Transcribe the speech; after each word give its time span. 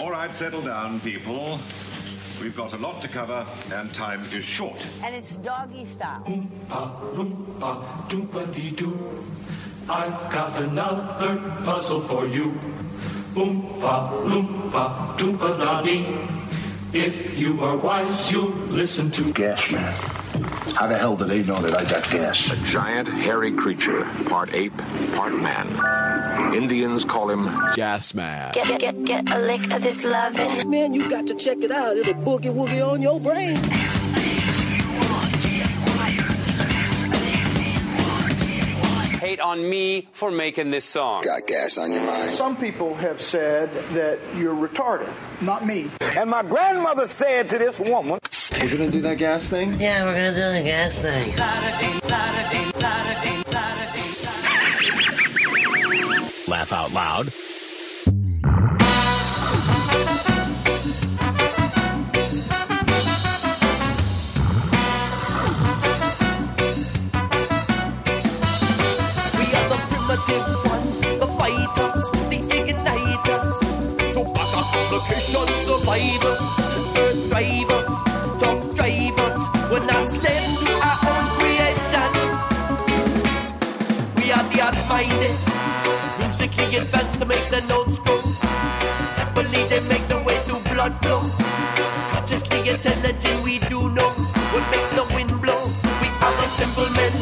All 0.00 0.12
right, 0.12 0.32
settle 0.32 0.62
down, 0.62 1.00
people. 1.00 1.58
We've 2.40 2.54
got 2.54 2.72
a 2.72 2.76
lot 2.76 3.02
to 3.02 3.08
cover, 3.08 3.44
and 3.72 3.92
time 3.92 4.22
is 4.32 4.44
short. 4.44 4.80
And 5.02 5.12
it's 5.12 5.32
doggy 5.38 5.86
style. 5.86 6.22
Oompa, 6.24 7.14
loompa, 7.14 8.08
doompa-dee-doo. 8.08 9.24
I've 9.88 10.32
got 10.32 10.62
another 10.62 11.38
puzzle 11.64 12.00
for 12.00 12.28
you. 12.28 12.52
Oompa, 13.34 14.22
loompa, 14.22 15.16
doompa-da-dee. 15.18 16.06
If 16.96 17.36
you 17.36 17.60
are 17.60 17.76
wise, 17.76 18.30
you'll 18.30 18.50
listen 18.70 19.10
to 19.10 19.32
Gas 19.32 19.72
man. 19.72 19.92
How 20.76 20.86
the 20.86 20.96
hell 20.96 21.16
do 21.16 21.24
they 21.24 21.42
know 21.42 21.60
that 21.60 21.74
I 21.74 21.84
got 21.90 22.08
gas? 22.10 22.52
A 22.52 22.56
giant, 22.68 23.08
hairy 23.08 23.52
creature, 23.52 24.04
part 24.26 24.54
ape, 24.54 24.76
part 25.12 25.34
man. 25.34 26.07
Indians 26.54 27.04
call 27.04 27.30
him 27.30 27.44
Gas 27.74 28.14
Man. 28.14 28.52
Get, 28.52 28.66
get, 28.66 28.80
get, 28.80 29.04
get 29.04 29.30
a 29.30 29.38
lick 29.38 29.70
of 29.72 29.82
this 29.82 30.02
lovin'. 30.04 30.70
Man, 30.70 30.94
you 30.94 31.08
got 31.08 31.26
to 31.26 31.34
check 31.34 31.58
it 31.62 31.70
out. 31.70 31.96
It'll 31.96 32.14
boogie 32.14 32.52
woogie 32.52 32.86
on 32.86 33.02
your 33.02 33.20
brain. 33.20 33.56
Hate 39.18 39.40
on 39.40 39.68
me 39.68 40.08
for 40.12 40.30
making 40.30 40.70
this 40.70 40.84
song. 40.84 41.22
Got 41.22 41.46
gas 41.46 41.76
on 41.76 41.92
your 41.92 42.02
mind. 42.02 42.30
Some 42.30 42.56
people 42.56 42.94
have 42.94 43.20
said 43.20 43.70
that 43.92 44.18
you're 44.36 44.54
retarded. 44.54 45.12
Not 45.42 45.66
me. 45.66 45.90
And 46.16 46.30
my 46.30 46.42
grandmother 46.42 47.06
said 47.06 47.50
to 47.50 47.58
this 47.58 47.78
woman, 47.78 48.18
We're 48.60 48.70
gonna 48.70 48.90
do 48.90 49.02
that 49.02 49.18
gas 49.18 49.48
thing? 49.48 49.78
Yeah, 49.80 50.04
we're 50.04 50.14
gonna 50.14 50.34
do 50.34 50.52
the 50.58 50.62
gas 50.62 50.94
thing. 50.98 51.34
Laugh 56.58 56.72
out 56.72 56.92
loud. 56.92 57.26
Ones, 70.66 71.00
the 71.00 71.28
fighters, 71.38 72.10
the 72.28 72.38
igniters. 72.58 74.12
So 74.12 74.24
back 74.34 74.52
survivors, 75.62 76.42
earth 76.96 77.28
drivers, 77.30 77.67
musically 86.68 86.76
advanced 86.76 87.18
to 87.18 87.26
make 87.26 87.48
the 87.50 87.60
notes 87.68 87.98
grow. 87.98 88.20
Carefully 89.16 89.64
they 89.68 89.80
make 89.88 90.06
the 90.08 90.20
way 90.24 90.36
through 90.44 90.60
blood 90.74 90.94
flow. 91.02 91.20
Consciously 92.12 92.68
intelligent, 92.68 93.44
we 93.44 93.58
do 93.70 93.90
know 93.90 94.10
what 94.52 94.64
makes 94.70 94.90
the 94.90 95.04
wind 95.14 95.30
blow. 95.40 95.64
We 96.02 96.08
are 96.08 96.34
the 96.40 96.46
simple 96.46 96.88
men 96.90 97.12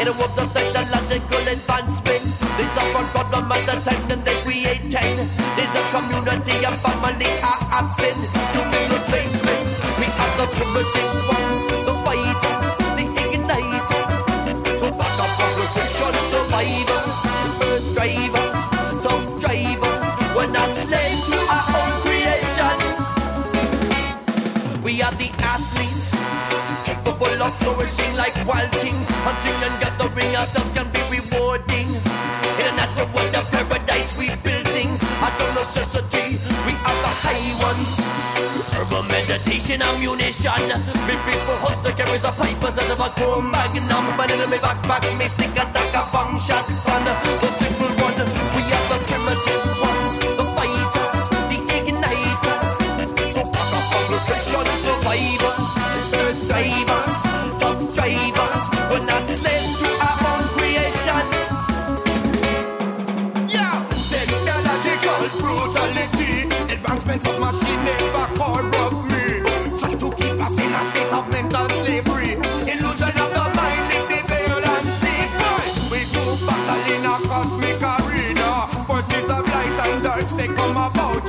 in 0.00 0.08
a 0.08 0.12
world 0.12 0.38
of 0.38 0.52
technological 0.52 1.44
advancement. 1.48 2.22
A 2.62 2.84
one 2.94 3.06
problem 3.06 3.52
at 3.52 3.68
a 3.68 3.76
time, 3.84 4.08
then 4.08 4.22
they 4.24 4.34
create 4.42 4.90
ten. 4.90 5.16
There's 5.56 5.74
a 5.74 5.82
community 5.90 6.64
and 6.64 6.76
family 6.80 7.30
are 7.42 7.60
absent. 7.70 8.18
Human 8.54 8.84
replacement. 8.96 9.62
We 9.98 10.06
are 10.06 10.32
the 10.38 10.46
primitive 10.56 11.31
flourishing 27.62 28.12
like 28.16 28.34
wild 28.46 28.70
kings. 28.82 29.06
Hunting 29.26 29.58
and 29.66 29.74
gathering 29.80 30.34
ourselves 30.36 30.70
can 30.74 30.90
be 30.90 31.02
rewarding. 31.08 31.88
In 32.58 32.64
a 32.68 32.74
natural 32.76 33.08
world 33.14 33.34
of 33.34 33.46
paradise, 33.50 34.16
we 34.18 34.28
build 34.42 34.66
things 34.68 35.02
out 35.22 35.34
of 35.40 35.54
necessity. 35.54 36.38
We 36.66 36.74
are 36.74 36.98
the 37.06 37.12
high 37.24 37.48
ones. 37.62 37.92
Herbal 38.74 39.04
meditation, 39.04 39.82
ammunition. 39.82 40.62
Me 41.06 41.14
peaceful 41.24 41.58
holster 41.62 41.92
carries 41.92 42.24
a 42.24 42.32
pipers 42.32 42.78
out 42.78 42.90
of 42.90 43.00
a 43.00 43.08
chrome 43.16 43.50
magnum. 43.50 44.04
But 44.16 44.30
in 44.30 44.38
my 44.50 44.58
backpack, 44.58 45.06
me 45.18 45.28
stick 45.28 45.54
attack 45.54 45.94
a 45.94 46.02
bang 46.12 46.38
shot 46.38 46.81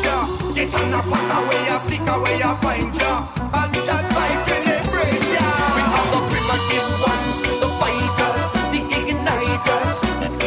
ya. 0.03 0.27
Get 0.53 0.73
on 0.75 0.93
a 0.93 1.01
path 1.09 1.31
away, 1.37 1.61
ya 1.67 1.77
seek 1.79 2.07
away, 2.07 2.39
ya 2.39 2.55
find 2.61 2.93
ya. 2.95 3.11
And 3.53 3.73
just 3.73 4.07
fight 4.13 4.47
and 4.55 4.69
embrace 4.69 5.31
ya. 5.33 5.47
We 5.75 5.83
are 5.97 6.07
the 6.13 6.19
primitive 6.31 6.91
ones, 7.11 7.37
the 7.61 7.69
fighters, 7.79 8.45
the 8.71 8.79
igniters. 8.99 9.95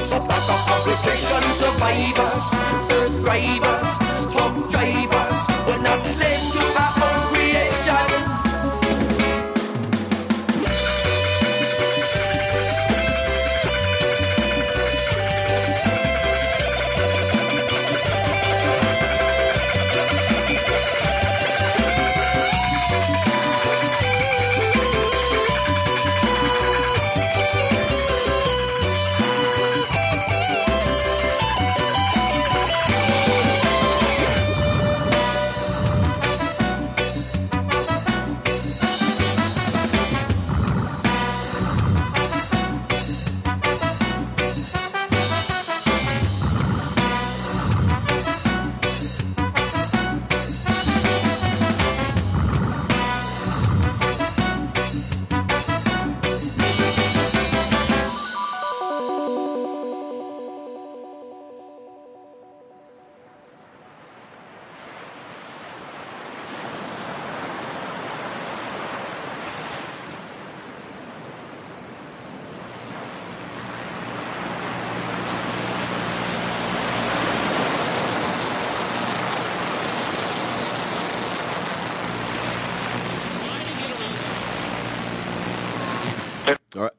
So 0.06 0.20
back 0.20 0.48
up 0.48 0.60
complication 0.70 1.42
survivors, 1.58 2.46
earth 2.94 3.16
drivers, 3.24 3.75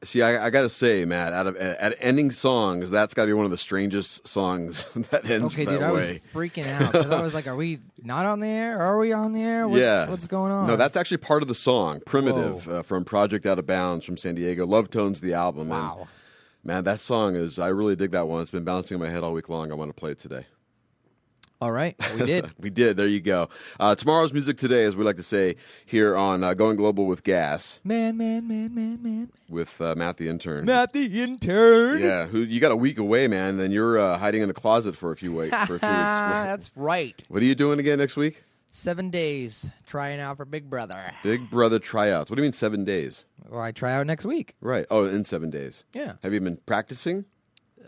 See, 0.08 0.22
I, 0.22 0.46
I 0.46 0.48
got 0.48 0.62
to 0.62 0.70
say, 0.70 1.04
Matt, 1.04 1.34
out 1.34 1.46
of 1.48 1.56
at 1.58 1.94
ending 2.00 2.30
songs, 2.30 2.90
that's 2.90 3.12
got 3.12 3.24
to 3.24 3.26
be 3.26 3.34
one 3.34 3.44
of 3.44 3.50
the 3.50 3.58
strangest 3.58 4.26
songs 4.26 4.86
that 5.10 5.28
ends 5.28 5.52
Okay, 5.52 5.66
that 5.66 5.72
dude, 5.72 5.82
I 5.82 5.92
was 5.92 6.00
way. 6.00 6.22
freaking 6.32 6.66
out 6.66 6.92
because 6.92 7.10
I 7.10 7.20
was 7.20 7.34
like, 7.34 7.46
"Are 7.46 7.54
we 7.54 7.80
not 8.02 8.24
on 8.24 8.40
the 8.40 8.48
air? 8.48 8.78
Are 8.78 8.96
we 8.96 9.12
on 9.12 9.34
the 9.34 9.42
air? 9.42 9.68
What's, 9.68 9.80
yeah, 9.82 10.08
what's 10.08 10.26
going 10.26 10.50
on?" 10.50 10.66
No, 10.66 10.76
that's 10.76 10.96
actually 10.96 11.18
part 11.18 11.42
of 11.42 11.48
the 11.48 11.54
song, 11.54 12.00
"Primitive" 12.06 12.66
uh, 12.66 12.82
from 12.82 13.04
Project 13.04 13.44
Out 13.44 13.58
of 13.58 13.66
Bounds 13.66 14.06
from 14.06 14.16
San 14.16 14.34
Diego. 14.34 14.66
Love 14.66 14.88
Tones, 14.88 15.20
the 15.20 15.34
album. 15.34 15.68
Wow. 15.68 15.98
And, 16.00 16.08
man, 16.64 16.84
that 16.84 17.02
song 17.02 17.36
is. 17.36 17.58
I 17.58 17.68
really 17.68 17.94
dig 17.94 18.12
that 18.12 18.28
one. 18.28 18.40
It's 18.40 18.50
been 18.50 18.64
bouncing 18.64 18.94
in 18.94 19.02
my 19.02 19.10
head 19.10 19.22
all 19.22 19.34
week 19.34 19.50
long. 19.50 19.70
I 19.70 19.74
want 19.74 19.90
to 19.90 20.00
play 20.00 20.12
it 20.12 20.18
today. 20.18 20.46
All 21.60 21.72
right, 21.72 21.96
we 22.14 22.24
did. 22.24 22.52
we 22.60 22.70
did. 22.70 22.96
There 22.96 23.08
you 23.08 23.18
go. 23.20 23.48
Uh, 23.80 23.92
tomorrow's 23.96 24.32
music 24.32 24.58
today, 24.58 24.84
as 24.84 24.94
we 24.94 25.04
like 25.04 25.16
to 25.16 25.24
say 25.24 25.56
here 25.84 26.16
on 26.16 26.44
uh, 26.44 26.54
Going 26.54 26.76
Global 26.76 27.06
with 27.06 27.24
Gas 27.24 27.80
man, 27.82 28.16
man, 28.16 28.46
man, 28.46 28.72
man, 28.72 29.02
man. 29.02 29.32
with 29.48 29.80
uh, 29.80 29.96
Matt 29.96 30.18
the 30.18 30.28
intern. 30.28 30.66
Matt 30.66 30.92
the 30.92 31.20
intern. 31.20 32.00
Yeah, 32.00 32.26
who 32.26 32.42
you 32.42 32.60
got 32.60 32.70
a 32.70 32.76
week 32.76 32.96
away, 32.98 33.26
man? 33.26 33.56
Then 33.56 33.72
you're 33.72 33.98
uh, 33.98 34.18
hiding 34.18 34.42
in 34.42 34.50
a 34.50 34.54
closet 34.54 34.94
for 34.94 35.10
a 35.10 35.16
few 35.16 35.34
weeks. 35.34 35.56
For 35.64 35.74
a 35.74 35.78
few 35.80 35.88
weeks. 35.88 35.88
That's 35.88 36.70
right. 36.76 37.24
What 37.26 37.42
are 37.42 37.46
you 37.46 37.56
doing 37.56 37.80
again 37.80 37.98
next 37.98 38.14
week? 38.16 38.44
Seven 38.70 39.10
days 39.10 39.68
trying 39.84 40.20
out 40.20 40.36
for 40.36 40.44
Big 40.44 40.70
Brother. 40.70 41.10
Big 41.24 41.50
Brother 41.50 41.80
tryouts. 41.80 42.30
What 42.30 42.36
do 42.36 42.42
you 42.42 42.46
mean 42.46 42.52
seven 42.52 42.84
days? 42.84 43.24
Well, 43.48 43.60
I 43.60 43.72
try 43.72 43.94
out 43.94 44.06
next 44.06 44.24
week. 44.26 44.54
Right. 44.60 44.86
Oh, 44.92 45.06
in 45.06 45.24
seven 45.24 45.50
days. 45.50 45.82
Yeah. 45.92 46.14
Have 46.22 46.32
you 46.32 46.40
been 46.40 46.58
practicing? 46.66 47.24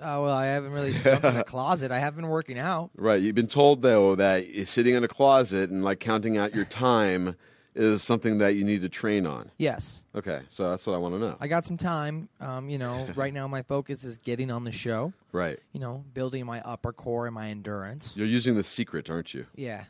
Oh 0.02 0.24
well, 0.24 0.34
I 0.34 0.46
haven't 0.46 0.72
really 0.72 0.92
jumped 1.04 1.24
in 1.24 1.34
the 1.34 1.44
closet. 1.44 1.90
I 1.90 1.98
have 1.98 2.16
been 2.16 2.28
working 2.28 2.58
out. 2.58 2.90
Right. 2.96 3.20
You've 3.20 3.34
been 3.34 3.46
told 3.48 3.82
though 3.82 4.14
that 4.16 4.46
sitting 4.66 4.94
in 4.94 5.04
a 5.04 5.08
closet 5.08 5.70
and 5.70 5.84
like 5.84 6.00
counting 6.00 6.36
out 6.36 6.54
your 6.54 6.64
time 6.64 7.36
is 7.74 8.02
something 8.02 8.38
that 8.38 8.56
you 8.56 8.64
need 8.64 8.82
to 8.82 8.88
train 8.88 9.26
on. 9.26 9.50
Yes, 9.56 10.02
Okay, 10.14 10.40
so 10.48 10.68
that's 10.70 10.84
what 10.88 10.94
I 10.94 10.98
want 10.98 11.14
to 11.14 11.20
know. 11.20 11.36
I 11.40 11.46
got 11.46 11.64
some 11.64 11.76
time. 11.76 12.28
Um, 12.40 12.68
you 12.68 12.78
know, 12.78 13.06
right 13.14 13.32
now 13.32 13.46
my 13.46 13.62
focus 13.62 14.02
is 14.02 14.16
getting 14.16 14.50
on 14.50 14.64
the 14.64 14.72
show. 14.72 15.12
Right. 15.30 15.58
You 15.72 15.78
know, 15.78 16.04
building 16.12 16.44
my 16.46 16.60
upper 16.62 16.92
core 16.92 17.26
and 17.26 17.34
my 17.34 17.48
endurance. 17.48 18.16
You're 18.16 18.26
using 18.26 18.56
the 18.56 18.64
secret, 18.64 19.08
aren't 19.08 19.34
you? 19.34 19.46
Yeah, 19.54 19.84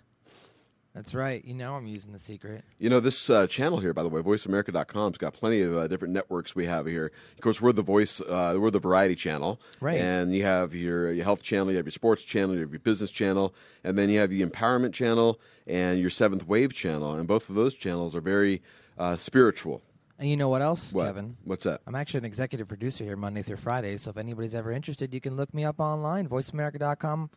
that's 1.01 1.15
right. 1.15 1.43
You 1.47 1.55
know, 1.55 1.77
I'm 1.77 1.87
using 1.87 2.13
the 2.13 2.19
secret. 2.19 2.63
You 2.79 2.91
know, 2.91 3.01
this 3.01 3.31
uh, 3.31 3.47
channel 3.47 3.79
here, 3.79 3.95
by 3.95 4.03
the 4.03 4.11
way, 4.11 4.21
VoiceAmerica.com's 4.21 5.17
got 5.17 5.33
plenty 5.33 5.63
of 5.63 5.75
uh, 5.75 5.87
different 5.87 6.13
networks 6.13 6.55
we 6.55 6.67
have 6.67 6.85
here. 6.85 7.11
Of 7.37 7.41
course, 7.41 7.59
we're 7.59 7.73
the 7.73 7.81
voice, 7.81 8.21
uh, 8.21 8.57
we're 8.59 8.71
the 8.71 8.81
variety 8.81 9.15
channel. 9.15 9.59
Right. 9.81 9.99
And 9.99 10.35
you 10.35 10.43
have 10.43 10.75
your, 10.75 11.11
your 11.11 11.25
health 11.25 11.43
channel, 11.43 11.71
you 11.71 11.79
have 11.79 11.87
your 11.87 11.93
sports 11.93 12.23
channel, 12.23 12.55
you 12.55 12.61
have 12.61 12.71
your 12.71 12.81
business 12.81 13.11
channel, 13.11 13.55
and 13.83 13.97
then 13.97 14.11
you 14.11 14.19
have 14.19 14.29
the 14.29 14.45
empowerment 14.45 14.93
channel 14.93 15.41
and 15.67 15.99
your 15.99 16.11
seventh 16.11 16.47
wave 16.47 16.75
channel. 16.75 17.15
And 17.15 17.27
both 17.27 17.49
of 17.49 17.55
those 17.55 17.75
channels 17.75 18.15
are 18.15 18.21
very 18.21 18.61
uh, 18.99 19.17
spiritual. 19.17 19.81
And 20.19 20.29
you 20.29 20.37
know 20.37 20.51
what 20.51 20.61
else, 20.61 20.93
What? 20.93 21.07
Kevin? 21.07 21.39
What's 21.45 21.65
that? 21.65 21.81
I'm 21.87 21.95
actually 21.95 22.19
an 22.19 22.25
executive 22.27 22.69
producer 22.69 23.05
here 23.05 23.17
Monday 23.17 23.41
through 23.41 23.57
Friday. 23.57 23.97
So 23.97 24.11
if 24.11 24.19
anybody's 24.19 24.55
ever 24.55 24.71
interested, 24.71 25.15
you 25.15 25.21
can 25.23 25.35
look 25.35 25.55
me 25.55 25.65
up 25.65 25.81
online, 25.81 26.29
voiceamerica.com. 26.29 27.31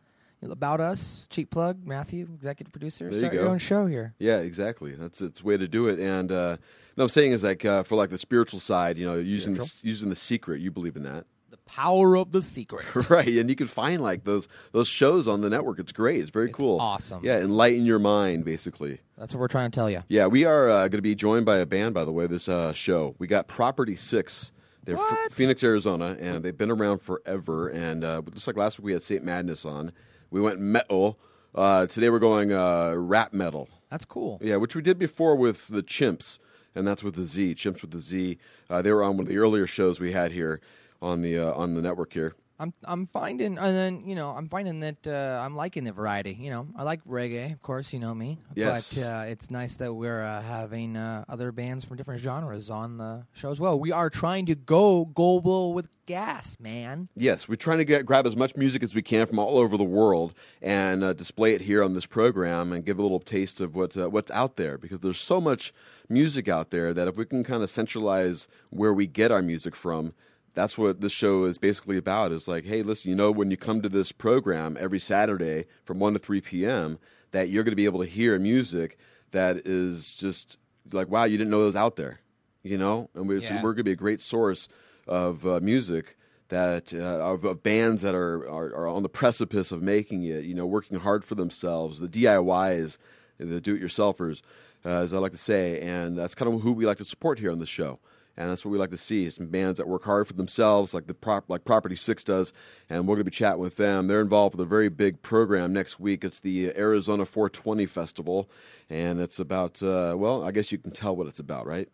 About 0.51 0.79
us, 0.81 1.25
cheap 1.29 1.49
plug, 1.49 1.85
Matthew, 1.85 2.27
executive 2.33 2.71
producer. 2.71 3.05
There 3.05 3.13
you 3.13 3.19
Start 3.19 3.33
go. 3.33 3.39
your 3.41 3.49
own 3.49 3.57
show 3.59 3.85
here. 3.85 4.13
Yeah, 4.19 4.37
exactly. 4.37 4.93
That's 4.93 5.21
its 5.21 5.43
way 5.43 5.57
to 5.57 5.67
do 5.67 5.87
it. 5.87 5.99
And 5.99 6.31
uh, 6.31 6.57
what 6.95 7.03
I'm 7.03 7.09
saying 7.09 7.31
is 7.31 7.43
like 7.43 7.63
uh, 7.65 7.83
for 7.83 7.95
like 7.95 8.09
the 8.09 8.17
spiritual 8.17 8.59
side, 8.59 8.97
you 8.97 9.05
know, 9.05 9.15
using 9.15 9.55
Spiritual? 9.55 9.87
using 9.87 10.09
the 10.09 10.15
secret. 10.15 10.61
You 10.61 10.69
believe 10.71 10.95
in 10.95 11.03
that, 11.03 11.25
The 11.49 11.57
power 11.65 12.17
of 12.17 12.31
the 12.31 12.41
secret. 12.41 12.85
right? 13.09 13.27
And 13.27 13.49
you 13.49 13.55
can 13.55 13.67
find 13.67 14.01
like 14.01 14.23
those 14.25 14.47
those 14.73 14.87
shows 14.87 15.27
on 15.27 15.41
the 15.41 15.49
network. 15.49 15.79
It's 15.79 15.91
great. 15.91 16.21
It's 16.21 16.31
very 16.31 16.47
It's 16.49 16.55
cool. 16.55 16.79
awesome. 16.79 17.23
Yeah, 17.23 17.39
enlighten 17.39 17.85
your 17.85 17.99
mind, 17.99 18.45
basically. 18.45 18.99
That's 19.17 19.33
what 19.33 19.39
we're 19.39 19.47
trying 19.47 19.71
to 19.71 19.75
tell 19.75 19.89
you. 19.89 20.03
Yeah, 20.09 20.27
we 20.27 20.45
are 20.45 20.69
uh, 20.69 20.79
going 20.87 20.97
to 20.97 21.01
be 21.01 21.15
joined 21.15 21.45
by 21.45 21.57
a 21.57 21.65
band, 21.65 21.93
by 21.93 22.03
the 22.05 22.11
way, 22.11 22.27
this 22.27 22.49
uh, 22.49 22.73
show. 22.73 23.15
We 23.19 23.27
got 23.27 23.47
Property 23.47 23.95
Six. 23.95 24.51
They're? 24.85 24.97
Phoenix, 25.31 25.63
Arizona, 25.63 26.17
and 26.19 26.43
they've 26.43 26.57
been 26.57 26.69
around 26.69 27.01
forever. 27.01 27.69
And 27.69 28.03
uh, 28.03 28.21
just 28.33 28.47
like 28.47 28.57
last 28.57 28.79
week, 28.79 28.85
we 28.87 28.91
had 28.91 29.01
St. 29.01 29.23
Madness 29.23 29.63
on. 29.65 29.93
We 30.33 30.41
went 30.41 30.59
metal. 30.59 31.19
Uh, 31.53 31.85
today, 31.85 32.09
we're 32.09 32.17
going 32.17 32.51
uh, 32.51 32.95
rap 32.97 33.33
metal. 33.33 33.69
That's 33.91 34.03
cool. 34.03 34.39
Yeah, 34.41 34.55
which 34.55 34.75
we 34.75 34.81
did 34.81 34.97
before 34.97 35.35
with 35.35 35.67
the 35.67 35.83
Chimps, 35.83 36.39
and 36.73 36.87
that's 36.87 37.03
with 37.03 37.13
the 37.13 37.23
Z. 37.23 37.53
Chimps 37.53 37.83
with 37.83 37.91
the 37.91 37.99
Z. 37.99 38.39
Uh, 38.67 38.81
they 38.81 38.91
were 38.91 39.03
on 39.03 39.15
one 39.17 39.27
of 39.27 39.29
the 39.29 39.37
earlier 39.37 39.67
shows 39.67 39.99
we 39.99 40.11
had 40.11 40.31
here 40.31 40.59
on 41.03 41.21
the 41.21 41.37
uh, 41.37 41.53
on 41.53 41.75
the 41.75 41.83
network 41.83 42.13
here. 42.13 42.33
I'm 42.59 42.73
I'm 42.83 43.05
finding, 43.05 43.57
and 43.57 43.75
then 43.75 44.03
you 44.05 44.15
know, 44.15 44.31
I'm 44.31 44.47
finding 44.47 44.79
that 44.81 45.07
uh, 45.07 45.41
I'm 45.43 45.55
liking 45.55 45.83
the 45.83 45.91
variety. 45.91 46.37
You 46.39 46.51
know, 46.51 46.67
I 46.75 46.83
like 46.83 47.03
reggae, 47.05 47.51
of 47.51 47.61
course, 47.61 47.91
you 47.93 47.99
know 47.99 48.13
me. 48.13 48.39
Yes. 48.55 48.93
But 48.93 49.03
uh, 49.03 49.23
it's 49.27 49.49
nice 49.49 49.75
that 49.77 49.93
we're 49.93 50.21
uh, 50.21 50.41
having 50.41 50.95
uh, 50.95 51.25
other 51.27 51.51
bands 51.51 51.83
from 51.83 51.97
different 51.97 52.21
genres 52.21 52.69
on 52.69 52.97
the 52.97 53.25
show 53.33 53.51
as 53.51 53.59
well. 53.59 53.79
We 53.79 53.91
are 53.91 54.09
trying 54.09 54.45
to 54.47 54.55
go 54.55 55.05
global 55.05 55.73
with 55.73 55.89
gas, 56.05 56.57
man. 56.59 57.09
Yes, 57.15 57.47
we're 57.47 57.55
trying 57.55 57.79
to 57.79 57.85
get 57.85 58.05
grab 58.05 58.27
as 58.27 58.35
much 58.35 58.55
music 58.55 58.83
as 58.83 58.93
we 58.93 59.01
can 59.01 59.25
from 59.25 59.39
all 59.39 59.57
over 59.57 59.75
the 59.75 59.83
world 59.83 60.33
and 60.61 61.03
uh, 61.03 61.13
display 61.13 61.53
it 61.53 61.61
here 61.61 61.83
on 61.83 61.93
this 61.93 62.05
program 62.05 62.71
and 62.71 62.85
give 62.85 62.99
a 62.99 63.01
little 63.01 63.19
taste 63.19 63.61
of 63.61 63.75
what 63.75 63.97
uh, 63.97 64.09
what's 64.09 64.31
out 64.31 64.57
there 64.57 64.77
because 64.77 64.99
there's 64.99 65.19
so 65.19 65.41
much 65.41 65.73
music 66.09 66.47
out 66.47 66.69
there 66.69 66.93
that 66.93 67.07
if 67.07 67.17
we 67.17 67.25
can 67.25 67.43
kind 67.43 67.63
of 67.63 67.69
centralize 67.69 68.47
where 68.69 68.93
we 68.93 69.07
get 69.07 69.31
our 69.31 69.41
music 69.41 69.75
from, 69.75 70.13
that's 70.53 70.77
what 70.77 71.01
this 71.01 71.11
show 71.11 71.45
is 71.45 71.57
basically 71.57 71.97
about. 71.97 72.31
Is 72.31 72.47
like, 72.47 72.65
hey, 72.65 72.83
listen, 72.83 73.09
you 73.09 73.15
know, 73.15 73.31
when 73.31 73.51
you 73.51 73.57
come 73.57 73.81
to 73.81 73.89
this 73.89 74.11
program 74.11 74.77
every 74.79 74.99
Saturday 74.99 75.65
from 75.85 75.99
one 75.99 76.13
to 76.13 76.19
three 76.19 76.41
p.m., 76.41 76.99
that 77.31 77.49
you're 77.49 77.63
going 77.63 77.71
to 77.71 77.75
be 77.75 77.85
able 77.85 78.01
to 78.01 78.09
hear 78.09 78.37
music 78.39 78.97
that 79.31 79.65
is 79.65 80.15
just 80.15 80.57
like, 80.91 81.09
wow, 81.09 81.23
you 81.23 81.37
didn't 81.37 81.49
know 81.51 81.63
it 81.63 81.65
was 81.65 81.75
out 81.75 81.95
there, 81.95 82.19
you 82.61 82.77
know, 82.77 83.09
and 83.15 83.27
we're, 83.27 83.41
so 83.41 83.55
we're 83.55 83.73
going 83.73 83.77
to 83.77 83.83
be 83.83 83.91
a 83.91 83.95
great 83.95 84.21
source 84.21 84.67
of 85.07 85.45
uh, 85.45 85.59
music 85.61 86.17
that 86.49 86.93
uh, 86.93 86.97
of, 86.97 87.43
of 87.43 87.63
bands 87.63 88.03
that 88.03 88.13
are, 88.13 88.47
are 88.47 88.75
are 88.75 88.87
on 88.87 89.01
the 89.01 89.09
precipice 89.09 89.71
of 89.71 89.81
making 89.81 90.23
it, 90.23 90.43
you 90.43 90.53
know, 90.53 90.65
working 90.67 90.99
hard 90.99 91.25
for 91.25 91.35
themselves, 91.35 91.99
the 91.99 92.07
DIYs, 92.07 92.97
the 93.39 93.59
do-it-yourselfers, 93.59 94.41
uh, 94.85 94.89
as 94.89 95.13
I 95.13 95.17
like 95.17 95.31
to 95.31 95.37
say, 95.37 95.79
and 95.81 96.17
that's 96.17 96.35
kind 96.35 96.53
of 96.53 96.61
who 96.61 96.71
we 96.71 96.85
like 96.85 96.99
to 96.99 97.05
support 97.05 97.39
here 97.39 97.51
on 97.51 97.59
the 97.59 97.65
show. 97.65 97.99
And 98.35 98.49
that's 98.49 98.65
what 98.65 98.71
we 98.71 98.77
like 98.77 98.91
to 98.91 98.97
see: 98.97 99.29
some 99.29 99.47
bands 99.47 99.77
that 99.77 99.87
work 99.87 100.05
hard 100.05 100.27
for 100.27 100.33
themselves, 100.33 100.93
like 100.93 101.07
the 101.07 101.13
prop, 101.13 101.49
like 101.49 101.65
Property 101.65 101.95
Six 101.95 102.23
does. 102.23 102.53
And 102.89 103.07
we're 103.07 103.15
going 103.15 103.25
to 103.25 103.31
be 103.31 103.35
chatting 103.35 103.61
with 103.61 103.77
them. 103.77 104.07
They're 104.07 104.21
involved 104.21 104.55
with 104.55 104.65
a 104.65 104.69
very 104.69 104.89
big 104.89 105.21
program 105.21 105.73
next 105.73 105.99
week. 105.99 106.23
It's 106.23 106.39
the 106.39 106.75
Arizona 106.75 107.25
420 107.25 107.85
Festival, 107.85 108.49
and 108.89 109.19
it's 109.19 109.39
about 109.39 109.83
uh, 109.83 110.15
well, 110.17 110.43
I 110.43 110.51
guess 110.51 110.71
you 110.71 110.77
can 110.77 110.91
tell 110.91 111.15
what 111.15 111.27
it's 111.27 111.39
about, 111.39 111.67
right? 111.67 111.89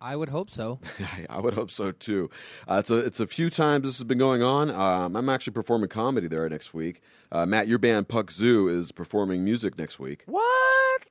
I 0.00 0.14
would 0.16 0.28
hope 0.28 0.50
so. 0.50 0.78
I 1.30 1.40
would 1.40 1.54
hope 1.54 1.70
so 1.70 1.92
too. 1.92 2.30
Uh, 2.68 2.76
it's 2.76 2.90
a 2.90 2.96
it's 2.96 3.20
a 3.20 3.26
few 3.26 3.50
times 3.50 3.84
this 3.84 3.98
has 3.98 4.04
been 4.04 4.18
going 4.18 4.42
on. 4.42 4.70
Um, 4.70 5.16
I'm 5.16 5.28
actually 5.28 5.54
performing 5.54 5.88
comedy 5.88 6.28
there 6.28 6.48
next 6.48 6.74
week. 6.74 7.00
Uh, 7.32 7.46
Matt, 7.46 7.66
your 7.68 7.78
band 7.78 8.08
Puck 8.08 8.30
Zoo 8.30 8.68
is 8.68 8.92
performing 8.92 9.44
music 9.44 9.78
next 9.78 9.98
week. 9.98 10.22
What? 10.26 11.02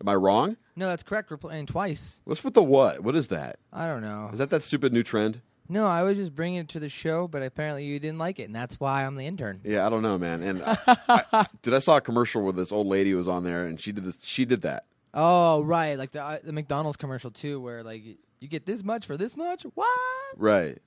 Am 0.00 0.08
I 0.08 0.14
wrong? 0.14 0.56
No, 0.76 0.86
that's 0.86 1.02
correct. 1.02 1.30
We're 1.30 1.36
playing 1.36 1.66
twice. 1.66 2.20
What's 2.24 2.44
with 2.44 2.54
the 2.54 2.62
what? 2.62 3.00
What 3.02 3.16
is 3.16 3.28
that? 3.28 3.58
I 3.72 3.86
don't 3.86 4.02
know. 4.02 4.30
Is 4.32 4.38
that 4.38 4.50
that 4.50 4.62
stupid 4.62 4.92
new 4.92 5.02
trend? 5.02 5.42
No, 5.68 5.86
I 5.86 6.02
was 6.02 6.16
just 6.16 6.34
bringing 6.34 6.58
it 6.58 6.68
to 6.70 6.80
the 6.80 6.88
show, 6.88 7.28
but 7.28 7.42
apparently 7.42 7.84
you 7.84 8.00
didn't 8.00 8.18
like 8.18 8.40
it, 8.40 8.44
and 8.44 8.54
that's 8.54 8.80
why 8.80 9.04
I'm 9.04 9.14
the 9.14 9.24
intern. 9.24 9.60
Yeah, 9.62 9.86
I 9.86 9.90
don't 9.90 10.02
know, 10.02 10.18
man. 10.18 10.42
And 10.42 10.62
I, 10.64 10.76
I, 11.32 11.46
dude, 11.62 11.74
I 11.74 11.78
saw 11.78 11.96
a 11.98 12.00
commercial 12.00 12.42
where 12.42 12.52
this 12.52 12.72
old 12.72 12.88
lady 12.88 13.14
was 13.14 13.28
on 13.28 13.44
there, 13.44 13.66
and 13.66 13.80
she 13.80 13.92
did 13.92 14.04
this. 14.04 14.18
She 14.24 14.44
did 14.44 14.62
that. 14.62 14.86
Oh, 15.12 15.62
right, 15.62 15.98
like 15.98 16.12
the 16.12 16.22
uh, 16.22 16.38
the 16.42 16.52
McDonald's 16.52 16.96
commercial 16.96 17.30
too, 17.30 17.60
where 17.60 17.82
like 17.82 18.02
you 18.04 18.48
get 18.48 18.66
this 18.66 18.82
much 18.82 19.06
for 19.06 19.16
this 19.16 19.36
much. 19.36 19.64
What? 19.74 19.88
Right. 20.36 20.78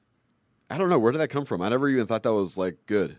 I 0.69 0.77
don't 0.77 0.89
know 0.89 0.97
where 0.97 1.11
did 1.11 1.19
that 1.19 1.29
come 1.29 1.45
from. 1.45 1.61
I 1.61 1.69
never 1.69 1.89
even 1.89 2.07
thought 2.07 2.23
that 2.23 2.33
was 2.33 2.57
like 2.57 2.85
good. 2.85 3.17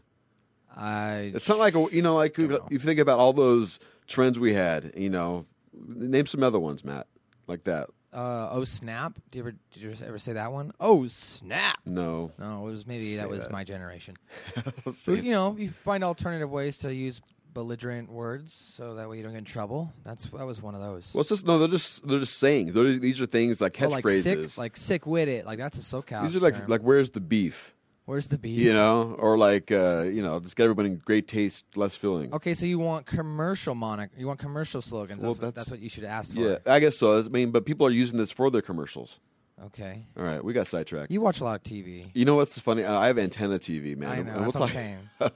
I. 0.74 1.32
It's 1.34 1.48
not 1.48 1.58
like 1.58 1.74
you 1.92 2.02
know, 2.02 2.16
like 2.16 2.34
Don't 2.34 2.70
you 2.70 2.78
think 2.78 2.98
about 2.98 3.18
all 3.18 3.32
those 3.32 3.78
trends 4.06 4.38
we 4.38 4.54
had. 4.54 4.92
You 4.96 5.10
know, 5.10 5.46
name 5.72 6.26
some 6.26 6.42
other 6.42 6.58
ones, 6.58 6.84
Matt, 6.84 7.06
like 7.46 7.64
that. 7.64 7.90
Uh, 8.14 8.48
oh 8.52 8.62
snap! 8.62 9.18
Did 9.30 9.38
you 9.38 9.42
ever 9.42 9.54
did 9.72 9.82
you 9.82 9.94
ever 10.06 10.18
say 10.20 10.34
that 10.34 10.52
one? 10.52 10.72
Oh 10.78 11.08
snap! 11.08 11.78
No. 11.84 12.30
No, 12.38 12.66
it 12.66 12.70
was 12.70 12.86
maybe 12.86 13.16
that 13.16 13.28
was 13.28 13.40
that. 13.40 13.50
my 13.50 13.64
generation. 13.64 14.16
You 15.06 15.22
know, 15.32 15.56
you 15.58 15.70
find 15.70 16.04
alternative 16.04 16.48
ways 16.48 16.78
to 16.78 16.94
use 16.94 17.20
belligerent 17.54 18.10
words 18.10 18.52
so 18.52 18.94
that 18.96 19.08
way 19.08 19.16
you 19.16 19.22
don't 19.22 19.32
get 19.32 19.38
in 19.38 19.44
trouble. 19.44 19.92
That's 20.04 20.26
that 20.26 20.44
was 20.44 20.60
one 20.60 20.74
of 20.74 20.80
those. 20.80 21.12
Well, 21.14 21.20
it's 21.20 21.30
just 21.30 21.46
no. 21.46 21.58
They're 21.58 21.68
just 21.68 22.06
they're 22.06 22.18
just 22.18 22.38
saying. 22.38 22.72
They're, 22.72 22.98
these 22.98 23.20
are 23.20 23.26
things 23.26 23.60
like 23.60 23.80
Oh, 23.80 23.88
like 23.88 24.04
catchphrases. 24.04 24.22
sick, 24.22 24.58
like 24.58 24.76
sick 24.76 25.06
with 25.06 25.28
it. 25.28 25.46
Like 25.46 25.58
that's 25.58 25.78
a 25.78 25.80
SoCal. 25.80 26.24
these 26.24 26.36
are 26.36 26.40
like 26.40 26.56
term. 26.58 26.68
like 26.68 26.82
where's 26.82 27.10
the 27.12 27.20
beef? 27.20 27.70
where's 28.06 28.26
the 28.26 28.36
beef? 28.36 28.58
You 28.60 28.74
know, 28.74 29.16
or 29.18 29.38
like 29.38 29.70
uh, 29.72 30.02
you 30.02 30.22
know, 30.22 30.38
just 30.40 30.56
get 30.56 30.64
everybody 30.64 30.90
in 30.90 30.96
great 30.96 31.26
taste, 31.26 31.64
less 31.74 31.94
filling. 31.96 32.34
Okay, 32.34 32.52
so 32.54 32.66
you 32.66 32.78
want 32.78 33.06
commercial 33.06 33.74
monic? 33.74 34.10
You 34.18 34.26
want 34.26 34.38
commercial 34.40 34.82
slogans? 34.82 35.22
Well, 35.22 35.32
That's, 35.32 35.42
what, 35.42 35.54
that's- 35.54 35.64
that's 35.66 35.70
what 35.70 35.80
you 35.80 35.88
should 35.88 36.04
ask 36.04 36.34
for. 36.34 36.40
Yeah, 36.40 36.58
I 36.66 36.80
guess 36.80 36.98
so. 36.98 37.18
I 37.20 37.22
mean, 37.22 37.50
but 37.50 37.64
people 37.64 37.86
are 37.86 37.90
using 37.90 38.18
this 38.18 38.30
for 38.30 38.50
their 38.50 38.60
commercials. 38.60 39.20
Okay. 39.66 40.04
All 40.18 40.24
right, 40.24 40.44
we 40.44 40.52
got 40.52 40.66
sidetracked. 40.66 41.12
You, 41.12 41.20
watch 41.20 41.40
a 41.40 41.44
lot 41.44 41.54
of 41.56 41.62
TV. 41.62 42.10
You 42.12 42.24
know 42.24 42.34
what's 42.34 42.58
funny? 42.58 42.84
I 42.84 43.06
have 43.06 43.18
antenna 43.18 43.58
TV, 43.58 43.96
man. 43.96 44.10
I 44.10 44.16
know. 44.22 44.32
we'll 44.34 44.42
That's 44.50 44.56
what 44.56 44.62
I'm 44.62 44.68
saying. 44.74 44.98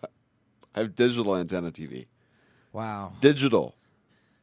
I 0.74 0.80
have 0.80 0.94
digital 0.94 1.36
antenna 1.36 1.70
TV. 1.70 2.06
Wow. 2.72 3.12
Digital. 3.20 3.74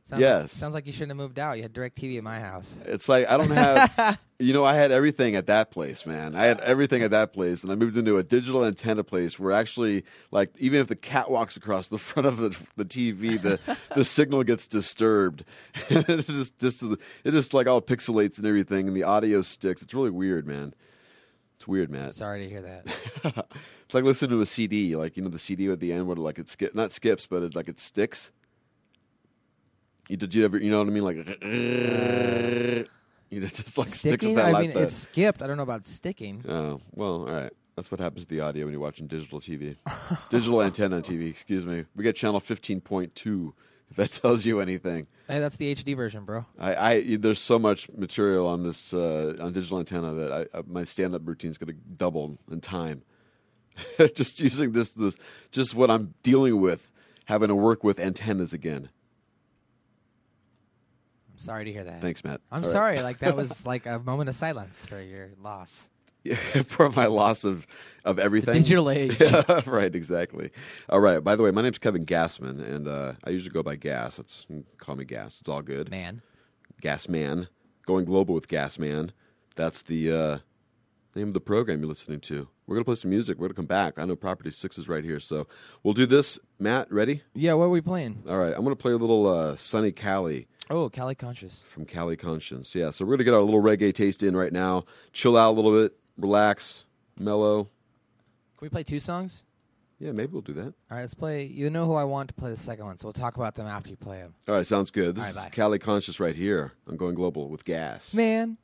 Sounds 0.07 0.21
Yes. 0.21 0.41
Like, 0.41 0.49
sounds 0.51 0.73
like 0.75 0.85
you 0.85 0.93
shouldn't 0.93 1.11
have 1.11 1.17
moved 1.17 1.39
out. 1.39 1.57
You 1.57 1.63
had 1.63 1.73
DirecTV 1.73 2.17
at 2.17 2.23
my 2.23 2.39
house. 2.39 2.75
It's 2.85 3.09
like 3.09 3.27
I 3.27 3.37
don't 3.37 3.49
have, 3.49 4.19
you 4.39 4.53
know, 4.53 4.63
I 4.63 4.75
had 4.75 4.91
everything 4.91 5.35
at 5.35 5.47
that 5.47 5.71
place, 5.71 6.05
man. 6.05 6.35
I 6.35 6.43
had 6.43 6.59
everything 6.59 7.01
at 7.01 7.09
that 7.09 7.33
place, 7.33 7.63
and 7.63 7.71
I 7.71 7.75
moved 7.75 7.97
into 7.97 8.17
a 8.17 8.23
digital 8.23 8.63
antenna 8.63 9.03
place 9.03 9.39
where 9.39 9.51
actually, 9.51 10.03
like, 10.29 10.51
even 10.59 10.79
if 10.79 10.87
the 10.89 10.95
cat 10.95 11.31
walks 11.31 11.57
across 11.57 11.87
the 11.87 11.97
front 11.97 12.27
of 12.27 12.37
the, 12.37 12.55
the 12.75 12.85
TV, 12.85 13.41
the 13.41 13.59
the 13.95 14.05
signal 14.05 14.43
gets 14.43 14.67
disturbed. 14.67 15.43
it 15.89 16.27
just, 16.27 16.59
just 16.59 16.83
it 16.83 17.31
just 17.31 17.55
like 17.55 17.65
all 17.65 17.81
pixelates 17.81 18.37
and 18.37 18.45
everything, 18.45 18.87
and 18.87 18.95
the 18.95 19.03
audio 19.03 19.41
sticks. 19.41 19.81
It's 19.81 19.93
really 19.95 20.11
weird, 20.11 20.45
man. 20.45 20.75
It's 21.55 21.67
weird, 21.67 21.89
Matt. 21.89 22.13
Sorry 22.15 22.43
to 22.43 22.49
hear 22.49 22.61
that. 22.61 23.47
it's 23.85 23.93
like 23.93 24.03
listening 24.03 24.31
to 24.31 24.41
a 24.41 24.45
CD, 24.45 24.95
like 24.95 25.17
you 25.17 25.23
know 25.23 25.29
the 25.29 25.39
CD 25.39 25.69
at 25.69 25.79
the 25.79 25.91
end 25.91 26.07
where 26.07 26.15
like 26.15 26.37
it 26.37 26.49
skip, 26.49 26.75
not 26.75 26.93
skips, 26.93 27.25
but 27.25 27.43
it, 27.43 27.55
like 27.55 27.69
it 27.69 27.79
sticks. 27.79 28.31
You 30.07 30.17
did 30.17 30.35
you 30.35 30.45
ever, 30.45 30.57
you 30.57 30.69
know 30.69 30.79
what 30.79 30.87
I 30.87 30.91
mean? 30.91 31.03
Like, 31.03 31.15
you 31.45 33.39
know, 33.39 33.47
just 33.47 33.77
like 33.77 33.87
sticks 33.87 34.25
with 34.25 34.35
that 34.35 34.53
I 34.53 34.61
mean, 34.61 34.71
it's 34.75 34.95
skipped. 34.95 35.41
I 35.41 35.47
don't 35.47 35.57
know 35.57 35.63
about 35.63 35.85
sticking. 35.85 36.43
Oh 36.47 36.79
well, 36.93 37.21
all 37.21 37.25
right. 37.25 37.53
That's 37.75 37.91
what 37.91 37.99
happens 37.99 38.25
to 38.25 38.29
the 38.29 38.39
audio 38.39 38.65
when 38.65 38.71
you're 38.71 38.81
watching 38.81 39.05
digital 39.07 39.41
TV, 39.41 39.75
digital 40.29 40.61
antenna 40.61 41.01
TV. 41.01 41.29
Excuse 41.29 41.65
me. 41.65 41.83
We 41.93 42.03
get 42.03 42.15
channel 42.15 42.39
fifteen 42.39 42.79
point 42.79 43.15
two. 43.15 43.53
If 43.95 44.11
that 44.11 44.21
tells 44.21 44.45
you 44.45 44.59
anything. 44.59 45.07
Hey, 45.27 45.39
that's 45.39 45.55
the 45.55 45.73
HD 45.73 45.95
version, 45.95 46.25
bro. 46.25 46.45
I, 46.59 46.75
I 46.75 47.15
there's 47.15 47.39
so 47.39 47.57
much 47.57 47.89
material 47.91 48.45
on 48.45 48.63
this 48.63 48.93
uh, 48.93 49.37
on 49.39 49.53
digital 49.53 49.79
antenna 49.79 50.13
that 50.13 50.31
I, 50.53 50.57
I, 50.57 50.63
my 50.67 50.83
stand 50.83 51.15
up 51.15 51.21
routine 51.25 51.51
is 51.51 51.57
going 51.57 51.73
to 51.73 51.81
double 51.97 52.37
in 52.51 52.59
time. 52.59 53.03
just 54.15 54.39
using 54.41 54.73
this 54.73 54.91
this 54.91 55.15
just 55.51 55.75
what 55.75 55.89
I'm 55.89 56.13
dealing 56.23 56.59
with, 56.59 56.91
having 57.25 57.47
to 57.47 57.55
work 57.55 57.83
with 57.83 57.99
antennas 57.99 58.51
again. 58.51 58.89
I'm 61.33 61.39
sorry 61.39 61.65
to 61.65 61.71
hear 61.71 61.85
that. 61.85 62.01
Thanks, 62.01 62.23
Matt. 62.23 62.41
I'm 62.51 62.63
All 62.63 62.69
right. 62.69 62.73
sorry. 62.73 63.01
Like 63.01 63.19
that 63.19 63.35
was 63.37 63.65
like 63.65 63.85
a 63.85 63.99
moment 63.99 64.29
of 64.29 64.35
silence 64.35 64.85
for 64.85 65.01
your 65.01 65.29
loss. 65.41 65.89
for 66.65 66.89
my 66.91 67.05
loss 67.07 67.43
of 67.43 67.67
of 68.03 68.19
everything. 68.19 68.53
digital 68.55 68.89
age. 68.91 69.19
Yeah, 69.19 69.61
right, 69.65 69.93
exactly. 69.95 70.51
All 70.89 70.99
right. 70.99 71.23
By 71.23 71.35
the 71.35 71.43
way, 71.43 71.51
my 71.51 71.61
name's 71.63 71.79
Kevin 71.79 72.05
Gassman, 72.05 72.63
and 72.63 72.87
uh, 72.87 73.13
I 73.23 73.31
usually 73.31 73.51
go 73.51 73.63
by 73.63 73.75
Gas. 73.75 74.19
It's 74.19 74.45
call 74.77 74.95
me 74.95 75.05
Gas. 75.05 75.39
It's 75.39 75.49
all 75.49 75.61
good. 75.61 75.89
Man. 75.89 76.21
Gas 76.81 77.07
Man. 77.09 77.47
Going 77.85 78.05
global 78.05 78.35
with 78.35 78.47
Gas 78.47 78.77
Man. 78.79 79.11
That's 79.55 79.81
the 79.81 80.11
uh, 80.11 80.37
name 81.15 81.29
of 81.29 81.33
the 81.33 81.39
program 81.41 81.79
you're 81.79 81.87
listening 81.89 82.19
to. 82.21 82.47
We're 82.67 82.75
gonna 82.75 82.85
play 82.85 82.95
some 82.95 83.09
music. 83.11 83.37
We're 83.37 83.47
gonna 83.47 83.55
come 83.55 83.65
back. 83.67 83.97
I 83.99 84.05
know 84.05 84.15
Property 84.15 84.51
Six 84.51 84.77
is 84.77 84.87
right 84.87 85.03
here, 85.03 85.19
so 85.19 85.47
we'll 85.83 85.93
do 85.93 86.05
this. 86.05 86.37
Matt, 86.59 86.91
ready? 86.91 87.21
Yeah. 87.33 87.53
What 87.53 87.65
are 87.65 87.69
we 87.69 87.81
playing? 87.81 88.23
All 88.29 88.37
right. 88.37 88.53
I'm 88.55 88.63
gonna 88.63 88.75
play 88.75 88.91
a 88.91 88.97
little 88.97 89.27
uh, 89.27 89.55
Sunny 89.55 89.91
Cali 89.91 90.47
Oh, 90.69 90.89
Cali 90.89 91.13
Conscious. 91.13 91.63
from 91.69 91.85
Cali 91.85 92.17
Conscious. 92.17 92.73
Yeah, 92.73 92.89
so 92.89 93.05
we're 93.05 93.13
gonna 93.17 93.23
get 93.23 93.33
our 93.35 93.41
little 93.41 93.61
reggae 93.61 93.93
taste 93.93 94.23
in 94.23 94.35
right 94.35 94.51
now. 94.51 94.85
Chill 95.13 95.37
out 95.37 95.51
a 95.51 95.55
little 95.55 95.71
bit, 95.79 95.95
relax, 96.17 96.85
mellow. 97.17 97.63
Can 98.57 98.65
we 98.65 98.69
play 98.69 98.83
two 98.83 98.99
songs? 98.99 99.43
Yeah, 99.99 100.11
maybe 100.11 100.33
we'll 100.33 100.41
do 100.41 100.53
that. 100.53 100.65
All 100.65 100.73
right, 100.91 101.01
let's 101.01 101.13
play. 101.13 101.45
You 101.45 101.69
know 101.69 101.85
who 101.85 101.93
I 101.93 102.03
want 102.03 102.27
to 102.27 102.33
play 102.33 102.51
the 102.51 102.57
second 102.57 102.85
one, 102.85 102.97
so 102.97 103.07
we'll 103.07 103.13
talk 103.13 103.37
about 103.37 103.55
them 103.55 103.67
after 103.67 103.89
you 103.89 103.95
play 103.95 104.17
them. 104.17 104.35
All 104.47 104.55
right, 104.55 104.67
sounds 104.67 104.91
good. 104.91 105.15
This 105.15 105.23
All 105.23 105.29
right, 105.29 105.37
is 105.37 105.43
bye. 105.45 105.49
Cali 105.49 105.79
Conscious 105.79 106.19
right 106.19 106.35
here. 106.35 106.73
I'm 106.87 106.97
going 106.97 107.15
global 107.15 107.49
with 107.49 107.63
gas. 107.63 108.13
Man. 108.13 108.57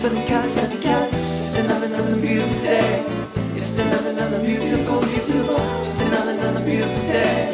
Sunny 0.00 0.24
Cali, 0.24 0.48
sunny 0.48 0.78
Cali 0.80 1.10
Just 1.10 1.58
another, 1.58 1.84
another 1.84 2.16
beautiful 2.16 2.62
day. 2.62 3.04
Just 3.52 3.78
another, 3.78 4.12
another 4.12 4.40
beautiful, 4.42 5.00
beautiful 5.00 5.58
Just 5.58 6.00
another, 6.00 6.32
another 6.32 6.64
beautiful 6.64 7.02
day. 7.02 7.52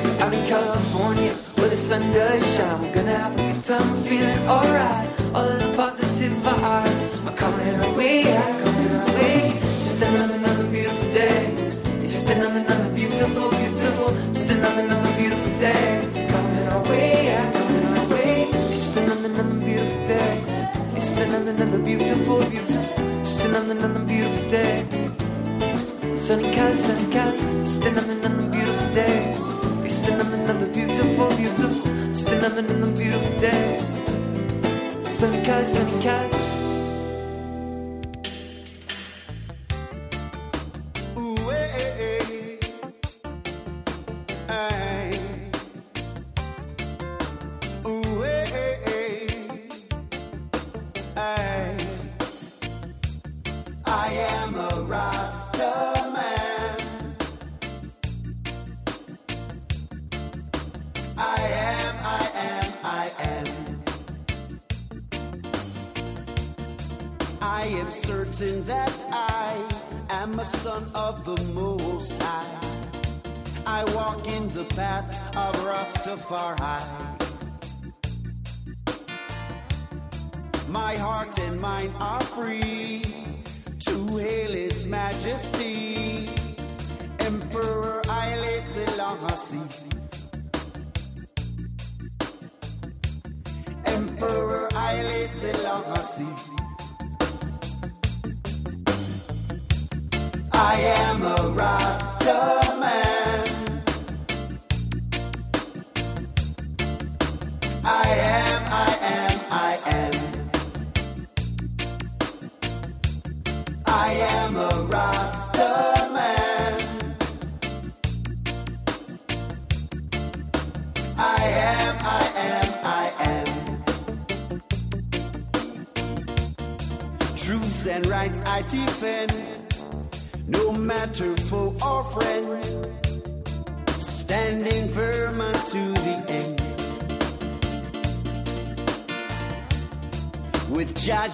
So 0.00 0.24
out 0.24 0.32
in 0.32 0.46
California 0.46 1.34
Where 1.56 1.68
the 1.68 1.76
sun 1.76 2.00
does 2.14 2.56
shine. 2.56 2.80
We're 2.80 2.94
gonna 2.94 3.18
have 3.18 3.34
a 3.34 3.52
good 3.52 3.62
time, 3.64 3.90
we're 3.90 4.08
feeling 4.08 4.48
alright. 4.48 5.10
All 5.34 5.44
of 5.44 5.60
the 5.60 5.76
positive 5.76 6.32
vibes 6.32 7.28
Are 7.28 7.36
coming 7.36 7.74
our 7.78 7.94
way, 7.94 8.34
are 8.34 8.71
another 26.32 26.48
beautiful, 26.50 27.66
beautiful 27.68 27.86
another, 27.86 28.50
beautiful 28.50 28.90
day. 28.92 29.34
It's 29.84 30.00
just 30.00 30.12
another, 30.12 30.66
beautiful 30.68 31.28
beautiful, 31.36 31.84
just 32.08 32.28
another, 32.28 32.62
beautiful 32.92 33.40
day. 33.40 33.78
Sunny 35.10 35.44
Cali, 35.44 36.51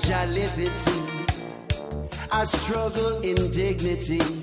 With 0.09 0.17
Jaja 0.17 0.33
liberty, 0.33 1.29
I 2.33 2.45
struggle 2.45 3.21
in 3.21 3.51
dignity 3.51 4.38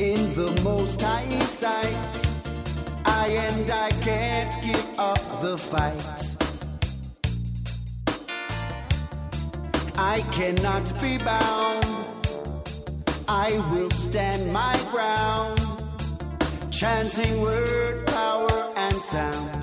in 0.00 0.32
the 0.34 0.60
most 0.62 1.00
high 1.02 1.38
sight. 1.40 2.26
I 3.04 3.28
and 3.28 3.70
I 3.70 3.90
can't 3.90 4.64
give 4.64 4.98
up 4.98 5.18
the 5.42 5.58
fight. 5.58 6.18
I 9.96 10.20
cannot 10.30 10.86
be 11.00 11.18
bound. 11.18 11.84
I 13.26 13.58
will 13.72 13.90
stand 13.90 14.52
my 14.52 14.78
ground, 14.92 15.60
chanting 16.70 17.40
word, 17.40 18.06
power, 18.06 18.72
and 18.76 18.94
sound. 18.94 19.54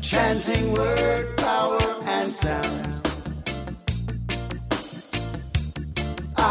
Chanting 0.00 0.72
word, 0.72 1.36
power, 1.38 1.82
and 2.06 2.32
sound. 2.32 3.01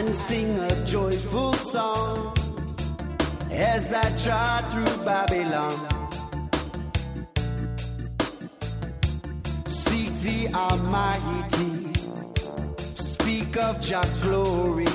and 0.00 0.14
sing 0.14 0.58
a 0.58 0.86
joyful 0.86 1.52
song 1.52 2.34
as 3.50 3.92
I 3.92 4.08
trot 4.22 4.62
through 4.72 5.04
Babylon. 5.04 5.78
Seek 9.66 10.12
the 10.26 10.40
Almighty, 10.54 11.74
speak 12.94 13.54
of 13.58 13.80
Jah 13.82 14.08
glory. 14.22 14.88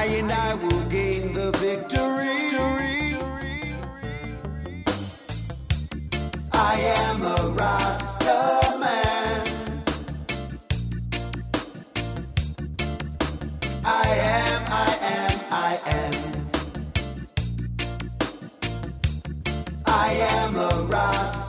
I 0.00 0.04
and 0.20 0.30
I 0.30 0.54
will 0.54 0.84
gain 0.98 1.32
the 1.32 1.50
victory. 1.66 2.34
I 6.52 6.74
am 7.02 7.22
a 7.22 7.48
Rasta 7.58 8.63
I 13.86 14.08
am, 14.08 14.62
I 14.68 14.98
am, 15.02 15.40
I 15.50 15.80
am. 15.86 16.14
I 19.86 20.08
am 20.12 20.56
a 20.56 20.68
Rasta 20.88 21.43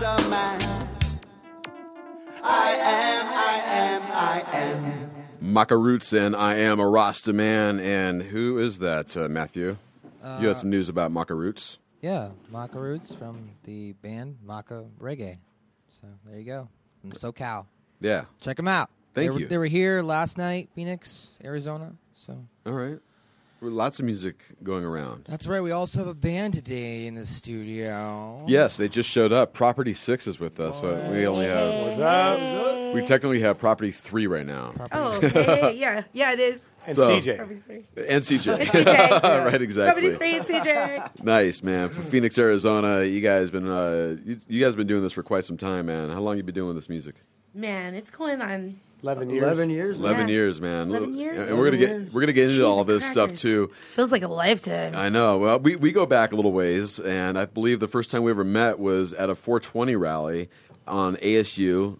Rasta 0.00 0.28
man. 0.28 0.88
I 2.44 2.70
am, 2.74 3.26
I 3.26 3.62
am, 3.64 4.02
I 4.12 4.44
am. 4.56 5.10
Maca 5.42 5.80
Roots 5.80 6.12
and 6.12 6.36
I 6.36 6.54
am 6.54 6.78
a 6.78 6.88
Rasta 6.88 7.32
man. 7.32 7.80
And 7.80 8.22
who 8.22 8.58
is 8.58 8.78
that, 8.78 9.16
uh, 9.16 9.28
Matthew? 9.28 9.76
you 10.40 10.48
had 10.48 10.58
some 10.58 10.70
news 10.70 10.88
about 10.88 11.10
Maca 11.12 11.36
Roots. 11.36 11.78
Yeah, 12.00 12.30
Maca 12.52 12.76
Roots 12.76 13.12
from 13.12 13.50
the 13.64 13.92
band 13.94 14.38
Maca 14.46 14.88
Reggae. 15.00 15.38
So 15.88 16.06
there 16.26 16.38
you 16.38 16.46
go. 16.46 16.68
From 17.00 17.12
SoCal. 17.12 17.66
Yeah. 18.00 18.26
Check 18.40 18.56
them 18.56 18.68
out. 18.68 18.90
Thank 19.14 19.24
they 19.24 19.30
were, 19.30 19.40
you. 19.40 19.48
They 19.48 19.58
were 19.58 19.66
here 19.66 20.02
last 20.02 20.38
night, 20.38 20.68
Phoenix, 20.76 21.30
Arizona. 21.42 21.94
So 22.14 22.44
All 22.66 22.72
right. 22.72 23.00
Well, 23.60 23.72
Lots 23.72 23.98
of 23.98 24.04
music 24.04 24.44
going 24.62 24.84
around. 24.84 25.24
that's 25.28 25.46
right. 25.48 25.60
We 25.60 25.72
also 25.72 25.98
have 25.98 26.06
a 26.08 26.14
band 26.14 26.54
today 26.54 27.06
in 27.06 27.14
the 27.14 27.26
studio. 27.26 28.44
Yes, 28.46 28.76
they 28.76 28.88
just 28.88 29.10
showed 29.10 29.32
up. 29.32 29.52
Property 29.52 29.94
Six 29.94 30.26
is 30.28 30.38
with 30.38 30.60
us, 30.60 30.78
but 30.78 31.10
we 31.10 31.26
only 31.26 31.46
have. 31.46 31.74
What's 31.74 31.98
up? 31.98 32.94
We 32.94 33.04
technically 33.04 33.40
have 33.40 33.58
Property 33.58 33.90
Three 33.90 34.26
right 34.28 34.46
now. 34.46 34.72
Oh, 34.92 35.16
okay. 35.16 35.74
yeah, 35.78 36.04
yeah, 36.12 36.32
it 36.32 36.40
is. 36.40 36.68
And 36.86 36.94
So- 36.96 37.18
CJ. 37.20 37.36
Probably 37.36 37.56
three. 37.56 37.84
And 38.06 38.22
CJ. 38.22 38.60
And 38.60 38.68
CJ. 38.68 39.22
right, 39.44 39.60
exactly. 39.60 40.02
Probably 40.02 40.16
three 40.16 40.36
and 40.36 40.46
CJ. 40.46 41.22
Nice, 41.24 41.62
man. 41.62 41.88
From 41.90 42.04
Phoenix, 42.04 42.38
Arizona. 42.38 43.02
You 43.04 43.20
guys 43.20 43.50
been 43.50 43.68
uh, 43.68 44.16
you, 44.24 44.38
you 44.46 44.64
guys 44.64 44.76
been 44.76 44.86
doing 44.86 45.02
this 45.02 45.12
for 45.12 45.22
quite 45.24 45.44
some 45.44 45.56
time, 45.56 45.86
man. 45.86 46.10
How 46.10 46.20
long 46.20 46.36
you 46.36 46.42
been 46.44 46.54
doing 46.54 46.76
this 46.76 46.88
music? 46.88 47.16
Man, 47.54 47.94
it's 47.94 48.10
going 48.10 48.40
on 48.40 48.78
11 49.02 49.30
years. 49.30 49.42
11 49.42 49.70
years. 49.70 49.98
Eleven 49.98 50.28
Yeah. 50.28 50.34
years, 50.34 50.60
man. 50.60 50.88
11 50.90 51.14
years? 51.14 51.46
And 51.46 51.58
we're 51.58 51.64
gonna 51.66 51.76
get 51.76 52.12
we're 52.12 52.20
gonna 52.20 52.32
get 52.32 52.44
into 52.44 52.54
Cheese 52.56 52.62
all 52.62 52.80
and 52.80 52.88
this 52.88 53.04
stuff 53.04 53.34
too. 53.34 53.70
Feels 53.86 54.10
like 54.12 54.22
a 54.22 54.28
lifetime. 54.28 54.94
I 54.96 55.08
know. 55.08 55.38
Well, 55.38 55.58
we, 55.60 55.76
we 55.76 55.92
go 55.92 56.04
back 56.06 56.32
a 56.32 56.36
little 56.36 56.52
ways, 56.52 56.98
and 56.98 57.38
I 57.38 57.44
believe 57.46 57.80
the 57.80 57.88
first 57.88 58.10
time 58.10 58.22
we 58.24 58.30
ever 58.30 58.44
met 58.44 58.78
was 58.78 59.12
at 59.14 59.30
a 59.30 59.34
420 59.34 59.94
rally 59.96 60.48
on 60.86 61.16
ASU. 61.16 61.98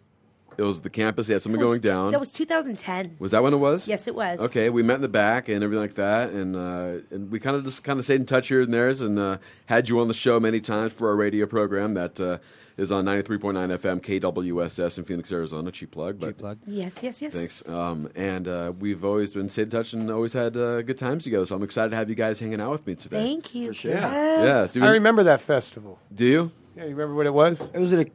It 0.57 0.63
was 0.63 0.81
the 0.81 0.91
campus. 0.91 1.29
They 1.29 1.35
had 1.35 1.43
something 1.43 1.61
going 1.61 1.81
down. 1.81 2.11
That 2.11 2.19
was 2.19 2.33
2010. 2.33 3.15
Was 3.21 3.31
that 3.31 3.45
when 3.45 3.55
it 3.55 3.59
was? 3.59 3.87
Yes, 3.87 4.09
it 4.09 4.15
was. 4.17 4.41
Okay, 4.41 4.71
we 4.71 4.83
met 4.83 4.97
in 4.97 5.03
the 5.03 5.09
back 5.09 5.49
and 5.49 5.63
everything 5.63 5.81
like 5.81 5.95
that, 5.95 6.31
and 6.31 6.57
uh, 6.57 6.99
and 7.13 7.31
we 7.31 7.39
kind 7.39 7.55
of 7.55 7.63
just 7.65 7.85
kind 7.85 8.01
of 8.01 8.05
stayed 8.05 8.19
in 8.19 8.27
touch 8.27 8.49
here 8.49 8.63
and 8.63 8.75
there, 8.75 8.89
and 8.89 9.21
uh, 9.21 9.39
had 9.67 9.89
you 9.89 10.01
on 10.01 10.09
the 10.09 10.15
show 10.15 10.41
many 10.41 10.59
times 10.61 10.93
for 10.93 11.11
our 11.11 11.15
radio 11.17 11.47
program 11.47 11.95
that 11.95 12.19
uh, 12.21 12.39
is 12.79 12.91
on 12.93 13.05
93.9 13.05 13.39
FM 13.79 14.01
KWSS 14.01 14.97
in 14.99 15.05
Phoenix, 15.05 15.31
Arizona. 15.33 15.71
Cheap 15.71 15.91
plug, 15.91 16.19
but 16.21 16.29
Cheap 16.29 16.39
plug. 16.39 16.59
Yes, 16.67 17.03
yes, 17.03 17.21
yes. 17.21 17.35
Thanks. 17.35 17.69
Um, 17.69 18.09
and 18.15 18.49
uh, 18.49 18.73
we've 18.79 19.05
always 19.05 19.33
been 19.35 19.51
stayed 19.51 19.63
in 19.63 19.71
touch 19.71 19.93
and 19.93 20.11
always 20.11 20.33
had 20.33 20.57
uh, 20.57 20.81
good 20.83 20.97
times 20.97 21.25
together. 21.25 21.45
So 21.45 21.57
I'm 21.57 21.63
excited 21.63 21.91
to 21.91 21.97
have 21.97 22.09
you 22.09 22.15
guys 22.15 22.39
hanging 22.41 22.61
out 22.61 22.71
with 22.71 22.87
me 22.87 22.95
today. 22.95 23.23
Thank 23.23 23.55
you. 23.55 23.73
sure. 23.73 23.91
Yeah. 23.93 24.67
Yeah. 24.73 24.85
I 24.85 24.93
remember 24.93 25.25
that 25.25 25.41
festival. 25.41 25.99
Do 26.15 26.25
you? 26.25 26.53
Yeah, 26.77 26.85
you 26.85 26.91
remember 26.91 27.15
what 27.17 27.27
it 27.27 27.35
was? 27.35 27.61
It 27.61 27.79
was 27.79 27.93
an. 27.93 28.01
ac- 28.01 28.13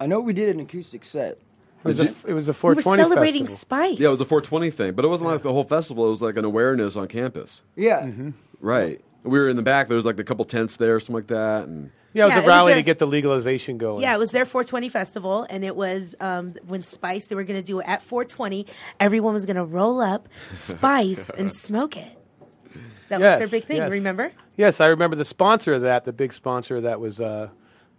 I 0.00 0.06
know 0.06 0.20
we 0.20 0.32
did 0.32 0.48
an 0.48 0.60
acoustic 0.60 1.04
set. 1.04 1.38
It 1.84 1.88
was, 1.88 2.00
a, 2.00 2.04
it 2.28 2.32
was 2.32 2.48
a 2.48 2.52
We 2.52 2.74
were 2.74 2.82
420 2.82 3.02
celebrating 3.02 3.42
festival. 3.46 3.56
Spice. 3.56 3.98
Yeah, 3.98 4.08
it 4.08 4.10
was 4.12 4.20
a 4.20 4.24
420 4.24 4.70
thing, 4.70 4.92
but 4.94 5.04
it 5.04 5.08
wasn't 5.08 5.30
like 5.30 5.42
the 5.42 5.52
whole 5.52 5.64
festival. 5.64 6.06
It 6.06 6.10
was 6.10 6.22
like 6.22 6.36
an 6.36 6.44
awareness 6.44 6.94
on 6.96 7.08
campus. 7.08 7.62
Yeah. 7.76 8.02
Mm-hmm. 8.02 8.30
Right. 8.60 9.00
We 9.24 9.38
were 9.38 9.48
in 9.48 9.56
the 9.56 9.62
back. 9.62 9.88
There 9.88 9.96
was 9.96 10.04
like 10.04 10.18
a 10.18 10.24
couple 10.24 10.44
tents 10.44 10.76
there, 10.76 10.98
something 11.00 11.14
like 11.16 11.26
that, 11.26 11.66
and 11.66 11.90
Yeah, 12.14 12.24
it 12.24 12.26
was 12.26 12.30
Yeah, 12.32 12.36
a 12.36 12.42
it 12.42 12.44
was 12.44 12.48
rally 12.48 12.70
their- 12.72 12.76
to 12.76 12.82
get 12.82 12.98
the 12.98 13.06
legalization 13.06 13.78
going. 13.78 14.02
Yeah, 14.02 14.14
it 14.14 14.18
was 14.18 14.30
their 14.30 14.44
420 14.44 14.88
festival, 14.90 15.46
and 15.48 15.64
it 15.64 15.74
was 15.74 16.14
um, 16.20 16.52
when 16.66 16.82
Spice 16.82 17.26
they 17.28 17.34
were 17.34 17.44
going 17.44 17.58
to 17.58 17.64
do 17.66 17.80
it 17.80 17.86
at 17.88 18.02
420. 18.02 18.66
Everyone 19.00 19.32
was 19.32 19.46
going 19.46 19.56
to 19.56 19.64
roll 19.64 20.00
up 20.00 20.28
Spice 20.52 21.30
and 21.30 21.52
smoke 21.54 21.96
it. 21.96 22.18
That 23.08 23.20
Yes, 23.20 23.40
was 23.40 23.50
their 23.50 23.60
big 23.60 23.66
thing. 23.66 23.76
yes. 23.78 23.90
Remember? 23.90 24.32
Yes, 24.56 24.80
I 24.80 24.86
remember 24.88 25.16
the 25.16 25.24
sponsor 25.24 25.72
of 25.74 25.82
that. 25.82 26.04
The 26.04 26.12
big 26.12 26.32
sponsor 26.32 26.76
of 26.76 26.82
that 26.84 27.00
was 27.00 27.20
uh, 27.20 27.48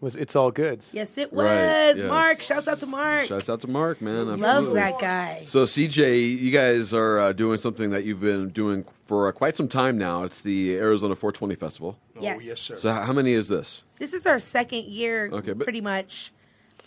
was 0.03 0.15
It's 0.17 0.35
All 0.35 0.51
Goods. 0.51 0.89
Yes, 0.91 1.17
it 1.17 1.31
was. 1.31 1.45
Right, 1.45 1.95
yes. 1.95 2.03
Mark, 2.03 2.41
shouts 2.41 2.67
out 2.67 2.79
to 2.79 2.85
Mark. 2.85 3.25
shouts 3.25 3.49
out 3.49 3.61
to 3.61 3.67
Mark, 3.67 4.01
man. 4.01 4.39
Love 4.39 4.73
that 4.73 4.99
guy. 4.99 5.45
So, 5.45 5.63
CJ, 5.63 6.39
you 6.39 6.51
guys 6.51 6.93
are 6.93 7.19
uh, 7.19 7.31
doing 7.31 7.57
something 7.57 7.89
that 7.91 8.03
you've 8.03 8.19
been 8.19 8.49
doing 8.49 8.85
for 9.05 9.29
uh, 9.29 9.31
quite 9.31 9.55
some 9.55 9.69
time 9.69 9.97
now. 9.97 10.23
It's 10.23 10.41
the 10.41 10.75
Arizona 10.75 11.15
420 11.15 11.55
Festival. 11.55 11.97
Yes. 12.19 12.41
yes, 12.45 12.59
sir. 12.59 12.75
So, 12.75 12.91
how 12.91 13.13
many 13.13 13.31
is 13.31 13.47
this? 13.47 13.83
This 13.97 14.13
is 14.13 14.25
our 14.25 14.39
second 14.39 14.83
year, 14.85 15.29
Okay, 15.31 15.53
but- 15.53 15.63
pretty 15.63 15.81
much 15.81 16.32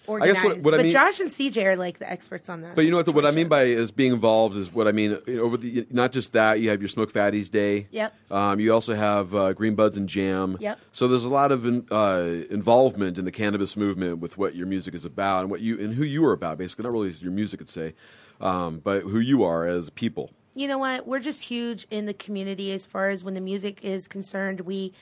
guess 0.06 0.36
organized. 0.36 0.44
what- 0.44 0.62
what 0.62 0.74
I 0.74 0.76
but 0.78 0.82
mean- 0.84 0.92
Josh 0.92 1.20
and 1.20 1.30
CJ 1.30 1.64
are 1.66 1.76
like 1.76 1.98
the 1.98 2.10
experts 2.10 2.48
on 2.48 2.62
that. 2.62 2.74
But 2.74 2.84
you 2.84 2.90
know 2.90 2.96
what? 2.98 3.06
The, 3.06 3.12
what 3.12 3.26
I 3.26 3.30
mean 3.30 3.48
by 3.48 3.64
is 3.64 3.90
being 3.90 4.12
involved 4.12 4.56
is 4.56 4.72
what 4.72 4.86
I 4.88 4.92
mean 4.92 5.18
you 5.26 5.36
know, 5.36 5.42
over 5.42 5.56
the 5.56 5.86
not 5.90 6.12
just 6.12 6.32
that. 6.32 6.60
You 6.60 6.70
have 6.70 6.80
your 6.80 6.88
Smoke 6.88 7.12
Fatties 7.12 7.50
Day. 7.50 7.88
Yep. 7.90 8.14
Um, 8.30 8.60
you 8.60 8.72
also 8.72 8.94
have 8.94 9.34
uh, 9.34 9.52
Green 9.52 9.74
Buds 9.74 9.96
and 9.98 10.08
Jam. 10.08 10.56
Yep. 10.60 10.78
So 10.92 11.08
there's 11.08 11.24
a 11.24 11.28
lot 11.28 11.52
of 11.52 11.66
in, 11.66 11.86
uh, 11.90 12.44
involvement 12.50 13.18
in 13.18 13.24
the 13.24 13.32
cannabis 13.32 13.76
movement 13.76 14.18
with 14.18 14.38
what 14.38 14.54
your 14.54 14.66
music 14.66 14.94
is 14.94 15.04
about 15.04 15.42
and 15.42 15.50
what 15.50 15.60
you 15.60 15.78
and 15.78 15.94
who 15.94 16.04
you 16.04 16.24
are 16.24 16.32
about. 16.32 16.58
Basically, 16.58 16.82
not 16.84 16.92
really 16.92 17.10
your 17.20 17.32
music, 17.32 17.60
I'd 17.60 17.68
say, 17.70 17.94
um, 18.40 18.80
but 18.82 19.02
who 19.02 19.18
you 19.18 19.42
are 19.44 19.66
as 19.66 19.90
people. 19.90 20.30
you 20.54 20.66
know 20.66 20.78
what? 20.78 21.06
We're 21.06 21.18
just 21.20 21.42
huge 21.44 21.86
in 21.90 22.06
the 22.06 22.14
community 22.14 22.72
as 22.72 22.86
far 22.86 23.10
as 23.10 23.22
when 23.22 23.34
the 23.34 23.40
music 23.42 23.78
is 23.82 24.08
concerned. 24.08 24.60
We 24.62 24.92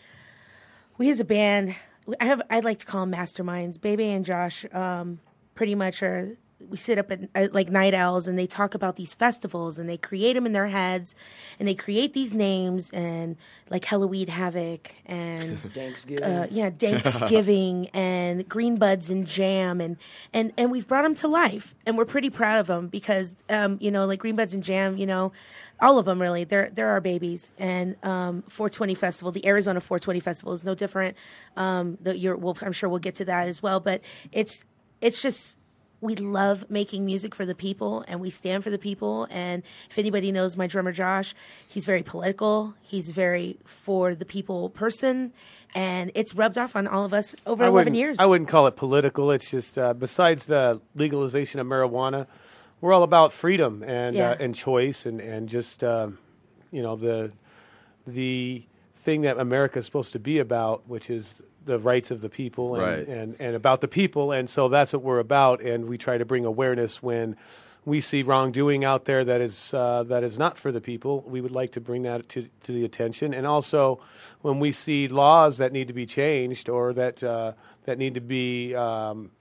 we 0.99 1.11
as 1.11 1.21
a 1.21 1.25
band, 1.25 1.75
I 2.21 2.25
have 2.27 2.43
I'd 2.51 2.65
like 2.65 2.79
to 2.79 2.87
call 2.87 3.07
them 3.07 3.13
masterminds. 3.13 3.81
Baby 3.81 4.11
and 4.11 4.25
Josh, 4.25 4.65
um, 4.73 5.21
pretty 5.55 5.75
much 5.75 6.03
are. 6.03 6.37
We 6.67 6.79
sit 6.79 6.97
up 6.97 7.11
at, 7.11 7.29
at 7.35 7.53
like 7.53 7.69
night 7.69 7.93
owls 7.93 8.27
and 8.27 8.39
they 8.39 8.47
talk 8.47 8.75
about 8.75 8.97
these 8.97 9.13
festivals 9.13 9.79
and 9.79 9.87
they 9.87 9.99
create 9.99 10.33
them 10.33 10.47
in 10.47 10.55
their 10.55 10.69
heads 10.69 11.15
and 11.59 11.69
they 11.69 11.75
create 11.75 12.15
these 12.15 12.33
names 12.33 12.89
and 12.91 13.37
like 13.69 13.85
Halloween 13.85 14.29
Havoc 14.29 14.95
and 15.05 15.61
Thanksgiving. 15.75 16.25
uh, 16.25 16.47
yeah, 16.51 16.71
Thanksgiving 16.79 17.89
and 17.93 18.49
Green 18.49 18.77
Buds 18.79 19.11
and 19.11 19.27
Jam 19.27 19.81
and 19.81 19.99
and 20.33 20.53
and 20.57 20.71
we've 20.71 20.89
brought 20.89 21.03
them 21.03 21.15
to 21.17 21.29
life 21.29 21.75
and 21.85 21.99
we're 21.99 22.07
pretty 22.07 22.31
proud 22.31 22.61
of 22.61 22.67
them 22.67 22.89
because 22.89 23.35
um, 23.51 23.77
you 23.81 23.91
know 23.91 24.07
like 24.07 24.21
Green 24.21 24.37
Buds 24.37 24.55
and 24.55 24.63
Jam, 24.63 24.97
you 24.97 25.07
know, 25.07 25.33
all 25.81 25.99
of 25.99 26.05
them 26.05 26.21
really. 26.21 26.45
They're 26.45 26.71
they're 26.71 26.91
our 26.91 27.01
babies. 27.01 27.51
And 27.59 27.97
um, 28.05 28.43
420 28.49 28.95
Festival, 28.95 29.33
the 29.33 29.47
Arizona 29.47 29.81
420 29.81 30.21
Festival 30.21 30.53
is 30.53 30.65
no 30.65 30.75
different. 30.75 31.17
Um, 31.57 31.99
the 32.01 32.35
well, 32.39 32.57
I'm 32.63 32.73
sure 32.73 32.89
we'll 32.89 32.99
get 32.99 33.17
to 33.17 33.25
that 33.27 33.49
as 33.49 33.63
well, 33.63 33.81
but 33.81 34.01
it's 34.33 34.65
it's 35.01 35.21
just 35.23 35.59
we 36.01 36.15
love 36.17 36.71
making 36.71 37.07
music 37.07 37.35
for 37.35 37.47
the 37.47 37.55
people 37.55 38.05
and 38.07 38.21
we 38.21 38.29
stand 38.29 38.63
for 38.63 38.69
the 38.69 38.79
people. 38.79 39.27
And 39.31 39.63
if 39.89 39.99
anybody 39.99 40.33
knows 40.33 40.57
my 40.57 40.67
drummer 40.67 40.93
josh 40.93 41.35
he's 41.67 41.87
very 41.87 42.03
political. 42.03 42.75
He's 42.83 43.11
very 43.11 43.57
for 43.65 44.15
the 44.15 44.25
people 44.25 44.69
person. 44.69 45.33
And 45.75 46.13
it's 46.15 46.35
rubbed 46.35 46.59
off 46.59 46.77
on 46.77 46.87
all 46.87 47.05
of 47.05 47.13
us 47.13 47.35
over 47.47 47.65
I 47.65 47.69
11 47.69 47.95
years. 47.95 48.19
I 48.21 48.27
wouldn't 48.27 48.49
call 48.49 48.67
it 48.67 48.77
political. 48.77 49.31
It's 49.33 49.51
just 49.51 49.77
uh, 49.77 49.95
besides 49.95 50.47
the 50.47 50.81
legalization 50.95 51.59
of 51.59 51.67
marijuana, 51.67 52.27
we're 52.85 52.93
all 52.93 53.03
about 53.03 53.33
freedom 53.33 53.83
and 53.83 54.15
Yeah. 54.15 54.33
uh, 54.33 54.37
and 54.41 54.55
choice 54.55 55.07
and 55.07 55.19
and 55.19 55.49
just 55.49 55.83
um, 55.83 56.19
you 56.71 56.83
know 56.83 56.97
the 56.97 57.33
the 58.07 58.63
thing 58.95 59.23
that 59.23 59.39
America 59.39 59.79
is 59.79 59.87
supposed 59.87 60.13
to 60.13 60.19
be 60.19 60.39
about, 60.39 60.87
which 60.87 61.09
is 61.09 61.41
the 61.65 61.79
rights 61.79 62.11
of 62.11 62.21
the 62.21 62.29
people 62.29 62.75
and, 62.75 62.85
Right. 62.85 63.09
and 63.09 63.37
and 63.41 63.57
about 63.57 63.81
the 63.81 63.89
people, 63.89 64.33
and 64.33 64.51
so 64.51 64.69
that's 64.69 64.93
what 64.93 65.03
we're 65.03 65.19
about. 65.19 65.63
And 65.63 65.87
we 65.89 65.97
try 65.97 66.19
to 66.19 66.25
bring 66.27 66.45
awareness 66.45 67.03
when. 67.03 67.37
We 67.87 68.01
see 68.01 68.23
wrongdoing 68.23 68.83
out 68.83 69.05
there 69.05 69.27
that 69.27 69.43
is 69.43 69.75
uh, 69.75 70.05
that 70.05 70.25
is 70.25 70.39
not 70.39 70.57
for 70.57 70.73
the 70.73 70.81
people. 70.81 71.21
We 71.27 71.43
would 71.43 71.51
like 71.51 71.73
to 71.73 71.83
bring 71.83 72.03
that 72.05 72.31
to, 72.31 72.49
to 72.63 72.73
the 72.73 72.83
attention, 72.83 73.35
and 73.35 73.47
also 73.47 74.01
when 74.41 74.59
we 74.59 74.73
see 74.73 75.07
laws 75.07 75.59
that 75.59 75.71
need 75.71 75.89
to 75.89 75.93
be 75.93 76.07
changed 76.07 76.71
or 76.71 76.95
that 76.95 77.23
uh, 77.23 77.53
that 77.85 77.99
need 77.99 78.15
to 78.15 78.23
be 78.23 78.75
um, 78.75 79.33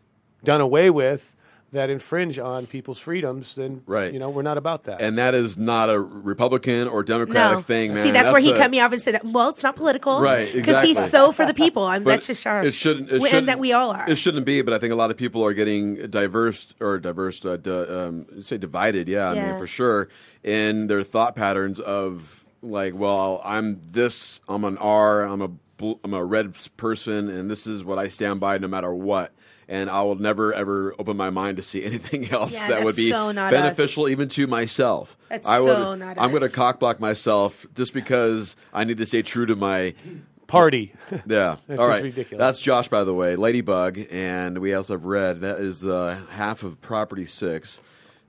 done 0.43 0.60
away 0.60 0.89
with 0.89 1.34
that 1.74 1.90
infringe 1.90 2.40
on 2.40 2.66
people's 2.66 3.00
freedoms, 3.00 3.56
then 3.56 3.82
Right. 3.86 4.14
you 4.14 4.20
know 4.20 4.30
we're 4.30 4.42
not 4.44 4.58
about 4.58 4.86
that. 4.86 5.02
And 5.02 5.18
that 5.18 5.34
is 5.36 5.58
not 5.58 5.90
a 5.90 6.00
Republican 6.00 6.88
or 6.88 7.04
Democratic 7.04 7.58
no 7.58 7.62
thing, 7.62 7.94
man. 7.94 8.06
see 8.06 8.12
that's, 8.12 8.32
where 8.32 8.40
he 8.40 8.52
a- 8.52 8.58
cut 8.58 8.72
me 8.72 8.80
off 8.80 8.92
and 8.94 9.02
said 9.02 9.20
well 9.24 9.50
it's 9.50 9.62
not 9.64 9.76
political 9.76 10.22
Right, 10.22 10.54
because 10.54 10.82
he's 10.82 11.10
so 11.10 11.32
for 11.32 11.46
the 11.46 11.54
people 11.54 11.84
I'm, 11.84 12.04
that's 12.04 12.28
just 12.28 12.44
josh 12.44 12.66
It 12.66 12.74
shouldn't. 12.74 13.10
It 13.10 13.16
and 13.16 13.26
shouldn't 13.26 13.48
that 13.48 13.60
we 13.60 13.74
all 13.74 13.92
are 13.92 14.10
It 14.10 14.16
shouldn't 14.18 14.46
be, 14.46 14.62
but 14.62 14.74
I 14.74 14.80
think 14.80 14.94
a 14.94 14.96
lot 14.96 15.12
of 15.12 15.18
people 15.18 15.44
are 15.44 15.54
getting 15.54 16.08
diverse 16.10 16.74
or 16.80 17.00
diverse. 17.00 17.44
Uh, 17.44 17.58
di- 17.58 17.70
um, 17.72 18.26
say 18.44 18.58
divided. 18.58 19.08
Yeah, 19.10 19.30
I 19.30 19.34
mean 19.36 19.58
for 19.60 19.68
sure 19.68 20.10
in 20.44 20.88
their 20.88 21.04
thought 21.04 21.36
patterns 21.36 21.80
of 21.80 22.46
like, 22.62 22.94
well, 22.96 23.42
I'm 23.44 23.82
this. 23.92 24.40
I'm 24.48 24.64
an 24.64 24.78
R. 24.78 25.24
I'm 25.24 25.42
a 25.42 25.48
bl- 25.50 25.94
I'm 26.04 26.14
a 26.14 26.24
red 26.24 26.54
person, 26.78 27.30
and 27.30 27.50
this 27.52 27.68
is 27.68 27.84
what 27.84 27.98
I 28.00 28.08
stand 28.08 28.40
by 28.40 28.58
no 28.58 28.68
matter 28.70 28.94
what. 28.94 29.32
And 29.67 29.89
I 29.89 30.02
will 30.02 30.15
never 30.15 30.54
ever 30.54 30.93
open 30.99 31.15
my 31.17 31.30
mind 31.30 31.58
to 31.58 31.63
see 31.63 31.84
anything 31.86 32.30
else 32.32 32.52
Yeah, 32.54 32.67
that 32.67 32.84
would 32.84 32.95
be 32.95 33.10
so 33.10 33.32
not 33.32 33.52
beneficial 33.52 34.10
even 34.10 34.30
to 34.30 34.47
myself. 34.47 35.17
That's 35.30 35.47
I 35.47 35.60
would, 35.60 35.67
so 35.67 35.95
not 35.95 36.17
I'm 36.19 36.32
going 36.32 36.43
to 36.43 36.49
cock 36.49 36.80
block 36.80 36.99
myself 36.99 37.65
just 37.76 37.93
because 37.93 38.56
I 38.73 38.84
need 38.84 38.97
to 38.97 39.06
stay 39.06 39.21
true 39.21 39.45
to 39.45 39.56
my 39.56 39.93
Party. 40.47 40.93
Yeah. 41.26 41.56
That's 41.67 41.80
All 41.80 41.88
just 41.88 41.89
right. 41.89 42.04
ridiculous. 42.04 42.39
That's 42.39 42.60
Josh, 42.60 42.88
by 42.88 43.04
the 43.04 43.13
way. 43.13 43.36
Ladybug, 43.36 43.99
and 44.12 44.58
we 44.60 44.73
also 44.73 44.93
have 44.93 45.06
Red. 45.06 45.41
That 45.41 45.60
is 45.60 45.86
uh, 45.86 46.19
half 46.32 46.63
of 46.63 46.80
Property 46.82 47.26
Six, 47.26 47.80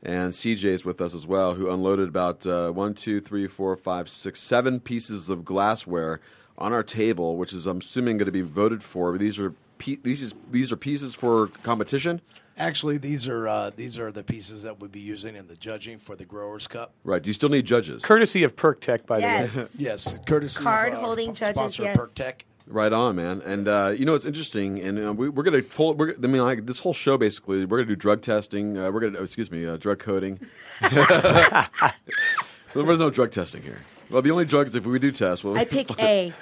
and 0.02 0.32
CJ's 0.32 0.84
with 0.84 1.00
us 1.00 1.14
as 1.14 1.26
well, 1.26 1.54
who 1.54 1.68
unloaded 1.70 2.08
about 2.08 2.46
uh, 2.46 2.70
one, 2.70 2.94
two, 2.94 3.20
three, 3.20 3.46
four, 3.46 3.76
five, 3.76 4.08
six, 4.08 4.40
seven 4.40 4.80
pieces 4.80 5.28
of 5.28 5.44
glassware 5.44 6.20
on 6.56 6.72
our 6.72 6.82
table, 6.82 7.36
which 7.36 7.52
is 7.52 7.66
I'm 7.66 7.78
assuming 7.78 8.16
going 8.18 8.26
to 8.26 8.32
be 8.32 8.40
voted 8.42 8.82
for. 8.84 9.18
These 9.18 9.38
are 9.38 9.50
pe- 9.50 9.56
these 10.02 10.22
is, 10.22 10.34
these 10.50 10.72
are 10.72 10.76
pieces 10.76 11.14
for 11.14 11.48
competition. 11.62 12.20
Actually, 12.56 12.98
these 12.98 13.26
are 13.26 13.48
uh, 13.48 13.70
these 13.74 13.98
are 13.98 14.12
the 14.12 14.22
pieces 14.22 14.62
that 14.62 14.78
we'll 14.78 14.90
be 14.90 15.00
using 15.00 15.34
in 15.34 15.48
the 15.48 15.56
judging 15.56 15.98
for 15.98 16.14
the 16.14 16.24
Growers 16.24 16.68
Cup. 16.68 16.94
Right. 17.02 17.20
Do 17.20 17.28
you 17.28 17.34
still 17.34 17.48
need 17.48 17.66
judges? 17.66 18.04
Courtesy 18.04 18.44
of 18.44 18.54
Perk 18.54 18.80
Tech, 18.80 19.06
by 19.06 19.18
the 19.18 19.26
way. 19.26 19.40
Yes. 19.40 19.76
yes, 19.78 20.18
courtesy 20.24 20.62
Card 20.62 20.92
of, 20.92 21.00
uh, 21.00 21.02
holding 21.02 21.34
judges, 21.34 21.56
sponsor 21.56 21.82
yes. 21.82 21.96
Perk 21.96 22.14
Tech. 22.14 22.44
Right 22.66 22.92
on, 22.92 23.16
man. 23.16 23.42
And 23.44 23.66
uh, 23.66 23.92
you 23.96 24.06
know 24.06 24.14
it's 24.14 24.24
interesting, 24.24 24.80
and 24.80 25.04
uh, 25.04 25.12
we, 25.12 25.28
we're 25.28 25.42
gonna. 25.42 25.62
Full, 25.62 25.94
we're, 25.94 26.14
I 26.14 26.26
mean, 26.26 26.42
like 26.42 26.64
this 26.64 26.80
whole 26.80 26.94
show 26.94 27.18
basically, 27.18 27.64
we're 27.64 27.78
gonna 27.78 27.88
do 27.88 27.96
drug 27.96 28.22
testing. 28.22 28.78
Uh, 28.78 28.90
we're 28.90 29.00
gonna, 29.00 29.18
oh, 29.18 29.24
excuse 29.24 29.50
me, 29.50 29.66
uh, 29.66 29.76
drug 29.76 29.98
coding. 29.98 30.38
There's 30.80 31.68
no 32.74 33.10
drug 33.10 33.32
testing 33.32 33.62
here. 33.62 33.80
Well, 34.10 34.22
the 34.22 34.30
only 34.30 34.44
drugs 34.44 34.74
if 34.74 34.86
we 34.86 34.98
do 34.98 35.10
test, 35.10 35.44
well, 35.44 35.58
I 35.58 35.64
pick 35.64 35.90
A. 35.98 36.32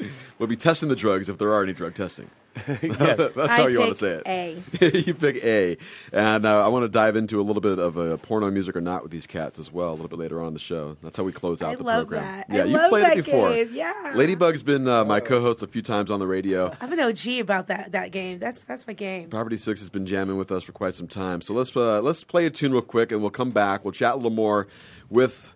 we'll 0.38 0.48
be 0.48 0.56
testing 0.56 0.88
the 0.88 0.96
drugs 0.96 1.28
if 1.28 1.38
there 1.38 1.52
are 1.52 1.62
any 1.62 1.72
drug 1.72 1.94
testing. 1.94 2.30
Yes. 2.82 3.16
That's 3.36 3.36
I 3.38 3.46
how 3.56 3.66
you 3.68 3.78
want 3.78 3.94
to 3.94 3.94
say 3.94 4.22
it. 4.26 5.06
you 5.06 5.14
pick 5.14 5.36
A, 5.44 5.76
and 6.12 6.44
uh, 6.44 6.64
I 6.64 6.68
want 6.68 6.82
to 6.82 6.88
dive 6.88 7.14
into 7.14 7.40
a 7.40 7.44
little 7.44 7.60
bit 7.62 7.78
of 7.78 7.96
uh, 7.96 8.16
porno 8.18 8.50
music 8.50 8.74
or 8.74 8.80
not 8.80 9.04
with 9.04 9.12
these 9.12 9.26
cats 9.26 9.60
as 9.60 9.72
well 9.72 9.90
a 9.90 9.92
little 9.92 10.08
bit 10.08 10.18
later 10.18 10.40
on 10.40 10.48
in 10.48 10.54
the 10.54 10.58
show. 10.60 10.96
That's 11.00 11.16
how 11.16 11.22
we 11.22 11.30
close 11.30 11.62
out 11.62 11.70
I 11.70 11.74
the 11.76 11.84
love 11.84 12.08
program. 12.08 12.24
that. 12.24 12.46
Yeah, 12.50 12.62
I 12.62 12.64
you've 12.64 12.74
love 12.74 12.90
played 12.90 13.04
that 13.04 13.16
it 13.18 13.24
before. 13.24 13.50
game, 13.50 13.70
yeah. 13.72 14.12
Ladybug's 14.16 14.64
been 14.64 14.88
uh, 14.88 15.04
my 15.04 15.20
co-host 15.20 15.62
a 15.62 15.68
few 15.68 15.80
times 15.80 16.10
on 16.10 16.18
the 16.18 16.26
radio. 16.26 16.74
I'm 16.80 16.92
an 16.92 16.98
OG 17.00 17.28
about 17.40 17.68
that 17.68 17.92
that 17.92 18.10
game. 18.10 18.40
That's 18.40 18.64
that's 18.64 18.84
my 18.84 18.94
game. 18.94 19.30
Property 19.30 19.56
Six 19.56 19.78
has 19.80 19.88
been 19.88 20.04
jamming 20.04 20.36
with 20.36 20.50
us 20.50 20.64
for 20.64 20.72
quite 20.72 20.94
some 20.94 21.06
time. 21.08 21.40
So 21.42 21.54
let's 21.54 21.74
uh, 21.76 22.00
let's 22.00 22.24
play 22.24 22.46
a 22.46 22.50
tune 22.50 22.72
real 22.72 22.82
quick, 22.82 23.12
and 23.12 23.20
we'll 23.22 23.30
come 23.30 23.52
back. 23.52 23.84
We'll 23.84 23.92
chat 23.92 24.14
a 24.14 24.16
little 24.16 24.30
more 24.30 24.66
with 25.08 25.54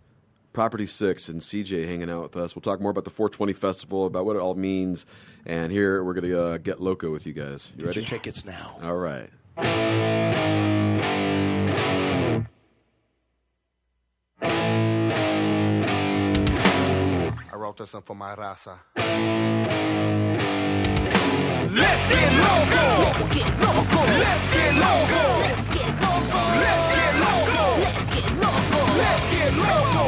Property 0.55 0.87
Six 0.87 1.29
and 1.29 1.41
CJ 1.41 1.85
hanging 1.87 2.09
out 2.09 2.23
with 2.23 2.37
us. 2.37 2.55
We'll 2.55 2.63
talk 2.63 2.81
more 2.81 2.93
about 2.93 3.05
the 3.05 3.11
420 3.11 3.53
Festival, 3.53 4.07
about 4.07 4.25
what 4.25 4.37
it 4.37 4.39
all 4.39 4.55
means, 4.55 5.05
and 5.45 5.71
here 5.73 6.03
we're 6.03 6.15
gonna 6.15 6.39
uh, 6.39 6.59
get 6.59 6.81
loco 6.81 7.11
with 7.11 7.27
you 7.27 7.33
guys. 7.35 7.71
You 7.77 7.79
Get 7.85 7.87
ready? 7.89 8.01
your 8.01 8.09
tickets 8.09 8.47
now. 8.47 8.71
All 8.85 8.97
right. 8.97 9.29
I 16.37 17.57
wrote 17.57 17.77
this 17.79 17.93
one 17.95 18.03
for 18.03 18.15
my 18.15 18.35
raza. 18.35 18.79
Let's 21.73 22.07
get 22.09 22.33
loco. 22.33 22.85
Let's 23.03 23.35
get 23.35 23.51
loco. 23.61 24.01
Let's 24.07 24.49
get 24.55 24.75
loco. 24.75 25.23
Let's 25.41 25.69
get 25.75 25.93
loco. 26.01 26.43
Let's 26.63 26.89
get 26.95 27.15
loco. 27.25 27.65
Let's 27.81 28.09
get 28.15 28.31
loco. 28.41 28.83
Let's 28.97 29.25
get 29.35 29.35
loco. 29.35 29.35
Let's 29.35 29.35
get 29.35 29.53
loco, 29.55 30.05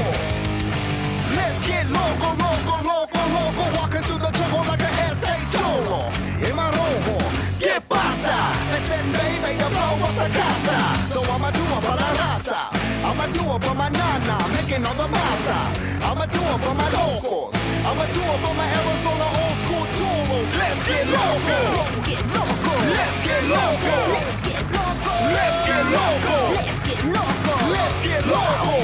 loco, 1.90 2.28
loco, 2.42 3.20
loco. 3.36 3.64
Walking 3.78 4.02
through 4.02 4.18
the 4.18 4.30
jungle 4.30 4.64
like 4.66 4.82
a 4.82 4.90
S.A. 5.14 5.34
cholo. 5.52 6.00
In 6.46 6.54
my 6.56 6.68
rojo. 6.70 7.16
¿Qué 7.58 7.80
pasa? 7.88 8.52
They 8.70 8.80
said, 8.80 9.04
baby, 9.12 9.58
to 9.58 9.68
blow 9.70 10.04
up 10.06 10.14
the 10.20 10.28
casa. 10.38 10.78
So 11.12 11.20
I'ma 11.22 11.50
do 11.50 11.62
it 11.62 11.82
for 11.86 11.96
la 12.02 12.10
raza. 12.20 12.60
I'ma 13.04 13.26
do 13.32 13.42
it 13.54 13.64
for 13.64 13.74
my 13.74 13.88
nana, 13.88 14.36
making 14.54 14.84
all 14.84 14.94
the 14.94 15.08
masa. 15.14 15.58
I'ma 16.02 16.26
do 16.26 16.40
it 16.40 16.58
for 16.64 16.74
my 16.74 16.88
locals. 16.90 17.54
I'ma 17.86 18.06
do 18.12 18.22
it 18.22 18.38
for 18.42 18.54
my 18.54 18.66
Arizona 18.78 19.26
old 19.40 19.56
school 19.62 19.86
cholos. 19.96 20.48
Let's 20.60 20.82
get 20.86 21.06
loco. 21.06 21.58
Let's 21.86 22.08
get 22.08 22.22
loco. 22.36 22.72
Let's 22.96 23.20
get 23.26 23.42
loco. 23.56 23.94
Let's 24.16 24.40
get 24.46 24.62
loco. 24.76 25.14
Let's 25.36 25.60
get 25.68 25.84
loco. 25.96 26.36
Let's 26.56 26.82
get 26.86 27.04
loco. 27.16 27.54
Let's 27.74 27.98
get 28.06 28.22
loco. 28.26 28.74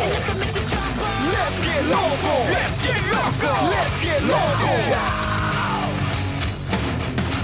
Let's 1.35 1.59
get 1.67 1.85
loco. 1.85 2.35
Let's 2.57 2.79
get 2.85 3.03
loco. 3.13 3.53
Let's 3.73 3.97
get 4.05 4.23
loco. 4.25 4.73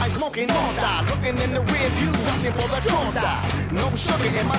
I'm 0.00 0.10
smoking 0.12 0.48
looking 1.10 1.36
in 1.44 1.52
the 1.52 1.60
for 2.56 2.68
the. 2.68 2.80
No 3.72 3.90
sugar 3.96 4.38
in 4.38 4.46
my. 4.46 4.56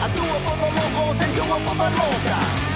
I 0.00 0.06
do 0.14 0.22
it 0.22 0.40
for 0.44 0.56
the 0.62 0.68
locals 0.78 1.18
and 1.24 1.32
do 1.34 1.42
it 1.42 1.62
for 1.66 1.74
the. 1.74 2.68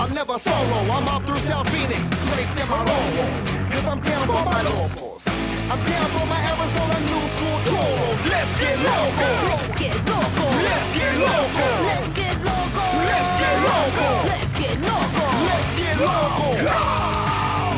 I'm 0.00 0.14
never 0.14 0.38
solo, 0.38 0.78
I'm 0.94 1.08
off 1.08 1.24
through 1.26 1.38
South 1.38 1.68
Phoenix, 1.70 2.00
straight 2.28 2.56
to 2.56 2.66
my 2.66 2.78
roll. 2.84 3.68
Cause 3.70 3.84
I'm 3.84 4.00
down 4.00 4.26
for 4.28 4.44
my 4.44 4.62
locals. 4.62 5.24
I'm 5.70 5.84
down 5.84 6.08
for 6.16 6.24
my 6.24 6.40
Arizona 6.48 6.96
new 7.04 7.28
school 7.28 7.60
cholos. 7.68 8.20
Let's 8.24 8.54
get 8.58 8.78
loco. 8.80 9.28
Let's 9.52 9.74
get 9.76 9.96
loco. 10.08 10.46
Let's 10.64 10.94
get 10.96 11.12
loco. 11.20 11.68
Let's 11.84 12.12
get 12.16 12.36
loco. 12.40 12.88
Let's 13.04 13.32
get 13.36 13.56
loco. 13.68 14.08
Let's 14.24 14.56
get 14.56 14.80
loco. 14.80 15.26
Let's 15.44 15.70
get 15.76 15.96
loco. 16.00 16.48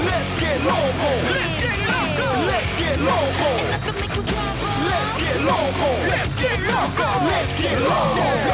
Let's 0.07 0.31
get 0.39 0.59
loco. 0.71 1.11
Let's 1.35 1.59
get 1.59 1.79
loco. 1.91 2.31
Let's 2.47 2.73
get 2.79 2.99
loco. 3.11 3.51
Let's 4.87 5.15
get 5.19 5.39
loco. 5.51 5.89
Let's 6.15 6.35
get 6.39 6.61
loco. 6.71 7.09
Let's 7.27 7.53
get 7.61 7.81
loco. 7.81 8.50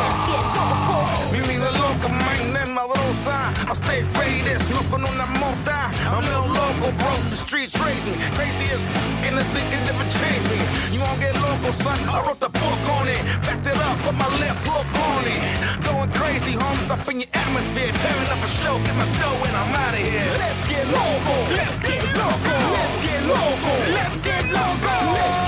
I 3.66 3.74
stay 3.74 4.02
faded, 4.14 4.62
smoking 4.70 5.02
on 5.02 5.16
that 5.18 5.32
mota. 5.42 5.90
I'm 6.06 6.22
a 6.22 6.26
little 6.30 6.54
loco, 6.54 6.94
bro. 7.02 7.12
The 7.34 7.36
streets 7.36 7.74
raise 7.82 7.98
me. 8.06 8.14
Crazy 8.38 8.70
as 8.70 8.78
fuck, 8.94 9.26
and 9.26 9.34
I 9.42 9.44
think 9.50 9.66
it 9.74 9.82
never 9.82 10.06
changed 10.22 10.46
me. 10.54 10.58
You 10.94 11.02
won't 11.02 11.18
get 11.18 11.34
loco, 11.42 11.74
son. 11.82 11.98
I 12.06 12.22
wrote 12.22 12.38
the 12.38 12.48
book 12.48 12.82
on 12.94 13.10
it. 13.10 13.18
Backed 13.42 13.66
it 13.66 13.74
up, 13.74 13.98
put 14.06 14.14
my 14.14 14.30
left 14.38 14.62
hook 14.62 14.86
on 15.10 15.26
it. 15.26 15.42
Going 15.82 16.12
crazy, 16.14 16.54
homies, 16.54 16.90
up 16.94 17.08
in 17.10 17.26
your 17.26 17.32
atmosphere. 17.34 17.90
Tearing 17.90 18.30
up 18.30 18.38
a 18.38 18.50
show, 18.62 18.78
get 18.86 18.94
my 18.94 19.08
dough, 19.18 19.42
and 19.50 19.56
I'm 19.58 19.74
out 19.74 19.98
of 19.98 20.02
here. 20.02 20.30
Let's 20.38 20.62
get 20.70 20.86
loco. 20.86 21.34
Let's 21.58 21.80
get 21.82 22.06
loco. 22.14 22.54
Let's 22.70 22.96
get 23.02 23.20
loco. 23.26 23.74
Let's 23.98 24.20
get 24.22 24.42
loco. 24.46 24.70
Let's 24.78 24.86
get 24.86 25.26
loco. 25.42 25.45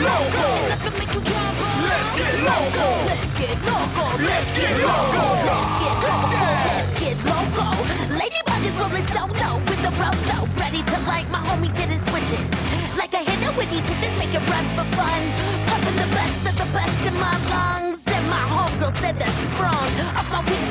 Loco. 0.00 0.46
Let's 1.88 2.12
get 2.14 2.34
loco. 2.46 2.88
Let's 3.08 3.32
get 3.38 3.56
loco. 3.66 4.06
Let's 4.22 4.50
get 4.58 4.74
loco. 4.78 5.24
Let's 5.48 7.00
get 7.00 7.18
loco. 7.26 7.66
Ladybug 8.14 8.62
is 8.64 8.74
rolling 8.78 9.06
solo 9.08 9.58
with 9.66 9.80
the 9.82 9.92
rolo, 9.98 10.38
ready 10.58 10.82
to 10.82 10.98
light 11.06 11.28
my 11.30 11.40
homies 11.46 11.74
hitting 11.74 12.00
switches. 12.10 12.44
Like 12.96 13.12
a 13.14 13.22
hitter 13.28 13.52
with 13.56 13.70
these 13.70 13.86
bitches 13.88 14.14
making 14.18 14.44
runs 14.46 14.72
for 14.76 14.86
fun. 14.96 15.22
Pumping 15.66 15.96
the 15.96 16.08
best 16.14 16.46
of 16.46 16.54
the 16.58 16.68
best 16.72 16.98
in 17.06 17.14
my 17.14 17.36
lungs. 17.50 17.98
And 18.06 18.24
my 18.30 18.44
homegirl 18.54 18.96
said 18.98 19.18
they're 19.18 19.38
sprung. 19.50 19.90
Up 20.18 20.26
my 20.30 20.40
weak 20.48 20.67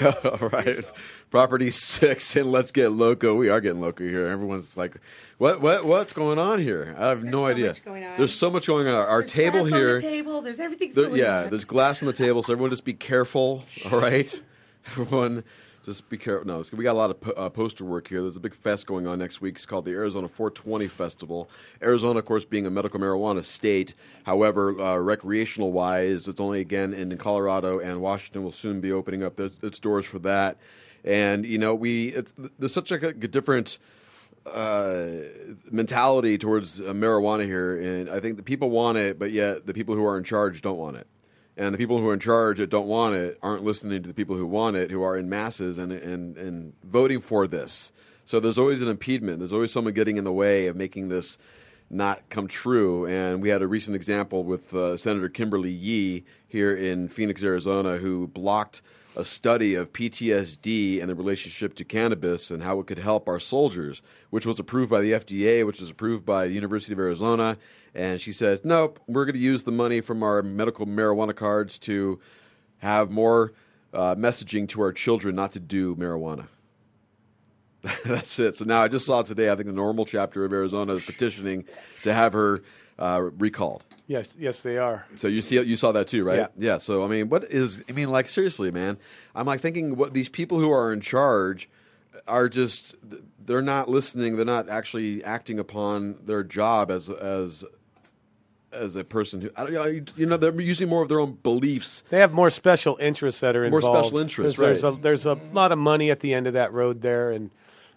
All 0.24 0.48
right, 0.50 0.84
Property 1.30 1.70
Six, 1.70 2.36
and 2.36 2.50
let's 2.52 2.70
get 2.72 2.90
loco. 2.92 3.34
We 3.34 3.48
are 3.48 3.60
getting 3.60 3.80
loco 3.80 4.04
here. 4.04 4.26
Everyone's 4.26 4.76
like, 4.76 4.96
"What? 5.38 5.60
What? 5.60 5.84
What's 5.84 6.12
going 6.12 6.38
on 6.38 6.60
here?" 6.60 6.94
I 6.98 7.08
have 7.08 7.24
no 7.24 7.46
idea. 7.46 7.68
much 7.68 7.84
going 7.84 8.04
on. 8.04 8.16
There's 8.16 8.34
so 8.34 8.50
much 8.50 8.66
going 8.66 8.86
on. 8.86 8.94
Our 8.94 9.20
There's 9.20 9.32
table 9.32 9.60
glass 9.60 9.72
here. 9.72 9.88
On 9.96 10.02
the 10.02 10.08
table. 10.08 10.42
There's 10.42 10.60
everything. 10.60 10.92
There- 10.92 11.16
yeah, 11.16 11.44
there's 11.44 11.64
glass 11.64 12.02
on 12.02 12.06
the 12.06 12.12
table, 12.12 12.42
so 12.42 12.52
everyone 12.52 12.70
just 12.70 12.84
be 12.84 12.94
careful. 12.94 13.64
All 13.90 14.00
right, 14.00 14.42
everyone. 14.86 15.44
Just 15.88 16.10
be 16.10 16.18
careful. 16.18 16.46
No, 16.46 16.62
we 16.76 16.84
got 16.84 16.92
a 16.92 16.98
lot 16.98 17.08
of 17.08 17.18
po- 17.18 17.30
uh, 17.30 17.48
poster 17.48 17.82
work 17.82 18.08
here. 18.08 18.20
There's 18.20 18.36
a 18.36 18.40
big 18.40 18.52
fest 18.52 18.86
going 18.86 19.06
on 19.06 19.18
next 19.18 19.40
week. 19.40 19.56
It's 19.56 19.64
called 19.64 19.86
the 19.86 19.92
Arizona 19.92 20.28
420 20.28 20.86
Festival. 20.86 21.48
Arizona, 21.82 22.18
of 22.18 22.26
course, 22.26 22.44
being 22.44 22.66
a 22.66 22.70
medical 22.70 23.00
marijuana 23.00 23.42
state. 23.42 23.94
However, 24.24 24.78
uh, 24.78 24.98
recreational 24.98 25.72
wise, 25.72 26.28
it's 26.28 26.42
only 26.42 26.60
again 26.60 26.92
in 26.92 27.16
Colorado 27.16 27.78
and 27.78 28.02
Washington 28.02 28.44
will 28.44 28.52
soon 28.52 28.82
be 28.82 28.92
opening 28.92 29.24
up 29.24 29.40
its, 29.40 29.78
doors 29.78 30.04
for 30.04 30.18
that. 30.18 30.58
And 31.04 31.46
you 31.46 31.56
know, 31.56 31.74
we 31.74 32.14
there's 32.58 32.74
such 32.74 32.92
a, 32.92 33.08
a 33.08 33.14
different 33.14 33.78
uh, 34.44 35.06
mentality 35.70 36.36
towards 36.36 36.82
uh, 36.82 36.92
marijuana 36.92 37.46
here, 37.46 37.78
and 37.78 38.10
I 38.10 38.20
think 38.20 38.36
the 38.36 38.42
people 38.42 38.68
want 38.68 38.98
it, 38.98 39.18
but 39.18 39.30
yet 39.30 39.64
the 39.64 39.72
people 39.72 39.94
who 39.94 40.04
are 40.04 40.18
in 40.18 40.24
charge 40.24 40.60
don't 40.60 40.76
want 40.76 40.98
it. 40.98 41.06
And 41.58 41.74
the 41.74 41.78
people 41.78 41.98
who 41.98 42.08
are 42.08 42.14
in 42.14 42.20
charge 42.20 42.58
that 42.58 42.70
don't 42.70 42.86
want 42.86 43.16
it 43.16 43.36
aren't 43.42 43.64
listening 43.64 44.00
to 44.02 44.08
the 44.08 44.14
people 44.14 44.36
who 44.36 44.46
want 44.46 44.76
it, 44.76 44.92
who 44.92 45.02
are 45.02 45.16
in 45.16 45.28
masses 45.28 45.76
and, 45.76 45.92
and, 45.92 46.36
and 46.36 46.72
voting 46.84 47.20
for 47.20 47.48
this. 47.48 47.90
So 48.24 48.38
there's 48.38 48.58
always 48.58 48.80
an 48.80 48.88
impediment. 48.88 49.40
There's 49.40 49.52
always 49.52 49.72
someone 49.72 49.92
getting 49.92 50.18
in 50.18 50.24
the 50.24 50.32
way 50.32 50.68
of 50.68 50.76
making 50.76 51.08
this 51.08 51.36
not 51.90 52.28
come 52.28 52.46
true. 52.46 53.06
And 53.06 53.42
we 53.42 53.48
had 53.48 53.60
a 53.60 53.66
recent 53.66 53.96
example 53.96 54.44
with 54.44 54.72
uh, 54.72 54.96
Senator 54.96 55.28
Kimberly 55.28 55.72
Yee 55.72 56.24
here 56.46 56.76
in 56.76 57.08
Phoenix, 57.08 57.42
Arizona, 57.42 57.96
who 57.96 58.28
blocked 58.28 58.80
a 59.16 59.24
study 59.24 59.74
of 59.74 59.92
PTSD 59.92 61.00
and 61.00 61.10
the 61.10 61.14
relationship 61.16 61.74
to 61.74 61.84
cannabis 61.84 62.52
and 62.52 62.62
how 62.62 62.78
it 62.78 62.86
could 62.86 62.98
help 62.98 63.28
our 63.28 63.40
soldiers, 63.40 64.00
which 64.30 64.46
was 64.46 64.60
approved 64.60 64.90
by 64.90 65.00
the 65.00 65.12
FDA, 65.12 65.66
which 65.66 65.80
was 65.80 65.90
approved 65.90 66.24
by 66.24 66.46
the 66.46 66.54
University 66.54 66.92
of 66.92 67.00
Arizona. 67.00 67.58
And 67.94 68.20
she 68.20 68.32
says, 68.32 68.64
nope, 68.64 69.00
we're 69.06 69.24
going 69.24 69.34
to 69.34 69.40
use 69.40 69.64
the 69.64 69.72
money 69.72 70.00
from 70.00 70.22
our 70.22 70.42
medical 70.42 70.86
marijuana 70.86 71.34
cards 71.34 71.78
to 71.80 72.20
have 72.78 73.10
more 73.10 73.52
uh, 73.92 74.14
messaging 74.14 74.68
to 74.68 74.82
our 74.82 74.92
children 74.92 75.34
not 75.34 75.52
to 75.52 75.60
do 75.60 75.96
marijuana. 75.96 76.48
That's 78.04 78.38
it. 78.38 78.56
So 78.56 78.64
now 78.64 78.82
I 78.82 78.88
just 78.88 79.06
saw 79.06 79.22
today, 79.22 79.50
I 79.50 79.56
think 79.56 79.66
the 79.66 79.72
NORML 79.72 80.06
chapter 80.06 80.44
of 80.44 80.52
Arizona 80.52 80.94
is 80.94 81.04
petitioning 81.04 81.64
to 82.02 82.12
have 82.12 82.32
her 82.32 82.62
uh, 82.98 83.22
recalled. 83.38 83.84
Yes, 84.06 84.34
yes, 84.38 84.62
they 84.62 84.78
are. 84.78 85.06
So 85.16 85.28
you 85.28 85.42
see, 85.42 85.60
you 85.60 85.76
saw 85.76 85.92
that 85.92 86.08
too, 86.08 86.24
right? 86.24 86.38
Yeah. 86.38 86.46
Yeah. 86.56 86.78
So 86.78 87.04
I 87.04 87.08
mean, 87.08 87.28
what 87.28 87.44
is? 87.44 87.84
I 87.90 87.92
mean, 87.92 88.10
like 88.10 88.26
seriously, 88.28 88.70
man. 88.70 88.96
I'm 89.34 89.46
like 89.46 89.60
thinking, 89.60 89.96
what 89.96 90.14
these 90.14 90.30
people 90.30 90.58
who 90.58 90.72
are 90.72 90.94
in 90.94 91.02
charge 91.02 91.68
are 92.26 92.48
just 92.48 92.94
they're 93.38 93.60
not 93.60 93.90
listening. 93.90 94.36
They're 94.36 94.46
not 94.46 94.70
actually 94.70 95.22
acting 95.24 95.58
upon 95.58 96.16
their 96.24 96.42
job 96.42 96.90
as 96.90 97.10
as 97.10 97.64
as 98.72 98.96
a 98.96 99.04
person 99.04 99.40
who 99.40 99.50
I 99.56 99.64
don't. 99.70 100.12
You 100.16 100.26
know, 100.26 100.36
they're 100.36 100.58
using 100.60 100.88
more 100.88 101.02
of 101.02 101.08
their 101.08 101.20
own 101.20 101.38
beliefs. 101.42 102.02
They 102.10 102.18
have 102.18 102.32
more 102.32 102.50
special 102.50 102.96
interests 103.00 103.40
that 103.40 103.56
are 103.56 103.64
involved. 103.64 103.86
More 103.86 104.02
special 104.04 104.18
interests, 104.18 104.58
There's- 104.58 104.82
right. 104.82 104.82
There's 104.82 104.98
a, 104.98 105.00
there's 105.00 105.26
a 105.26 105.34
lot 105.52 105.72
of 105.72 105.78
money 105.78 106.10
at 106.10 106.20
the 106.20 106.34
end 106.34 106.46
of 106.46 106.52
that 106.54 106.72
road 106.72 107.00
there, 107.02 107.30
and 107.30 107.50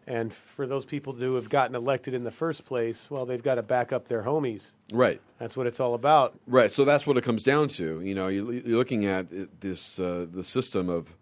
and 0.07 0.33
for 0.33 0.65
those 0.65 0.85
people 0.85 1.13
who 1.13 1.35
have 1.35 1.49
gotten 1.49 1.75
elected 1.75 2.13
in 2.13 2.23
the 2.23 2.31
first 2.31 2.65
place, 2.65 3.07
well, 3.09 3.25
they've 3.25 3.43
got 3.43 3.55
to 3.55 3.63
back 3.63 3.93
up 3.93 4.07
their 4.07 4.23
homies. 4.23 4.71
Right. 4.91 5.21
That's 5.39 5.55
what 5.55 5.67
it's 5.67 5.79
all 5.79 5.93
about. 5.93 6.39
Right. 6.47 6.71
So 6.71 6.85
that's 6.85 7.05
what 7.05 7.17
it 7.17 7.23
comes 7.23 7.43
down 7.43 7.67
to. 7.69 8.01
You 8.01 8.15
know, 8.15 8.27
you, 8.27 8.51
you're 8.51 8.77
looking 8.77 9.05
at 9.05 9.27
this 9.61 9.99
uh, 9.99 10.25
the 10.31 10.43
system 10.43 10.89
of 10.89 11.13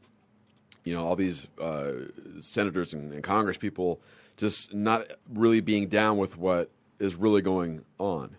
you 0.84 0.94
know 0.96 1.06
all 1.06 1.16
these 1.16 1.48
uh, 1.62 1.94
senators 2.40 2.94
and, 2.94 3.12
and 3.14 3.24
Congress 3.24 3.58
people 3.58 4.00
just 4.38 4.74
not 4.74 5.06
really 5.34 5.60
being 5.60 5.88
down 5.90 6.18
with 6.18 6.38
what 6.38 6.72
is 7.00 7.16
really 7.16 7.42
going 7.42 7.84
on. 7.98 8.38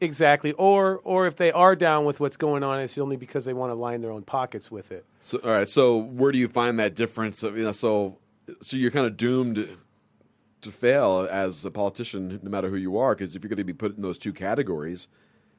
Exactly. 0.00 0.52
Or 0.52 1.00
or 1.04 1.26
if 1.26 1.36
they 1.36 1.52
are 1.52 1.76
down 1.76 2.04
with 2.04 2.18
what's 2.18 2.36
going 2.36 2.62
on, 2.62 2.80
it's 2.80 2.98
only 2.98 3.16
because 3.16 3.44
they 3.44 3.52
want 3.52 3.70
to 3.70 3.74
line 3.74 4.00
their 4.00 4.10
own 4.10 4.22
pockets 4.22 4.70
with 4.70 4.90
it. 4.90 5.04
So, 5.20 5.38
all 5.44 5.50
right. 5.50 5.68
So, 5.68 5.96
where 5.96 6.32
do 6.32 6.38
you 6.38 6.48
find 6.48 6.78
that 6.80 6.94
difference? 6.96 7.42
Of, 7.42 7.56
you 7.56 7.64
know, 7.64 7.72
so, 7.72 8.18
so 8.60 8.76
you're 8.76 8.90
kind 8.90 9.06
of 9.06 9.16
doomed 9.16 9.76
to 10.62 10.72
fail 10.72 11.26
as 11.30 11.64
a 11.64 11.70
politician, 11.70 12.40
no 12.42 12.50
matter 12.50 12.68
who 12.68 12.76
you 12.76 12.98
are, 12.98 13.14
because 13.14 13.36
if 13.36 13.42
you're 13.42 13.48
going 13.48 13.58
to 13.58 13.64
be 13.64 13.72
put 13.72 13.96
in 13.96 14.02
those 14.02 14.18
two 14.18 14.32
categories, 14.32 15.06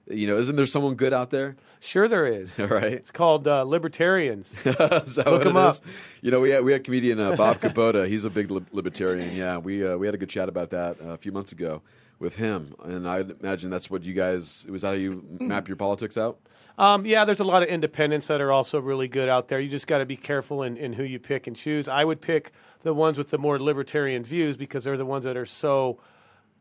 you 0.10 0.28
know, 0.28 0.38
isn't 0.38 0.58
there 0.58 0.66
someone 0.66 0.96
good 0.96 1.14
out 1.14 1.30
there? 1.30 1.56
Sure, 1.80 2.08
there 2.08 2.28
is. 2.28 2.52
All 2.60 2.68
right. 2.68 2.92
It's 2.92 3.12
called 3.12 3.48
uh, 3.48 3.64
libertarians. 3.64 4.52
Is 4.66 4.76
that 4.76 5.26
Look 5.26 5.26
what 5.26 5.44
them 5.44 5.56
it 5.56 5.60
up. 5.60 5.76
is? 5.76 5.82
You 6.22 6.32
know, 6.32 6.42
we 6.42 6.50
had 6.50 6.66
we 6.66 6.74
had 6.74 6.84
comedian 6.84 7.20
uh, 7.20 7.36
Bob 7.38 7.62
Capote. 7.62 8.08
He's 8.10 8.26
a 8.26 8.30
big 8.30 8.52
lib- 8.52 8.68
libertarian. 8.74 9.36
Yeah, 9.36 9.58
we 9.58 9.88
uh, 9.88 9.96
we 9.96 10.06
had 10.06 10.16
a 10.16 10.18
good 10.18 10.30
chat 10.30 10.50
about 10.50 10.72
that 10.72 11.00
uh, 11.02 11.10
a 11.12 11.18
few 11.18 11.32
months 11.32 11.54
ago 11.54 11.82
with 12.22 12.36
him, 12.36 12.76
and 12.84 13.10
I 13.10 13.26
imagine 13.42 13.70
that's 13.70 13.90
what 13.90 14.04
you 14.04 14.14
guys. 14.14 14.66
Was 14.70 14.84
how 14.84 14.92
you 14.92 15.26
map 15.40 15.68
your 15.68 15.76
politics 15.76 16.18
out? 16.18 16.40
Um, 16.78 17.06
yeah, 17.06 17.26
there's 17.26 17.40
a 17.40 17.46
lot 17.46 17.64
of 17.64 17.70
independents 17.70 18.28
that 18.28 18.40
are 18.40 18.52
also 18.52 18.80
really 18.80 19.08
good 19.08 19.28
out 19.28 19.48
there. 19.48 19.60
You 19.60 19.70
just 19.70 19.88
got 19.88 19.98
to 19.98 20.06
be 20.06 20.16
careful 20.16 20.64
in, 20.64 20.78
in 20.78 20.94
who 20.94 21.04
you 21.04 21.20
pick 21.20 21.48
and 21.48 21.56
choose. 21.56 21.90
I 21.90 22.06
would 22.06 22.22
pick 22.22 22.52
the 22.84 22.94
ones 22.94 23.18
with 23.18 23.30
the 23.30 23.38
more 23.38 23.60
libertarian 23.60 24.24
views 24.24 24.56
because 24.56 24.84
they're 24.84 24.98
the 24.98 25.06
ones 25.06 25.26
that 25.26 25.36
are 25.36 25.46
so 25.46 26.00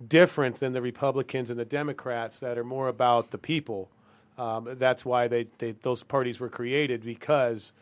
different 0.06 0.58
than 0.58 0.72
the 0.72 0.82
Republicans 0.82 1.50
and 1.50 1.60
the 1.60 1.64
Democrats 1.64 2.40
that 2.40 2.58
are 2.58 2.64
more 2.64 2.88
about 2.88 3.30
the 3.30 3.38
people. 3.38 3.90
Um, 4.38 4.76
that's 4.78 5.04
why 5.04 5.28
they, 5.28 5.46
they 5.58 5.72
those 5.72 6.02
parties 6.02 6.40
were 6.40 6.48
created 6.48 7.04
because 7.04 7.72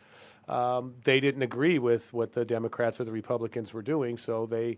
um, 0.49 0.95
they 1.05 1.19
didn't 1.21 1.43
agree 1.43 1.79
with 1.79 2.13
what 2.13 2.33
the 2.33 2.43
Democrats 2.43 2.99
or 2.99 3.05
the 3.05 3.11
Republicans 3.11 3.73
were 3.73 3.81
doing, 3.81 4.17
so 4.17 4.45
they 4.45 4.77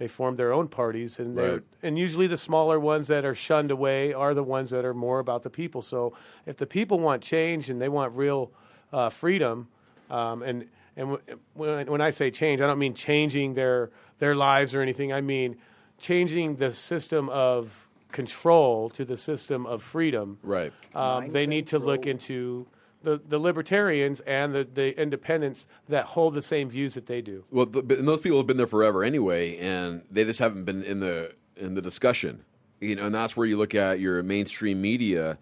they 0.00 0.06
formed 0.08 0.38
their 0.38 0.50
own 0.50 0.66
parties, 0.66 1.18
and 1.18 1.36
Right. 1.36 1.62
and 1.82 1.98
usually 1.98 2.26
the 2.26 2.38
smaller 2.38 2.80
ones 2.80 3.08
that 3.08 3.26
are 3.26 3.34
shunned 3.34 3.70
away 3.70 4.14
are 4.14 4.32
the 4.32 4.42
ones 4.42 4.70
that 4.70 4.82
are 4.86 4.94
more 4.94 5.18
about 5.18 5.42
the 5.42 5.50
people. 5.50 5.82
So 5.82 6.14
if 6.46 6.56
the 6.56 6.66
people 6.66 6.98
want 6.98 7.22
change 7.22 7.68
and 7.68 7.82
they 7.82 7.90
want 7.90 8.16
real 8.16 8.50
uh, 8.94 9.10
freedom, 9.10 9.68
um, 10.10 10.42
and 10.42 10.64
and 10.96 11.18
when, 11.52 11.86
when 11.86 12.00
I 12.00 12.10
say 12.10 12.30
change, 12.30 12.62
I 12.62 12.66
don't 12.66 12.78
mean 12.78 12.94
changing 12.94 13.52
their 13.52 13.90
their 14.20 14.34
lives 14.34 14.74
or 14.74 14.80
anything. 14.80 15.12
I 15.12 15.20
mean 15.20 15.56
changing 15.98 16.56
the 16.56 16.72
system 16.72 17.28
of 17.28 17.86
control 18.10 18.88
to 18.90 19.04
the 19.04 19.18
system 19.18 19.66
of 19.66 19.82
freedom. 19.82 20.38
Right. 20.42 20.72
Um, 20.94 21.28
they 21.28 21.46
need 21.46 21.66
to 21.68 21.78
look 21.78 22.06
into 22.06 22.66
the, 23.02 23.20
the 23.28 23.38
libertarians 23.38 24.20
and 24.20 24.54
the, 24.54 24.64
the 24.72 25.00
independents 25.00 25.66
that 25.88 26.04
hold 26.04 26.34
the 26.34 26.42
same 26.42 26.68
views 26.68 26.94
that 26.94 27.06
they 27.06 27.20
do. 27.22 27.44
Well, 27.50 27.66
th- 27.66 27.86
but- 27.86 27.98
and 27.98 28.06
those 28.06 28.20
people 28.20 28.38
have 28.38 28.46
been 28.46 28.56
there 28.56 28.66
forever 28.66 29.02
anyway, 29.04 29.56
and 29.58 30.02
they 30.10 30.24
just 30.24 30.38
haven't 30.38 30.64
been 30.64 30.82
in 30.82 31.00
the 31.00 31.34
in 31.56 31.74
the 31.74 31.82
discussion. 31.82 32.44
You 32.80 32.96
know, 32.96 33.06
and 33.06 33.14
that's 33.14 33.36
where 33.36 33.46
you 33.46 33.58
look 33.58 33.74
at 33.74 34.00
your 34.00 34.22
mainstream 34.22 34.80
media 34.80 35.38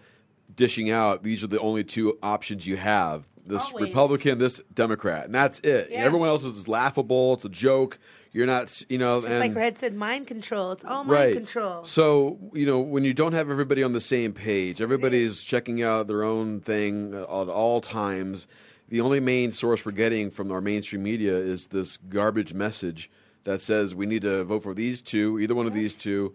dishing 0.54 0.90
out. 0.90 1.22
These 1.22 1.44
are 1.44 1.48
the 1.48 1.60
only 1.60 1.84
two 1.84 2.18
options 2.22 2.66
you 2.66 2.76
have: 2.76 3.28
this 3.48 3.64
Always. 3.66 3.88
Republican, 3.88 4.38
this 4.38 4.60
Democrat, 4.72 5.26
and 5.26 5.34
that's 5.34 5.58
it. 5.60 5.88
Yeah. 5.90 5.98
Everyone 5.98 6.28
else 6.28 6.44
is 6.44 6.68
laughable. 6.68 7.34
It's 7.34 7.44
a 7.44 7.48
joke. 7.48 7.98
You're 8.32 8.46
not, 8.46 8.82
you 8.88 8.98
know, 8.98 9.20
Just 9.20 9.30
and 9.32 9.40
like 9.40 9.54
Red 9.54 9.78
said, 9.78 9.94
mind 9.94 10.26
control. 10.26 10.72
It's 10.72 10.84
all 10.84 11.04
mind 11.04 11.10
right. 11.10 11.34
control. 11.34 11.84
So 11.84 12.38
you 12.52 12.66
know, 12.66 12.78
when 12.78 13.04
you 13.04 13.14
don't 13.14 13.32
have 13.32 13.50
everybody 13.50 13.82
on 13.82 13.92
the 13.92 14.00
same 14.00 14.32
page, 14.32 14.80
everybody's 14.80 15.42
checking 15.42 15.82
out 15.82 16.06
their 16.06 16.22
own 16.22 16.60
thing 16.60 17.14
at 17.14 17.24
all 17.24 17.80
times. 17.80 18.46
The 18.88 19.00
only 19.00 19.20
main 19.20 19.52
source 19.52 19.84
we're 19.84 19.92
getting 19.92 20.30
from 20.30 20.50
our 20.50 20.60
mainstream 20.60 21.02
media 21.02 21.36
is 21.36 21.68
this 21.68 21.96
garbage 21.96 22.54
message 22.54 23.10
that 23.44 23.62
says 23.62 23.94
we 23.94 24.06
need 24.06 24.22
to 24.22 24.44
vote 24.44 24.62
for 24.62 24.74
these 24.74 25.02
two, 25.02 25.38
either 25.40 25.54
one 25.54 25.66
of 25.66 25.72
these 25.72 25.94
two. 25.94 26.34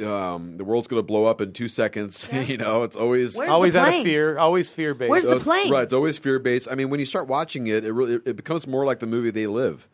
Um, 0.00 0.56
the 0.56 0.64
world's 0.64 0.86
going 0.88 0.98
to 1.00 1.06
blow 1.06 1.24
up 1.26 1.40
in 1.40 1.52
two 1.52 1.68
seconds. 1.68 2.28
you 2.32 2.56
know, 2.56 2.82
it's 2.84 2.96
always 2.96 3.36
Where's 3.36 3.50
always 3.50 3.74
out 3.76 3.92
of 3.94 4.02
fear, 4.02 4.38
always 4.38 4.70
fear 4.70 4.94
based. 4.94 5.10
Where's 5.10 5.24
the 5.24 5.30
Those- 5.30 5.42
plane? 5.42 5.72
Right, 5.72 5.82
it's 5.82 5.92
always 5.92 6.18
fear 6.18 6.38
based. 6.38 6.68
I 6.70 6.74
mean, 6.74 6.88
when 6.90 7.00
you 7.00 7.06
start 7.06 7.26
watching 7.26 7.66
it, 7.66 7.84
it 7.84 7.92
really 7.92 8.14
it 8.24 8.36
becomes 8.36 8.66
more 8.66 8.84
like 8.84 9.00
the 9.00 9.06
movie 9.06 9.30
They 9.30 9.46
Live. 9.46 9.88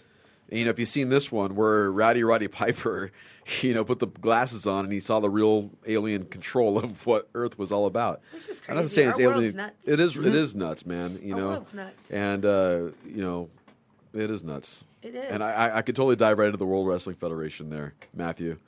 And, 0.51 0.59
you 0.59 0.65
know, 0.67 0.71
if 0.71 0.79
you've 0.79 0.91
seen 0.91 1.09
this 1.09 1.33
one 1.33 1.55
where 1.55 1.91
Rowdy 1.91 2.23
Roddy 2.23 2.49
Piper, 2.49 3.11
you 3.63 3.73
know, 3.73 3.83
put 3.83 3.99
the 3.99 4.07
glasses 4.07 4.67
on 4.67 4.85
and 4.85 4.93
he 4.93 5.01
saw 5.01 5.19
the 5.21 5.31
real 5.31 5.71
alien 5.87 6.25
control 6.25 6.79
of 6.79 7.07
what 7.07 7.29
Earth 7.35 7.59
was 7.59 7.73
all 7.73 7.87
about. 7.87 8.21
It's 8.35 8.47
just 8.47 8.63
I'm 8.69 8.77
not 8.77 8.91
saying 8.91 9.09
it's 9.11 9.21
alien. 9.21 9.57
nuts. 9.57 9.89
It 9.89 10.01
is. 10.01 10.17
Mhm. 10.17 10.27
It 10.27 10.35
is 10.35 10.55
nuts, 10.55 10.85
man. 10.85 11.19
You 11.23 11.35
Our 11.35 11.41
know, 11.41 11.49
world's 11.49 11.73
nuts. 11.73 12.11
and 12.11 12.45
uh, 12.45 12.79
you 13.07 13.23
know, 13.23 13.49
it 14.13 14.31
is 14.31 14.45
nuts. 14.45 14.85
It 15.03 15.15
is. 15.15 15.25
And 15.31 15.43
I, 15.43 15.51
I, 15.53 15.79
I 15.79 15.83
could 15.83 15.97
totally 15.97 16.17
dive 16.17 16.39
right 16.39 16.47
into 16.47 16.59
the 16.59 16.67
World 16.67 16.87
Wrestling 16.87 17.17
Federation 17.17 17.71
there, 17.71 17.95
Matthew. 18.15 18.59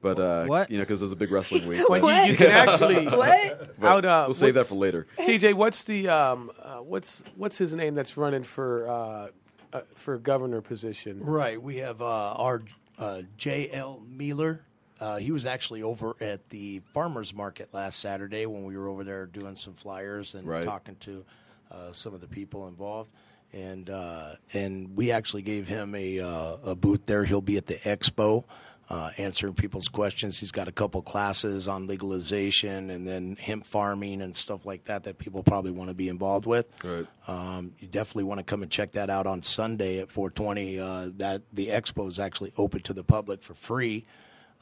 But 0.00 0.18
uh, 0.20 0.44
What? 0.46 0.70
you 0.70 0.76
know, 0.78 0.82
because 0.82 1.00
there's 1.00 1.12
a 1.12 1.16
big 1.16 1.30
wrestling 1.32 1.66
week. 1.66 1.88
Well, 1.88 2.26
you, 2.26 2.32
you 2.32 2.36
can 2.36 2.50
actually 2.50 3.06
What? 3.06 3.76
But 3.80 3.86
out. 3.88 4.04
Uh, 4.04 4.24
we'll 4.28 4.34
save 4.34 4.54
that 4.54 4.60
what's- 4.60 4.68
for 4.70 4.74
later. 4.76 5.06
CJ, 5.18 5.54
what's 5.54 5.84
the 5.84 6.08
um, 6.08 6.50
uh, 6.62 6.76
what's 6.78 7.22
what's 7.36 7.58
his 7.58 7.74
name 7.74 7.94
that's 7.94 8.16
running 8.16 8.44
for 8.44 8.88
uh, 8.88 9.28
uh, 9.72 9.80
for 9.94 10.18
governor 10.18 10.60
position? 10.60 11.20
Right. 11.20 11.60
We 11.60 11.76
have 11.78 12.00
uh, 12.02 12.32
our 12.34 12.62
uh, 12.98 13.22
J.L. 13.36 14.02
Mealer. 14.08 14.60
Uh, 14.98 15.16
he 15.16 15.30
was 15.30 15.44
actually 15.44 15.82
over 15.82 16.16
at 16.22 16.48
the 16.48 16.80
farmers 16.94 17.34
market 17.34 17.68
last 17.72 18.00
Saturday 18.00 18.46
when 18.46 18.64
we 18.64 18.76
were 18.78 18.88
over 18.88 19.04
there 19.04 19.26
doing 19.26 19.54
some 19.56 19.74
flyers 19.74 20.34
and 20.34 20.46
Right. 20.48 20.64
talking 20.64 20.96
to 21.00 21.24
uh, 21.70 21.92
some 21.92 22.14
of 22.14 22.20
the 22.22 22.26
people 22.26 22.68
involved. 22.68 23.10
And 23.52 23.90
uh, 23.90 24.36
and 24.54 24.96
we 24.96 25.10
actually 25.12 25.42
gave 25.42 25.68
him 25.68 25.94
a 25.94 26.20
uh, 26.20 26.56
a 26.64 26.74
booth 26.74 27.04
there. 27.06 27.24
He'll 27.24 27.40
be 27.42 27.56
at 27.56 27.66
the 27.66 27.74
expo 27.76 28.44
uh, 28.88 29.10
answering 29.16 29.54
people's 29.54 29.88
questions. 29.88 30.38
He's 30.38 30.52
got 30.52 30.68
a 30.68 30.72
couple 30.72 31.02
classes 31.02 31.66
on 31.66 31.86
legalization 31.86 32.90
and 32.90 33.06
then 33.06 33.36
hemp 33.36 33.66
farming 33.66 34.22
and 34.22 34.34
stuff 34.34 34.64
like 34.64 34.84
that 34.84 35.04
that 35.04 35.18
people 35.18 35.42
probably 35.42 35.72
want 35.72 35.88
to 35.88 35.94
be 35.94 36.08
involved 36.08 36.46
with. 36.46 36.66
Right. 36.84 37.06
Um, 37.26 37.72
you 37.80 37.88
definitely 37.88 38.24
want 38.24 38.38
to 38.38 38.44
come 38.44 38.62
and 38.62 38.70
check 38.70 38.92
that 38.92 39.10
out 39.10 39.26
on 39.26 39.42
Sunday 39.42 39.98
at 39.98 40.10
420. 40.10 40.78
Uh, 40.78 41.08
that 41.16 41.42
the 41.52 41.68
expo 41.68 42.08
is 42.08 42.18
actually 42.18 42.52
open 42.56 42.80
to 42.82 42.92
the 42.92 43.04
public 43.04 43.42
for 43.42 43.54
free. 43.54 44.04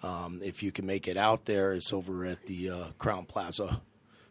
Um, 0.02 0.40
if 0.42 0.62
you 0.62 0.72
can 0.72 0.86
make 0.86 1.08
it 1.08 1.16
out 1.16 1.44
there, 1.44 1.72
it's 1.72 1.92
over 1.92 2.24
at 2.24 2.46
the 2.46 2.70
uh, 2.70 2.84
Crowne 2.98 3.26
Plaza. 3.26 3.80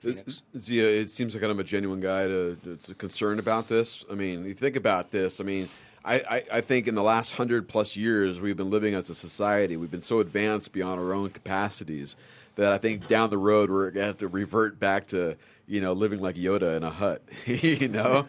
Is 0.03 0.41
it 0.53 1.09
seems 1.11 1.33
like 1.33 1.43
I'm 1.43 1.59
a 1.59 1.63
genuine 1.63 2.01
guy 2.01 2.27
to, 2.27 2.57
to 2.83 2.93
concerned 2.95 3.39
about 3.39 3.69
this. 3.69 4.03
I 4.11 4.15
mean, 4.15 4.41
if 4.41 4.47
you 4.47 4.53
think 4.53 4.75
about 4.75 5.11
this, 5.11 5.39
I 5.39 5.45
mean, 5.45 5.69
I, 6.05 6.15
I, 6.15 6.43
I 6.53 6.61
think 6.61 6.87
in 6.87 6.95
the 6.95 7.03
last 7.03 7.31
hundred 7.31 7.67
plus 7.67 7.95
years 7.95 8.41
we've 8.41 8.57
been 8.57 8.69
living 8.69 8.93
as 8.93 9.09
a 9.09 9.15
society. 9.15 9.77
We've 9.77 9.91
been 9.91 10.01
so 10.01 10.19
advanced 10.19 10.73
beyond 10.73 10.99
our 10.99 11.13
own 11.13 11.29
capacities 11.29 12.15
that 12.55 12.71
I 12.71 12.77
think 12.77 13.07
down 13.07 13.29
the 13.29 13.37
road 13.37 13.69
we're 13.69 13.91
going 13.91 14.03
to 14.03 14.07
have 14.07 14.17
to 14.17 14.27
revert 14.27 14.79
back 14.79 15.07
to 15.07 15.37
you 15.67 15.81
know 15.81 15.93
living 15.93 16.19
like 16.19 16.35
Yoda 16.35 16.77
in 16.77 16.83
a 16.83 16.89
hut. 16.89 17.21
you 17.45 17.87
know. 17.87 18.25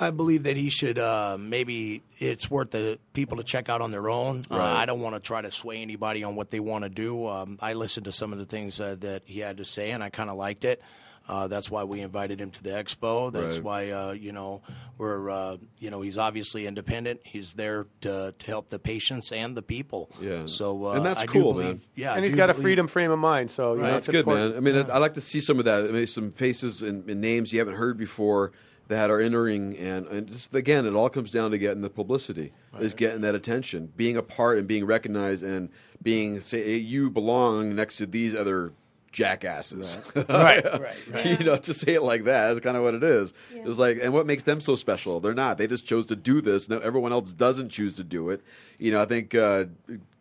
I 0.00 0.10
believe 0.10 0.44
that 0.44 0.56
he 0.56 0.70
should 0.70 0.98
uh, 0.98 1.36
maybe 1.38 2.02
it's 2.18 2.50
worth 2.50 2.70
the 2.70 2.98
people 3.12 3.36
to 3.36 3.44
check 3.44 3.68
out 3.68 3.82
on 3.82 3.90
their 3.90 4.08
own. 4.08 4.46
Uh, 4.50 4.58
I 4.58 4.86
don't 4.86 5.00
want 5.00 5.14
to 5.16 5.20
try 5.20 5.42
to 5.42 5.50
sway 5.50 5.82
anybody 5.82 6.24
on 6.24 6.34
what 6.34 6.50
they 6.50 6.60
want 6.60 6.84
to 6.84 6.88
do. 6.88 7.26
Um, 7.26 7.58
I 7.60 7.74
listened 7.74 8.06
to 8.06 8.12
some 8.12 8.32
of 8.32 8.38
the 8.38 8.46
things 8.46 8.80
uh, 8.80 8.96
that 9.00 9.22
he 9.26 9.40
had 9.40 9.58
to 9.58 9.66
say, 9.66 9.90
and 9.90 10.02
I 10.02 10.08
kind 10.08 10.30
of 10.30 10.36
liked 10.36 10.64
it. 10.64 10.82
Uh, 11.28 11.46
that's 11.48 11.70
why 11.70 11.84
we 11.84 12.00
invited 12.00 12.40
him 12.40 12.50
to 12.50 12.62
the 12.62 12.70
expo. 12.70 13.32
That's 13.32 13.56
Right. 13.56 13.64
why 13.64 13.90
uh, 13.90 14.12
you 14.12 14.32
know 14.32 14.62
we're 14.98 15.30
uh, 15.30 15.56
you 15.78 15.90
know 15.90 16.00
he's 16.00 16.18
obviously 16.18 16.66
independent. 16.66 17.20
He's 17.24 17.54
there 17.54 17.86
to, 18.02 18.34
to 18.38 18.46
help 18.46 18.70
the 18.70 18.78
patients 18.78 19.30
and 19.32 19.56
the 19.56 19.62
people. 19.62 20.10
Yeah. 20.20 20.46
So 20.46 20.86
uh, 20.86 20.92
And 20.94 21.06
that's 21.06 21.22
I 21.22 21.26
cool, 21.26 21.52
believe- 21.52 21.66
man. 21.66 21.80
Yeah, 21.94 22.12
I 22.12 22.16
and 22.16 22.24
he's 22.24 22.32
do 22.32 22.38
got 22.38 22.50
a 22.50 22.54
freedom 22.54 22.88
frame 22.88 23.10
of 23.10 23.18
mind. 23.18 23.50
So 23.50 23.74
you 23.74 23.80
know, 23.80 23.86
That's 23.86 24.08
it's 24.08 24.12
good, 24.12 24.20
important. 24.20 24.62
man. 24.62 24.74
I 24.76 24.82
mean, 24.82 24.90
I 24.90 24.98
like 24.98 25.14
to 25.14 25.20
see 25.20 25.40
some 25.40 25.58
of 25.58 25.64
that. 25.66 25.84
I 25.84 25.88
mean, 25.88 26.06
some 26.06 26.32
faces 26.32 26.82
and, 26.82 27.08
and 27.08 27.20
names 27.20 27.52
you 27.52 27.58
haven't 27.58 27.74
heard 27.76 27.96
before 27.96 28.52
that 28.88 29.08
are 29.10 29.20
entering, 29.20 29.76
and, 29.78 30.06
and 30.08 30.26
just 30.26 30.54
again, 30.54 30.84
it 30.84 30.92
all 30.94 31.08
comes 31.08 31.30
down 31.30 31.50
to 31.52 31.56
getting 31.58 31.80
the 31.82 31.88
publicity, 31.88 32.52
is 32.80 32.92
getting 32.94 33.20
that 33.22 33.34
attention, 33.34 33.90
being 33.96 34.16
a 34.16 34.22
part, 34.22 34.58
and 34.58 34.66
being 34.66 34.84
recognized, 34.84 35.42
and 35.44 35.70
being 36.02 36.40
say 36.40 36.62
hey, 36.64 36.76
you 36.78 37.08
belong 37.08 37.74
next 37.76 37.96
to 37.98 38.06
these 38.06 38.34
other 38.34 38.72
jackasses, 39.12 39.98
Right, 40.16 40.26
right, 40.80 40.96
right. 41.12 41.40
you 41.40 41.44
know, 41.46 41.56
to 41.58 41.74
say 41.74 41.94
it 41.94 42.02
like 42.02 42.24
that's 42.24 42.60
kind 42.60 42.76
of 42.76 42.82
what 42.82 42.94
it 42.94 43.02
is. 43.04 43.32
It's 43.52 43.78
like, 43.78 43.98
and 44.02 44.12
what 44.12 44.26
makes 44.26 44.42
them 44.42 44.60
so 44.60 44.74
special? 44.74 45.20
They're 45.20 45.34
not. 45.34 45.58
They 45.58 45.66
just 45.66 45.86
chose 45.86 46.06
to 46.06 46.16
do 46.16 46.40
this. 46.40 46.68
No, 46.68 46.78
everyone 46.78 47.12
else 47.12 47.32
doesn't 47.32 47.68
choose 47.68 47.96
to 47.96 48.04
do 48.04 48.30
it. 48.30 48.42
You 48.78 48.90
know, 48.92 49.00
I 49.00 49.04
think 49.04 49.34
uh, 49.34 49.64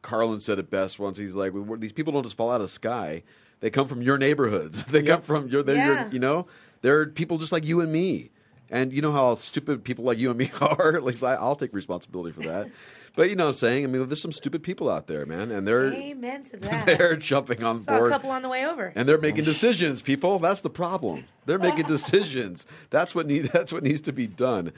Carlin 0.02 0.40
said 0.40 0.60
it 0.60 0.70
best 0.70 1.00
once. 1.00 1.18
He's 1.18 1.36
like, 1.36 1.54
these 1.80 1.92
people 1.94 2.14
don't 2.14 2.24
just 2.24 2.38
fall 2.38 2.52
out 2.52 2.62
of 2.62 2.68
the 2.68 2.70
sky. 2.70 3.24
They 3.62 3.70
come 3.70 3.88
from 3.88 4.02
your 4.02 4.18
neighborhoods. 4.18 4.86
They 4.92 5.04
come 5.04 5.22
from 5.22 5.48
your, 5.48 5.64
they're 5.64 5.76
Yeah. 5.76 6.04
your, 6.04 6.12
you 6.14 6.20
know, 6.20 6.48
they're 6.82 7.06
people 7.08 7.38
just 7.38 7.52
like 7.52 7.64
you 7.66 7.82
and 7.82 7.92
me. 7.92 8.30
And 8.70 8.94
you 8.94 9.02
know 9.02 9.12
how 9.12 9.36
stupid 9.36 9.84
people 9.84 10.06
like 10.06 10.18
you 10.18 10.30
and 10.30 10.38
me 10.40 10.50
are. 10.62 10.96
At 10.96 11.04
least 11.04 11.24
I, 11.24 11.34
I'll 11.34 11.56
take 11.58 11.74
responsibility 11.74 12.32
for 12.34 12.42
that. 12.48 12.70
But 13.16 13.30
you 13.30 13.36
know 13.36 13.44
what 13.46 13.50
I'm 13.50 13.56
saying? 13.56 13.84
I 13.84 13.88
mean, 13.88 14.08
there's 14.08 14.22
some 14.22 14.32
stupid 14.32 14.64
people 14.64 14.90
out 14.90 15.08
there, 15.08 15.26
man, 15.26 15.52
and 15.52 15.68
they're 15.68 15.92
Amen 15.94 16.44
to 16.46 16.58
that. 16.62 16.86
they're 16.86 17.16
jumping 17.16 17.64
on 17.64 17.80
Saw 17.80 17.96
a 17.96 17.98
board. 18.00 18.12
couple 18.12 18.30
on 18.32 18.42
the 18.42 18.50
way 18.50 18.66
over. 18.66 18.92
And 18.96 19.08
they're 19.08 19.18
making 19.18 19.44
decisions, 19.46 20.02
people. 20.02 20.40
That's 20.40 20.62
the 20.62 20.70
problem. 20.70 21.26
They're 21.46 21.60
making 21.60 21.86
decisions. 21.88 22.66
That's 22.90 23.14
what 23.16 23.28
need. 23.28 23.46
That's 23.54 23.72
what 23.74 23.84
needs 23.84 24.02
to 24.02 24.14
be 24.14 24.28
done. 24.28 24.72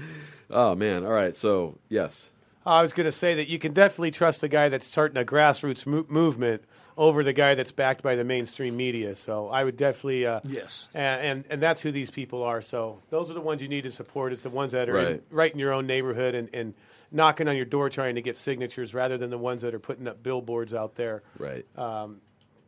Oh 0.49 0.75
man. 0.75 1.05
All 1.05 1.11
right. 1.11 1.35
So 1.35 1.77
yes. 1.89 2.29
I 2.65 2.81
was 2.81 2.93
going 2.93 3.05
to 3.05 3.11
say 3.11 3.35
that 3.35 3.49
you 3.49 3.59
can 3.59 3.73
definitely 3.73 4.11
trust 4.11 4.39
the 4.39 4.47
guy 4.47 4.69
that's 4.69 4.87
starting 4.87 5.17
a 5.21 5.25
grassroots 5.25 5.85
mo- 5.85 6.05
movement 6.07 6.63
over 6.95 7.21
the 7.21 7.33
guy 7.33 7.55
that's 7.55 7.73
backed 7.73 8.01
by 8.01 8.15
the 8.15 8.23
mainstream 8.23 8.77
media. 8.77 9.15
So 9.15 9.49
I 9.49 9.65
would 9.65 9.75
definitely 9.75 10.25
uh, 10.25 10.39
Yes. 10.45 10.87
and, 10.93 11.21
and 11.21 11.43
and 11.49 11.61
that's 11.61 11.81
who 11.81 11.91
these 11.91 12.09
people 12.09 12.41
are. 12.43 12.61
So 12.61 12.99
those 13.09 13.29
are 13.29 13.33
the 13.33 13.41
ones 13.41 13.61
you 13.61 13.67
need 13.67 13.81
to 13.83 13.91
support. 13.91 14.31
Is 14.31 14.41
the 14.43 14.49
ones 14.49 14.71
that 14.71 14.89
are 14.89 14.97
in, 14.97 15.05
Right. 15.05 15.23
right 15.29 15.51
in 15.53 15.59
your 15.59 15.73
own 15.73 15.87
neighborhood 15.87 16.35
and, 16.35 16.49
and 16.53 16.73
knocking 17.13 17.47
on 17.47 17.55
your 17.55 17.65
door 17.65 17.89
trying 17.89 18.15
to 18.15 18.21
get 18.21 18.35
signatures, 18.35 18.93
rather 18.93 19.17
than 19.17 19.29
the 19.29 19.37
ones 19.37 19.61
that 19.61 19.73
are 19.73 19.79
putting 19.79 20.07
up 20.07 20.21
billboards 20.23 20.73
out 20.73 20.95
there, 20.95 21.23
Right. 21.37 21.65
um, 21.77 22.21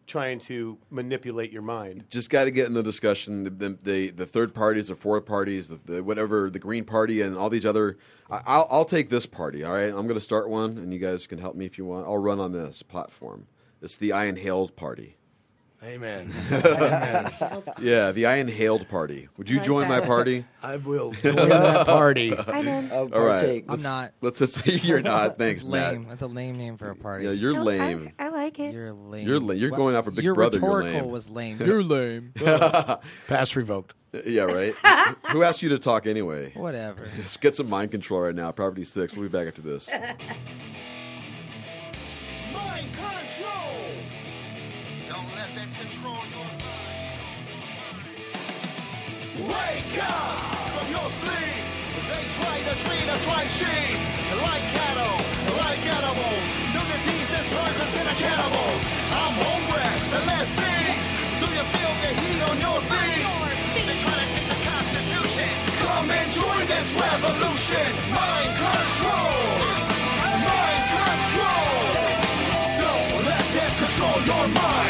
trying 0.07 0.37
to 0.39 0.77
manipulate 0.91 1.51
your 1.51 1.63
mind. 1.63 2.05
Just 2.11 2.29
got 2.29 2.43
to 2.43 2.51
get 2.51 2.67
in 2.67 2.73
the 2.73 2.83
discussion. 2.83 3.43
The, 3.43 3.49
the 3.49 3.77
the 3.81 4.09
the 4.11 4.25
third 4.27 4.53
parties, 4.53 4.87
the 4.89 4.95
fourth 4.95 5.25
parties, 5.25 5.67
the, 5.67 5.79
the 5.83 6.03
whatever, 6.03 6.49
the 6.51 6.59
Green 6.59 6.85
Party, 6.85 7.21
and 7.21 7.35
all 7.35 7.49
these 7.49 7.65
other. 7.65 7.97
I, 8.29 8.41
I'll 8.45 8.67
I'll 8.69 8.85
take 8.85 9.09
this 9.09 9.25
party. 9.25 9.63
All 9.63 9.73
right. 9.73 9.85
I'm 9.91 10.05
going 10.07 10.13
to 10.13 10.19
start 10.21 10.47
one, 10.47 10.77
and 10.77 10.93
you 10.93 10.99
guys 10.99 11.25
can 11.25 11.39
help 11.39 11.55
me 11.55 11.65
if 11.65 11.77
you 11.79 11.85
want. 11.85 12.05
I'll 12.05 12.19
run 12.19 12.39
on 12.39 12.51
this 12.51 12.83
platform. 12.83 13.47
It's 13.81 13.97
the 13.97 14.11
I 14.13 14.25
Inhaled 14.25 14.75
Party. 14.75 15.17
Amen. 15.95 16.31
Yeah, 17.79 18.11
the 18.11 18.25
I 18.25 18.35
Inhaled 18.37 18.89
Party. 18.89 19.29
Would 19.37 19.49
you 19.49 19.57
Like 19.57 19.65
join 19.65 19.87
my 19.87 20.01
party? 20.01 20.45
I 20.63 20.77
will 20.77 21.11
join 21.23 21.35
that 21.35 21.85
party. 21.85 22.35
I'm 22.35 22.67
in. 22.67 22.91
All 22.91 23.07
right. 23.07 23.63
I'm 23.67 23.73
let's- 23.73 23.83
not. 23.83 24.11
Let's 24.21 24.39
just 24.39 24.55
say 24.55 24.73
you're 24.73 25.01
not. 25.01 25.37
Thanks, 25.37 25.61
It's 25.61 25.69
lame. 25.69 26.01
Matt. 26.01 26.09
That's 26.09 26.21
a 26.23 26.27
lame 26.27 26.57
name 26.57 26.77
for 26.77 26.89
a 26.89 26.95
party. 26.95 27.25
Yeah, 27.25 27.31
you're 27.31 27.53
No, 27.53 27.61
I- 27.61 27.63
lame. 27.63 28.11
I, 28.17 28.29
like 28.29 28.57
it. 28.59 28.73
You're 28.73 28.93
lame. 28.93 29.27
You're 29.27 29.39
lame. 29.39 29.59
You're 29.59 29.71
What- 29.71 29.77
going 29.77 29.95
out 29.95 30.05
for 30.05 30.11
Big 30.11 30.23
your 30.25 30.33
Brother. 30.35 30.57
You're 30.59 30.67
rhetorical 30.77 31.01
lame. 31.01 31.11
was 31.11 31.29
lame. 31.29 31.59
You're 31.61 31.83
lame. 31.83 32.33
Pass 33.27 33.55
revoked. 33.55 33.93
Uh, 34.13 34.19
yeah, 34.25 34.43
right. 34.43 34.73
Who 35.31 35.43
asked 35.43 35.61
you 35.61 35.69
to 35.69 35.79
talk 35.79 36.07
anyway? 36.07 36.51
Whatever. 36.55 37.09
Just 37.17 37.41
get 37.41 37.55
some 37.55 37.69
mind 37.69 37.91
control 37.91 38.21
right 38.21 38.35
now. 38.35 38.51
Property 38.51 38.83
six. 38.85 39.13
We'll 39.15 39.29
be 39.29 39.31
back 39.37 39.47
after 39.47 39.61
this. 39.61 39.89
Wake 49.35 49.99
up 49.99 50.39
from 50.71 50.87
your 50.95 51.09
sleep. 51.11 51.59
They 52.07 52.23
try 52.39 52.55
to 52.55 52.73
treat 52.87 53.07
us 53.11 53.23
like 53.27 53.49
sheep, 53.51 53.99
like 54.31 54.63
cattle, 54.71 55.19
like 55.59 55.83
animals. 55.83 56.45
No 56.71 56.79
disease 56.79 57.29
that 57.35 57.43
turns 57.43 57.79
us 57.83 57.93
into 57.99 58.15
cannibals. 58.15 58.81
I'm 59.11 59.35
homeless, 59.35 60.01
so 60.07 60.19
let's 60.31 60.51
see. 60.55 60.83
Do 61.43 61.47
you 61.51 61.65
feel 61.67 61.93
the 61.99 62.11
heat 62.15 62.41
on 62.47 62.57
your 62.63 62.79
feet? 62.87 63.27
They 63.75 63.97
try 63.99 64.15
to 64.23 64.27
take 64.39 64.47
the 64.55 64.59
Constitution. 64.71 65.51
Come 65.83 66.07
and 66.15 66.31
join 66.31 66.63
this 66.71 66.95
revolution. 66.95 67.87
Mind 68.15 68.51
control. 68.55 69.35
Mind 70.47 70.83
control. 70.95 71.75
Don't 72.79 73.19
let 73.27 73.45
them 73.51 73.71
control 73.83 74.17
your. 74.31 74.47
Mind 74.47 74.84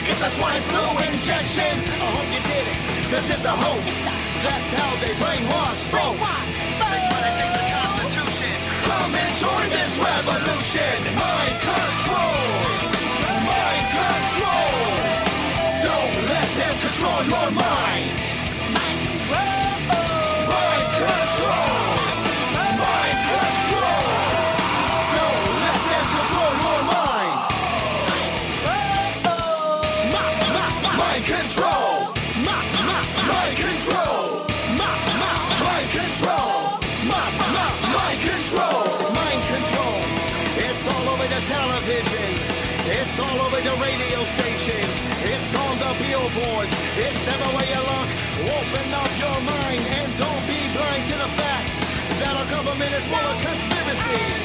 You 0.00 0.06
get 0.06 0.18
the 0.18 0.30
swine 0.30 0.62
flu 0.62 0.80
injection? 1.12 1.76
I 1.76 2.08
hope 2.16 2.32
you 2.32 2.40
did 2.40 2.64
it, 2.72 2.78
cause 3.12 3.28
it's 3.36 3.44
a 3.44 3.52
hoax. 3.52 3.84
That's 4.40 4.72
how 4.72 4.96
they 4.96 5.12
brainwash 5.20 5.82
folks. 5.92 6.32
They 6.88 7.00
try 7.04 7.20
to 7.20 7.32
take 7.36 7.52
the 7.52 7.64
Constitution. 7.68 8.56
Come 8.88 9.12
and 9.12 9.32
join 9.36 9.68
this 9.68 9.92
revolution. 10.00 10.96
Mind 11.20 11.56
control. 11.68 12.40
Mind 13.44 13.86
control. 13.92 14.72
Don't 15.84 16.16
let 16.32 16.48
them 16.56 16.74
control 16.80 17.20
your. 17.28 17.50
Mind 17.60 18.19
television. 41.46 42.30
It's 42.90 43.18
all 43.20 43.38
over 43.46 43.60
the 43.60 43.76
radio 43.80 44.20
stations. 44.24 44.96
It's 45.24 45.54
on 45.54 45.78
the 45.78 45.92
billboards. 46.02 46.72
It's 46.96 47.24
everywhere 47.28 47.68
you 47.70 47.80
look. 47.80 48.08
Open 48.44 48.86
up 48.92 49.12
your 49.18 49.38
mind 49.46 49.82
and 49.96 50.08
don't 50.18 50.44
be 50.46 50.60
blind 50.74 51.04
to 51.12 51.16
the 51.24 51.30
fact 51.40 51.70
that 52.20 52.32
our 52.36 52.48
government 52.50 52.92
is 52.92 53.04
full 53.06 53.26
of 53.32 53.36
conspiracies. 53.40 54.39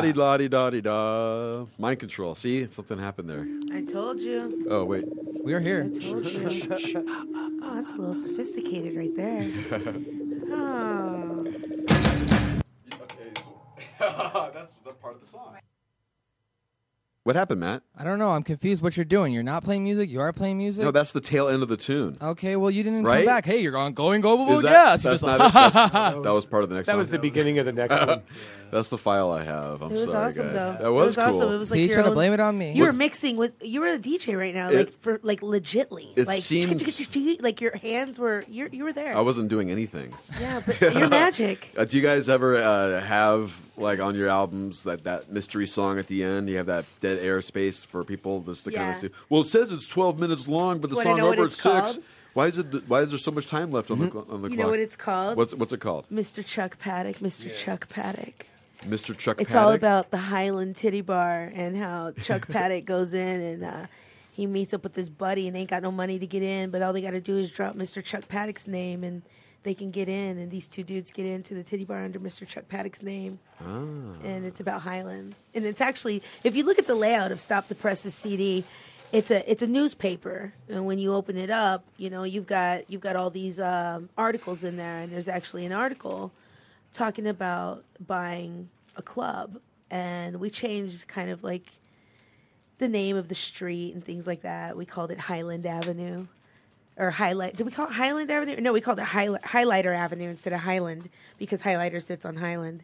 La 0.00 0.06
right. 0.06 0.14
di 0.14 0.18
la 0.18 0.36
di 0.38 0.48
da 0.48 0.70
di 0.70 0.80
da. 0.80 1.66
Mind 1.78 1.98
control. 1.98 2.34
See, 2.34 2.66
something 2.70 2.98
happened 2.98 3.28
there. 3.28 3.46
I 3.70 3.82
told 3.82 4.18
you. 4.18 4.66
Oh 4.70 4.84
wait. 4.86 5.04
We 5.44 5.52
are 5.52 5.60
here. 5.60 5.90
I 5.94 5.98
told 5.98 6.24
you. 6.26 6.48
oh, 7.62 7.74
that's 7.74 7.90
a 7.90 7.96
little 7.96 8.14
sophisticated 8.14 8.96
right 8.96 9.14
there. 9.14 9.50
Oh. 10.52 11.46
That's 14.52 14.76
the 14.78 14.90
part 14.92 15.14
of 15.14 15.20
the 15.20 15.26
song. 15.28 15.54
What 17.24 17.36
happened, 17.36 17.60
Matt? 17.60 17.82
I 17.98 18.02
don't 18.04 18.18
know. 18.18 18.30
I'm 18.30 18.42
confused 18.42 18.82
what 18.82 18.96
you're 18.96 19.04
doing. 19.04 19.34
You're 19.34 19.42
not 19.42 19.62
playing 19.62 19.84
music. 19.84 20.08
You 20.08 20.20
are 20.20 20.32
playing 20.32 20.56
music. 20.56 20.82
No, 20.82 20.90
that's 20.90 21.12
the 21.12 21.20
tail 21.20 21.48
end 21.48 21.62
of 21.62 21.68
the 21.68 21.76
tune. 21.76 22.16
Okay, 22.20 22.56
well 22.56 22.70
you 22.70 22.82
didn't 22.82 23.04
Right? 23.04 23.18
come 23.18 23.26
back. 23.26 23.44
Hey, 23.44 23.58
you're 23.60 23.76
on 23.76 23.92
going 23.92 24.22
global 24.22 24.50
Is 24.56 24.62
that, 24.62 24.72
gas. 24.72 25.04
You're 25.04 25.12
that's 25.12 25.22
just 25.22 25.38
not 25.38 25.38
like, 25.54 25.74
it? 25.74 25.74
That, 25.92 26.22
that 26.22 26.32
was 26.32 26.46
part 26.46 26.62
of 26.62 26.70
the 26.70 26.76
next 26.76 26.86
That 26.86 26.92
song. 26.92 26.98
was 27.00 27.10
the 27.10 27.18
beginning 27.18 27.58
of 27.58 27.66
the 27.66 27.72
next 27.72 27.90
one. 28.06 28.22
That's 28.70 28.88
the 28.88 28.96
file 28.96 29.30
I 29.32 29.44
have. 29.44 29.82
I'm 29.82 29.90
It 29.92 29.96
was 29.96 30.10
sorry, 30.10 30.28
awesome 30.28 30.46
guys. 30.46 30.54
though. 30.54 30.76
That 30.84 30.92
was, 30.92 31.18
it 31.18 31.20
was 31.20 31.28
cool. 31.30 31.36
awesome. 31.42 31.52
It 31.54 31.58
was 31.58 31.68
See, 31.68 31.72
like 31.74 31.78
you're 31.80 31.86
your 31.88 31.94
trying 31.96 32.04
to 32.04 32.08
own- 32.10 32.14
blame 32.14 32.32
it 32.32 32.40
on 32.40 32.56
me. 32.56 32.72
You 32.72 32.84
were 32.84 32.92
mixing 32.92 33.36
with. 33.36 33.52
You 33.60 33.80
were 33.82 33.88
a 33.92 33.98
DJ 33.98 34.38
right 34.38 34.54
now, 34.54 34.70
It- 34.70 34.76
like 34.76 34.90
for 35.00 35.20
like 35.22 35.40
legitly. 35.42 36.12
It 36.16 36.26
like 36.26 36.40
seemed- 36.40 37.42
like 37.42 37.60
your 37.60 37.76
hands 37.76 38.18
were. 38.18 38.44
You 38.48 38.70
you 38.72 38.84
were 38.84 38.94
there. 38.94 39.14
I 39.14 39.20
wasn't 39.20 39.50
doing 39.50 39.70
anything. 39.70 40.14
Yeah, 40.40 40.62
but 40.64 40.80
you're 40.80 41.08
magic. 41.08 41.70
Uh, 41.76 41.84
do 41.84 41.98
you 41.98 42.02
guys 42.02 42.30
ever 42.30 42.56
uh, 42.56 43.00
have 43.02 43.60
like 43.76 44.00
on 44.00 44.14
your 44.14 44.28
albums 44.28 44.84
that 44.84 45.04
that 45.04 45.30
mystery 45.30 45.66
song 45.66 45.98
at 45.98 46.06
the 46.06 46.22
end? 46.24 46.48
You 46.48 46.56
have 46.56 46.66
that 46.66 46.86
dead 47.16 47.24
air 47.24 47.42
space 47.42 47.84
for 47.84 48.04
people 48.04 48.40
just 48.42 48.64
to 48.64 48.70
kind 48.70 48.88
Yeah. 48.88 48.92
of 48.94 48.98
see. 49.00 49.10
Well, 49.28 49.40
it 49.42 49.46
says 49.46 49.72
it's 49.72 49.86
12 49.86 50.18
minutes 50.18 50.48
long, 50.48 50.78
but 50.78 50.90
the 50.90 50.96
Wanna 50.96 51.10
song 51.10 51.18
know 51.18 51.26
what 51.26 51.38
over 51.38 51.42
at 51.42 51.52
it's 51.52 51.56
six. 51.62 51.62
called? 51.72 51.98
Why 52.32 52.46
is 52.46 52.58
it? 52.58 52.66
Why 52.88 53.00
is 53.00 53.10
there 53.10 53.18
so 53.18 53.32
much 53.32 53.46
time 53.48 53.72
left 53.72 53.90
on 53.90 53.98
the 53.98 54.10
cl- 54.10 54.26
on 54.30 54.42
the 54.42 54.48
You 54.50 54.54
clock? 54.56 54.66
know 54.66 54.70
what 54.70 54.78
it's 54.78 54.94
called? 54.96 55.36
What's 55.36 55.52
what's 55.54 55.72
it 55.72 55.80
called? 55.80 56.06
Mr. 56.12 56.46
Chuck 56.46 56.78
Paddock. 56.78 57.16
Mr. 57.18 57.54
Chuck 57.54 57.88
Paddock. 57.88 58.46
Mr. 58.84 59.16
Chuck. 59.16 59.40
It's 59.40 59.52
Paddock? 59.52 59.66
all 59.66 59.72
about 59.72 60.10
the 60.12 60.16
Highland 60.16 60.76
Titty 60.76 61.00
Bar 61.00 61.50
and 61.54 61.76
how 61.76 62.12
Chuck 62.22 62.46
Paddock 62.52 62.84
goes 62.84 63.14
in 63.14 63.40
and 63.42 63.64
uh, 63.64 63.86
he 64.30 64.46
meets 64.46 64.72
up 64.72 64.84
with 64.84 64.94
his 64.94 65.10
buddy 65.10 65.48
and 65.48 65.56
they 65.56 65.60
ain't 65.60 65.70
got 65.70 65.82
no 65.82 65.90
money 65.90 66.18
to 66.20 66.26
get 66.26 66.42
in, 66.42 66.70
but 66.70 66.80
all 66.82 66.92
they 66.92 67.02
got 67.02 67.10
to 67.10 67.20
do 67.20 67.36
is 67.36 67.50
drop 67.50 67.74
Mr. 67.74 68.02
Chuck 68.02 68.28
Paddock's 68.28 68.66
name 68.68 69.02
and 69.02 69.22
they 69.62 69.74
can 69.74 69.90
get 69.90 70.08
in. 70.08 70.38
And 70.38 70.50
these 70.50 70.68
two 70.68 70.82
dudes 70.82 71.10
get 71.10 71.26
into 71.26 71.54
the 71.54 71.62
Titty 71.62 71.84
Bar 71.84 72.04
under 72.04 72.18
Mr. 72.18 72.46
Chuck 72.46 72.68
Paddock's 72.68 73.02
name. 73.02 73.38
Ah. 73.60 73.64
And 74.24 74.44
it's 74.44 74.60
about 74.60 74.82
Highland. 74.82 75.34
And 75.54 75.64
it's 75.64 75.80
actually, 75.80 76.22
if 76.44 76.56
you 76.56 76.64
look 76.64 76.78
at 76.78 76.86
the 76.86 76.94
layout 76.94 77.32
of 77.32 77.40
Stop 77.40 77.68
the 77.68 77.74
Press's 77.74 78.14
CD, 78.14 78.64
it's 79.12 79.30
a 79.30 79.50
it's 79.50 79.62
a 79.62 79.66
newspaper, 79.66 80.52
and 80.68 80.86
when 80.86 81.00
you 81.00 81.14
open 81.14 81.36
it 81.36 81.50
up, 81.50 81.84
you 81.96 82.10
know 82.10 82.22
you've 82.22 82.46
got 82.46 82.88
you've 82.88 83.00
got 83.00 83.16
all 83.16 83.28
these 83.28 83.58
um, 83.58 84.08
articles 84.16 84.62
in 84.62 84.76
there, 84.76 84.98
and 84.98 85.12
there's 85.12 85.28
actually 85.28 85.66
an 85.66 85.72
article 85.72 86.30
talking 86.92 87.26
about 87.26 87.84
buying 88.04 88.70
a 88.96 89.02
club, 89.02 89.58
and 89.90 90.38
we 90.38 90.48
changed 90.48 91.08
kind 91.08 91.28
of 91.28 91.42
like 91.42 91.64
the 92.78 92.88
name 92.88 93.16
of 93.16 93.28
the 93.28 93.34
street 93.34 93.94
and 93.94 94.04
things 94.04 94.28
like 94.28 94.42
that. 94.42 94.76
We 94.76 94.86
called 94.86 95.10
it 95.10 95.18
Highland 95.18 95.66
Avenue 95.66 96.26
or 96.96 97.10
Highlight. 97.10 97.56
Did 97.56 97.66
we 97.66 97.72
call 97.72 97.86
it 97.86 97.92
Highland 97.92 98.30
Avenue? 98.30 98.60
No, 98.60 98.72
we 98.72 98.80
called 98.80 98.98
it 98.98 99.06
Highli- 99.06 99.42
Highlighter 99.42 99.96
Avenue 99.96 100.28
instead 100.28 100.52
of 100.52 100.60
Highland 100.60 101.08
because 101.38 101.62
Highlighter 101.62 102.02
sits 102.02 102.24
on 102.24 102.36
Highland, 102.36 102.82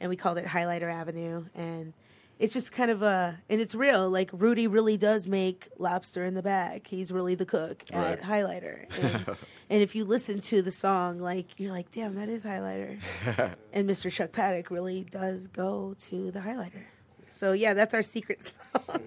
and 0.00 0.08
we 0.10 0.16
called 0.16 0.38
it 0.38 0.46
Highlighter 0.46 0.92
Avenue. 0.92 1.46
And 1.54 1.92
it's 2.38 2.52
just 2.52 2.70
kind 2.70 2.90
of 2.90 3.02
a, 3.02 3.38
and 3.48 3.60
it's 3.60 3.74
real. 3.74 4.08
Like 4.08 4.30
Rudy 4.32 4.66
really 4.68 4.96
does 4.96 5.26
make 5.26 5.68
lobster 5.78 6.24
in 6.24 6.34
the 6.34 6.42
bag. 6.42 6.86
He's 6.86 7.10
really 7.10 7.34
the 7.34 7.46
cook 7.46 7.84
at 7.90 8.22
Highlighter. 8.22 8.86
And, 9.70 9.76
and 9.76 9.82
if 9.82 9.94
you 9.94 10.04
listen 10.06 10.40
to 10.40 10.62
the 10.62 10.70
song, 10.70 11.18
like 11.18 11.46
you're 11.58 11.72
like, 11.72 11.90
damn, 11.90 12.14
that 12.14 12.28
is 12.30 12.42
Highlighter. 12.44 13.00
and 13.72 13.88
Mr. 13.90 14.10
Chuck 14.10 14.32
Paddock 14.32 14.70
really 14.70 15.04
does 15.04 15.46
go 15.48 15.94
to 16.08 16.30
the 16.30 16.40
Highlighter. 16.40 16.84
So 17.28 17.52
yeah, 17.52 17.74
that's 17.74 17.92
our 17.92 18.02
secret 18.02 18.42
song. 18.76 19.00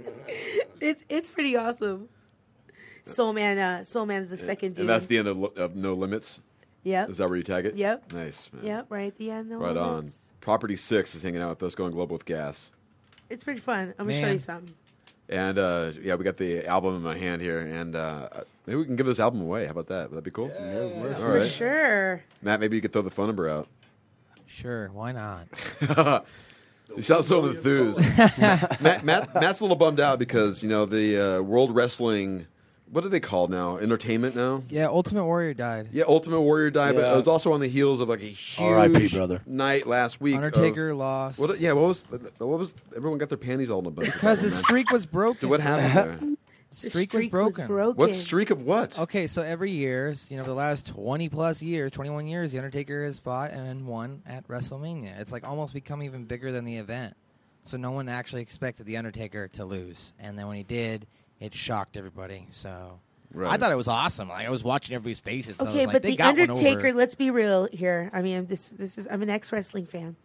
it's 0.79 1.03
it's 1.09 1.31
pretty 1.31 1.55
awesome. 1.55 2.09
Soul 3.03 3.33
Man, 3.33 3.57
uh, 3.57 3.83
Soul 3.83 4.05
Man's 4.05 4.29
the 4.29 4.37
second 4.37 4.73
dude. 4.73 4.81
And 4.81 4.89
that's 4.89 5.05
the 5.07 5.17
end 5.17 5.27
of, 5.27 5.43
of 5.57 5.75
No 5.75 5.93
Limits. 5.93 6.39
Yep. 6.83 7.09
Is 7.11 7.17
that 7.17 7.27
where 7.27 7.37
you 7.37 7.43
tag 7.43 7.65
it? 7.65 7.75
Yep. 7.75 8.11
Nice, 8.13 8.49
man. 8.51 8.65
Yep, 8.65 8.85
right 8.89 9.07
at 9.07 9.17
the 9.17 9.29
end. 9.29 9.49
No 9.49 9.57
Right 9.57 9.77
on. 9.77 10.09
Property 10.39 10.75
Six 10.75 11.13
is 11.13 11.21
hanging 11.21 11.41
out 11.41 11.49
with 11.49 11.63
us, 11.63 11.75
going 11.75 11.91
global 11.91 12.13
with 12.15 12.25
gas. 12.25 12.71
It's 13.29 13.43
pretty 13.43 13.59
fun. 13.59 13.93
I'm 13.99 14.07
gonna 14.07 14.19
show 14.21 14.31
you 14.31 14.39
something. 14.39 14.73
And 15.29 15.57
uh, 15.59 15.91
yeah, 16.01 16.15
we 16.15 16.23
got 16.25 16.37
the 16.37 16.65
album 16.65 16.95
in 16.95 17.01
my 17.03 17.17
hand 17.17 17.41
here, 17.41 17.61
and 17.61 17.95
uh, 17.95 18.27
maybe 18.65 18.77
we 18.77 18.85
can 18.85 18.95
give 18.95 19.05
this 19.05 19.19
album 19.19 19.41
away. 19.41 19.65
How 19.65 19.71
about 19.71 19.87
that? 19.87 20.09
Would 20.09 20.17
that 20.17 20.23
be 20.23 20.31
cool? 20.31 20.51
Yeah, 20.53 21.13
For 21.13 21.47
sure. 21.47 22.23
Matt, 22.41 22.59
maybe 22.59 22.75
you 22.75 22.81
could 22.81 22.91
throw 22.91 23.03
the 23.03 23.11
phone 23.11 23.27
number 23.27 23.47
out. 23.47 23.67
Sure, 24.47 24.89
why 24.91 25.11
not? 25.13 25.47
You 26.95 27.01
sound 27.03 27.25
so 27.25 27.45
enthused. 27.45 27.99
Matt, 28.81 29.05
Matt, 29.05 29.33
Matt's 29.35 29.61
a 29.61 29.63
little 29.63 29.77
bummed 29.77 29.99
out 29.99 30.19
because 30.19 30.61
you 30.61 30.69
know 30.69 30.85
the 30.85 31.37
uh, 31.37 31.41
World 31.41 31.73
Wrestling. 31.73 32.47
What 32.91 33.05
are 33.05 33.09
they 33.09 33.21
called 33.21 33.49
now? 33.49 33.77
Entertainment 33.77 34.35
now. 34.35 34.63
Yeah, 34.69 34.87
Ultimate 34.87 35.23
Warrior 35.23 35.53
died. 35.53 35.89
Yeah, 35.93 36.03
Ultimate 36.07 36.41
Warrior 36.41 36.71
died, 36.71 36.95
but 36.95 37.05
Yeah. 37.05 37.13
it 37.13 37.15
was 37.15 37.27
also 37.27 37.53
on 37.53 37.61
the 37.61 37.69
heels 37.69 38.01
of 38.01 38.09
like 38.09 38.21
a 38.21 38.25
huge 38.25 39.13
brother. 39.13 39.41
night 39.45 39.87
last 39.87 40.19
week. 40.19 40.35
of- 40.35 40.43
Undertaker 40.43 40.93
lost. 40.93 41.39
What? 41.39 41.57
Yeah, 41.59 41.71
what 41.71 41.87
was? 41.87 42.03
What 42.37 42.59
was? 42.59 42.73
Everyone 42.95 43.17
got 43.17 43.29
their 43.29 43.37
panties 43.37 43.69
all 43.69 43.79
in 43.79 43.85
a 43.85 43.91
bunch 43.91 44.11
Because 44.11 44.41
the 44.41 44.51
streak 44.51 44.91
was 44.91 45.05
broken. 45.05 45.47
What 45.47 45.61
happened 45.61 46.19
there? 46.19 46.37
The 46.71 46.89
streak, 46.89 47.11
was, 47.13 47.27
broken. 47.27 47.67
What 47.95 48.15
streak 48.15 48.49
of 48.49 48.65
what? 48.65 48.97
Okay, 48.97 49.27
so 49.27 49.41
every 49.41 49.71
year, 49.71 50.15
you 50.29 50.37
know, 50.37 50.43
for 50.43 50.49
the 50.49 50.55
last 50.55 50.87
20 50.87 51.27
plus 51.27 51.61
years, 51.61 51.91
21 51.91 52.27
years, 52.27 52.53
The 52.53 52.59
Undertaker 52.59 53.03
has 53.03 53.19
fought 53.19 53.51
and 53.51 53.85
won 53.87 54.21
at 54.25 54.47
WrestleMania. 54.47 55.19
It's 55.19 55.33
like 55.33 55.45
almost 55.45 55.73
become 55.73 56.01
even 56.01 56.23
bigger 56.23 56.51
than 56.53 56.63
the 56.63 56.77
event. 56.77 57.15
So 57.63 57.75
no 57.75 57.91
one 57.91 58.07
actually 58.07 58.41
expected 58.41 58.85
The 58.85 58.95
Undertaker 58.95 59.49
to 59.49 59.65
lose. 59.65 60.13
And 60.17 60.39
then 60.39 60.47
when 60.47 60.55
he 60.55 60.63
did, 60.63 61.07
it 61.41 61.53
shocked 61.53 61.97
everybody. 61.97 62.47
So 62.51 62.99
I 63.37 63.57
thought 63.57 63.71
it 63.71 63.75
was 63.75 63.89
awesome. 63.89 64.29
Like 64.29 64.47
I 64.47 64.49
was 64.49 64.63
watching 64.63 64.95
everybody's 64.95 65.19
faces. 65.19 65.59
and 65.59 65.67
I 65.67 65.71
was 65.71 65.75
Okay, 65.77 65.85
like, 65.87 65.93
but 65.93 66.01
they 66.03 66.11
the 66.11 66.17
got 66.17 66.39
Undertaker. 66.39 66.93
Let's 66.93 67.15
be 67.15 67.31
real 67.31 67.67
here. 67.73 68.09
I 68.13 68.21
mean, 68.21 68.45
this 68.45 68.69
this 68.69 68.97
is. 68.97 69.07
I'm 69.11 69.21
an 69.21 69.29
ex 69.29 69.51
wrestling 69.51 69.85
fan. 69.85 70.15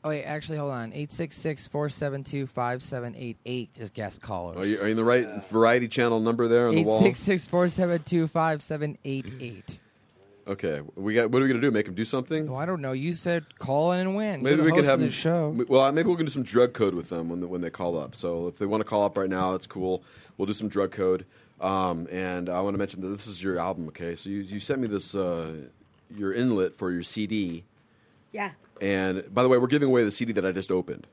Oh, 0.03 0.09
wait, 0.09 0.23
actually, 0.23 0.57
hold 0.57 0.71
on. 0.71 0.91
866-472-5788 0.93 3.69
is 3.77 3.89
guest 3.89 4.21
callers. 4.21 4.57
Are 4.57 4.65
you, 4.65 4.79
are 4.79 4.85
you 4.85 4.91
in 4.91 4.97
the 4.97 5.03
right 5.03 5.27
variety 5.49 5.89
channel 5.89 6.21
number 6.21 6.47
there 6.47 6.69
on 6.69 6.75
the 6.75 6.85
wall? 6.85 7.01
866-472-5788. 7.01 9.77
Okay, 10.47 10.81
we 10.95 11.13
got. 11.13 11.29
What 11.29 11.41
are 11.41 11.43
we 11.43 11.49
gonna 11.49 11.59
do? 11.61 11.69
Make 11.69 11.87
him 11.87 11.93
do 11.93 12.05
something? 12.05 12.47
Well, 12.47 12.59
I 12.59 12.65
don't 12.65 12.81
know. 12.81 12.93
You 12.93 13.13
said 13.13 13.59
call 13.59 13.91
in 13.91 13.99
and 13.99 14.15
win. 14.15 14.41
Maybe 14.41 14.55
You're 14.55 14.65
we 14.65 14.71
the 14.71 14.77
could 14.77 14.85
host 14.85 14.89
have 14.89 14.99
of 15.01 15.05
the 15.05 15.11
show. 15.11 15.55
Well, 15.67 15.91
maybe 15.91 16.09
we're 16.09 16.15
gonna 16.15 16.25
do 16.25 16.31
some 16.31 16.41
drug 16.41 16.73
code 16.73 16.95
with 16.95 17.09
them 17.09 17.29
when 17.29 17.41
they, 17.41 17.45
when 17.45 17.61
they 17.61 17.69
call 17.69 17.99
up. 17.99 18.15
So 18.15 18.47
if 18.47 18.57
they 18.57 18.65
want 18.65 18.81
to 18.81 18.85
call 18.85 19.05
up 19.05 19.15
right 19.15 19.29
now, 19.29 19.53
it's 19.53 19.67
cool. 19.67 20.01
We'll 20.37 20.47
do 20.47 20.53
some 20.53 20.67
drug 20.67 20.91
code. 20.91 21.27
Um, 21.61 22.07
and 22.09 22.49
I 22.49 22.61
want 22.61 22.73
to 22.73 22.79
mention 22.79 23.01
that 23.01 23.09
this 23.09 23.27
is 23.27 23.43
your 23.43 23.59
album. 23.59 23.87
Okay, 23.89 24.15
so 24.15 24.31
you, 24.31 24.39
you 24.39 24.59
sent 24.59 24.81
me 24.81 24.87
this 24.87 25.13
uh, 25.13 25.51
your 26.15 26.33
inlet 26.33 26.73
for 26.73 26.89
your 26.89 27.03
CD. 27.03 27.63
Yeah. 28.31 28.49
And 28.81 29.23
by 29.33 29.43
the 29.43 29.49
way, 29.49 29.57
we're 29.57 29.67
giving 29.67 29.89
away 29.89 30.03
the 30.03 30.11
CD 30.11 30.31
that 30.33 30.45
I 30.45 30.51
just 30.51 30.71
opened. 30.71 31.07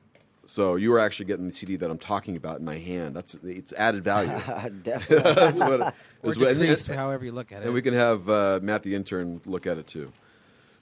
So 0.49 0.77
you 0.77 0.93
are 0.93 1.01
actually 1.01 1.27
getting 1.27 1.47
the 1.49 1.53
CD 1.53 1.75
that 1.77 1.91
I'm 1.91 1.99
talking 1.99 2.37
about 2.37 2.61
in 2.61 2.65
my 2.65 2.79
hand. 2.79 3.17
That's 3.17 3.35
it's 3.43 3.73
added 3.73 4.05
value. 4.05 4.31
Definitely. 4.83 5.33
That's 5.35 5.59
what, 5.59 5.81
Or 5.81 5.93
that's 6.23 6.39
what- 6.39 6.49
decreased, 6.57 6.89
and- 6.89 6.97
however 6.97 7.25
you 7.25 7.33
look 7.33 7.51
at 7.51 7.63
it. 7.63 7.65
And 7.65 7.75
we 7.75 7.83
can 7.83 7.95
have 7.95 8.29
uh, 8.29 8.61
Matt 8.63 8.85
the 8.85 8.95
intern 8.95 9.41
look 9.45 9.67
at 9.67 9.77
it 9.79 9.87
too. 9.89 10.13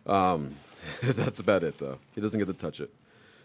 Um, 0.07 0.55
that's 1.03 1.41
about 1.41 1.64
it, 1.64 1.78
though. 1.78 1.99
He 2.14 2.20
doesn't 2.20 2.39
get 2.39 2.45
to 2.47 2.53
touch 2.53 2.78
it. 2.78 2.91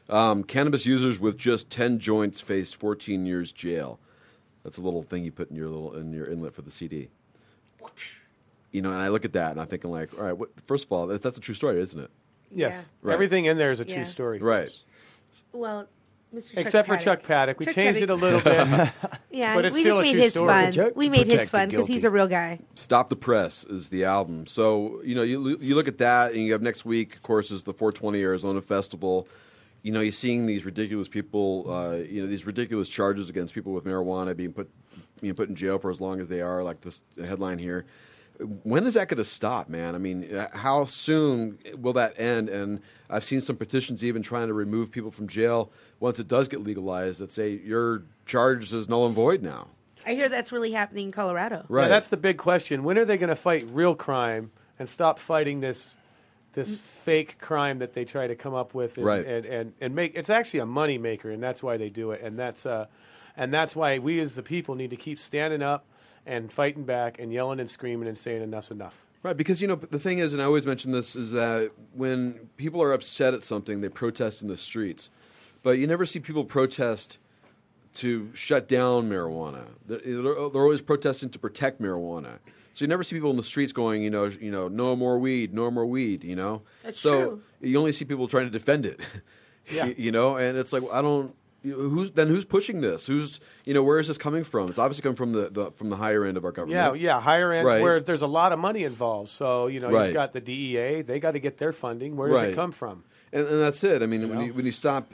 Um, 0.10 0.44
cannabis 0.44 0.86
users 0.86 1.20
with 1.20 1.38
just 1.38 1.70
10 1.70 2.00
joints 2.00 2.42
face 2.42 2.74
14 2.74 3.26
years 3.26 3.54
jail. 3.54 3.98
That's 4.66 4.78
a 4.78 4.82
little 4.82 5.04
thing 5.04 5.24
you 5.24 5.32
put 5.32 5.50
in 5.50 5.56
your 5.56 5.68
little 5.70 5.96
in 5.96 6.12
your 6.12 6.26
inlet 6.26 6.54
for 6.54 6.64
the 6.64 6.72
CD. 6.72 7.08
You 8.72 8.82
know, 8.82 8.92
and 8.92 9.02
I 9.02 9.08
look 9.08 9.24
at 9.24 9.34
that 9.34 9.52
and 9.52 9.62
I'm 9.62 9.68
thinking 9.68 9.90
like, 9.90 10.14
all 10.18 10.26
right, 10.26 10.34
what, 10.38 10.50
first 10.66 10.86
of 10.86 10.92
all, 10.92 11.08
that, 11.08 11.22
that's 11.22 11.38
a 11.38 11.42
true 11.42 11.56
story, 11.56 11.80
isn't 11.82 12.00
it? 12.00 12.12
Yes. 12.52 12.86
Right. 13.02 13.14
Everything 13.14 13.46
in 13.46 13.58
there 13.58 13.72
is 13.72 13.80
a 13.80 13.86
Yeah. 13.88 13.96
true 13.96 14.06
story. 14.06 14.40
Right. 14.40 14.70
Well, 15.54 15.88
Mr. 16.34 16.52
Except 16.58 16.88
for 16.88 16.96
Chuck 16.98 17.24
Paddock. 17.24 17.60
We 17.60 17.66
Chuck 17.66 17.76
changed 17.76 18.02
it 18.02 18.10
a 18.10 18.16
little 18.16 18.40
bit. 18.42 18.92
Yeah, 19.32 19.56
but 19.56 19.66
it's 19.66 19.76
we 19.76 19.82
still 19.82 19.98
just 19.98 20.02
a 20.02 20.04
made 20.04 20.12
true 20.14 20.22
his 20.22 20.34
story. 20.34 20.72
fun. 20.72 20.92
We 20.96 21.08
made 21.10 21.28
his 21.28 21.28
Protect 21.28 21.46
the 21.46 21.50
fun 21.58 21.70
because 21.70 21.88
he's 21.88 22.04
a 22.04 22.10
real 22.10 22.28
guy. 22.28 22.60
Stop 22.76 23.10
the 23.10 23.16
Press 23.16 23.64
is 23.64 23.90
the 23.90 24.04
album. 24.06 24.48
So, 24.48 25.02
you 25.04 25.14
know, 25.16 25.22
you, 25.22 25.58
you 25.62 25.76
look 25.76 25.88
at 25.88 25.98
that, 26.00 26.34
and 26.34 26.44
you 26.44 26.52
have 26.54 26.62
next 26.64 26.84
week, 26.84 27.16
of 27.16 27.22
course, 27.22 27.52
is 27.52 27.64
the 27.64 27.74
420 27.74 28.22
Arizona 28.22 28.60
Festival. 28.62 29.28
You 29.84 29.92
know, 29.92 30.02
you're 30.02 30.12
seeing 30.12 30.46
these 30.46 30.66
ridiculous 30.66 31.08
people, 31.08 31.66
uh, 31.72 31.96
you 31.98 32.22
know, 32.22 32.28
these 32.28 32.46
ridiculous 32.46 32.90
charges 32.90 33.30
against 33.30 33.54
people 33.54 33.72
with 33.72 33.86
marijuana 33.86 34.36
being 34.36 34.52
put, 34.52 34.70
being 35.22 35.36
put 35.36 35.48
in 35.48 35.56
jail 35.56 35.80
for 35.80 35.90
as 35.90 36.02
long 36.02 36.20
as 36.20 36.28
they 36.28 36.42
are, 36.42 36.64
like 36.64 36.82
this 36.82 37.02
headline 37.18 37.60
here. 37.60 37.86
When 38.40 38.88
is 38.88 38.94
that 38.94 39.10
going 39.10 39.18
to 39.18 39.24
stop, 39.26 39.68
man? 39.68 39.96
I 39.96 39.98
mean, 39.98 40.34
uh, 40.34 40.48
how 40.56 40.86
soon 40.86 41.60
will 41.78 41.94
that 41.94 42.18
end? 42.20 42.48
And 42.48 42.80
I've 43.10 43.26
seen 43.26 43.42
some 43.42 43.58
petitions 43.58 44.04
even 44.04 44.22
trying 44.22 44.48
to 44.48 44.54
remove 44.54 44.92
people 44.92 45.12
from 45.12 45.28
jail 45.28 45.72
once 46.00 46.20
it 46.20 46.28
does 46.28 46.48
get 46.48 46.62
legalized 46.64 47.20
that 47.20 47.32
say 47.32 47.60
your 47.64 48.04
charge 48.26 48.74
is 48.74 48.88
null 48.88 49.06
and 49.06 49.14
void 49.16 49.44
now. 49.44 49.68
I 50.06 50.14
hear 50.14 50.30
that's 50.30 50.52
really 50.54 50.72
happening 50.72 51.08
in 51.08 51.12
Colorado. 51.12 51.66
Yeah, 51.70 51.90
that's 51.90 52.08
the 52.08 52.18
big 52.18 52.38
question. 52.38 52.84
When 52.84 52.98
are 52.98 53.04
they 53.06 53.18
going 53.18 53.30
to 53.30 53.36
fight 53.36 53.68
real 53.70 53.94
crime 53.96 54.52
and 54.80 54.88
stop 54.88 55.20
fighting 55.20 55.60
this 55.60 55.96
this 56.54 56.80
fake 56.80 57.38
crime 57.40 57.78
that 57.80 57.94
they 57.94 58.04
try 58.04 58.26
to 58.26 58.36
come 58.36 58.56
up 58.56 58.74
with 58.74 58.98
and, 58.98 59.06
Right. 59.06 59.24
and, 59.26 59.46
and, 59.46 59.74
and 59.80 59.94
make 59.94 60.16
it's 60.16 60.32
actually 60.32 60.62
a 60.62 60.66
money 60.66 60.98
maker 60.98 61.30
and 61.30 61.44
that's 61.44 61.62
why 61.62 61.78
they 61.78 61.90
do 61.90 62.10
it 62.12 62.22
and 62.24 62.40
that's 62.40 62.66
uh 62.66 62.88
and 63.38 63.54
that's 63.54 63.76
why 63.76 64.00
we 64.00 64.20
as 64.20 64.34
the 64.34 64.42
people 64.42 64.74
need 64.74 64.90
to 64.90 64.96
keep 64.96 65.20
standing 65.20 65.62
up 65.62 65.86
and 66.30 66.54
fighting 66.54 66.84
back 66.84 67.20
and 67.20 67.34
yelling 67.34 67.60
and 67.60 67.70
screaming 67.70 68.08
and 68.08 68.18
saying 68.18 68.42
enough's 68.42 68.72
enough. 68.72 68.96
Right, 69.22 69.36
because 69.36 69.62
you 69.62 69.68
know 69.68 69.76
the 69.76 70.00
thing 70.00 70.20
is, 70.20 70.32
and 70.32 70.42
I 70.42 70.46
always 70.46 70.66
mention 70.66 70.92
this, 70.94 71.16
is 71.16 71.32
that 71.32 71.72
when 71.94 72.50
people 72.56 72.82
are 72.82 72.94
upset 72.94 73.34
at 73.34 73.44
something, 73.44 73.82
they 73.82 73.90
protest 73.90 74.42
in 74.42 74.48
the 74.48 74.56
streets, 74.56 75.10
but 75.64 75.72
you 75.72 75.88
never 75.88 76.06
see 76.06 76.20
people 76.22 76.46
protest 76.46 77.18
to 77.96 78.30
shut 78.34 78.70
down 78.70 79.10
marijuana. 79.10 79.66
They're, 79.88 80.00
they're 80.00 80.62
always 80.62 80.80
protesting 80.82 81.30
to 81.32 81.40
protect 81.40 81.82
marijuana. 81.82 82.38
So 82.72 82.86
you 82.86 82.88
never 82.88 83.04
see 83.04 83.16
people 83.16 83.32
in 83.32 83.36
the 83.36 83.44
streets 83.44 83.74
going, 83.74 84.04
you 84.04 84.10
know, 84.10 84.26
you 84.26 84.52
know, 84.52 84.70
no 84.70 84.96
more 84.96 85.18
weed, 85.20 85.54
no 85.54 85.70
more 85.70 85.86
weed. 85.86 86.24
You 86.24 86.36
know, 86.38 86.62
That's 86.84 87.00
so 87.00 87.22
true. 87.22 87.42
you 87.60 87.78
only 87.78 87.92
see 87.92 88.06
people 88.06 88.28
trying 88.30 88.46
to 88.46 88.52
defend 88.52 88.86
it. 88.86 89.00
Yeah. 89.72 89.86
you, 89.86 89.96
you 90.00 90.12
know, 90.12 90.36
and 90.36 90.58
it's 90.58 90.74
like 90.74 90.82
I 90.92 91.00
don't. 91.04 91.36
You 91.64 91.74
Who's 91.76 92.12
then? 92.12 92.28
Who's 92.28 92.46
pushing 92.46 92.82
this? 92.82 93.08
Who's 93.08 93.40
you 93.66 93.74
know? 93.74 93.84
Where 93.84 94.00
is 94.00 94.08
this 94.08 94.18
coming 94.18 94.44
from? 94.44 94.70
It's 94.70 94.80
obviously 94.80 95.04
coming 95.04 95.16
from 95.18 95.34
the, 95.34 95.50
the 95.50 95.72
from 95.72 95.90
the 95.90 95.98
higher 95.98 96.24
end 96.26 96.38
of 96.38 96.46
our 96.46 96.52
government. 96.52 96.96
Yeah, 97.00 97.14
yeah, 97.16 97.20
higher 97.22 97.52
end 97.52 97.66
Right. 97.68 97.82
where 97.82 98.00
there's 98.00 98.22
a 98.22 98.28
lot 98.28 98.52
of 98.54 98.60
money 98.60 98.84
involved. 98.84 99.30
So, 99.30 99.68
you 99.68 99.80
know, 99.80 99.90
Right. 99.90 100.06
you've 100.06 100.14
got 100.14 100.34
the 100.34 100.42
DEA, 100.42 101.02
they 101.02 101.20
got 101.20 101.32
to 101.32 101.40
get 101.40 101.58
their 101.58 101.74
funding. 101.74 102.16
Where 102.16 102.30
does 102.30 102.42
Right. 102.42 102.50
it 102.52 102.56
come 102.56 102.72
from? 102.72 103.04
And, 103.34 103.46
and 103.48 103.62
that's 103.62 103.84
it. 103.84 104.02
I 104.02 104.06
mean, 104.06 104.30
when 104.30 104.42
you, 104.42 104.54
when 104.54 104.66
you 104.66 104.72
stop, 104.72 105.12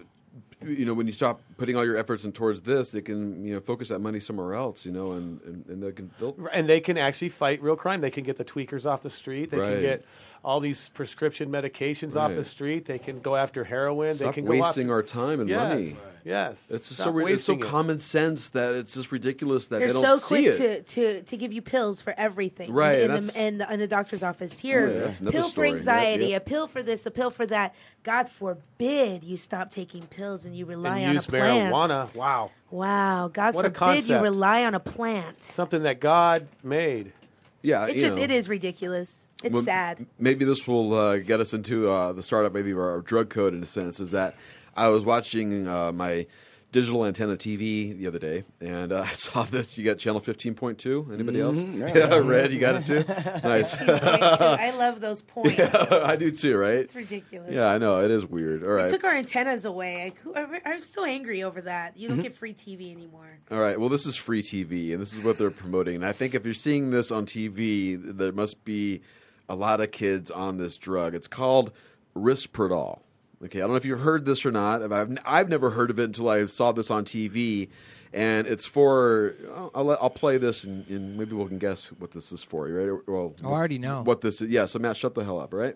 you 0.65 0.85
know, 0.85 0.93
when 0.93 1.05
you 1.07 1.13
stop 1.13 1.41
putting 1.57 1.75
all 1.75 1.83
your 1.85 1.97
efforts 1.97 2.23
in 2.25 2.31
towards 2.31 2.61
this, 2.61 2.91
they 2.91 3.01
can 3.01 3.43
you 3.45 3.53
know 3.55 3.59
focus 3.59 3.89
that 3.89 3.99
money 3.99 4.19
somewhere 4.19 4.53
else. 4.53 4.85
You 4.85 4.91
know, 4.91 5.11
and 5.13 5.41
and, 5.41 5.65
and 5.67 5.83
they 5.83 5.91
can 5.91 6.11
they'll, 6.19 6.35
And 6.53 6.69
they 6.69 6.79
can 6.79 6.97
actually 6.97 7.29
fight 7.29 7.61
real 7.61 7.75
crime. 7.75 8.01
They 8.01 8.11
can 8.11 8.23
get 8.23 8.37
the 8.37 8.45
tweakers 8.45 8.85
off 8.85 9.01
the 9.03 9.09
street. 9.09 9.51
They 9.51 9.57
Right. 9.59 9.69
can 9.73 9.81
get 9.81 10.05
all 10.45 10.59
these 10.59 10.89
prescription 10.89 11.49
medications 11.49 12.15
off 12.15 12.31
the 12.35 12.43
street. 12.43 12.85
They 12.85 12.99
can 12.99 13.19
go 13.19 13.35
after 13.35 13.63
heroin. 13.63 14.09
they 14.11 14.15
stop 14.25 14.35
can 14.35 14.45
wasting 14.45 14.87
go 14.87 14.93
our 14.93 15.01
time 15.01 15.39
and 15.39 15.49
Yes. 15.49 15.69
money. 15.73 15.95
Yes, 16.23 16.63
It's 16.69 16.87
Stop 16.87 17.05
so 17.05 17.11
re- 17.11 17.33
it's 17.33 17.43
so 17.43 17.53
wasting 17.53 17.67
it. 17.67 17.71
common 17.71 17.99
sense 17.99 18.49
that 18.51 18.73
it's 18.75 18.93
just 18.95 19.11
ridiculous 19.11 19.67
that 19.67 19.77
They're 19.79 19.87
they 19.89 19.93
don't 19.93 20.03
so 20.03 20.17
see 20.17 20.43
quick 20.45 20.59
it. 20.59 20.87
to, 20.87 21.19
to, 21.19 21.21
to 21.23 21.37
give 21.37 21.51
you 21.53 21.61
pills 21.61 22.01
for 22.01 22.13
everything. 22.17 22.71
Right, 22.71 22.99
In, 23.01 23.07
that's- 23.09 23.33
the, 23.33 23.41
in, 23.43 23.57
the, 23.59 23.73
in 23.73 23.79
the 23.79 23.87
doctor's 23.87 24.23
office. 24.23 24.57
Here, 24.59 24.87
Yeah, 24.87 24.99
that's 25.01 25.19
another 25.19 25.31
pill 25.37 25.43
for 25.45 25.49
story. 25.49 25.67
Yep, 25.69 25.77
anxiety, 25.77 26.25
yep. 26.27 26.41
a 26.43 26.45
pill 26.49 26.67
for 26.67 26.81
this, 26.83 27.05
a 27.07 27.11
pill 27.11 27.29
for 27.31 27.45
that. 27.47 27.73
God 28.03 28.27
forbid 28.29 29.23
you 29.23 29.37
stop 29.37 29.69
taking 29.71 30.01
pills 30.03 30.45
and 30.45 30.55
you 30.55 30.65
rely 30.65 30.99
and 30.99 31.09
on 31.09 31.13
use 31.15 31.25
a 31.27 31.29
plant. 31.29 31.73
marijuana. 31.73 32.13
Wow, 32.15 32.51
Wow. 32.71 33.27
God 33.33 33.53
What 33.55 33.65
forbid 33.75 34.07
you 34.07 34.17
rely 34.19 34.63
on 34.63 34.73
a 34.75 34.79
plant. 34.79 35.43
something 35.43 35.83
that 35.83 35.99
God 35.99 36.47
made. 36.63 37.13
yeah, 37.61 37.85
It's 37.85 37.95
you 37.97 38.01
just, 38.01 38.17
know. 38.17 38.23
it 38.23 38.31
is 38.31 38.47
ridiculous. 38.49 39.27
It's 39.45 39.53
Well, 39.53 39.63
sad. 39.63 40.05
Maybe 40.19 40.43
this 40.45 40.67
will 40.67 40.93
uh, 40.93 41.17
get 41.17 41.39
us 41.39 41.53
into 41.53 41.89
uh, 41.89 42.11
the 42.13 42.23
startup, 42.23 42.53
maybe 42.53 42.71
of 42.71 42.79
our 42.79 43.01
drug 43.01 43.29
code 43.29 43.53
in 43.53 43.63
a 43.63 43.67
sense. 43.67 43.99
Is 43.99 44.11
that 44.11 44.35
I 44.75 44.89
was 44.89 45.05
watching 45.05 45.67
uh, 45.67 45.91
my 45.91 46.27
digital 46.71 47.05
antenna 47.05 47.37
TV 47.37 47.97
the 47.97 48.05
other 48.05 48.19
day, 48.19 48.43
and 48.59 48.91
uh, 48.91 49.01
I 49.07 49.13
saw 49.13 49.43
this. 49.43 49.77
You 49.77 49.85
got 49.85 49.97
channel 49.97 50.19
fifteen 50.19 50.55
point 50.55 50.77
two. 50.77 51.09
Anybody 51.13 51.39
else? 51.39 51.61
Mhm, 51.61 51.79
Yeah, 51.79 51.95
yeah. 52.09 52.17
red. 52.17 52.51
You 52.51 52.59
got 52.59 52.75
it 52.75 52.85
too. 52.85 53.05
nice. 53.47 53.79
I 53.79 54.71
love 54.77 54.99
those 54.99 55.21
points. 55.35 55.57
I 55.59 56.15
do 56.17 56.31
too. 56.31 56.57
Right? 56.57 56.79
It's 56.79 56.95
ridiculous. 56.95 57.51
Yeah, 57.51 57.67
I 57.67 57.77
know 57.77 58.01
it 58.03 58.11
is 58.11 58.25
weird. 58.25 58.63
All 58.63 58.75
They 58.75 58.89
took 58.91 59.03
our 59.05 59.15
antennas 59.15 59.63
away. 59.65 60.03
I, 60.05 60.13
who- 60.21 60.35
I, 60.35 60.61
I'm 60.65 60.81
so 60.81 61.05
angry 61.05 61.43
over 61.43 61.61
that. 61.61 61.97
You 61.97 62.09
don't 62.09 62.19
Mhm. 62.19 62.23
get 62.23 62.33
free 62.33 62.53
TV 62.53 62.91
anymore. 62.91 63.37
All 63.51 63.59
right. 63.59 63.79
Well, 63.79 63.89
this 63.89 64.05
is 64.05 64.15
free 64.15 64.41
TV, 64.41 64.91
and 64.91 64.99
this 65.01 65.13
is 65.13 65.19
what 65.23 65.37
they're 65.37 65.51
promoting. 65.51 65.95
And 65.95 66.05
I 66.05 66.11
think 66.13 66.33
if 66.35 66.43
you're 66.45 66.53
seeing 66.53 66.89
this 66.89 67.11
on 67.11 67.25
TV, 67.25 67.95
there 68.17 68.31
must 68.33 68.65
be 68.65 69.01
a 69.49 69.55
lot 69.55 69.81
of 69.81 69.91
kids 69.91 70.31
on 70.31 70.57
this 70.57 70.77
drug. 70.77 71.13
It's 71.15 71.27
called 71.27 71.71
Risperdal. 72.15 72.99
Okay, 73.43 73.59
I 73.59 73.61
don't 73.61 73.71
know 73.71 73.75
if 73.75 73.85
you've 73.85 73.99
heard 73.99 74.25
this 74.25 74.45
or 74.45 74.51
not. 74.51 74.81
I've 74.91 75.17
I've 75.25 75.49
never 75.49 75.71
heard 75.71 75.89
of 75.91 75.99
it 75.99 76.05
until 76.05 76.29
I 76.29 76.45
saw 76.45 76.71
this 76.71 76.89
on 76.89 77.03
TV, 77.05 77.69
and 78.13 78.47
it's 78.47 78.65
for. 78.65 79.35
I'll 79.55 79.71
I'll, 79.75 79.83
let- 79.83 79.99
I'll 80.01 80.09
play 80.09 80.37
this, 80.37 80.63
and, 80.63 80.87
and 80.87 81.17
maybe 81.17 81.35
we 81.35 81.45
can 81.47 81.59
guess 81.59 81.87
what 81.91 82.11
this 82.11 82.31
is 82.31 82.43
for. 82.43 82.67
You 82.69 82.75
ready? 82.75 82.91
Well, 83.07 83.35
Oh, 83.43 83.49
I 83.49 83.51
already 83.51 83.77
know. 83.77 84.03
what 84.03 84.21
this 84.21 84.41
is. 84.41 84.49
Yeah. 84.49 84.65
So 84.65 84.79
Matt, 84.79 84.97
shut 84.97 85.13
the 85.15 85.23
hell 85.25 85.39
up. 85.39 85.53
Right. 85.53 85.75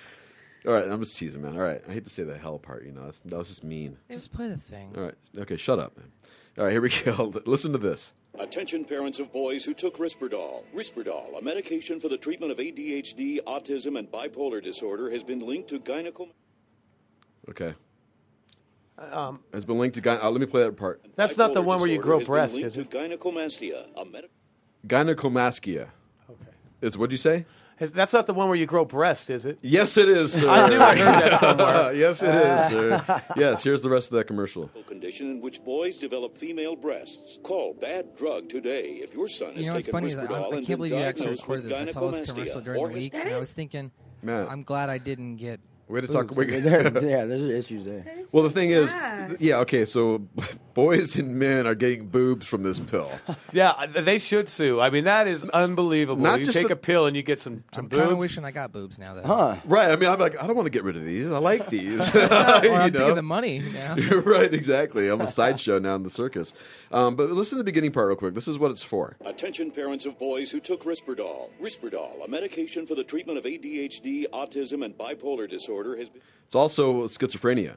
All 0.63 0.73
right, 0.73 0.87
I'm 0.87 0.99
just 1.01 1.17
teasing, 1.17 1.41
man. 1.41 1.55
All 1.57 1.63
right, 1.65 1.81
I 1.89 1.93
hate 1.93 2.03
to 2.03 2.09
say 2.11 2.21
the 2.23 2.37
hell 2.37 2.59
part. 2.59 2.85
You 2.85 2.91
know, 2.91 3.05
that's, 3.05 3.19
that 3.21 3.35
was 3.35 3.47
just 3.47 3.63
mean. 3.63 3.97
Just 4.11 4.31
play 4.31 4.47
the 4.47 4.57
thing. 4.57 4.93
All 4.95 5.01
right. 5.03 5.15
Okay, 5.39 5.57
shut 5.57 5.79
up. 5.79 5.97
Man. 5.97 6.11
All 6.59 6.65
right, 6.65 6.71
here 6.71 6.81
we 6.81 6.89
go. 7.05 7.33
Listen 7.47 7.71
to 7.71 7.79
this. 7.79 8.11
Attention 8.39 8.85
parents 8.85 9.19
of 9.19 9.31
boys 9.31 9.65
who 9.65 9.73
took 9.73 9.97
Risperdal. 9.97 10.63
Risperdal, 10.73 11.37
a 11.37 11.41
medication 11.43 11.99
for 11.99 12.07
the 12.07 12.17
treatment 12.17 12.51
of 12.51 12.57
ADHD, 12.59 13.39
autism, 13.43 13.99
and 13.99 14.09
bipolar 14.09 14.63
disorder, 14.63 15.09
has 15.11 15.21
been 15.21 15.39
linked 15.39 15.69
to 15.69 15.79
gyneco. 15.79 16.29
Okay. 17.49 17.73
Um, 18.97 19.39
Has 19.53 19.65
been 19.65 19.79
linked 19.79 19.95
to 19.95 20.01
gyne. 20.01 20.23
Uh, 20.23 20.29
let 20.29 20.39
me 20.39 20.45
play 20.47 20.63
that 20.63 20.77
part. 20.77 21.01
That's 21.15 21.35
not 21.35 21.53
the 21.53 21.61
one 21.61 21.79
where 21.79 21.89
you 21.89 21.99
grow 21.99 22.23
breasts, 22.23 22.55
linked 22.55 22.67
is 22.67 22.73
to 22.75 22.81
it? 22.81 22.89
gynecomastia, 22.91 23.87
a 23.99 24.05
med- 24.05 24.25
Gynecomastia. 24.87 25.87
Okay. 26.29 26.51
It's 26.81 26.95
what 26.97 27.09
do 27.09 27.13
you 27.15 27.17
say? 27.17 27.45
That's 27.89 28.13
not 28.13 28.27
the 28.27 28.33
one 28.33 28.47
where 28.47 28.55
you 28.55 28.65
grow 28.67 28.85
breast, 28.85 29.29
is 29.29 29.45
it? 29.45 29.57
Yes, 29.61 29.97
it 29.97 30.07
is. 30.07 30.33
Sir. 30.33 30.47
I 30.49 30.69
knew 30.69 30.79
I 30.79 30.95
heard 30.95 31.07
that 31.31 31.39
somewhere. 31.39 31.93
yes, 31.93 32.21
it 32.21 32.33
is. 32.35 32.67
Sir. 32.69 33.23
Yes. 33.35 33.63
Here's 33.63 33.81
the 33.81 33.89
rest 33.89 34.11
of 34.11 34.17
that 34.17 34.27
commercial. 34.27 34.67
condition 34.85 35.31
in 35.31 35.41
which 35.41 35.63
boys 35.63 35.97
develop 35.97 36.37
female 36.37 36.75
breasts. 36.75 37.39
Call 37.43 37.73
Bad 37.73 38.15
Drug 38.15 38.49
today 38.49 38.99
if 39.01 39.13
your 39.13 39.27
son 39.27 39.49
You 39.51 39.55
has 39.57 39.67
know 39.67 39.73
what's 39.73 39.87
funny? 39.87 40.07
Is 40.07 40.15
I, 40.15 40.25
Risperdal 40.25 40.31
I 40.31 40.37
and 40.37 40.51
can't 40.51 40.67
been 40.67 40.77
believe 40.77 40.91
you 40.91 40.97
actually 40.99 41.25
diagnosed 41.25 41.47
with 41.47 41.63
recorded 41.63 41.87
this. 41.87 41.95
I 41.95 41.99
saw 41.99 42.11
this 42.11 42.31
commercial 42.31 42.61
during 42.61 42.83
the 42.87 42.93
week, 42.93 43.13
and 43.15 43.29
I 43.33 43.37
was 43.37 43.53
thinking, 43.53 43.91
Man. 44.21 44.47
I'm 44.49 44.63
glad 44.63 44.89
I 44.89 44.97
didn't 44.99 45.37
get. 45.37 45.59
Way 45.87 46.01
to 46.01 46.07
talk. 46.07 46.27
boobs. 46.27 46.37
we- 46.37 46.59
There- 46.59 46.83
yeah, 47.05 47.25
there's 47.25 47.41
issues 47.41 47.83
there. 47.85 48.05
Well, 48.31 48.43
the 48.43 48.49
thing 48.49 48.69
is, 48.71 48.93
yeah, 49.39 49.57
okay. 49.59 49.83
So, 49.85 50.25
boys 50.73 51.15
and 51.15 51.35
men 51.37 51.65
are 51.67 51.75
getting 51.75 52.07
boobs 52.07 52.45
from 52.47 52.63
this 52.63 52.79
pill. 52.79 53.11
Yeah, 53.53 53.85
they 53.87 54.17
should 54.17 54.47
sue. 54.47 54.79
I 54.79 54.89
mean, 54.89 55.03
that 55.03 55.27
is 55.27 55.43
unbelievable. 55.43 56.21
Not 56.21 56.39
you 56.39 56.45
just 56.45 56.57
take 56.57 56.67
the- 56.67 56.73
a 56.73 56.77
pill 56.77 57.05
and 57.05 57.17
you 57.17 57.21
get 57.23 57.39
some, 57.39 57.65
some 57.73 57.85
I'm 57.85 57.89
kind 57.89 58.03
of 58.03 58.09
boobs. 58.11 58.19
wishing 58.19 58.45
I 58.45 58.51
got 58.51 58.71
boobs 58.71 58.97
now. 58.97 59.13
Though. 59.13 59.23
Huh. 59.23 59.55
Right. 59.65 59.91
I 59.91 59.95
mean, 59.97 60.09
I'm 60.09 60.19
like, 60.19 60.41
I 60.41 60.47
don't 60.47 60.55
want 60.55 60.67
to 60.67 60.69
get 60.71 60.83
rid 60.85 60.95
of 60.95 61.03
these. 61.03 61.29
I 61.29 61.37
like 61.39 61.69
these. 61.69 62.15
or 62.15 62.19
You 62.21 62.27
I'm 62.29 62.93
know? 62.93 62.99
thinking 62.99 63.15
the 63.15 63.21
money 63.21 63.59
now. 63.59 63.95
right. 63.95 64.53
Exactly. 64.53 65.09
I'm 65.09 65.19
a 65.19 65.27
sideshow 65.27 65.79
now 65.79 65.95
in 65.95 66.03
the 66.03 66.09
circus. 66.09 66.53
Um, 66.91 67.15
but 67.17 67.29
listen 67.31 67.57
to 67.57 67.63
the 67.63 67.65
beginning 67.65 67.91
part 67.91 68.07
real 68.07 68.15
quick. 68.15 68.35
This 68.35 68.47
is 68.47 68.57
what 68.57 68.71
it's 68.71 68.83
for. 68.83 69.17
Attention 69.25 69.71
parents 69.71 70.05
of 70.05 70.17
boys 70.17 70.51
who 70.51 70.59
took 70.61 70.83
Risperdal. 70.85 71.49
Risperdal, 71.61 72.23
a 72.25 72.29
medication 72.29 72.87
for 72.87 72.95
the 72.95 73.03
treatment 73.03 73.37
of 73.37 73.43
ADHD, 73.43 74.27
autism, 74.29 74.83
and 74.85 74.97
bipolar 74.97 75.49
disorder, 75.49 75.97
has 75.97 76.09
been. 76.09 76.21
It's 76.45 76.55
also 76.55 77.07
schizophrenia. 77.07 77.75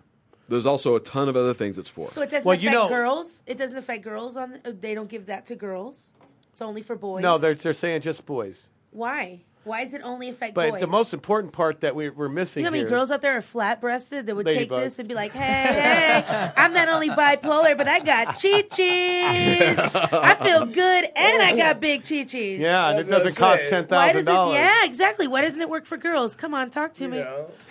There's 0.49 0.67
also 0.67 0.95
a 0.97 1.01
ton 1.01 1.29
of 1.29 1.37
other 1.37 1.55
things 1.55 1.79
it's 1.79 1.89
for. 1.89 2.11
So 2.11 2.21
it 2.23 2.31
doesn't 2.31 2.45
Well, 2.45 2.55
affect 2.55 2.63
you 2.65 2.71
know- 2.71 2.89
girls. 2.89 3.43
It 3.47 3.57
doesn't 3.57 3.77
affect 3.79 4.03
girls. 4.05 4.37
On 4.37 4.61
uh, 4.65 4.73
they 4.79 4.95
don't 4.95 5.09
give 5.09 5.27
that 5.27 5.47
to 5.47 5.57
girls. 5.57 6.13
It's 6.53 6.63
only 6.63 6.83
for 6.83 6.97
boys. 6.97 7.23
No, 7.23 7.39
they're, 7.39 7.55
they're 7.55 7.73
saying 7.73 8.03
just 8.03 8.25
boys. 8.27 8.69
why? 8.91 9.41
Why 9.65 9.83
does 9.85 9.95
it 9.95 10.03
only 10.05 10.29
affect 10.29 10.55
But 10.55 10.63
boys? 10.63 10.71
But 10.73 10.81
the 10.81 10.87
most 10.87 11.15
important 11.15 11.53
part 11.53 11.81
that 11.81 11.97
we, 11.97 12.11
we're 12.11 12.29
missing 12.29 12.61
You 12.63 12.71
know 12.71 12.77
how 12.77 12.83
many 12.83 12.89
girls 12.89 13.11
out 13.11 13.23
there 13.23 13.37
are 13.37 13.43
flat 13.43 13.81
breasted 13.81 14.27
that 14.27 14.37
would 14.37 14.47
take 14.47 14.69
this 14.69 14.99
and 14.99 15.09
be 15.09 15.15
like, 15.15 15.33
hey, 15.33 15.41
hey, 15.41 16.53
I'm 16.57 16.73
not 16.73 16.89
only 16.89 17.09
bipolar, 17.09 17.77
but 17.77 17.89
I 17.89 18.01
got 18.01 18.27
chi 18.43 18.63
chis. 18.63 19.79
I 19.79 20.35
feel 20.35 20.67
good 20.67 21.05
and 21.17 21.43
I 21.43 21.57
got 21.57 21.81
big 21.81 22.03
chi 22.03 22.25
chis. 22.25 22.61
Yeah, 22.61 22.91
and 22.91 23.01
it 23.01 23.05
doesn't 23.05 23.37
cost 23.37 23.69
ten 23.69 23.85
Why 23.85 24.13
thousand 24.13 24.17
does 24.17 24.29
it? 24.29 24.31
dollars. 24.31 24.55
Yeah, 24.55 24.85
exactly. 24.85 25.27
Why 25.27 25.41
doesn't 25.41 25.61
it 25.61 25.71
work 25.71 25.87
for 25.87 25.97
girls? 25.97 26.35
Come 26.35 26.55
on, 26.55 26.71
talk 26.71 26.93
to 26.95 27.09
me. 27.09 27.25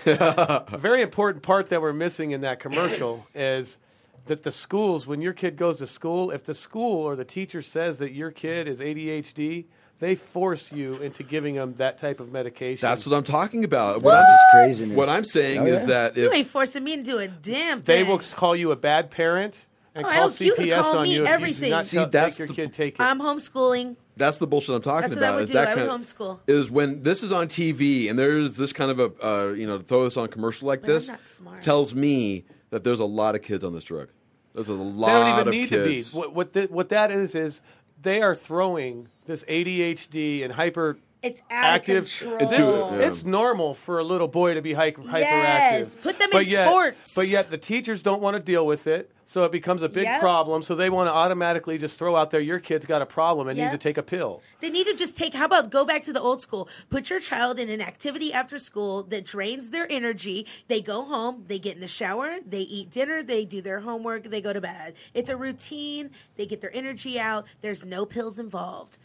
a 0.06 0.66
very 0.78 1.02
important 1.02 1.44
part 1.44 1.70
that 1.70 1.82
we're 1.82 1.94
missing 1.94 2.32
in 2.32 2.42
that 2.42 2.60
commercial 2.60 3.28
is 3.36 3.78
that 4.26 4.44
the 4.44 4.52
schools, 4.52 5.06
when 5.06 5.22
your 5.22 5.34
kid 5.34 5.58
goes 5.58 5.78
to 5.78 5.88
school, 5.88 6.32
if 6.32 6.44
the 6.46 6.54
school 6.54 7.04
or 7.04 7.16
the 7.16 7.26
teacher 7.26 7.62
says 7.62 7.98
that 8.00 8.14
your 8.14 8.32
kid 8.32 8.68
is 8.68 8.80
ADHD, 8.80 9.66
they 10.04 10.16
force 10.16 10.72
you 10.72 10.96
into 10.96 11.24
giving 11.24 11.56
them 11.56 11.74
that 11.76 11.98
type 11.98 12.20
of 12.20 12.32
medication. 12.32 12.82
That's 12.88 13.08
what 13.08 13.16
I'm 13.16 13.24
talking 13.24 13.64
about. 13.64 14.02
What? 14.02 14.16
I'm, 14.16 14.24
That's 14.24 14.44
craziness. 14.52 14.98
What 14.98 15.10
I'm 15.10 15.26
saying 15.26 15.62
Oh, 15.62 15.66
is 15.66 15.82
yeah? 15.82 15.86
that 16.10 16.18
You 16.18 16.32
ain't 16.32 16.48
forcing 16.48 16.84
me 16.84 16.98
to 16.98 17.04
do 17.04 17.18
a 17.18 17.28
damn 17.28 17.82
thing. 17.82 18.04
They 18.06 18.10
will 18.10 18.20
call 18.20 18.56
you 18.56 18.72
a 18.72 18.76
bad 18.76 19.10
parent 19.12 19.66
and 19.96 20.06
Oh, 20.06 20.10
call 20.10 20.30
hell, 20.30 20.32
you 20.40 20.56
can 20.56 20.66
CPS 20.66 20.82
call 20.82 20.98
on 20.98 21.04
me 21.04 21.14
you 21.16 21.24
if 21.24 21.28
you 21.30 21.34
everything. 21.34 21.64
do 21.66 21.76
not 21.76 21.86
See, 21.86 21.98
tell- 21.98 22.10
that's 22.10 22.34
make 22.34 22.40
your 22.40 22.48
the- 22.50 22.54
kid 22.54 22.74
take 22.74 22.96
it. 22.96 23.02
I'm 23.02 23.20
homeschooling. 23.20 23.96
That's 24.18 24.38
the 24.38 24.46
bullshit 24.48 24.76
I'm 24.76 24.82
talking 24.82 25.10
That's 25.10 25.16
what 25.16 25.24
I 25.24 25.28
about. 25.28 25.36
would 25.36 25.44
is 25.46 25.50
do. 25.50 25.54
that 25.54 25.68
I 25.68 25.76
would 25.76 25.88
kind 25.90 25.92
of- 25.92 26.02
homeschool. 26.02 26.40
Is 26.48 26.70
when 26.70 27.02
this 27.04 27.24
is 27.24 27.32
on 27.32 27.48
TV 27.48 28.10
and 28.10 28.18
there's 28.20 28.58
this 28.58 28.74
kind 28.74 28.92
of 28.92 29.00
a 29.00 29.26
uh, 29.26 29.48
you 29.54 29.66
know 29.66 29.80
throw 29.80 30.04
this 30.04 30.18
on 30.18 30.26
a 30.26 30.28
commercial 30.28 30.68
like 30.68 30.82
But 30.82 30.90
I'm 30.90 30.94
this 30.96 31.08
not 31.08 31.28
smart. 31.28 31.62
tells 31.64 31.96
me 31.96 32.44
that 32.72 32.84
there's 32.84 33.00
a 33.00 33.06
lot 33.06 33.36
of 33.36 33.42
kids 33.42 33.64
on 33.64 33.74
this 33.74 33.86
drug. 33.86 34.10
There's 34.54 34.68
a 34.70 34.74
lot 34.74 35.08
they 35.08 35.14
don't 35.14 35.40
even 35.48 35.62
need 35.62 35.70
kids. 35.70 36.10
to 36.12 36.16
be. 36.16 36.20
What 36.20 36.36
what, 36.36 36.54
the, 36.54 36.64
what 36.66 36.90
that 36.90 37.10
is 37.12 37.34
is 37.34 37.62
they 38.04 38.22
are 38.22 38.36
throwing 38.36 39.10
this 39.26 39.44
ADHD 39.46 40.44
and 40.44 40.54
hyper 40.54 40.98
It's 41.24 41.42
out 41.50 41.64
active. 41.76 42.04
of 42.04 42.10
control. 42.20 42.38
This- 42.50 42.60
Into 42.60 42.96
it, 42.96 43.00
yeah. 43.00 43.08
It's 43.08 43.24
normal 43.24 43.74
for 43.74 43.98
a 43.98 44.04
little 44.04 44.28
boy 44.28 44.54
to 44.56 44.62
be 44.62 44.74
hyper, 44.74 45.02
hyperactive. 45.04 45.22
Yes, 45.22 45.96
put 45.96 46.20
them 46.20 46.30
but 46.32 46.44
in 46.44 46.50
yet, 46.50 46.68
sports. 46.68 47.16
But 47.16 47.28
yet 47.30 47.50
the 47.50 47.58
teachers 47.58 48.02
don't 48.02 48.22
want 48.22 48.36
to 48.36 48.44
deal 48.44 48.66
with 48.68 48.88
it, 48.88 49.10
so 49.26 49.46
it 49.46 49.52
becomes 49.54 49.82
a 49.84 49.90
big 49.90 50.04
Yep. 50.04 50.20
problem. 50.20 50.64
So 50.64 50.76
they 50.76 50.90
want 50.90 51.08
to 51.08 51.14
automatically 51.14 51.78
just 51.78 51.98
throw 51.98 52.16
out 52.18 52.30
there, 52.32 52.42
your 52.42 52.60
kid's 52.60 52.86
got 52.86 53.02
a 53.02 53.06
problem 53.06 53.48
and 53.48 53.58
needs 53.58 53.72
to 53.72 53.78
take 53.78 53.98
a 53.98 54.04
pill. 54.04 54.42
They 54.60 54.70
need 54.70 54.86
to 54.88 54.94
just 54.96 55.16
take. 55.18 55.34
How 55.34 55.46
about 55.46 55.70
go 55.70 55.86
back 55.86 56.04
to 56.04 56.14
the 56.14 56.20
old 56.22 56.42
school? 56.42 56.68
Put 56.90 57.10
your 57.10 57.22
child 57.22 57.58
in 57.58 57.70
an 57.70 57.80
activity 57.82 58.34
after 58.34 58.58
school 58.58 59.02
that 59.04 59.26
drains 59.26 59.70
their 59.70 59.88
energy. 59.90 60.46
They 60.68 60.82
go 60.82 61.04
home, 61.06 61.46
they 61.48 61.58
get 61.58 61.76
in 61.76 61.82
the 61.82 61.88
shower, 61.88 62.40
they 62.46 62.62
eat 62.62 62.92
dinner, 62.92 63.24
they 63.24 63.46
do 63.46 63.62
their 63.62 63.80
homework, 63.80 64.24
they 64.26 64.42
go 64.42 64.52
to 64.52 64.60
bed. 64.62 64.94
It's 65.14 65.30
a 65.30 65.38
routine. 65.38 66.10
They 66.36 66.46
get 66.46 66.60
their 66.60 66.76
energy 66.76 67.18
out. 67.18 67.46
There's 67.62 67.86
no 67.86 68.06
pills 68.06 68.38
involved. 68.40 68.98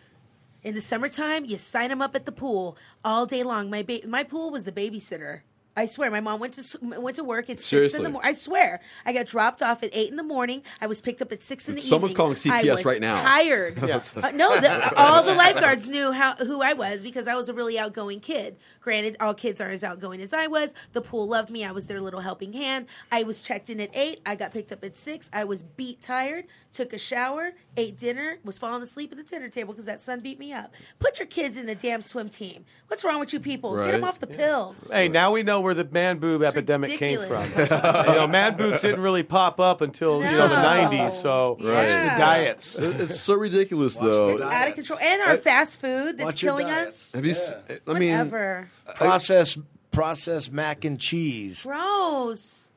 In 0.63 0.75
the 0.75 0.81
summertime, 0.81 1.45
you 1.45 1.57
sign 1.57 1.91
them 1.91 2.03
up 2.03 2.15
at 2.17 2.27
the 2.27 2.33
pool 2.33 2.77
all 3.05 3.27
day 3.27 3.43
long. 3.43 3.71
My 3.71 3.83
ba- 3.83 4.07
my 4.07 4.25
pool 4.25 4.51
was 4.51 4.65
the 4.65 4.73
babysitter. 4.73 5.43
I 5.79 5.87
swear, 5.87 6.11
my 6.11 6.18
mom 6.20 6.41
went 6.41 6.55
to 6.55 6.79
went 6.83 7.16
to 7.16 7.24
work 7.24 7.49
at 7.49 7.61
six 7.61 7.95
in 7.95 8.03
the 8.03 8.09
morning. 8.09 8.29
I 8.29 8.33
swear, 8.33 8.81
I 9.07 9.12
got 9.12 9.26
dropped 9.26 9.62
off 9.62 9.85
at 9.85 9.91
eight 9.93 10.11
in 10.11 10.16
the 10.16 10.24
morning. 10.24 10.62
I 10.81 10.89
was 10.89 11.01
picked 11.01 11.22
up 11.22 11.31
at 11.31 11.41
six 11.41 11.68
in 11.68 11.76
the 11.76 11.81
Someone's 11.81 12.12
evening. 12.12 12.16
Someone's 12.16 12.43
calling 12.43 12.64
CPS 12.64 12.68
I 12.68 12.74
was 12.74 12.85
right 12.85 13.01
now. 13.01 13.22
Tired. 13.22 13.79
Yeah. 13.89 14.03
Uh, 14.16 14.33
no, 14.33 14.61
the, 14.61 14.95
all 14.97 15.22
the 15.22 15.35
lifeguards 15.35 15.89
knew 15.89 16.12
how 16.12 16.35
who 16.35 16.61
I 16.61 16.74
was 16.74 17.03
because 17.03 17.26
I 17.26 17.35
was 17.37 17.49
a 17.49 17.55
really 17.55 17.79
outgoing 17.79 18.20
kid. 18.20 18.57
Granted, 18.83 19.16
all 19.20 19.33
kids 19.33 19.61
are 19.61 19.70
as 19.70 19.83
outgoing 19.83 20.20
as 20.20 20.33
I 20.35 20.49
was. 20.49 20.74
The 20.93 21.01
pool 21.01 21.26
loved 21.26 21.49
me. 21.49 21.64
I 21.64 21.70
was 21.70 21.87
their 21.87 22.01
little 22.01 22.20
helping 22.20 22.53
hand. 22.53 22.87
I 23.11 23.22
was 23.22 23.41
checked 23.41 23.70
in 23.70 23.81
at 23.81 23.91
eight. 23.95 24.20
I 24.26 24.35
got 24.35 24.53
picked 24.53 24.72
up 24.72 24.85
at 24.85 24.97
six. 24.97 25.31
I 25.33 25.45
was 25.45 25.62
beat 25.62 26.03
tired. 26.03 26.45
Took 26.72 26.93
a 26.93 26.99
shower. 26.99 27.53
Ate 27.76 27.97
dinner. 27.97 28.39
Was 28.45 28.59
falling 28.59 28.83
asleep 28.83 29.12
at 29.12 29.16
the 29.16 29.24
dinner 29.24 29.49
table 29.49 29.72
because 29.72 29.87
that 29.87 30.01
sun 30.01 30.20
beat 30.20 30.39
me 30.39 30.53
up. 30.53 30.74
Put 30.99 31.18
your 31.18 31.26
kids 31.26 31.57
in 31.57 31.64
the 31.66 31.74
damn 31.74 32.03
swim 32.03 32.29
team. 32.29 32.66
What's 32.89 33.05
wrong 33.05 33.20
with 33.20 33.33
you 33.33 33.41
people? 33.41 33.76
Get 33.76 33.93
them 33.93 34.05
off 34.05 34.18
the 34.18 34.26
pills. 34.26 34.89
Hey, 34.91 35.09
now 35.09 35.31
we 35.31 35.43
know 35.43 35.61
where 35.69 35.75
the 35.75 35.85
man 35.85 36.16
boob 36.19 36.43
epidemic 36.43 36.99
came 36.99 37.21
from. 37.27 37.45
you 37.59 37.66
know, 38.14 38.27
man 38.27 38.57
boobs 38.57 38.81
didn't 38.81 39.03
really 39.03 39.23
pop 39.23 39.61
up 39.61 39.83
until 39.83 40.16
you 40.25 40.31
know 40.31 40.49
the 40.49 40.55
'90s. 40.57 41.21
So 41.21 41.59
Right. 41.61 41.85
It's 41.85 41.93
the 41.95 42.01
Yeah. 42.01 42.19
diets. 42.19 42.79
It's 42.79 43.21
so 43.21 43.35
ridiculous, 43.35 43.97
though. 43.99 44.29
It's 44.37 44.43
out 44.45 44.69
of 44.69 44.75
control. 44.75 44.99
And 45.03 45.21
our 45.23 45.37
fast 45.37 45.79
food 45.79 46.16
that's 46.16 46.41
killing 46.41 46.69
us. 46.71 47.12
Have 47.12 47.27
you? 47.27 47.33
s 47.33 47.53
I 47.87 47.99
mean, 47.99 48.12
Whatever. 48.12 48.69
processed 48.95 49.59
processed 49.91 50.51
mac 50.53 50.85
and 50.87 50.99
cheese. 50.99 51.64
Gross. 51.64 52.73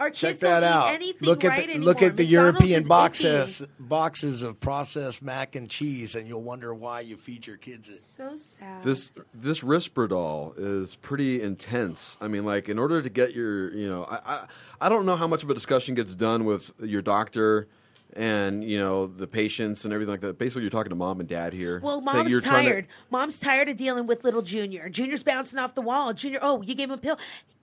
Our 0.00 0.10
Check 0.10 0.38
that 0.38 0.60
don't 0.60 0.64
out. 0.72 0.90
eat 0.90 0.94
anything 0.94 1.28
Look 1.28 1.44
at 1.44 1.56
the, 1.56 1.64
anymore. 1.64 1.84
look 1.86 2.02
at 2.02 2.16
the 2.16 2.22
McDonald's 2.24 2.60
European 2.60 2.84
boxes 2.88 3.60
icky. 3.62 3.72
boxes 3.80 4.42
of 4.42 4.60
processed 4.60 5.22
mac 5.22 5.56
and 5.56 5.68
cheese, 5.68 6.14
and 6.14 6.28
you'll 6.28 6.42
wonder 6.42 6.72
why 6.72 7.00
you 7.00 7.16
feed 7.16 7.46
your 7.46 7.56
kids 7.56 7.88
it. 7.88 7.98
So 7.98 8.36
sad. 8.36 8.82
this 8.84 9.10
this 9.34 9.62
Risperdal 9.62 10.54
is 10.56 10.94
pretty 10.96 11.42
intense. 11.42 12.16
I 12.20 12.28
mean, 12.28 12.44
like 12.44 12.68
in 12.68 12.78
order 12.78 13.02
to 13.02 13.08
get 13.10 13.34
your, 13.34 13.72
you 13.74 13.88
know, 13.88 14.04
I, 14.04 14.20
I 14.24 14.46
I 14.82 14.88
don't 14.88 15.04
know 15.04 15.16
how 15.16 15.26
much 15.26 15.42
of 15.42 15.50
a 15.50 15.54
discussion 15.54 15.94
gets 15.96 16.14
done 16.14 16.44
with 16.44 16.70
your 16.80 17.02
doctor 17.02 17.66
and 18.14 18.64
you 18.64 18.78
know 18.78 19.06
the 19.06 19.26
patients 19.26 19.84
and 19.84 19.92
everything 19.92 20.12
like 20.12 20.20
that. 20.20 20.38
Basically, 20.38 20.62
you're 20.62 20.70
talking 20.70 20.90
to 20.90 20.96
mom 20.96 21.18
and 21.20 21.28
dad 21.28 21.52
here. 21.52 21.80
Well, 21.82 22.00
mom's 22.00 22.30
you're 22.30 22.40
trying 22.40 22.64
to- 22.66 22.70
tired. 22.70 22.86
Mom's 23.10 23.38
tired 23.38 23.68
of 23.68 23.76
dealing 23.76 24.06
with 24.06 24.22
little 24.24 24.42
Junior. 24.42 24.88
Junior's 24.88 25.22
bouncing 25.24 25.58
off 25.58 25.74
the 25.74 25.82
wall. 25.82 26.14
Junior, 26.14 26.38
oh, 26.40 26.62
you 26.62 26.74
gave 26.76 26.88
him 26.88 26.94
a 26.94 26.98
pill. 26.98 27.18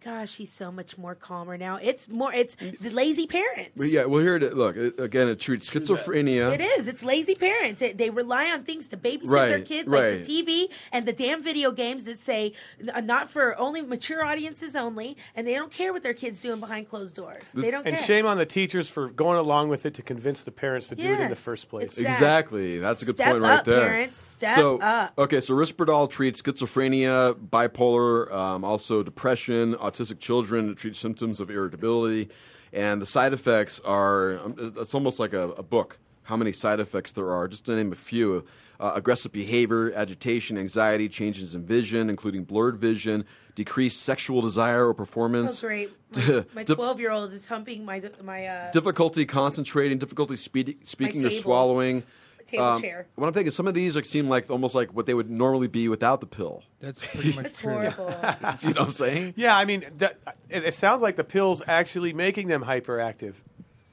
Gosh, 0.06 0.36
he's 0.36 0.52
so 0.54 0.72
much 0.72 1.00
more 1.00 1.16
calmer 1.16 1.58
now. 1.58 1.80
It's 1.82 2.08
more. 2.08 2.32
It's 2.32 2.54
the 2.54 2.92
lazy 2.92 3.26
parents. 3.26 3.72
But 3.76 3.90
yeah, 3.90 4.06
well, 4.06 4.22
here 4.22 4.36
it 4.36 4.44
is. 4.44 4.54
Look, 4.54 4.78
it, 4.78 5.00
again, 5.00 5.28
it 5.28 5.40
treats 5.40 5.68
schizophrenia. 5.68 6.54
It 6.54 6.62
is. 6.62 6.88
It's 6.88 7.02
lazy 7.02 7.34
parents. 7.34 7.82
It, 7.82 7.98
they 7.98 8.12
rely 8.12 8.52
on 8.52 8.64
things 8.64 8.88
to 8.90 8.98
babysit 8.98 9.24
their 9.24 9.58
Right, 9.58 9.66
kids, 9.66 9.90
like 9.90 10.24
the 10.24 10.44
TV 10.44 10.70
and 10.92 11.08
the 11.08 11.12
damn 11.14 11.42
video 11.42 11.72
games 11.72 12.06
that 12.06 12.20
say 12.20 12.54
uh, 12.94 13.02
not 13.02 13.32
for 13.32 13.60
only 13.60 13.82
mature 13.82 14.24
audiences 14.24 14.76
only, 14.76 15.18
and 15.36 15.48
they 15.48 15.56
don't 15.56 15.72
care 15.72 15.92
what 15.92 16.04
their 16.04 16.14
kids 16.14 16.40
doing 16.40 16.60
behind 16.60 16.88
closed 16.88 17.16
doors. 17.16 17.52
they 17.54 17.72
don't 17.72 17.88
and 17.88 17.96
care. 17.96 18.06
shame 18.06 18.28
on 18.28 18.38
the 18.38 18.46
teachers 18.46 18.88
for 18.88 19.10
going 19.10 19.40
along 19.40 19.70
with 19.70 19.88
it 19.88 19.96
to 19.96 20.04
convince 20.04 20.44
the 20.44 20.52
parents 20.52 20.88
to 20.90 20.96
do 20.96 21.04
it 21.04 21.20
in 21.20 21.30
the 21.32 21.36
first 21.36 21.68
place. 21.68 21.98
it's. 21.98 21.98
Exactly. 21.98 22.78
That's 22.78 23.02
a 23.02 23.06
good 23.06 23.16
Step 23.16 23.32
point 23.32 23.42
right 23.42 23.60
up, 23.60 23.66
there. 23.66 23.88
parents. 23.88 24.20
Step 24.20 24.56
so, 24.56 24.78
up. 24.78 25.14
Okay, 25.18 25.42
so 25.42 25.56
Risperdal 25.56 26.10
treats 26.12 26.44
schizophrenia, 26.44 27.34
bipolar, 27.34 28.32
um, 28.32 28.64
also 28.64 29.02
depression, 29.02 29.76
autistic 29.96 30.20
children. 30.20 30.68
to 30.68 30.76
treat 30.76 30.96
symptoms 30.96 31.40
of 31.40 31.50
irritability, 31.50 32.30
and 32.74 33.02
the 33.02 33.06
side 33.06 33.34
effects 33.34 33.80
are. 33.86 34.40
Um, 34.40 34.56
it's 34.58 34.94
almost 34.94 35.20
like 35.20 35.34
a, 35.34 35.50
a 35.52 35.64
book. 35.64 35.98
How 36.24 36.36
many 36.36 36.52
side 36.52 36.80
effects 36.80 37.12
there 37.12 37.32
are? 37.32 37.48
Just 37.48 37.66
to 37.66 37.76
name 37.76 37.92
a 37.92 37.96
few: 37.96 38.46
uh, 38.80 38.92
aggressive 38.96 39.32
behavior, 39.32 39.94
agitation, 39.94 40.58
anxiety, 40.58 41.08
changes 41.08 41.56
in 41.56 41.66
vision, 41.66 42.10
including 42.10 42.44
blurred 42.44 42.78
vision, 42.78 43.26
decreased 43.56 44.02
sexual 44.02 44.42
desire 44.42 44.86
or 44.86 44.90
Oh, 44.90 44.94
performance. 44.94 45.62
great! 45.62 45.92
My 46.54 46.64
twelve-year-old 46.64 47.32
is 47.34 47.46
humping 47.48 47.86
my 47.86 48.02
my 48.24 48.48
uh, 48.48 48.72
difficulty 48.72 49.26
concentrating, 49.26 49.98
difficulty 50.00 50.36
speaking 50.36 51.26
or 51.26 51.30
swallowing. 51.30 52.04
Table 52.48 52.64
um, 52.64 52.82
chair. 52.82 53.08
What 53.16 53.28
I'm 53.28 53.34
thinking, 53.34 53.52
some 53.52 53.68
of 53.68 53.74
these 53.74 53.96
like 53.96 54.06
seem 54.06 54.30
like 54.30 54.52
almost 54.52 54.76
like 54.76 54.94
what 54.94 55.06
they 55.08 55.14
would 55.14 55.30
normally 55.30 55.68
be 55.68 55.88
without 55.88 56.20
the 56.20 56.28
pill. 56.28 56.64
That's 56.80 57.04
pretty 57.14 57.34
much 57.34 57.46
It's 57.48 57.58
true. 57.58 57.90
horrible. 57.90 58.10
you 58.62 58.74
know 58.74 58.82
what 58.82 58.88
I'm 58.88 58.92
saying? 58.92 59.34
Yeah, 59.36 59.58
I 59.58 59.66
mean, 59.66 59.86
that, 59.98 60.20
it, 60.50 60.64
it 60.64 60.74
sounds 60.76 61.02
like 61.02 61.16
the 61.16 61.24
pills 61.24 61.62
actually 61.68 62.14
making 62.14 62.48
them 62.48 62.64
hyperactive. 62.64 63.34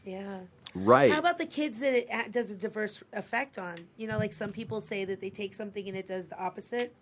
Yeah. 0.05 0.41
Right. 0.75 1.13
How 1.13 1.19
about 1.19 1.39
the 1.39 1.47
kids 1.47 1.79
that 1.81 1.95
it 1.95 2.33
does 2.33 2.51
a 2.51 2.55
diverse 2.55 3.03
effect 3.13 3.59
on? 3.59 3.77
You 3.97 4.07
know, 4.09 4.19
like 4.19 4.33
some 4.33 4.53
people 4.53 4.81
say 4.81 5.05
that 5.05 5.21
they 5.21 5.31
take 5.31 5.55
something 5.55 5.87
and 5.89 5.97
it 5.97 6.07
does 6.07 6.27
the 6.27 6.39
opposite. 6.39 6.95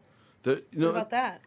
The- 0.43 0.63
you 0.73 0.81
know, 0.81 0.93
what 0.93 1.09
about 1.09 1.11
that? 1.11 1.41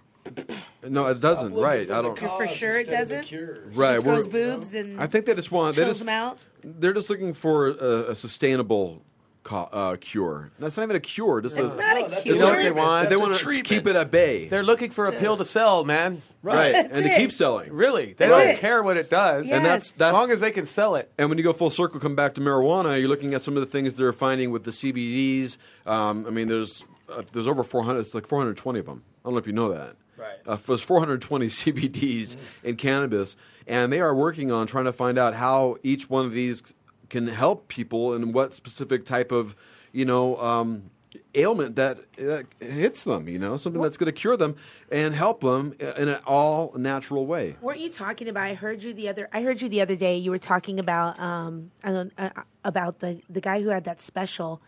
no, 0.89 1.07
it 1.07 1.19
doesn't. 1.19 1.53
Right? 1.53 1.89
I 1.91 2.01
don't. 2.01 2.17
For 2.17 2.47
sure 2.47 2.79
it 2.79 2.89
doesn't. 2.89 3.29
Right. 3.75 3.95
Just 3.95 4.05
we're- 4.05 4.15
grows 4.15 4.27
boobs 4.27 4.73
and 4.73 4.99
I 5.01 5.07
think 5.07 5.25
they 5.25 5.35
just 5.35 5.51
want. 5.51 5.75
They 5.75 5.85
just, 5.85 5.99
them 5.99 6.09
out. 6.09 6.39
They're 6.63 6.93
just 6.93 7.09
looking 7.09 7.33
for 7.33 7.67
a, 7.69 8.11
a 8.11 8.15
sustainable 8.15 9.01
co- 9.43 9.69
uh, 9.71 9.97
cure. 9.99 10.51
That's 10.59 10.77
not 10.77 10.83
even 10.83 10.95
a 10.95 10.99
cure. 10.99 11.41
Just 11.41 11.57
It's 11.59 11.73
a, 11.73 11.77
not 11.77 11.97
a 11.97 12.05
it's 12.05 12.21
cure. 12.23 12.35
You 12.37 12.43
what 12.43 12.57
they 12.57 12.71
want? 12.71 13.09
They 13.09 13.15
want 13.15 13.35
to 13.35 13.61
keep 13.61 13.85
it 13.87 13.95
at 13.95 14.09
bay. 14.11 14.47
They're 14.47 14.63
looking 14.63 14.89
for 14.91 15.07
a 15.07 15.11
pill 15.11 15.37
to 15.37 15.45
sell, 15.45 15.83
man. 15.83 16.21
Right, 16.41 16.73
That's 16.73 16.91
and 16.91 17.05
to 17.05 17.11
it. 17.13 17.17
keep 17.17 17.31
selling. 17.31 17.71
Really, 17.71 18.07
they 18.13 18.27
That's 18.27 18.45
don't 18.51 18.57
care 18.59 18.83
what 18.83 18.97
it 18.97 19.09
does, 19.09 19.49
And 19.49 19.65
that's 19.65 19.87
Yes. 19.91 19.97
that's 19.97 20.09
as 20.09 20.13
long 20.13 20.29
as 20.31 20.41
they 20.41 20.51
can 20.51 20.65
sell 20.65 20.95
it. 20.95 21.09
And 21.17 21.29
when 21.29 21.37
you 21.37 21.43
go 21.43 21.53
full 21.53 21.69
circle, 21.69 22.01
come 22.01 22.15
back 22.15 22.33
to 22.35 22.41
marijuana, 22.41 22.99
you're 22.99 23.07
looking 23.07 23.33
at 23.33 23.41
some 23.41 23.55
of 23.55 23.61
the 23.61 23.67
things 23.69 23.95
they're 23.95 24.11
finding 24.11 24.51
with 24.51 24.63
the 24.65 24.71
CBDs. 24.71 25.57
Um, 25.85 26.25
I 26.27 26.31
mean, 26.31 26.49
there's 26.49 26.83
uh, 27.09 27.21
there's 27.31 27.47
over 27.47 27.63
400. 27.63 27.99
It's 27.99 28.13
like 28.13 28.27
420 28.27 28.79
of 28.79 28.85
them. 28.87 29.03
I 29.23 29.27
don't 29.27 29.33
know 29.35 29.39
if 29.39 29.47
you 29.47 29.53
know 29.53 29.71
that. 29.73 29.95
Right. 30.17 30.37
Uh, 30.45 30.57
there's 30.67 30.81
420 30.81 31.45
CBDs 31.47 32.35
in 32.63 32.75
cannabis, 32.75 33.37
and 33.65 33.91
they 33.93 34.01
are 34.01 34.13
working 34.13 34.51
on 34.51 34.67
trying 34.67 34.85
to 34.85 34.93
find 34.93 35.17
out 35.17 35.33
how 35.35 35.77
each 35.81 36.09
one 36.09 36.25
of 36.25 36.33
these 36.33 36.73
can 37.13 37.27
help 37.27 37.67
people 37.67 38.13
and 38.15 38.33
what 38.33 38.55
specific 38.55 39.05
type 39.05 39.31
of 39.31 39.55
you 39.91 40.03
know 40.03 40.35
um, 40.37 40.89
ailment 41.35 41.75
that, 41.75 41.99
that 42.15 42.47
hits 42.59 43.03
them. 43.03 43.27
You 43.29 43.37
know, 43.37 43.55
something 43.55 43.79
that's 43.79 43.97
going 43.97 44.11
to 44.11 44.19
cure 44.19 44.35
them 44.35 44.55
and 44.91 45.13
help 45.13 45.41
them 45.41 45.75
in 45.79 46.09
an 46.09 46.19
all 46.25 46.73
natural 46.75 47.27
way. 47.27 47.55
Weren't 47.61 47.79
you 47.79 47.91
talking 47.91 48.27
about? 48.27 48.43
I 48.43 48.55
heard 48.55 48.81
you 48.83 48.95
the 48.95 49.09
other. 49.09 49.29
I 49.31 49.43
heard 49.43 49.61
you 49.61 49.69
the 49.69 49.79
other 49.79 49.95
day. 49.95 50.17
You 50.17 50.31
were 50.31 50.39
talking 50.39 50.79
about 50.79 51.19
um 51.19 51.71
I 51.83 51.91
don't- 51.91 52.13
uh, 52.17 52.31
about 52.65 52.99
the 52.99 53.21
the 53.29 53.41
guy 53.41 53.61
who 53.61 53.69
had 53.69 53.85
that 53.85 54.01
special. 54.01 54.61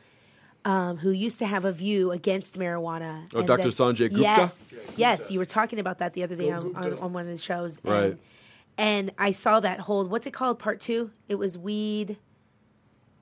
Um, 0.64 0.98
who 0.98 1.12
used 1.12 1.38
to 1.40 1.46
have 1.46 1.64
a 1.64 1.72
view 1.72 2.12
against 2.12 2.58
marijuana? 2.58 3.30
Oh, 3.36 3.40
and 3.40 3.48
Dr. 3.48 3.70
then- 3.70 3.72
Sanjay 3.72 4.10
Gupta? 4.10 4.22
Yes, 4.22 4.80
yes, 4.98 5.30
you 5.30 5.38
were 5.38 5.46
talking 5.46 5.78
about 5.78 6.00
that 6.00 6.14
the 6.14 6.24
other 6.24 6.36
day 6.36 6.50
on, 6.50 6.76
on, 6.76 6.98
on 6.98 7.14
one 7.14 7.28
of 7.28 7.32
the 7.32 7.38
shows, 7.38 7.78
and, 7.84 7.94
Right. 7.94 8.18
And 8.78 9.12
I 9.18 9.32
saw 9.32 9.60
that 9.60 9.82
whole 9.82 10.06
what's 10.06 10.26
it 10.26 10.34
called? 10.34 10.58
Part 10.60 10.80
two. 10.80 11.12
It 11.30 11.36
was 11.36 11.56
weed. 11.56 12.18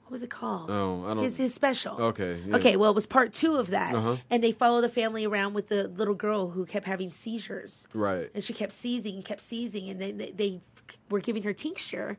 What 0.03 0.11
was 0.11 0.23
it 0.23 0.29
called? 0.29 0.69
Oh, 0.69 1.03
I 1.03 1.07
don't- 1.09 1.17
know. 1.17 1.23
His 1.23 1.37
his 1.37 1.53
special. 1.53 1.95
Okay, 1.99 2.39
yeah. 2.45 2.55
Okay. 2.57 2.75
Well, 2.75 2.91
it 2.91 2.95
was 2.95 3.05
part 3.05 3.33
two 3.33 3.55
of 3.55 3.67
that, 3.71 3.95
Uh-huh. 3.95 4.17
and 4.29 4.43
they 4.43 4.51
followed 4.51 4.83
a 4.83 4.89
family 4.89 5.25
around 5.25 5.53
with 5.53 5.69
the 5.69 5.87
little 5.87 6.13
girl 6.13 6.49
who 6.51 6.65
kept 6.65 6.85
having 6.85 7.09
seizures. 7.09 7.87
Right. 7.93 8.29
And 8.35 8.43
she 8.43 8.53
kept 8.53 8.73
seizing 8.73 9.15
and 9.15 9.25
kept 9.25 9.41
seizing, 9.41 9.89
and 9.89 9.99
they, 10.01 10.11
they, 10.11 10.31
they 10.31 10.61
were 11.09 11.19
giving 11.21 11.43
her 11.43 11.53
tincture, 11.53 12.17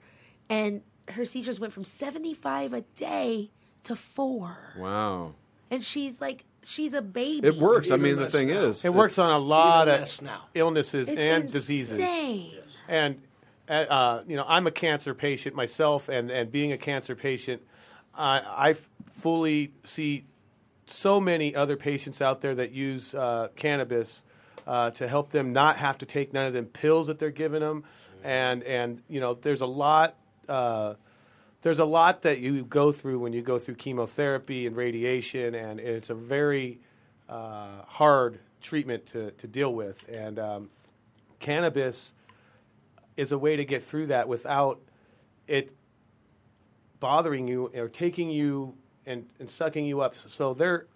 and 0.48 0.82
her 1.10 1.24
seizures 1.24 1.60
went 1.60 1.72
from 1.72 1.84
75 1.84 2.72
a 2.72 2.80
day 2.96 3.50
to 3.84 3.94
four. 3.94 4.56
Wow. 4.78 5.34
And 5.70 5.84
she's 5.84 6.20
like, 6.20 6.44
she's 6.62 6.94
a 6.94 7.02
baby. 7.02 7.46
It 7.46 7.56
works. 7.58 7.90
I 7.90 7.96
mean, 7.96 8.16
the 8.16 8.30
thing 8.30 8.48
is, 8.48 8.84
It 8.84 8.94
works 8.94 9.18
on 9.18 9.30
a 9.30 9.38
lot 9.38 9.88
of 9.88 10.22
now. 10.22 10.44
illnesses 10.54 11.08
It's 11.08 11.18
and 11.20 11.50
diseases. 11.52 11.98
insane. 11.98 12.52
And 12.88 13.20
uh, 13.68 13.72
uh, 13.72 14.22
you 14.26 14.36
know, 14.36 14.44
I'm 14.46 14.66
a 14.66 14.70
cancer 14.70 15.14
patient 15.14 15.54
myself, 15.54 16.08
and, 16.08 16.30
and 16.30 16.50
being 16.52 16.72
a 16.72 16.78
cancer 16.78 17.14
patient, 17.14 17.62
I, 18.16 18.70
I 18.70 18.74
fully 19.10 19.72
see 19.84 20.24
so 20.86 21.20
many 21.20 21.54
other 21.54 21.76
patients 21.76 22.20
out 22.20 22.40
there 22.40 22.54
that 22.54 22.72
use 22.72 23.14
uh, 23.14 23.48
cannabis 23.56 24.22
uh, 24.66 24.90
to 24.90 25.08
help 25.08 25.30
them 25.30 25.52
not 25.52 25.76
have 25.76 25.98
to 25.98 26.06
take 26.06 26.32
none 26.32 26.46
of 26.46 26.52
them 26.52 26.66
pills 26.66 27.06
that 27.06 27.18
they're 27.18 27.30
giving 27.30 27.60
them, 27.60 27.84
and 28.22 28.62
and 28.62 29.02
you 29.08 29.20
know, 29.20 29.34
there's 29.34 29.60
a 29.60 29.66
lot. 29.66 30.16
Uh, 30.48 30.94
there's 31.62 31.78
a 31.78 31.84
lot 31.84 32.22
that 32.22 32.40
you 32.40 32.62
go 32.64 32.92
through 32.92 33.18
when 33.18 33.32
you 33.32 33.40
go 33.40 33.58
through 33.58 33.76
chemotherapy 33.76 34.66
and 34.66 34.76
radiation, 34.76 35.54
and 35.54 35.80
it's 35.80 36.10
a 36.10 36.14
very 36.14 36.78
uh, 37.26 37.82
hard 37.86 38.38
treatment 38.60 39.06
to, 39.06 39.30
to 39.32 39.46
deal 39.46 39.72
with. 39.72 40.06
And 40.08 40.38
um, 40.38 40.70
cannabis 41.40 42.12
is 43.16 43.32
a 43.32 43.38
way 43.38 43.56
to 43.56 43.64
get 43.64 43.82
through 43.82 44.08
that 44.08 44.28
without 44.28 44.80
it 45.46 45.70
bothering 47.00 47.48
you 47.48 47.70
or 47.74 47.88
taking 47.88 48.30
you 48.30 48.74
and, 49.06 49.26
and 49.38 49.50
sucking 49.50 49.84
you 49.86 50.00
up. 50.00 50.14
So 50.16 50.54
there, 50.54 50.86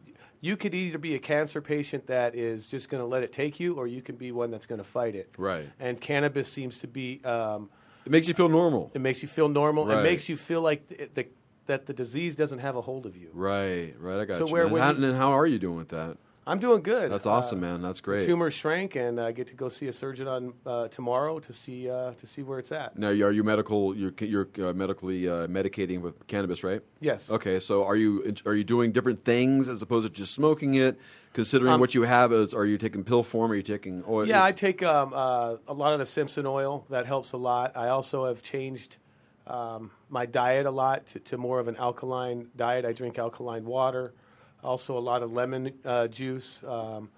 you 0.41 0.57
could 0.57 0.75
either 0.75 0.99
be 0.99 1.15
a 1.15 1.19
cancer 1.19 1.61
patient 1.61 2.07
that 2.07 2.35
is 2.35 2.69
just 2.69 2.89
going 2.89 3.03
to 3.03 3.07
let 3.07 3.23
it 3.23 3.33
take 3.33 3.59
you, 3.61 3.75
or 3.75 3.87
you 3.87 4.03
can 4.03 4.17
be 4.17 4.33
one 4.33 4.51
that's 4.51 4.67
going 4.67 4.79
to 4.79 4.85
fight 4.85 5.15
it. 5.15 5.29
Right. 5.37 5.69
And 5.81 6.01
cannabis 6.01 6.51
seems 6.51 6.79
to 6.79 6.87
be. 6.87 7.21
Um, 7.25 7.71
It 8.07 8.13
makes 8.13 8.29
you 8.29 8.35
feel 8.35 8.49
normal. 8.49 8.91
it 8.95 9.01
makes 9.01 9.21
you 9.23 9.29
feel 9.29 9.49
normal. 9.49 9.87
Right. 9.87 9.99
It 9.99 10.03
makes 10.03 10.29
you 10.29 10.37
feel 10.37 10.61
like 10.63 10.89
th- 10.89 11.11
the, 11.15 11.27
that 11.67 11.87
the 11.87 11.93
disease 11.93 12.35
doesn't 12.37 12.61
have 12.61 12.77
a 12.77 12.81
hold 12.81 13.05
of 13.05 13.17
you. 13.17 13.29
Right, 13.35 13.95
right. 13.99 14.21
I 14.21 14.25
got 14.25 14.39
So 14.39 14.47
you. 14.47 14.53
where 14.53 14.67
when 14.69 14.81
how, 14.81 14.93
you- 14.93 15.05
and 15.05 15.17
how 15.17 15.31
are 15.33 15.47
you 15.47 15.59
doing 15.59 15.77
with 15.77 15.91
that? 15.91 16.17
I'm 16.49 16.59
doing 16.59 16.83
good. 16.83 17.13
That's 17.13 17.27
awesome, 17.27 17.59
Uh, 17.59 17.67
man. 17.69 17.83
That's 17.83 18.01
the 18.01 18.05
great. 18.05 18.25
tumor 18.25 18.51
shrank, 18.51 18.97
and 18.97 19.21
I 19.21 19.33
get 19.33 19.47
to 19.49 19.55
go 19.55 19.69
see 19.69 19.87
a 19.89 19.93
surgeon 19.93 20.27
on 20.27 20.55
uh, 20.65 20.89
tomorrow 20.89 21.39
to 21.41 21.53
see 21.53 21.91
uh, 21.91 22.13
to 22.15 22.27
see 22.27 22.43
where 22.43 22.59
it's 22.59 22.73
at. 22.73 22.99
Now, 22.99 23.09
are 23.09 23.31
you 23.33 23.45
medical? 23.45 23.95
You're 23.95 24.15
you're 24.21 24.49
uh, 24.59 24.73
medically 24.73 25.29
uh, 25.29 25.47
medicating 25.47 26.01
with 26.01 26.27
cannabis, 26.27 26.65
right? 26.65 26.81
Yes. 27.01 27.31
Okay, 27.31 27.61
so 27.61 27.85
are 27.85 27.97
you 27.97 28.35
are 28.47 28.55
you 28.55 28.65
doing 28.65 28.93
different 28.93 29.25
things 29.25 29.69
as 29.69 29.83
opposed 29.83 30.07
to 30.07 30.13
just 30.13 30.33
smoking 30.35 30.75
it? 30.75 30.99
Considering 31.35 31.75
Um, 31.75 31.81
what 31.81 31.95
you 31.95 32.03
have, 32.03 32.33
is 32.33 32.55
are 32.55 32.65
you 32.65 32.79
taking 32.79 33.05
pill 33.05 33.23
form? 33.23 33.53
Are 33.53 33.55
you 33.55 33.63
taking 33.63 34.03
oil? 34.09 34.27
Yeah, 34.27 34.43
I 34.43 34.53
take 34.53 34.83
um, 34.83 35.13
uh, 35.13 35.57
a 35.69 35.75
lot 35.75 35.93
of 35.93 35.99
the 35.99 36.07
Simpson 36.07 36.47
oil. 36.47 36.87
That 36.89 37.05
helps 37.07 37.33
a 37.33 37.37
lot. 37.37 37.77
I 37.77 37.89
also 37.89 38.25
have 38.27 38.43
changed 38.43 38.97
um, 39.47 39.91
my 40.09 40.25
diet 40.27 40.65
a 40.67 40.71
lot 40.71 41.07
to, 41.09 41.21
to 41.21 41.37
more 41.37 41.61
of 41.61 41.69
an 41.69 41.77
alkaline 41.77 42.49
diet. 42.57 42.85
I 42.87 42.93
drink 42.93 43.19
alkaline 43.19 43.67
water, 43.67 44.15
also 44.63 44.99
a 44.99 45.01
lot 45.01 45.23
of 45.23 45.33
lemon 45.33 45.73
uh, 45.85 46.09
juice. 46.09 46.63
Um, 46.67 47.09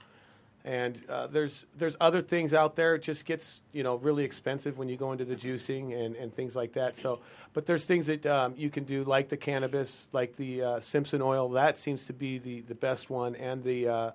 and 0.64 1.02
uh, 1.08 1.26
there's 1.26 1.64
there's 1.78 1.96
other 2.00 2.20
things 2.20 2.52
out 2.52 2.76
there. 2.76 2.94
It 2.94 3.02
just 3.02 3.24
gets 3.24 3.60
you 3.72 3.82
know 3.82 3.96
really 3.96 4.24
expensive 4.24 4.76
when 4.76 4.88
you 4.88 4.96
go 4.96 5.12
into 5.12 5.24
the 5.24 5.36
juicing 5.36 5.98
and, 5.98 6.14
and 6.16 6.32
things 6.32 6.54
like 6.54 6.74
that. 6.74 6.98
So, 6.98 7.20
but 7.54 7.66
there's 7.66 7.84
things 7.86 8.06
that 8.06 8.26
um, 8.26 8.54
you 8.56 8.68
can 8.68 8.84
do 8.84 9.02
like 9.04 9.30
the 9.30 9.38
cannabis, 9.38 10.08
like 10.12 10.36
the 10.36 10.62
uh, 10.62 10.80
Simpson 10.80 11.22
oil. 11.22 11.48
That 11.50 11.78
seems 11.78 12.04
to 12.06 12.12
be 12.12 12.38
the, 12.38 12.60
the 12.60 12.74
best 12.74 13.08
one, 13.08 13.36
and 13.36 13.64
the 13.64 13.88
uh, 13.88 14.10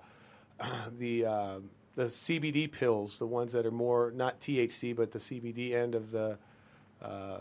the 0.98 1.26
uh, 1.26 1.58
the 1.96 2.04
CBD 2.04 2.70
pills, 2.70 3.18
the 3.18 3.26
ones 3.26 3.52
that 3.54 3.66
are 3.66 3.72
more 3.72 4.12
not 4.14 4.40
THC 4.40 4.94
but 4.94 5.10
the 5.10 5.18
CBD 5.18 5.74
end 5.74 5.96
of 5.96 6.12
the 6.12 6.38
uh, 7.02 7.38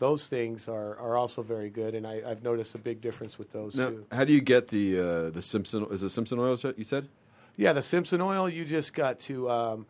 those 0.00 0.26
things 0.26 0.66
are, 0.66 0.98
are 0.98 1.16
also 1.16 1.42
very 1.42 1.70
good, 1.70 1.94
and 1.94 2.06
I, 2.06 2.22
I've 2.26 2.42
noticed 2.42 2.74
a 2.74 2.78
big 2.78 3.00
difference 3.02 3.38
with 3.38 3.52
those 3.52 3.76
Now, 3.76 3.90
too. 3.90 4.06
how 4.10 4.24
do 4.24 4.32
you 4.32 4.40
get 4.40 4.68
the 4.68 4.98
uh, 4.98 5.30
the 5.30 5.42
Simpson? 5.42 5.86
Is 5.90 6.02
it 6.02 6.08
Simpson 6.08 6.38
oil? 6.40 6.58
You 6.76 6.84
said? 6.84 7.08
Yeah, 7.56 7.74
the 7.74 7.82
Simpson 7.82 8.20
oil. 8.22 8.48
You 8.48 8.64
just 8.64 8.94
got 8.94 9.20
to 9.20 9.50
um, 9.50 9.86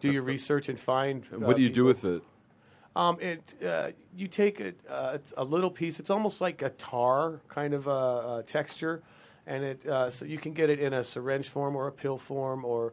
do 0.00 0.12
your 0.12 0.22
research 0.22 0.68
and 0.68 0.78
find. 0.78 1.26
uh, 1.34 1.40
what 1.40 1.56
do 1.56 1.62
you 1.62 1.70
do 1.70 1.84
with 1.84 2.04
it? 2.04 2.22
Um, 2.94 3.18
it 3.20 3.54
uh, 3.64 3.90
you 4.16 4.28
take 4.28 4.60
a, 4.60 4.74
uh, 4.88 5.12
it's 5.14 5.32
a 5.36 5.44
little 5.44 5.70
piece. 5.70 5.98
It's 5.98 6.10
almost 6.10 6.40
like 6.40 6.62
a 6.62 6.70
tar 6.70 7.40
kind 7.48 7.74
of 7.74 7.88
a, 7.88 7.90
uh 7.90 8.42
texture, 8.42 9.02
and 9.44 9.64
it 9.64 9.86
uh, 9.86 10.08
so 10.08 10.24
you 10.24 10.38
can 10.38 10.52
get 10.52 10.70
it 10.70 10.78
in 10.78 10.92
a 10.92 11.02
syringe 11.02 11.48
form 11.48 11.74
or 11.74 11.88
a 11.88 11.92
pill 11.92 12.18
form, 12.18 12.64
or 12.64 12.92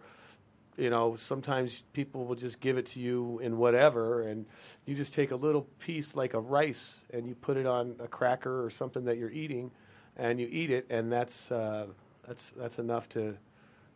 you 0.80 0.90
know 0.90 1.16
sometimes 1.18 1.84
people 1.94 2.26
will 2.26 2.36
just 2.36 2.60
give 2.60 2.78
it 2.78 2.86
to 2.88 3.00
you 3.00 3.40
in 3.40 3.58
whatever, 3.58 4.22
and 4.22 4.46
you 4.86 4.96
just 4.96 5.14
take 5.14 5.32
a 5.32 5.36
little 5.36 5.64
piece 5.80 6.16
like 6.16 6.34
a 6.34 6.40
rice 6.40 7.04
and 7.14 7.28
you 7.28 7.36
put 7.36 7.58
it 7.58 7.66
on 7.66 7.96
a 8.00 8.08
cracker 8.08 8.64
or 8.64 8.70
something 8.70 9.06
that 9.06 9.18
you're 9.18 9.32
eating, 9.32 9.72
and 10.16 10.40
you 10.40 10.48
eat 10.50 10.72
it, 10.72 10.88
and 10.90 11.12
that's 11.12 11.52
uh, 11.52 11.88
that's 12.28 12.52
that's 12.56 12.80
enough 12.80 13.10
to 13.10 13.38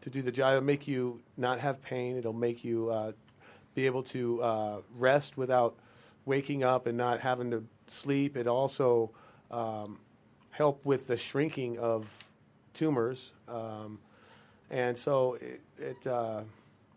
to 0.01 0.09
do 0.09 0.21
the 0.21 0.31
job. 0.31 0.53
It'll 0.53 0.63
make 0.63 0.87
you 0.87 1.21
not 1.37 1.59
have 1.59 1.81
pain. 1.81 2.17
It'll 2.17 2.33
make 2.33 2.63
you 2.65 2.89
uh, 2.89 3.11
be 3.73 3.85
able 3.85 4.03
to 4.03 4.43
uh, 4.43 4.77
rest 4.97 5.37
without 5.37 5.75
waking 6.25 6.63
up 6.63 6.85
and 6.85 6.97
not 6.97 7.21
having 7.21 7.51
to 7.51 7.63
sleep. 7.87 8.35
It 8.35 8.47
also 8.47 9.11
um, 9.51 9.99
help 10.51 10.85
with 10.85 11.07
the 11.07 11.17
shrinking 11.17 11.79
of 11.79 12.07
tumors, 12.73 13.31
um, 13.47 13.99
and 14.69 14.97
so 14.97 15.35
it 15.35 15.61
it, 15.77 16.07
uh, 16.07 16.41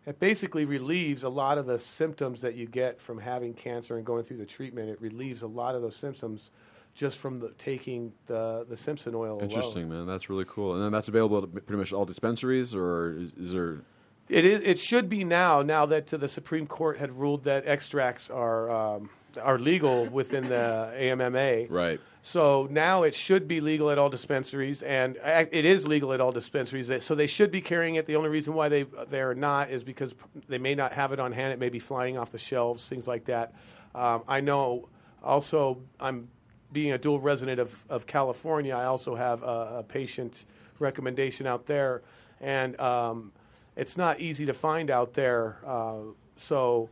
it 0.07 0.19
basically 0.19 0.63
relieves 0.63 1.23
a 1.23 1.29
lot 1.29 1.57
of 1.57 1.65
the 1.65 1.77
symptoms 1.77 2.39
that 2.39 2.55
you 2.55 2.65
get 2.65 3.01
from 3.01 3.19
having 3.19 3.53
cancer 3.53 3.97
and 3.97 4.05
going 4.05 4.23
through 4.23 4.37
the 4.37 4.45
treatment. 4.45 4.89
It 4.89 5.01
relieves 5.01 5.41
a 5.41 5.47
lot 5.47 5.75
of 5.75 5.81
those 5.81 5.97
symptoms 5.97 6.49
just 6.95 7.17
from 7.17 7.41
the, 7.41 7.49
taking 7.57 8.13
the 8.25 8.65
the 8.67 8.77
Simpson 8.77 9.13
oil. 9.13 9.33
alone. 9.33 9.43
Interesting, 9.43 9.89
man. 9.89 10.07
That's 10.07 10.29
really 10.29 10.45
cool. 10.47 10.75
And 10.75 10.83
then 10.83 10.93
that's 10.93 11.09
available 11.09 11.43
at 11.43 11.51
pretty 11.51 11.77
much 11.77 11.91
all 11.91 12.05
dispensaries, 12.05 12.73
or 12.73 13.17
is, 13.17 13.33
is 13.33 13.51
there? 13.51 13.81
It 14.29 14.45
is. 14.45 14.61
It 14.63 14.79
should 14.79 15.09
be 15.09 15.25
now. 15.25 15.61
Now 15.61 15.85
that 15.85 16.07
the 16.07 16.27
Supreme 16.27 16.67
Court 16.67 16.97
had 16.97 17.13
ruled 17.13 17.43
that 17.43 17.67
extracts 17.67 18.29
are 18.29 18.71
um, 18.71 19.09
are 19.41 19.59
legal 19.59 20.05
within 20.05 20.47
the 20.47 20.93
AMMA. 20.97 21.67
Right. 21.69 21.99
So 22.27 22.67
now 22.69 23.03
it 23.03 23.15
should 23.15 23.47
be 23.47 23.61
legal 23.61 23.89
at 23.89 23.97
all 23.97 24.09
dispensaries, 24.09 24.83
and 24.83 25.15
it 25.23 25.63
is 25.63 25.87
legal 25.87 26.11
at 26.11 26.19
all 26.19 26.33
dispensaries. 26.33 26.91
So 27.01 27.15
they 27.15 27.25
should 27.25 27.51
be 27.51 27.61
carrying 27.61 27.95
it. 27.95 28.05
The 28.05 28.17
only 28.17 28.27
reason 28.27 28.53
why 28.53 28.67
they 28.67 28.83
they 29.09 29.21
are 29.21 29.33
not 29.33 29.71
is 29.71 29.81
because 29.85 30.13
they 30.49 30.57
may 30.57 30.75
not 30.75 30.91
have 30.91 31.13
it 31.13 31.21
on 31.21 31.31
hand. 31.31 31.53
It 31.53 31.59
may 31.59 31.69
be 31.69 31.79
flying 31.79 32.17
off 32.17 32.31
the 32.31 32.37
shelves, 32.37 32.83
things 32.83 33.07
like 33.07 33.23
that. 33.27 33.53
Um, 33.95 34.23
I 34.27 34.41
know. 34.41 34.89
Also, 35.23 35.77
I'm 36.01 36.27
being 36.73 36.91
a 36.91 36.97
dual 36.97 37.21
resident 37.21 37.61
of, 37.61 37.73
of 37.87 38.05
California. 38.05 38.75
I 38.75 38.87
also 38.87 39.15
have 39.15 39.41
a, 39.41 39.77
a 39.77 39.83
patient 39.87 40.43
recommendation 40.79 41.47
out 41.47 41.65
there, 41.65 42.01
and 42.41 42.77
um, 42.81 43.31
it's 43.77 43.95
not 43.95 44.19
easy 44.19 44.45
to 44.47 44.53
find 44.53 44.91
out 44.91 45.13
there. 45.13 45.59
Uh, 45.65 46.11
so 46.37 46.89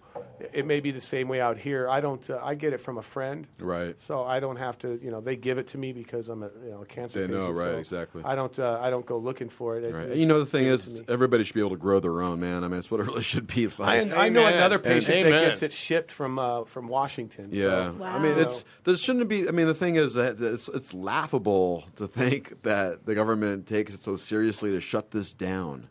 it 0.53 0.65
may 0.65 0.79
be 0.79 0.91
the 0.91 0.99
same 0.99 1.27
way 1.27 1.39
out 1.41 1.57
here. 1.57 1.87
I 1.89 2.01
don't. 2.01 2.27
Uh, 2.29 2.39
I 2.43 2.55
get 2.55 2.73
it 2.73 2.81
from 2.81 2.97
a 2.97 3.01
friend. 3.01 3.47
Right. 3.59 3.99
So 4.01 4.23
I 4.23 4.39
don't 4.39 4.55
have 4.57 4.77
to. 4.79 4.99
You 5.01 5.11
know, 5.11 5.21
they 5.21 5.35
give 5.35 5.57
it 5.57 5.67
to 5.69 5.77
me 5.77 5.93
because 5.93 6.29
I'm 6.29 6.43
a 6.43 6.49
you 6.63 6.71
know 6.71 6.81
a 6.81 6.85
cancer. 6.85 7.25
They 7.25 7.33
know, 7.33 7.51
right, 7.51 7.71
so 7.73 7.77
exactly. 7.77 8.21
I 8.25 8.35
don't. 8.35 8.57
Uh, 8.59 8.79
I 8.81 8.89
don't 8.89 9.05
go 9.05 9.17
looking 9.17 9.49
for 9.49 9.77
it. 9.77 9.81
They 9.81 9.91
Right. 9.91 10.07
just 10.07 10.19
you 10.19 10.25
know, 10.25 10.39
the 10.39 10.45
thing 10.45 10.63
give 10.65 10.71
it 10.73 10.75
is, 10.75 10.93
to 10.95 11.01
me. 11.01 11.05
everybody 11.09 11.43
should 11.43 11.53
be 11.55 11.59
able 11.61 11.69
to 11.71 11.77
grow 11.77 11.99
their 11.99 12.21
own, 12.21 12.39
man. 12.39 12.63
I 12.63 12.67
mean, 12.67 12.79
it's 12.79 12.89
what 12.91 12.99
it 12.99 13.03
really 13.07 13.23
should 13.23 13.47
be 13.47 13.67
like. 13.67 14.11
I, 14.11 14.25
I 14.25 14.29
know 14.29 14.45
another 14.45 14.75
And- 14.75 14.83
patient 14.83 15.23
that 15.23 15.29
gets 15.49 15.63
it 15.63 15.73
shipped 15.73 16.11
from 16.11 16.39
uh, 16.39 16.65
from 16.65 16.87
Washington. 16.87 17.49
Yeah, 17.51 17.93
so, 17.97 18.03
I 18.03 18.19
mean, 18.19 18.37
it's 18.37 18.65
there 18.83 18.97
shouldn't 18.97 19.29
be. 19.29 19.47
I 19.47 19.51
mean, 19.51 19.67
the 19.67 19.73
thing 19.75 19.95
is 19.95 20.15
that 20.15 20.41
it's 20.41 20.69
it's 20.69 20.93
laughable 20.93 21.85
to 21.95 22.07
think 22.07 22.61
that 22.63 23.05
the 23.05 23.15
government 23.15 23.67
takes 23.67 23.93
it 23.93 24.01
so 24.01 24.15
seriously 24.15 24.71
to 24.71 24.81
shut 24.81 25.11
this 25.11 25.33
down. 25.33 25.87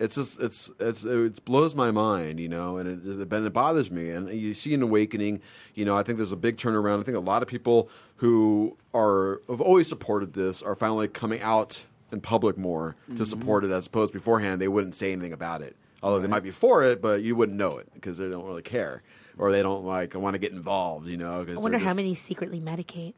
It's 0.00 0.14
just 0.14 0.40
it's 0.40 0.70
it's 0.78 1.04
it 1.04 1.44
blows 1.44 1.74
my 1.74 1.90
mind, 1.90 2.38
you 2.38 2.48
know, 2.48 2.76
and 2.76 2.88
it 2.88 3.20
it, 3.20 3.32
it 3.32 3.52
bothers 3.52 3.90
me. 3.90 4.10
And 4.10 4.28
you 4.30 4.54
see 4.54 4.72
an 4.74 4.82
awakening, 4.82 5.40
you 5.74 5.84
know. 5.84 5.96
I 5.96 6.02
think 6.04 6.18
there's 6.18 6.30
a 6.32 6.36
big 6.36 6.56
turnaround. 6.56 7.00
I 7.00 7.02
think 7.02 7.16
a 7.16 7.20
lot 7.20 7.42
of 7.42 7.48
people 7.48 7.88
who 8.16 8.76
are 8.94 9.40
have 9.48 9.60
always 9.60 9.88
supported 9.88 10.34
this 10.34 10.62
are 10.62 10.74
finally 10.76 11.08
coming 11.08 11.40
out 11.42 11.84
in 12.12 12.20
public 12.20 12.56
more 12.56 12.94
to 13.08 13.12
Mm-hmm. 13.12 13.22
Mhm. 13.22 13.26
support 13.26 13.64
it, 13.64 13.70
as 13.70 13.86
opposed 13.88 14.12
beforehand 14.12 14.60
they 14.60 14.68
wouldn't 14.68 14.94
say 14.94 15.12
anything 15.12 15.32
about 15.32 15.62
it. 15.62 15.74
Although 16.02 16.20
they 16.20 16.28
might 16.28 16.44
be 16.44 16.52
for 16.52 16.84
it, 16.84 17.02
but 17.02 17.22
you 17.22 17.34
wouldn't 17.34 17.58
know 17.58 17.76
it 17.78 17.88
because 17.92 18.18
they 18.18 18.28
don't 18.28 18.44
really 18.44 18.62
care 18.62 19.02
or 19.36 19.50
they 19.50 19.62
don't 19.62 19.84
like 19.84 20.14
want 20.14 20.34
to 20.34 20.38
get 20.38 20.52
involved, 20.52 21.08
you 21.08 21.16
know. 21.16 21.32
I 21.40 21.54
wonder 21.54 21.70
they're 21.70 21.78
how 21.80 21.92
many 21.94 22.14
secretly 22.14 22.60
medicate. 22.60 23.14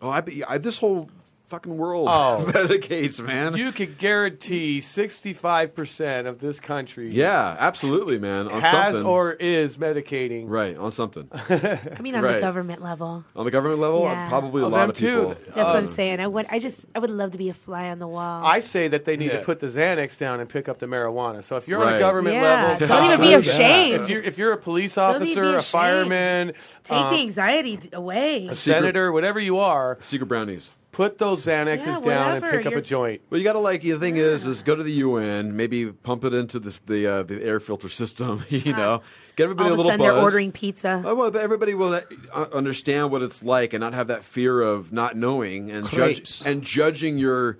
Oh, 0.00 0.08
I, 0.08 0.22
I 0.48 0.56
this 0.58 0.78
whole 0.78 1.10
fucking 1.52 1.76
world 1.76 2.08
Oh. 2.10 2.44
medicates, 2.48 3.22
man. 3.22 3.54
You 3.56 3.72
could 3.72 3.98
guarantee 3.98 4.80
65% 4.80 6.26
of 6.26 6.38
this 6.38 6.58
country 6.60 7.10
yeah, 7.12 7.56
absolutely, 7.58 8.18
man. 8.18 8.48
On 8.48 8.60
has 8.62 8.72
something. 8.94 9.04
or 9.06 9.32
is 9.32 9.76
medicating. 9.76 10.44
right 10.48 10.76
on 10.76 10.92
something. 10.92 11.28
I 11.32 11.98
mean, 12.00 12.14
on 12.14 12.22
Right. 12.22 12.34
the 12.36 12.40
government 12.40 12.82
level. 12.82 13.24
On 13.36 13.44
the 13.44 13.50
government 13.50 13.80
level, 13.80 14.02
Yeah. 14.02 14.28
probably 14.28 14.62
a 14.62 14.66
Oh, 14.66 14.68
lot 14.68 14.80
them 14.80 14.90
of 14.90 14.96
too. 14.96 15.06
people. 15.28 15.34
That's 15.54 15.56
what 15.56 15.76
I'm 15.76 15.82
Um, 15.82 15.86
saying. 15.86 16.20
I 16.20 16.26
would. 16.26 16.46
I 16.48 16.58
just. 16.58 16.86
I 16.94 16.98
would 17.00 17.10
love 17.10 17.32
to 17.32 17.38
be 17.38 17.48
a 17.50 17.54
fly 17.54 17.90
on 17.90 17.98
the 17.98 18.06
wall. 18.08 18.42
I 18.44 18.60
say 18.60 18.88
that 18.88 19.04
they 19.04 19.16
need 19.16 19.26
Yeah. 19.32 19.40
to 19.40 19.44
put 19.44 19.60
the 19.60 19.66
Xanax 19.66 20.16
down 20.18 20.40
and 20.40 20.48
pick 20.48 20.68
up 20.68 20.78
the 20.78 20.86
marijuana. 20.86 21.44
So 21.44 21.56
if 21.56 21.68
you're 21.68 21.80
on 21.80 21.86
Right. 21.86 21.96
a 21.96 21.98
government 22.00 22.36
Yeah, 22.36 22.76
level, 22.78 22.86
don't 22.88 23.04
even 23.12 23.20
be 23.20 23.34
uh, 23.34 23.38
ashamed. 23.40 24.00
If 24.02 24.08
you're 24.08 24.22
if 24.22 24.38
you're 24.38 24.52
a 24.52 24.56
police 24.56 24.94
Don't 24.94 25.16
officer, 25.16 25.42
a 25.44 25.48
ashamed. 25.58 25.64
fireman, 25.66 26.52
Take 26.84 26.96
um, 26.98 27.12
the 27.14 27.20
anxiety 27.20 27.76
d- 27.76 27.88
away. 27.92 28.46
a 28.48 28.54
senator, 28.54 29.12
whatever 29.12 29.38
you 29.40 29.58
are, 29.58 29.98
Secret 30.00 30.26
brownies. 30.26 30.70
Put 30.92 31.18
those 31.18 31.44
Xanaxes 31.46 31.86
Yeah, 31.86 32.00
down 32.00 32.32
and 32.34 32.42
whatever. 32.42 32.50
pick 32.58 32.66
up 32.66 32.72
a 32.72 32.76
You're- 32.76 32.82
joint. 32.82 33.20
Well, 33.30 33.38
you 33.38 33.44
got 33.44 33.54
to 33.54 33.58
like 33.58 33.82
the 33.82 33.98
thing 33.98 34.16
is 34.16 34.46
is 34.46 34.62
go 34.62 34.76
to 34.76 34.82
the 34.82 34.92
UN, 34.92 35.56
maybe 35.56 35.86
pump 35.90 36.24
it 36.24 36.32
into 36.34 36.58
the 36.60 36.78
the, 36.86 37.06
uh, 37.06 37.22
the 37.24 37.42
air 37.42 37.58
filter 37.60 37.88
system. 37.88 38.44
You 38.50 38.72
know, 38.74 39.02
get 39.36 39.44
everybody 39.44 39.70
All 39.70 39.70
a 39.70 39.72
of 39.72 39.78
a 39.78 39.82
little 39.82 39.90
sudden, 39.92 40.06
buzz. 40.06 40.14
they're 40.14 40.22
ordering 40.22 40.52
pizza. 40.52 41.02
Oh, 41.04 41.14
well, 41.14 41.30
but 41.30 41.40
everybody 41.42 41.74
will 41.74 41.94
uh, 41.94 42.46
understand 42.52 43.10
what 43.10 43.22
it's 43.22 43.42
like 43.42 43.72
and 43.72 43.80
not 43.80 43.94
have 43.94 44.08
that 44.08 44.22
fear 44.22 44.60
of 44.60 44.92
not 44.92 45.16
knowing 45.16 45.70
and 45.70 45.88
judge 45.90 46.42
and 46.44 46.62
judging 46.62 47.16
your, 47.18 47.58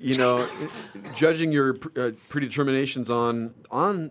you 0.00 0.16
know, 0.18 0.46
judging 1.14 1.52
your 1.52 1.76
uh, 1.96 2.10
predeterminations 2.28 3.08
on 3.08 3.54
on 3.70 4.10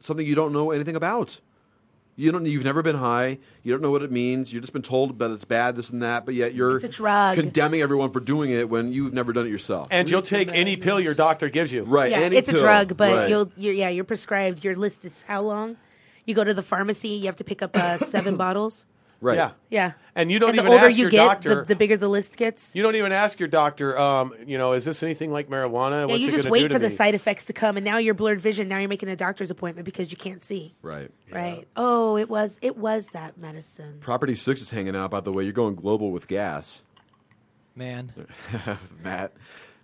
something 0.00 0.26
you 0.26 0.34
don't 0.34 0.52
know 0.52 0.70
anything 0.72 0.96
about. 0.96 1.38
You 2.14 2.30
don't. 2.30 2.44
You've 2.44 2.64
never 2.64 2.82
been 2.82 2.96
high. 2.96 3.38
You 3.62 3.72
don't 3.72 3.80
know 3.80 3.90
what 3.90 4.02
it 4.02 4.12
means. 4.12 4.52
You've 4.52 4.62
just 4.62 4.72
been 4.74 4.82
told 4.82 5.18
that 5.18 5.30
it's 5.30 5.46
bad, 5.46 5.76
this 5.76 5.88
and 5.90 6.02
that. 6.02 6.26
But 6.26 6.34
yet 6.34 6.54
you're 6.54 6.76
It's 6.76 6.84
a 6.84 6.88
drug. 6.88 7.36
condemning 7.36 7.80
everyone 7.80 8.10
for 8.10 8.20
doing 8.20 8.50
it 8.50 8.68
when 8.68 8.92
you've 8.92 9.14
never 9.14 9.32
done 9.32 9.46
it 9.46 9.50
yourself. 9.50 9.88
And 9.90 10.10
you'll 10.10 10.20
take 10.22 10.48
any 10.52 10.76
pill 10.76 11.00
your 11.00 11.14
doctor 11.14 11.48
gives 11.48 11.72
you. 11.72 11.84
right? 11.84 12.10
yeah, 12.10 12.18
any 12.18 12.36
it's 12.36 12.48
a 12.50 12.52
drug, 12.52 12.96
but 12.98 13.12
Right. 13.14 13.30
you'll. 13.30 13.50
You're, 13.56 13.72
yeah, 13.74 13.88
you're 13.88 14.04
prescribed. 14.04 14.62
Your 14.62 14.76
list 14.76 15.04
is 15.06 15.22
how 15.22 15.40
long? 15.40 15.76
You 16.26 16.34
go 16.34 16.44
to 16.44 16.52
the 16.54 16.62
pharmacy. 16.62 17.08
You 17.08 17.26
have 17.26 17.36
to 17.36 17.44
pick 17.44 17.62
up 17.62 17.76
uh, 17.76 17.96
seven 17.98 18.36
bottles. 18.44 18.84
Right. 19.22 19.36
Yeah. 19.36 19.52
Yeah, 19.70 19.92
And 20.14 20.30
you 20.30 20.38
don't 20.38 20.50
and 20.50 20.58
the 20.58 20.62
even 20.64 20.72
older 20.74 20.86
ask 20.88 20.96
you 20.98 21.02
your 21.04 21.10
get, 21.10 21.24
doctor. 21.24 21.54
the, 21.54 21.64
the 21.68 21.76
bigger 21.76 21.96
the 21.96 22.08
list 22.08 22.36
gets. 22.36 22.76
you 22.76 22.82
don't 22.82 22.94
even 22.96 23.10
ask 23.12 23.40
your 23.40 23.48
doctor. 23.48 23.98
Um, 23.98 24.34
you 24.46 24.58
know, 24.58 24.72
is 24.74 24.84
this 24.84 25.02
anything 25.02 25.32
like 25.32 25.48
marijuana? 25.48 26.00
yeah, 26.00 26.04
What's 26.06 26.20
you 26.20 26.30
just 26.30 26.42
gonna 26.44 26.52
wait 26.52 26.68
do 26.68 26.74
for 26.74 26.78
the 26.78 26.90
me? 26.90 26.94
side 26.94 27.14
effects 27.14 27.46
to 27.46 27.54
come, 27.54 27.78
and 27.78 27.84
now 27.86 27.96
you're 27.96 28.12
blurred 28.12 28.40
vision. 28.42 28.68
Now 28.68 28.76
you're 28.78 28.88
making 28.90 29.08
a 29.08 29.16
doctor's 29.16 29.50
appointment 29.50 29.86
because 29.86 30.10
you 30.10 30.18
can't 30.18 30.42
see. 30.42 30.74
Right. 30.82 31.10
Right. 31.30 31.66
Oh, 31.74 32.18
it 32.18 32.28
was 32.28 32.58
it 32.60 32.76
was 32.76 33.08
that 33.14 33.38
medicine. 33.38 33.96
Property 34.00 34.34
Six 34.34 34.60
is 34.60 34.68
hanging 34.68 34.94
out. 34.94 35.10
By 35.10 35.20
the 35.20 35.32
way, 35.32 35.44
you're 35.44 35.54
going 35.54 35.74
global 35.76 36.10
with 36.10 36.28
gas. 36.28 36.82
Man. 37.74 38.12
Matt, 39.02 39.32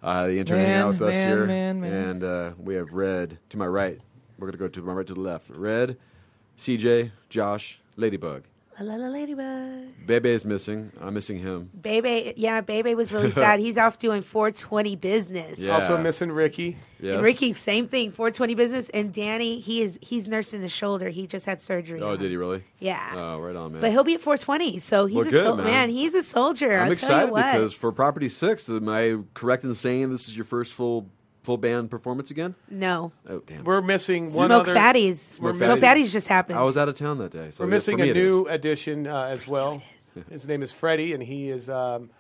uh, 0.03 0.26
the 0.26 0.39
intern, 0.39 0.59
hanging 0.59 0.74
out 0.74 0.89
with 0.89 1.01
us 1.03 1.11
man, 1.12 1.28
here, 1.28 1.47
man, 1.47 1.80
man. 1.80 1.93
and 1.93 2.24
uh, 2.24 2.51
we 2.59 2.74
have 2.74 2.93
Red 2.93 3.39
to 3.49 3.57
my 3.57 3.66
right. 3.66 3.99
We're 4.39 4.49
gonna 4.49 4.59
go 4.59 4.68
to 4.68 4.82
my 4.82 4.93
right 4.93 5.07
to 5.07 5.14
the 5.14 5.20
left. 5.20 5.49
Red, 5.49 5.97
CJ, 6.59 7.12
Josh, 7.30 7.80
Ladybug. 7.97 8.43
La 8.81 8.95
la 8.95 8.95
la 8.95 9.09
ladybug. 9.09 10.07
Bebe 10.07 10.31
is 10.31 10.45
missing. 10.45 10.93
I'm 11.01 11.14
missing 11.14 11.39
him. 11.41 11.68
Bebe, 11.81 12.35
yeah, 12.37 12.61
Bebe 12.61 12.95
was 12.95 13.11
really 13.11 13.33
sad. 13.33 13.59
He's 13.66 13.76
off 13.76 13.99
doing 13.99 14.22
420 14.22 14.95
business. 14.97 15.59
Yeah. 15.59 15.72
Also 15.74 16.01
missing 16.01 16.31
Ricky. 16.31 16.76
Yes. 17.01 17.14
And 17.16 17.22
Ricky, 17.24 17.55
same 17.55 17.89
thing, 17.89 18.12
420 18.12 18.55
business. 18.55 18.89
And 18.95 19.12
Danny, 19.12 19.59
he 19.61 19.83
is 19.83 19.99
he's 20.03 20.26
nursing 20.29 20.61
the 20.61 20.68
shoulder. 20.68 21.09
He 21.11 21.26
just 21.26 21.47
had 21.47 21.61
surgery. 21.61 22.01
Oh, 22.01 22.12
on. 22.12 22.18
did 22.18 22.31
he 22.31 22.37
really? 22.37 22.62
Yeah. 22.79 23.12
Oh, 23.16 23.39
right 23.39 23.55
on, 23.57 23.72
man. 23.72 23.81
But 23.81 23.91
he'll 23.91 24.05
be 24.05 24.14
at 24.14 24.20
420, 24.20 24.79
so 24.79 25.07
he's 25.07 25.16
Well, 25.16 25.26
a 25.26 25.31
good, 25.31 25.43
sol- 25.45 25.57
man. 25.57 25.91
He's 25.91 26.14
a 26.14 26.22
soldier. 26.22 26.72
I'm 26.79 26.87
I'll 26.87 26.93
excited 26.93 27.14
tell 27.14 27.26
you 27.26 27.33
what. 27.33 27.53
because 27.53 27.72
for 27.72 27.91
Property 27.93 28.29
Six, 28.29 28.68
am 28.68 28.89
I 28.89 29.18
correct 29.35 29.64
in 29.64 29.74
saying 29.74 30.11
this 30.11 30.29
is 30.29 30.37
your 30.37 30.45
first 30.45 30.72
full 30.72 31.09
full 31.49 31.57
band 31.57 31.90
performance 31.90 32.30
again? 32.30 32.55
no, 32.70 33.11
Oh, 33.26 33.40
damn. 33.46 33.64
We're 33.64 33.80
missing 33.80 34.30
one 34.34 34.49
Smoke 34.49 34.62
other. 34.68 34.74
Fatties. 34.74 35.40
We're 35.40 35.55
Smoke 35.55 35.70
missing- 35.70 35.82
Fatties 35.82 36.11
just 36.12 36.28
happened. 36.28 36.59
I 36.59 36.62
was 36.62 36.76
out 36.76 36.90
of 36.90 36.94
town 36.94 37.16
that 37.18 37.30
day, 37.30 37.51
so 37.51 37.64
We're 37.64 37.70
missing 37.70 37.96
for 37.96 38.05
me 38.05 38.11
a 38.11 38.14
new 38.14 38.46
addition 38.49 39.07
uh, 39.07 39.22
as 39.24 39.49
well. 39.49 39.82
His 40.30 40.46
name 40.46 40.62
is 40.62 40.72
Freddie, 40.72 41.14
and 41.14 41.22
he 41.22 41.49
is 41.49 41.70
um, 41.70 42.11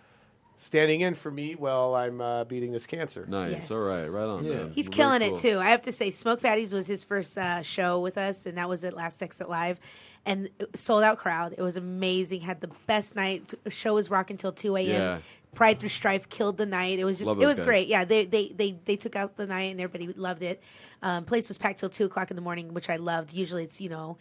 standing 0.56 1.02
in 1.02 1.14
for 1.14 1.30
me 1.30 1.54
while 1.56 1.94
I'm 1.94 2.22
uh, 2.22 2.44
beating 2.44 2.72
this 2.72 2.86
cancer. 2.86 3.26
Nice. 3.28 3.52
Yes. 3.52 3.70
All 3.70 3.80
right. 3.86 4.06
Right 4.08 4.24
on. 4.24 4.48
man. 4.48 4.72
He's 4.74 4.86
Very 4.86 4.96
killing 4.96 5.20
cool. 5.20 5.36
it 5.36 5.40
too. 5.42 5.58
I 5.58 5.66
have 5.70 5.82
to 5.82 5.92
say, 5.92 6.10
Smoke 6.10 6.40
Fatties 6.40 6.72
was 6.72 6.86
his 6.86 7.04
first 7.04 7.36
uh, 7.36 7.60
show 7.60 8.00
with 8.00 8.16
us, 8.16 8.46
and 8.46 8.56
that 8.56 8.66
was 8.68 8.82
at 8.82 8.94
Last 8.94 9.20
Exit 9.22 9.50
Live, 9.50 9.78
and 10.24 10.48
sold 10.74 11.02
out 11.04 11.18
crowd. 11.18 11.54
It 11.58 11.62
was 11.62 11.76
amazing. 11.76 12.40
Had 12.42 12.60
the 12.62 12.70
best 12.86 13.14
night. 13.14 13.52
Show 13.68 13.92
was 13.94 14.10
rocking 14.10 14.36
till 14.38 14.52
two 14.52 14.74
a.m. 14.76 14.88
Yeah. 14.88 15.18
Pride 15.54 15.78
through 15.78 15.88
Strife 15.88 16.28
killed 16.28 16.56
the 16.56 16.66
night. 16.66 16.98
It 16.98 17.04
was 17.04 17.18
just 17.18 17.30
it 17.30 17.36
was 17.38 17.56
guys. 17.56 17.66
great. 17.66 17.88
Yeah, 17.88 18.04
they 18.04 18.24
they 18.24 18.48
they 18.48 18.78
they 18.84 18.96
took 18.96 19.16
out 19.16 19.36
the 19.36 19.46
night 19.46 19.72
and 19.72 19.80
everybody 19.80 20.12
loved 20.12 20.42
it. 20.42 20.62
Um, 21.02 21.24
place 21.24 21.48
was 21.48 21.58
packed 21.58 21.80
till 21.80 21.88
two 21.88 22.04
o'clock 22.04 22.30
in 22.30 22.36
the 22.36 22.42
morning, 22.42 22.74
which 22.74 22.88
I 22.88 22.96
loved. 22.96 23.32
Usually 23.32 23.64
it's 23.64 23.80
you 23.80 23.88
know 23.88 24.18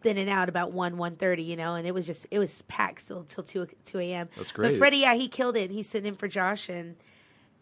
thinning 0.00 0.30
out 0.30 0.48
about 0.48 0.72
one 0.72 0.96
one 0.96 1.16
thirty, 1.16 1.42
you 1.42 1.56
know, 1.56 1.74
and 1.74 1.86
it 1.86 1.92
was 1.92 2.06
just 2.06 2.26
it 2.30 2.38
was 2.38 2.62
packed 2.62 3.02
still 3.02 3.24
till 3.24 3.44
two 3.44 3.68
two 3.84 3.98
a.m. 3.98 4.28
That's 4.36 4.52
great. 4.52 4.70
But. 4.70 4.78
Freddie, 4.78 4.98
yeah, 4.98 5.14
he 5.14 5.28
killed 5.28 5.56
it. 5.56 5.64
and 5.64 5.72
He's 5.72 5.88
sitting 5.88 6.08
in 6.08 6.14
for 6.16 6.28
Josh, 6.28 6.68
and 6.68 6.96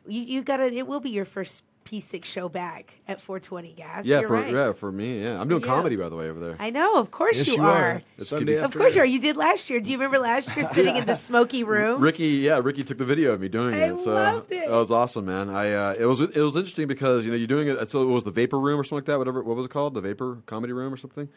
you 0.07 0.23
you 0.23 0.43
gotta. 0.43 0.73
It 0.73 0.87
will 0.87 1.01
be 1.01 1.11
your 1.11 1.25
first 1.25 1.65
P6 1.89 2.25
show 2.27 2.51
back 2.51 2.93
at 3.09 3.19
420 3.21 3.73
gas. 3.73 4.05
Yeah, 4.05 4.21
You're 4.21 4.29
for 4.29 4.35
right. 4.35 4.53
yeah 4.53 4.73
for 4.73 4.93
me. 4.93 5.23
Yeah, 5.23 5.41
I'm 5.41 5.49
doing 5.49 5.63
you. 5.63 5.67
comedy 5.67 5.97
by 5.97 6.11
the 6.11 6.17
way 6.17 6.29
over 6.29 6.39
there. 6.39 6.57
I 6.59 6.69
know, 6.69 6.97
of 6.97 7.11
course 7.11 7.39
Yes, 7.39 7.47
you, 7.47 7.55
you 7.55 7.63
are. 7.63 7.77
are. 7.93 8.03
It's 8.19 8.29
Sunday 8.29 8.57
Of 8.59 8.73
course 8.75 8.95
you 8.95 9.01
are. 9.01 9.07
You 9.07 9.19
did 9.19 9.39
last 9.39 9.71
year. 9.71 9.81
Do 9.81 9.91
you 9.91 9.97
remember 9.97 10.19
last 10.19 10.55
year 10.55 10.67
sitting 10.73 10.97
in 10.97 11.07
the 11.07 11.15
smoky 11.15 11.65
room? 11.65 12.03
Ricky, 12.03 12.27
yeah, 12.27 12.61
Ricky 12.63 12.85
took 12.85 12.99
the 12.99 13.07
video 13.07 13.33
of 13.33 13.41
me 13.41 13.49
doing 13.49 13.75
I 13.75 13.85
it. 13.93 13.99
So 14.01 14.13
loved 14.13 14.53
it. 14.53 14.69
that 14.69 14.71
was 14.71 14.91
awesome, 14.91 15.25
man. 15.25 15.49
I 15.49 15.73
uh, 15.73 15.95
it 15.99 16.05
was 16.05 16.21
it 16.21 16.37
was 16.37 16.57
interesting 16.57 16.89
because 16.89 17.25
you 17.25 17.31
know 17.31 17.37
you're 17.39 17.47
doing 17.47 17.69
it. 17.69 17.91
So 17.91 18.03
it 18.03 18.07
was 18.13 18.25
the 18.25 18.31
Vapor 18.33 18.59
Room 18.59 18.79
or 18.79 18.85
something 18.85 18.97
like 18.99 19.07
that. 19.07 19.19
Whatever. 19.19 19.43
What 19.43 19.57
was 19.57 19.65
it 19.65 19.71
called? 19.71 19.95
The 19.95 20.03
Vapor 20.03 20.43
Comedy 20.45 20.75
Room 20.75 20.93
or 20.93 20.97
something. 20.99 21.31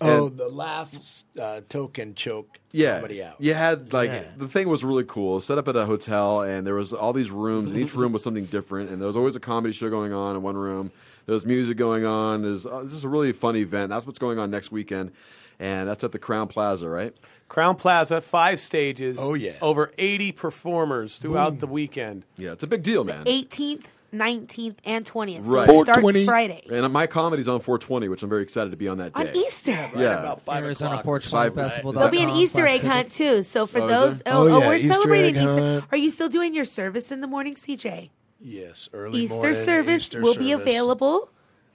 Oh, 0.00 0.26
And- 0.28 0.38
the 0.38 0.48
laughs, 0.48 1.24
uh, 1.38 1.60
token 1.68 2.14
choke 2.14 2.58
yeah, 2.72 2.96
comedy 2.96 3.22
out. 3.22 3.34
you 3.38 3.52
had 3.54 3.92
like 3.92 4.10
Yeah. 4.10 4.24
the 4.36 4.48
thing 4.48 4.68
was 4.68 4.82
really 4.82 5.04
cool. 5.04 5.40
Set 5.40 5.58
up 5.58 5.68
at 5.68 5.76
a 5.76 5.84
hotel, 5.86 6.40
and 6.40 6.66
there 6.66 6.74
was 6.74 6.92
all 6.92 7.12
these 7.12 7.30
rooms, 7.30 7.70
and 7.70 7.80
each 7.80 7.94
room 7.94 8.12
was 8.12 8.22
something 8.22 8.46
different. 8.46 8.90
And 8.90 9.00
there 9.00 9.06
was 9.06 9.16
always 9.16 9.36
a 9.36 9.40
comedy 9.40 9.72
show 9.74 9.90
going 9.90 10.12
on 10.12 10.36
in 10.36 10.42
one 10.42 10.56
room. 10.56 10.90
There 11.26 11.34
was 11.34 11.44
music 11.44 11.76
going 11.76 12.04
on. 12.06 12.42
There's 12.42 12.64
uh, 12.66 12.80
this 12.84 12.94
is 12.94 13.04
a 13.04 13.08
really 13.08 13.32
fun 13.32 13.56
event. 13.56 13.90
That's 13.90 14.06
what's 14.06 14.18
going 14.18 14.38
on 14.38 14.50
next 14.50 14.72
weekend, 14.72 15.12
and 15.58 15.88
that's 15.88 16.02
at 16.02 16.12
the 16.12 16.18
Crowne 16.18 16.48
Plaza, 16.48 16.88
right? 16.88 17.14
Crowne 17.50 17.76
Plaza, 17.76 18.20
five 18.20 18.58
stages. 18.60 19.16
Oh, 19.20 19.34
yeah. 19.34 19.54
Over 19.60 19.90
80 19.98 20.30
performers 20.32 21.18
throughout 21.18 21.58
the 21.58 21.66
weekend. 21.66 22.24
Yeah, 22.36 22.52
it's 22.52 22.62
a 22.62 22.66
big 22.68 22.84
deal, 22.84 23.02
man. 23.02 23.24
18th, 23.26 23.86
19th, 24.12 24.76
and 24.84 25.04
20th. 25.04 25.40
Right. 25.44 25.66
So 25.68 25.80
it 25.80 25.84
starts 25.86 26.24
Friday. 26.24 26.66
And 26.70 26.92
my 26.92 27.06
comedy's 27.06 27.48
on 27.48 27.60
420, 27.60 28.08
which 28.08 28.22
I'm 28.22 28.28
very 28.28 28.42
excited 28.42 28.70
to 28.70 28.76
be 28.76 28.88
on 28.88 28.98
that 28.98 29.14
day. 29.14 29.28
On 29.30 29.36
Easter. 29.36 29.70
Yeah. 29.96 30.18
about 30.20 30.42
five 30.42 30.64
Arizona 30.64 30.90
o'clock. 30.90 31.04
420 31.04 31.50
Five- 31.50 31.54
Festival. 31.70 31.92
There'll 31.92 32.10
be 32.10 32.22
an 32.22 32.30
Easter 32.30 32.66
egg 32.66 32.82
hunt 32.82 33.12
too. 33.12 33.42
So 33.42 33.66
for 33.66 33.80
Oh, 33.80 33.86
those, 33.88 34.18
there? 34.20 34.34
oh, 34.34 34.48
Oh, 34.48 34.48
oh, 34.54 34.58
yeah, 34.60 34.66
we're 34.68 34.74
Easter 34.76 34.92
celebrating 34.92 35.36
egg 35.36 35.42
Easter. 35.44 35.60
hunt. 35.60 35.84
Are 35.92 35.98
you 35.98 36.10
still 36.10 36.28
doing 36.28 36.54
your 36.54 36.64
service 36.64 37.10
in 37.12 37.20
the 37.20 37.26
morning, 37.26 37.54
CJ? 37.54 38.10
Yes, 38.40 38.88
early 38.92 39.20
Easter 39.20 39.34
morning, 39.36 39.54
service 39.54 40.02
Easter 40.04 40.20
will 40.22 40.34
be 40.34 40.50
service. 40.50 40.66
available. 40.66 41.30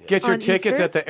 Get 0.08 0.26
your 0.28 0.38
tickets 0.38 0.74
Easter? 0.74 0.84
at 0.84 0.92
the 0.94 1.02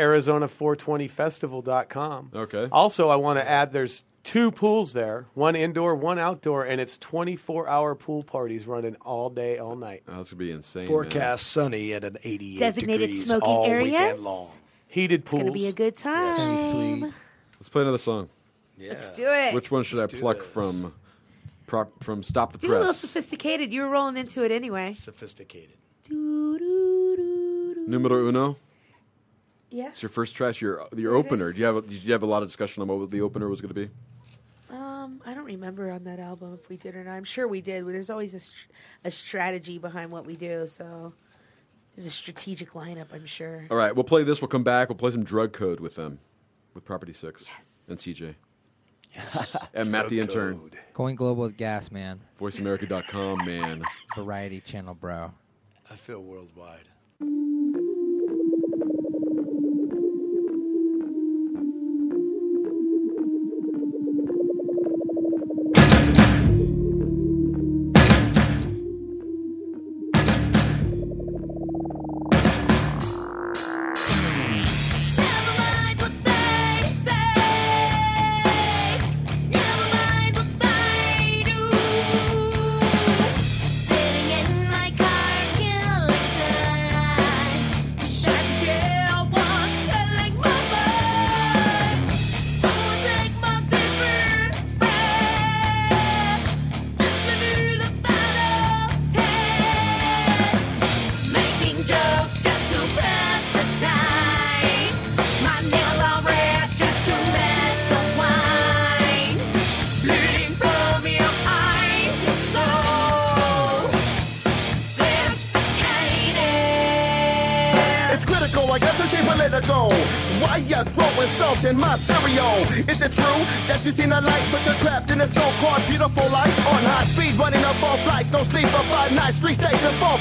Arizona420festival.com. 1.05 2.31
Okay. 2.35 2.67
Also, 2.71 3.09
I 3.09 3.15
want 3.17 3.39
to 3.39 3.49
add 3.49 3.71
there's 3.73 4.03
two 4.25 4.51
pools 4.51 4.91
there 4.91 5.27
one 5.33 5.55
indoor, 5.55 5.95
one 5.95 6.19
outdoor, 6.19 6.63
and 6.65 6.81
it's 6.81 6.97
24 6.97 7.69
hour 7.69 7.95
pool 7.95 8.23
parties 8.23 8.67
running 8.67 8.95
all 9.05 9.29
day, 9.29 9.57
all 9.59 9.75
night. 9.77 10.03
Oh, 10.09 10.17
that's 10.17 10.31
gonna 10.33 10.39
be 10.39 10.51
insane. 10.51 10.83
man. 10.83 10.89
Forecast 10.89 11.47
sunny 11.47 11.93
at 11.93 12.03
an 12.03 12.17
88 12.23 12.59
Designated 12.59 13.09
degrees 13.11 13.25
smoking 13.27 13.47
all 13.47 13.65
areas. 13.65 13.83
weekend 13.91 14.21
long. 14.21 14.47
Heated 14.87 15.21
It's 15.21 15.29
pools. 15.31 15.41
gonna 15.43 15.51
be 15.53 15.67
a 15.67 15.71
good 15.73 15.95
time. 15.95 16.35
gonna 16.35 16.71
sweet. 16.99 17.13
Let's 17.59 17.69
play 17.69 17.83
another 17.83 17.97
song. 17.97 18.27
Let's 18.77 19.09
do 19.11 19.27
it. 19.29 19.53
Which 19.53 19.71
one 19.71 19.83
should 19.83 19.99
Let's 19.99 20.13
I 20.13 20.19
pluck 20.19 20.39
this. 20.39 20.47
from? 20.47 20.93
Prop, 21.67 22.03
from 22.03 22.21
Stop 22.21 22.51
the 22.51 22.57
do 22.59 22.67
a 22.67 22.77
little 22.77 22.93
sophisticated. 22.93 23.73
You 23.73 23.81
were 23.83 23.89
rolling 23.89 24.17
into 24.17 24.43
it 24.43 24.51
anyway. 24.51 24.93
Sophisticated. 24.93 25.77
Numero 27.87 28.27
uno. 28.27 28.57
Yeah. 29.71 29.87
It's 29.89 30.01
your 30.03 30.09
first 30.09 30.35
track. 30.35 30.61
Your 30.61 30.85
your 30.95 31.15
opener. 31.15 31.51
Do 31.51 31.59
you 31.59 31.65
have 31.65 31.87
did 31.89 32.03
you 32.03 32.11
have 32.11 32.21
a 32.23 32.27
lot 32.27 32.43
of 32.43 32.49
discussion 32.49 32.81
on 32.81 32.87
what 32.87 33.09
the 33.11 33.21
opener 33.21 33.49
was 33.49 33.61
going 33.61 33.73
to 33.73 33.87
be? 33.87 33.89
Um, 35.05 35.21
I 35.25 35.33
don't 35.33 35.45
remember 35.45 35.91
on 35.91 36.03
that 36.05 36.19
album 36.19 36.57
if 36.59 36.67
we 36.69 36.77
did 36.77 36.95
or 36.95 37.03
not. 37.03 37.13
I'm 37.13 37.23
sure 37.23 37.47
we 37.47 37.61
did. 37.61 37.85
There's 37.85 38.09
always 38.09 38.33
a, 38.33 38.39
str- 38.39 38.67
a 39.03 39.11
strategy 39.11 39.77
behind 39.77 40.11
what 40.11 40.25
we 40.25 40.35
do, 40.35 40.65
so 40.67 41.13
there's 41.95 42.07
a 42.07 42.11
strategic 42.11 42.71
lineup. 42.71 43.07
I'm 43.13 43.25
sure. 43.25 43.65
All 43.69 43.77
right, 43.77 43.95
we'll 43.95 44.03
play 44.03 44.23
this. 44.23 44.41
We'll 44.41 44.47
come 44.47 44.63
back. 44.63 44.89
We'll 44.89 44.97
play 44.97 45.11
some 45.11 45.23
drug 45.23 45.53
code 45.53 45.79
with 45.79 45.95
them, 45.95 46.19
with 46.73 46.85
Property 46.85 47.13
Six 47.13 47.47
and 47.87 47.97
CJ. 47.97 48.35
and 49.73 49.91
Matt 49.91 50.09
the 50.09 50.19
intern. 50.19 50.71
Going 50.93 51.15
global 51.15 51.43
with 51.43 51.55
gas, 51.55 51.91
man. 51.91 52.19
VoiceAmerica.com, 52.39 53.45
man. 53.45 53.83
Variety 54.15 54.59
channel, 54.59 54.93
bro. 54.93 55.31
I 55.89 55.95
feel 55.95 56.21
worldwide. 56.21 56.89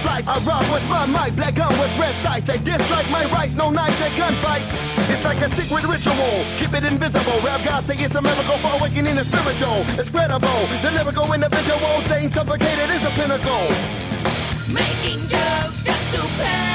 I 0.02 0.38
rob 0.42 0.66
with 0.72 0.88
my 0.88 1.06
mic, 1.06 1.36
black 1.36 1.54
gun 1.54 1.70
with 1.78 1.98
red 1.98 2.14
sights. 2.16 2.46
They 2.46 2.58
dislike 2.58 3.08
my 3.10 3.30
rights, 3.30 3.54
no 3.54 3.70
knives 3.70 4.00
and 4.00 4.12
gunfights. 4.14 4.66
It's 5.08 5.24
like 5.24 5.40
a 5.40 5.50
secret 5.54 5.84
ritual, 5.84 6.44
keep 6.58 6.72
it 6.74 6.84
invisible. 6.84 7.38
Rap 7.44 7.64
God 7.64 7.84
say 7.84 7.96
it's 7.98 8.14
a 8.14 8.22
miracle 8.22 8.58
for 8.58 8.74
awakening 8.78 9.14
the 9.14 9.24
spiritual. 9.24 9.84
It's 9.98 10.08
credible, 10.08 10.66
the 10.82 10.90
lyrical 10.90 11.32
individual, 11.32 12.02
staying 12.06 12.32
suffocated 12.32 12.90
is 12.90 13.02
the 13.02 13.10
pinnacle. 13.14 13.68
Making 14.72 15.20
jokes 15.28 15.82
just 15.84 16.14
to 16.14 16.22
pass 16.42 16.73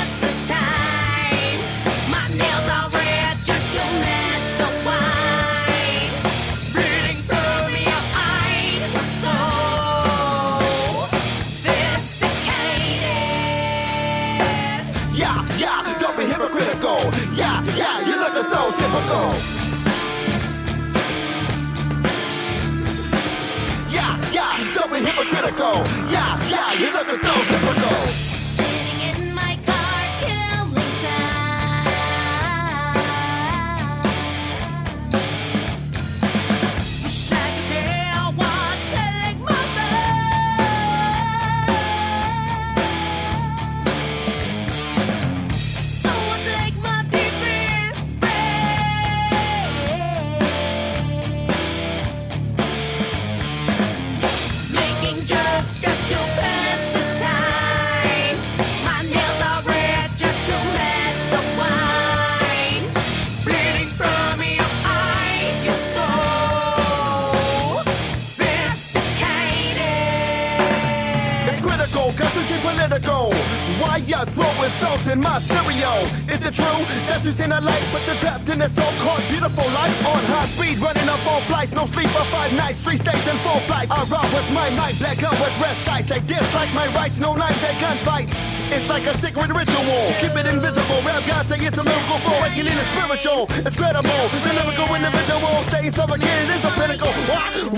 in 75.10 75.20
my 75.20 75.40
cereal? 75.42 76.06
Is 76.30 76.38
it 76.46 76.54
true 76.54 76.82
that 77.10 77.26
you 77.26 77.34
seen 77.34 77.52
a 77.52 77.60
light, 77.60 77.82
but 77.92 78.06
you're 78.06 78.16
trapped 78.22 78.48
in 78.50 78.62
a 78.62 78.70
so-called 78.70 79.26
beautiful 79.30 79.66
life? 79.74 79.98
On 80.06 80.22
high 80.30 80.46
speed, 80.46 80.78
running 80.78 81.10
up 81.10 81.20
all 81.26 81.42
flights, 81.50 81.74
no 81.74 81.86
sleep 81.86 82.10
for 82.14 82.24
five 82.30 82.54
nights, 82.54 82.82
three 82.82 82.98
states 82.98 83.26
and 83.26 83.40
four 83.42 83.60
flights. 83.66 83.90
I 83.90 84.06
rob 84.06 84.30
with 84.30 84.50
my 84.54 84.70
mic, 84.78 85.02
black 85.02 85.18
gun 85.18 85.34
with 85.42 85.54
red 85.58 85.76
sights. 85.82 86.10
They 86.10 86.22
dislike 86.22 86.72
my 86.74 86.88
rights, 86.94 87.20
no 87.20 87.34
knives 87.34 87.58
and 87.66 87.78
gunfights. 87.82 88.34
It's 88.70 88.88
like 88.88 89.06
a 89.10 89.18
secret 89.18 89.50
ritual, 89.50 90.14
keep 90.22 90.36
it 90.38 90.46
invisible. 90.46 91.02
Rap 91.02 91.26
God 91.26 91.46
say 91.50 91.58
it's 91.58 91.78
a 91.78 91.84
miracle 91.84 92.20
for 92.22 92.34
awakening 92.38 92.78
the 92.78 92.86
spiritual. 92.94 93.50
It's 93.66 93.76
credible, 93.76 94.24
the 94.30 94.54
lyrical 94.54 94.94
individual, 94.94 95.64
staying 95.74 95.92
suffocated 95.92 96.54
is 96.54 96.62
the 96.62 96.72
pinnacle. 96.78 97.14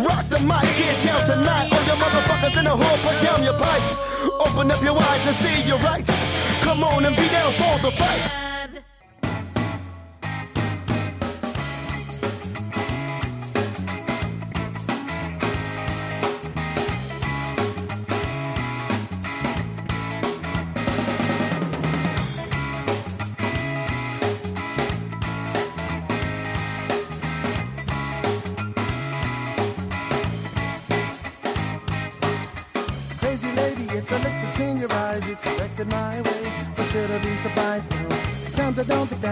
Rock 0.04 0.28
the 0.28 0.40
mic, 0.44 0.68
get 0.76 1.00
down 1.00 1.24
tonight. 1.24 1.72
All 1.72 1.84
your 1.88 1.96
motherfuckers 1.96 2.60
in 2.60 2.66
the 2.68 2.76
hood, 2.76 3.00
put 3.08 3.16
down 3.24 3.40
your 3.44 3.56
pipes. 3.56 4.00
Open 4.44 4.70
up 4.70 4.84
your 4.84 5.00
eyes 5.00 5.24
and 5.28 5.36
see 5.40 5.68
your 5.68 5.80
rights. 5.80 6.31
Come 6.72 6.86
on 6.86 7.06
and 7.06 7.14
be 7.18 7.28
down 7.28 7.52
for 7.52 7.80
the 7.84 7.92
fight. 7.92 8.51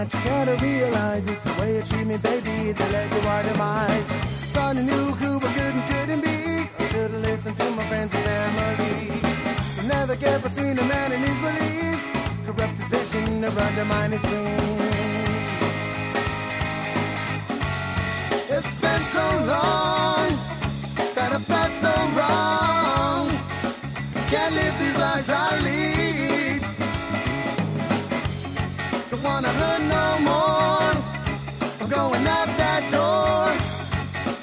That 0.00 0.14
you 0.14 0.30
gotta 0.30 0.56
realize 0.64 1.26
it's 1.26 1.44
the 1.44 1.52
way 1.60 1.76
you 1.76 1.82
treat 1.82 2.06
me, 2.06 2.16
baby, 2.16 2.72
that 2.72 2.90
led 2.90 3.10
to 3.10 3.28
our 3.28 3.42
demise. 3.42 4.10
Thought 4.54 4.76
I 4.78 4.82
knew 4.82 5.06
who 5.20 5.36
I 5.46 5.52
could 5.56 5.74
and 5.78 5.86
couldn't 5.90 6.22
be. 6.22 6.38
I 6.78 6.82
should've 6.90 7.20
listened 7.20 7.56
to 7.58 7.70
my 7.78 7.84
friends 7.90 8.14
and 8.14 8.24
family. 8.24 8.96
You'll 9.76 9.88
never 9.88 10.16
get 10.16 10.42
between 10.42 10.78
a 10.78 10.86
man 10.94 11.12
and 11.12 11.22
his 11.28 11.38
beliefs. 11.44 12.06
Corrupt 12.46 12.78
his 12.78 12.88
vision 12.94 13.44
or 13.44 13.52
undermine 13.68 14.12
his 14.12 14.22
dreams. 14.22 14.80
It's 18.56 18.72
been 18.84 19.04
so 19.16 19.26
long 19.54 20.28
that 21.16 21.30
I 21.36 21.40
felt 21.50 21.72
so 21.86 21.94
wrong. 22.16 23.24
Can't 24.32 24.54
live 24.54 24.74
these 24.78 24.96
lives 24.96 25.28
I 25.28 25.60
lead. 25.60 25.79
Door. 32.90 33.46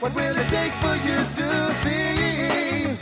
What 0.02 0.14
will 0.14 0.36
it 0.38 0.50
take 0.50 0.74
for 0.84 0.96
you 1.08 1.18
to 1.40 1.48
see? 1.84 2.98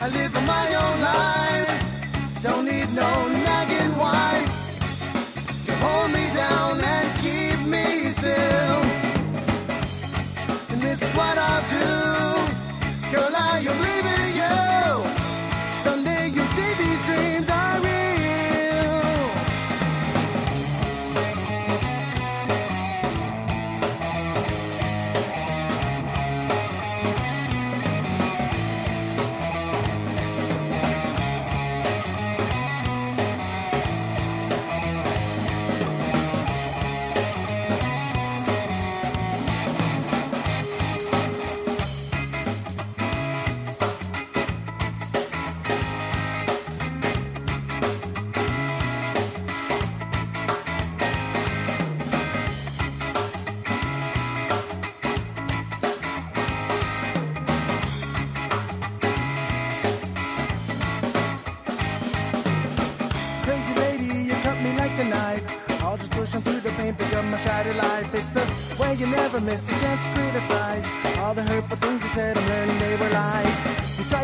I 0.00 0.08
live 0.08 0.34
my 0.54 0.66
own 0.84 0.96
life. 1.12 1.72
Don't 2.42 2.66
need 2.66 2.90
no 2.92 3.10
nagging 3.28 3.96
wife 3.96 4.52
to 5.66 5.72
hold 5.84 6.10
me 6.12 6.24
down 6.34 6.80
and 6.80 7.06
keep 7.24 7.58
me 7.74 7.86
still. 8.20 8.80
And 10.70 10.80
this 10.82 11.00
is 11.02 11.10
what 11.18 11.36
I'll 11.38 11.64
do. 11.78 11.90
Girl, 13.12 13.34
I 13.34 13.58
am 13.70 13.78
leaving 13.86 14.36
you. 14.40 14.73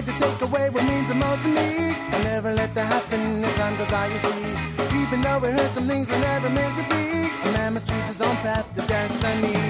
Tried 0.02 0.14
to 0.14 0.24
take 0.24 0.48
away 0.48 0.70
what 0.70 0.84
means 0.84 1.08
the 1.08 1.14
most 1.14 1.42
to 1.42 1.48
me. 1.48 1.94
I'll 2.12 2.22
never 2.22 2.52
let 2.52 2.74
that 2.74 2.86
happen 2.86 3.44
as 3.44 3.54
time 3.56 3.76
goes 3.76 3.88
by, 3.88 4.06
you 4.06 4.18
see. 4.18 5.00
Even 5.00 5.20
though 5.20 5.44
it 5.44 5.52
hurt, 5.52 5.74
some 5.74 5.86
things 5.86 6.08
were 6.10 6.18
never 6.18 6.48
meant 6.48 6.76
to 6.76 6.82
be. 6.82 7.30
A 7.48 7.52
man 7.52 7.74
must 7.74 7.88
choose 7.88 8.06
his 8.06 8.20
own 8.20 8.36
path 8.36 8.72
to 8.74 8.82
destiny. 8.82 9.69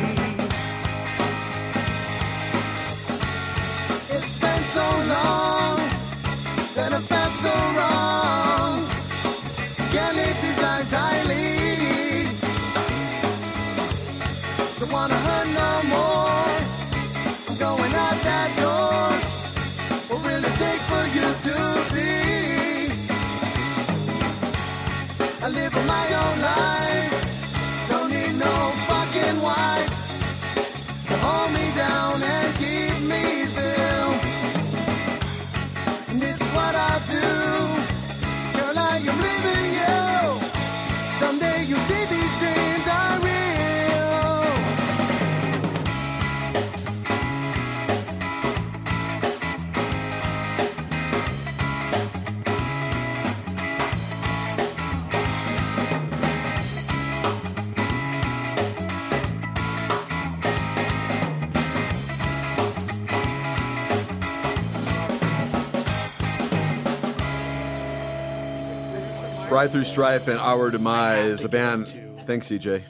Pride 69.61 69.73
Through 69.73 69.85
Strife 69.85 70.29
and 70.29 70.39
Our 70.39 70.71
Demise, 70.71 71.45
a 71.45 71.49
band. 71.51 71.89
Thanks, 72.21 72.49
CJ. 72.49 72.83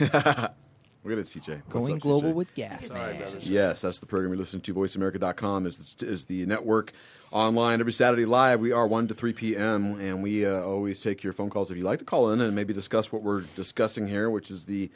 Look 0.00 0.10
at 0.10 1.18
it, 1.18 1.26
CJ. 1.26 1.48
What's 1.48 1.68
Going 1.68 1.92
up, 1.92 1.98
global 2.00 2.30
CJ? 2.30 2.34
with 2.34 2.54
gas. 2.54 2.88
Yes, 3.40 3.82
that's 3.82 3.98
the 3.98 4.06
program 4.06 4.32
you're 4.32 4.38
listening 4.38 4.62
to. 4.62 4.72
VoiceAmerica.com 4.72 5.66
is 5.66 5.96
the, 5.96 6.06
is 6.06 6.24
the 6.24 6.46
network 6.46 6.92
online 7.30 7.80
every 7.80 7.92
Saturday 7.92 8.24
live. 8.24 8.60
We 8.60 8.72
are 8.72 8.86
1 8.86 9.08
to 9.08 9.14
3 9.14 9.34
p.m., 9.34 10.00
and 10.00 10.22
we 10.22 10.46
uh, 10.46 10.62
always 10.62 10.98
take 11.02 11.22
your 11.22 11.34
phone 11.34 11.50
calls 11.50 11.70
if 11.70 11.76
you'd 11.76 11.84
like 11.84 11.98
to 11.98 12.06
call 12.06 12.32
in 12.32 12.40
and 12.40 12.54
maybe 12.54 12.72
discuss 12.72 13.12
what 13.12 13.22
we're 13.22 13.42
discussing 13.54 14.08
here, 14.08 14.30
which 14.30 14.50
is 14.50 14.64
the 14.64 14.90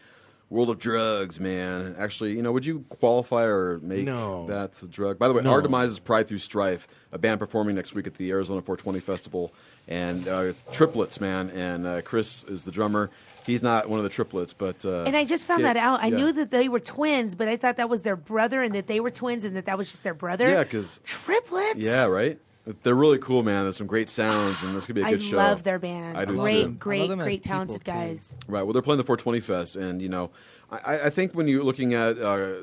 world 0.50 0.70
of 0.70 0.78
drugs, 0.78 1.38
man. 1.38 1.94
Actually, 1.98 2.32
you 2.32 2.42
know, 2.42 2.52
would 2.52 2.64
you 2.64 2.84
qualify 2.88 3.44
or 3.44 3.78
make 3.80 4.04
No. 4.04 4.46
that 4.46 4.82
a 4.82 4.86
drug? 4.86 5.18
By 5.18 5.28
the 5.28 5.34
way, 5.34 5.42
No. 5.42 5.50
Our 5.50 5.62
Demise 5.62 5.90
is 5.90 5.98
Pride 5.98 6.26
Through 6.26 6.38
Strife, 6.38 6.88
a 7.12 7.18
band 7.18 7.38
performing 7.40 7.74
next 7.76 7.94
week 7.94 8.06
at 8.06 8.14
the 8.14 8.30
Arizona 8.30 8.62
420 8.62 9.00
Festival. 9.00 9.52
And 9.86 10.26
uh, 10.28 10.52
triplets, 10.72 11.20
man. 11.20 11.50
And 11.50 11.86
uh, 11.86 12.02
Chris 12.02 12.44
is 12.44 12.64
the 12.64 12.70
drummer. 12.70 13.10
He's 13.46 13.62
not 13.62 13.88
one 13.88 13.98
of 13.98 14.02
the 14.04 14.10
triplets, 14.10 14.52
but. 14.52 14.84
Uh, 14.84 15.04
And 15.04 15.16
I 15.16 15.24
just 15.24 15.46
found 15.46 15.62
yeah, 15.62 15.72
that 15.72 15.76
out. 15.78 16.02
I 16.02 16.08
yeah. 16.08 16.16
knew 16.16 16.32
that 16.32 16.50
they 16.50 16.68
were 16.68 16.80
twins, 16.80 17.34
but 17.34 17.48
I 17.48 17.56
thought 17.56 17.76
that 17.76 17.88
was 17.88 18.02
their 18.02 18.16
brother 18.16 18.62
and 18.62 18.74
that 18.74 18.86
they 18.86 19.00
were 19.00 19.10
twins 19.10 19.44
and 19.44 19.56
that 19.56 19.64
that 19.66 19.78
was 19.78 19.90
just 19.90 20.02
their 20.02 20.12
brother. 20.14 20.48
Yeah, 20.48 20.62
because 20.64 21.00
triplets. 21.04 21.76
Yeah, 21.78 22.06
right. 22.06 22.38
They're 22.82 22.94
really 22.94 23.18
cool, 23.18 23.42
man. 23.42 23.64
There's 23.64 23.76
some 23.76 23.86
great 23.86 24.10
sounds, 24.10 24.62
and 24.62 24.76
this 24.76 24.84
could 24.86 24.94
be 24.94 25.02
a 25.02 25.08
good 25.08 25.22
show. 25.22 25.38
I 25.38 25.48
love 25.48 25.62
their 25.62 25.78
band. 25.78 26.18
I 26.18 26.24
do 26.24 26.36
great, 26.36 26.64
too. 26.64 26.72
great, 26.72 27.10
great 27.18 27.42
talented 27.42 27.84
guys. 27.84 28.36
Right. 28.46 28.62
Well, 28.62 28.72
they're 28.72 28.82
playing 28.82 28.98
the 28.98 29.04
420 29.04 29.40
Fest, 29.40 29.76
and 29.76 30.02
you 30.02 30.08
know, 30.08 30.30
I, 30.70 31.00
I 31.02 31.10
think 31.10 31.32
when 31.32 31.48
you're 31.48 31.64
looking 31.64 31.94
at 31.94 32.18
uh, 32.18 32.54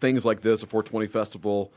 things 0.00 0.24
like 0.24 0.40
this, 0.40 0.62
a 0.62 0.66
420 0.66 1.06
festival, 1.08 1.72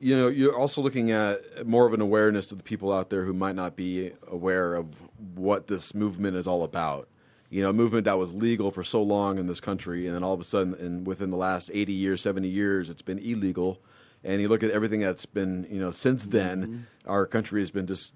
you 0.00 0.16
know, 0.16 0.28
you're 0.28 0.56
also 0.56 0.80
looking 0.80 1.10
at 1.10 1.66
more 1.66 1.86
of 1.86 1.92
an 1.92 2.00
awareness 2.00 2.46
to 2.48 2.54
the 2.54 2.62
people 2.62 2.92
out 2.92 3.10
there 3.10 3.24
who 3.24 3.32
might 3.32 3.54
not 3.54 3.76
be 3.76 4.12
aware 4.26 4.74
of 4.74 4.86
what 5.34 5.66
this 5.66 5.94
movement 5.94 6.36
is 6.36 6.46
all 6.46 6.64
about. 6.64 7.08
You 7.50 7.62
know, 7.62 7.70
a 7.70 7.74
movement 7.74 8.04
that 8.06 8.18
was 8.18 8.34
legal 8.34 8.70
for 8.70 8.82
so 8.82 9.02
long 9.02 9.38
in 9.38 9.46
this 9.46 9.60
country, 9.60 10.06
and 10.06 10.14
then 10.14 10.24
all 10.24 10.34
of 10.34 10.40
a 10.40 10.44
sudden, 10.44 10.74
and 10.74 11.06
within 11.06 11.30
the 11.30 11.36
last 11.36 11.70
80 11.72 11.92
years, 11.92 12.20
70 12.22 12.48
years, 12.48 12.90
it's 12.90 13.02
been 13.02 13.18
illegal. 13.18 13.80
And 14.24 14.40
you 14.40 14.48
look 14.48 14.62
at 14.62 14.70
everything 14.70 15.00
that's 15.00 15.26
been, 15.26 15.66
you 15.70 15.78
know, 15.78 15.90
since 15.90 16.22
mm-hmm. 16.22 16.30
then, 16.36 16.86
our 17.06 17.26
country 17.26 17.60
has 17.60 17.70
been 17.70 17.86
just 17.86 18.14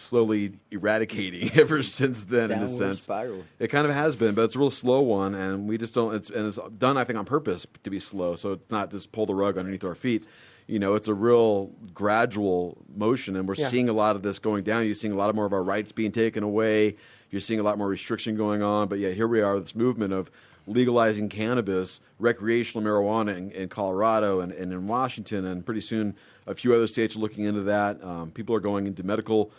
slowly 0.00 0.54
eradicating 0.70 1.50
ever 1.54 1.82
since 1.82 2.24
then, 2.24 2.50
in 2.50 2.62
a 2.62 2.68
sense. 2.68 3.02
spiral. 3.02 3.44
It 3.58 3.68
kind 3.68 3.86
of 3.86 3.92
has 3.92 4.16
been, 4.16 4.34
but 4.34 4.42
it's 4.44 4.56
a 4.56 4.58
real 4.58 4.70
slow 4.70 5.00
one, 5.02 5.34
and 5.34 5.68
we 5.68 5.78
just 5.78 5.94
don't. 5.94 6.14
It's 6.14 6.30
and 6.30 6.46
it's 6.46 6.58
done, 6.78 6.96
I 6.96 7.04
think, 7.04 7.18
on 7.18 7.24
purpose 7.24 7.66
to 7.84 7.90
be 7.90 8.00
slow, 8.00 8.36
so 8.36 8.52
it's 8.52 8.70
not 8.70 8.90
just 8.90 9.12
pull 9.12 9.26
the 9.26 9.34
rug 9.34 9.58
underneath 9.58 9.84
our 9.84 9.94
feet. 9.94 10.26
You 10.66 10.78
know, 10.78 10.94
it's 10.94 11.08
a 11.08 11.14
real 11.14 11.66
gradual 11.92 12.78
motion, 12.94 13.36
and 13.36 13.46
we're 13.46 13.56
Yeah. 13.56 13.66
seeing 13.66 13.88
a 13.88 13.92
lot 13.92 14.16
of 14.16 14.22
this 14.22 14.38
going 14.38 14.64
down. 14.64 14.86
You're 14.86 14.94
seeing 14.94 15.12
a 15.12 15.16
lot 15.16 15.28
of 15.28 15.36
more 15.36 15.46
of 15.46 15.52
our 15.52 15.64
rights 15.64 15.92
being 15.92 16.12
taken 16.12 16.42
away. 16.42 16.96
You're 17.30 17.40
seeing 17.40 17.60
a 17.60 17.62
lot 17.62 17.76
more 17.76 17.88
restriction 17.88 18.36
going 18.36 18.62
on, 18.62 18.88
but 18.88 18.98
yet 18.98 19.14
here 19.14 19.28
we 19.28 19.40
are, 19.40 19.58
this 19.58 19.74
movement 19.74 20.12
of 20.12 20.30
legalizing 20.66 21.28
cannabis, 21.28 22.00
recreational 22.18 22.86
marijuana 22.86 23.36
in, 23.36 23.50
in 23.52 23.68
Colorado 23.68 24.40
and, 24.40 24.52
and 24.52 24.72
in 24.72 24.86
Washington, 24.86 25.44
and 25.44 25.64
pretty 25.64 25.80
soon 25.80 26.14
a 26.46 26.54
few 26.54 26.74
other 26.74 26.86
states 26.86 27.16
are 27.16 27.20
looking 27.20 27.44
into 27.44 27.62
that. 27.62 28.02
Um, 28.04 28.30
people 28.30 28.54
are 28.54 28.60
going 28.60 28.86
into 28.86 29.02
medical 29.02 29.50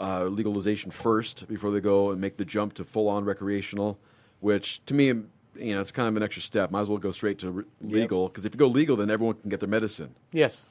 uh, 0.00 0.24
legalization 0.24 0.90
first 0.90 1.46
before 1.48 1.70
they 1.70 1.80
go 1.80 2.10
and 2.10 2.20
make 2.20 2.36
the 2.36 2.44
jump 2.44 2.74
to 2.74 2.84
full 2.84 3.08
on 3.08 3.24
recreational, 3.24 3.98
which 4.40 4.84
to 4.86 4.94
me, 4.94 5.06
you 5.06 5.74
know, 5.74 5.80
it's 5.80 5.92
kind 5.92 6.08
of 6.08 6.16
an 6.16 6.22
extra 6.22 6.42
step. 6.42 6.70
Might 6.70 6.80
as 6.82 6.88
well 6.88 6.98
go 6.98 7.12
straight 7.12 7.38
to 7.40 7.50
re- 7.50 7.64
legal 7.80 8.28
because 8.28 8.44
if 8.44 8.54
you 8.54 8.58
go 8.58 8.66
legal, 8.66 8.96
then 8.96 9.10
everyone 9.10 9.36
can 9.36 9.50
get 9.50 9.60
their 9.60 9.68
medicine. 9.68 10.14
Yes. 10.32 10.66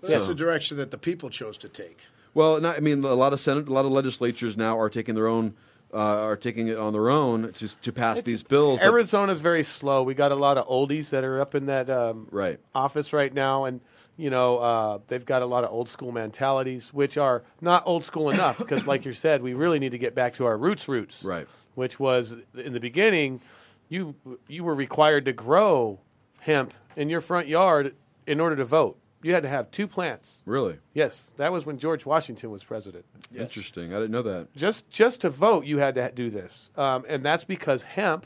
That's 0.00 0.24
So- 0.24 0.28
the 0.30 0.34
direction 0.34 0.76
that 0.78 0.90
the 0.90 0.98
people 0.98 1.30
chose 1.30 1.56
to 1.58 1.68
take. 1.68 1.98
Well, 2.34 2.60
not, 2.60 2.76
I 2.76 2.80
mean, 2.80 3.02
a 3.02 3.14
lot 3.14 3.32
of 3.32 3.40
senate, 3.40 3.66
a 3.66 3.72
lot 3.72 3.86
of 3.86 3.92
legislatures 3.92 4.58
now 4.58 4.78
are 4.78 4.90
taking 4.90 5.14
their 5.14 5.26
own, 5.26 5.54
uh, 5.96 5.98
are 5.98 6.36
taking 6.36 6.68
it 6.68 6.76
on 6.76 6.92
their 6.92 7.08
own 7.08 7.52
to 7.54 7.68
to 7.80 7.92
pass 7.92 8.22
these 8.22 8.42
bills. 8.42 8.78
Arizona's 8.80 9.40
very 9.40 9.64
slow. 9.64 10.02
We 10.02 10.12
got 10.12 10.30
a 10.30 10.36
lot 10.36 10.58
of 10.58 10.66
oldies 10.68 11.08
that 11.10 11.24
are 11.24 11.40
up 11.40 11.54
in 11.54 11.66
that 11.66 11.88
um, 11.88 12.28
right. 12.30 12.60
office 12.74 13.14
right 13.14 13.32
now, 13.32 13.64
and 13.64 13.80
you 14.18 14.28
know 14.28 14.58
uh, 14.58 14.98
they've 15.08 15.24
got 15.24 15.40
a 15.40 15.46
lot 15.46 15.64
of 15.64 15.70
old 15.70 15.88
school 15.88 16.12
mentalities, 16.12 16.92
which 16.92 17.16
are 17.16 17.44
not 17.62 17.82
old 17.86 18.04
school 18.04 18.28
enough. 18.28 18.58
Because, 18.58 18.86
like 18.86 19.06
you 19.06 19.14
said, 19.14 19.42
we 19.42 19.54
really 19.54 19.78
need 19.78 19.92
to 19.92 19.98
get 19.98 20.14
back 20.14 20.34
to 20.34 20.44
our 20.44 20.58
roots. 20.58 20.86
Roots, 20.86 21.24
right? 21.24 21.48
Which 21.74 21.98
was 21.98 22.36
in 22.54 22.74
the 22.74 22.80
beginning, 22.80 23.40
you 23.88 24.14
you 24.48 24.64
were 24.64 24.74
required 24.74 25.24
to 25.24 25.32
grow 25.32 26.00
hemp 26.40 26.74
in 26.94 27.08
your 27.08 27.22
front 27.22 27.48
yard 27.48 27.94
in 28.26 28.38
order 28.38 28.56
to 28.56 28.64
vote. 28.66 28.98
You 29.26 29.34
had 29.34 29.42
to 29.42 29.48
have 29.48 29.72
two 29.72 29.88
plants. 29.88 30.36
Really? 30.44 30.76
Yes, 30.94 31.32
that 31.36 31.50
was 31.50 31.66
when 31.66 31.78
George 31.78 32.06
Washington 32.06 32.52
was 32.52 32.62
president. 32.62 33.04
Interesting. 33.36 33.92
I 33.92 33.96
didn't 33.96 34.12
know 34.12 34.22
that. 34.22 34.54
Just 34.54 34.88
just 34.88 35.22
to 35.22 35.30
vote, 35.30 35.64
you 35.64 35.78
had 35.78 35.96
to 35.96 36.12
do 36.14 36.30
this, 36.30 36.70
um, 36.76 37.04
and 37.08 37.24
that's 37.24 37.42
because 37.42 37.82
hemp 37.82 38.24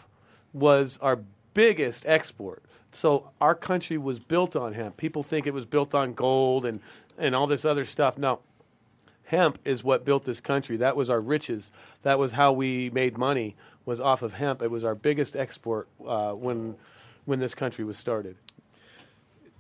was 0.53 0.99
our 1.01 1.21
biggest 1.55 2.05
export. 2.05 2.63
So 2.93 3.31
our 3.41 3.55
country 3.55 3.97
was 3.97 4.19
built 4.19 4.55
on 4.55 4.75
hemp. 4.75 4.99
People 4.99 5.23
think 5.23 5.47
it 5.47 5.55
was 5.55 5.65
built 5.65 5.95
on 5.95 6.13
gold 6.13 6.67
and 6.67 6.81
and 7.17 7.35
all 7.35 7.47
this 7.47 7.65
other 7.65 7.87
stuff. 7.87 8.19
No, 8.19 8.41
hemp 9.25 9.59
is 9.65 9.83
what 9.83 10.05
built 10.05 10.27
this 10.27 10.43
country. 10.43 10.77
That 10.77 10.97
was 10.97 11.09
our 11.09 11.23
riches. 11.23 11.73
That 12.03 12.19
was 12.19 12.33
how 12.33 12.53
we 12.53 12.91
made 12.91 13.17
money. 13.17 13.57
Was 13.87 14.03
off 14.03 14.21
of 14.21 14.35
hemp. 14.35 14.61
It 14.61 14.71
was 14.71 14.85
our 14.85 14.95
biggest 14.95 15.35
export 15.35 15.89
uh, 16.07 16.33
when 16.33 16.77
when 17.25 17.41
this 17.41 17.55
country 17.55 17.85
was 17.85 17.97
started. 17.97 18.37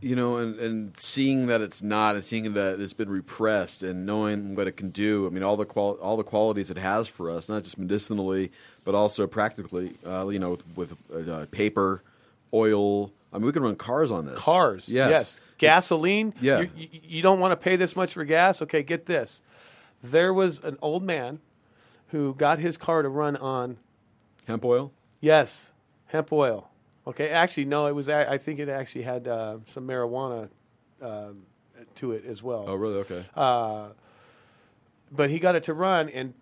You 0.00 0.16
know, 0.16 0.36
and, 0.36 0.58
and 0.58 0.96
seeing 0.96 1.46
that 1.46 1.60
it's 1.60 1.82
not, 1.82 2.14
and 2.14 2.24
seeing 2.24 2.52
that 2.54 2.80
it's 2.80 2.92
been 2.92 3.10
repressed, 3.10 3.82
and 3.82 4.06
knowing 4.06 4.54
what 4.54 4.66
it 4.66 4.76
can 4.76 4.90
do. 4.90 5.26
I 5.26 5.30
mean, 5.30 5.42
all 5.42 5.56
the 5.56 5.66
qual- 5.66 5.98
all 6.00 6.16
the 6.16 6.24
qualities 6.24 6.70
it 6.70 6.78
has 6.78 7.08
for 7.08 7.30
us, 7.30 7.48
not 7.48 7.62
just 7.62 7.78
medicinally, 7.78 8.50
but 8.84 8.94
also 8.94 9.26
practically. 9.26 9.94
Uh, 10.06 10.28
you 10.28 10.38
know, 10.38 10.58
with, 10.74 10.96
with 11.12 11.28
uh, 11.28 11.46
paper, 11.50 12.02
oil. 12.54 13.12
I 13.32 13.38
mean, 13.38 13.46
we 13.46 13.52
can 13.52 13.62
run 13.62 13.76
cars 13.76 14.10
on 14.10 14.26
this. 14.26 14.38
Cars, 14.38 14.88
yes, 14.88 15.10
yes. 15.10 15.40
Gasoline. 15.58 16.34
Yeah. 16.40 16.62
You, 16.76 16.88
you 16.90 17.22
don't 17.22 17.38
want 17.38 17.52
to 17.52 17.56
pay 17.56 17.76
this 17.76 17.94
much 17.94 18.14
for 18.14 18.24
gas. 18.24 18.62
Okay, 18.62 18.82
get 18.82 19.06
this. 19.06 19.42
There 20.02 20.32
was 20.32 20.60
an 20.64 20.78
old 20.80 21.02
man 21.02 21.40
who 22.08 22.34
got 22.34 22.58
his 22.58 22.76
car 22.78 23.02
to 23.02 23.08
run 23.08 23.36
on 23.36 23.76
hemp 24.46 24.64
oil. 24.64 24.92
Yes, 25.20 25.70
hemp 26.06 26.32
oil. 26.32 26.69
Okay, 27.06 27.30
actually, 27.30 27.64
no, 27.64 27.86
it 27.86 27.94
was. 27.94 28.08
I 28.08 28.38
think 28.38 28.58
it 28.60 28.68
actually 28.68 29.02
had 29.02 29.26
uh, 29.26 29.58
some 29.72 29.86
marijuana 29.86 30.48
um, 31.00 31.42
to 31.96 32.12
it 32.12 32.24
as 32.26 32.42
well. 32.42 32.64
Oh, 32.68 32.74
really? 32.74 32.96
Okay. 33.00 33.24
Uh, 33.34 33.88
but 35.10 35.30
he 35.30 35.38
got 35.38 35.56
it 35.56 35.64
to 35.64 35.74
run, 35.74 36.08
and 36.10 36.34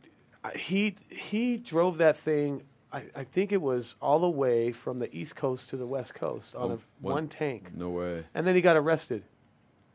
he 0.57 0.97
he 1.11 1.57
drove 1.57 1.99
that 1.99 2.17
thing. 2.19 2.63
I, 2.93 3.05
I 3.15 3.25
think 3.25 3.53
it 3.53 3.61
was 3.63 3.97
all 4.01 4.19
the 4.19 4.29
way 4.31 4.73
from 4.73 4.99
the 4.99 5.15
east 5.15 5.37
coast 5.37 5.69
to 5.71 5.77
the 5.77 5.87
west 5.87 6.15
coast 6.15 6.55
on 6.55 6.71
Oh, 6.71 6.75
a, 6.75 6.79
one, 7.01 7.29
tank, 7.29 7.71
No 7.77 7.91
way. 7.91 8.25
and 8.35 8.47
then 8.47 8.55
he 8.55 8.63
got 8.63 8.77
arrested. 8.79 9.25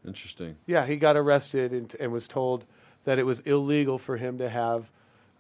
Interesting. 0.06 0.57
Yeah, 0.68 0.85
he 0.85 0.95
got 0.98 1.18
arrested 1.18 1.72
and, 1.72 1.95
and 1.99 2.11
was 2.11 2.27
told 2.27 2.65
that 3.06 3.18
it 3.18 3.26
was 3.26 3.40
illegal 3.41 3.98
for 3.98 4.18
him 4.18 4.38
to 4.38 4.48
have 4.48 4.91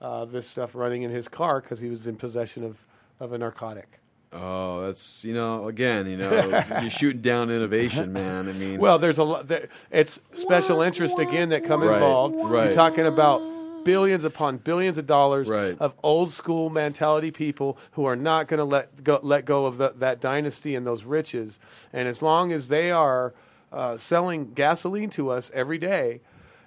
uh, 0.01 0.25
this 0.25 0.47
stuff 0.47 0.73
running 0.73 1.03
in 1.03 1.11
his 1.11 1.27
car 1.27 1.61
because 1.61 1.79
he 1.79 1.89
was 1.89 2.07
in 2.07 2.15
possession 2.15 2.63
of, 2.63 2.85
of 3.19 3.33
a 3.33 3.37
narcotic. 3.37 3.99
Oh, 4.35 4.81
that's 4.85 5.23
you 5.23 5.33
know, 5.33 5.67
again, 5.67 6.09
you 6.09 6.17
know, 6.17 6.63
you're 6.81 6.89
shooting 7.01 7.21
down 7.21 7.49
innovation, 7.49 8.13
man. 8.13 8.49
I 8.49 8.53
mean, 8.53 8.79
Well, 8.79 8.97
there's 8.99 9.17
a 9.19 9.23
lot. 9.23 9.47
There, 9.47 9.69
it's 9.91 10.19
special 10.33 10.81
interest 10.81 11.19
again 11.19 11.49
that 11.49 11.63
come 11.65 11.81
Right, 11.83 11.93
involved. 11.95 12.35
right. 12.43 12.65
You're 12.65 12.73
talking 12.73 13.05
about 13.05 13.41
billions 13.83 14.23
upon 14.23 14.57
billions 14.57 14.97
of 14.97 15.05
dollars 15.05 15.47
of 15.79 15.93
old 16.03 16.31
school 16.31 16.69
mentality 16.69 17.31
people 17.31 17.77
who 17.91 18.05
are 18.05 18.15
not 18.15 18.47
going 18.47 18.57
to 18.59 18.63
let 18.63 19.03
go 19.03 19.19
let 19.21 19.45
go 19.45 19.65
of 19.65 19.77
the, 19.77 19.93
that 19.97 20.19
dynasty 20.21 20.73
and 20.75 20.87
those 20.87 21.03
riches. 21.03 21.59
And 21.91 22.07
as 22.07 22.21
long 22.21 22.51
as 22.51 22.69
they 22.69 22.91
are 22.91 23.33
uh, 23.71 23.97
selling 23.97 24.53
gasoline 24.53 25.09
to 25.11 25.29
us 25.31 25.49
every 25.53 25.77
day. 25.77 26.21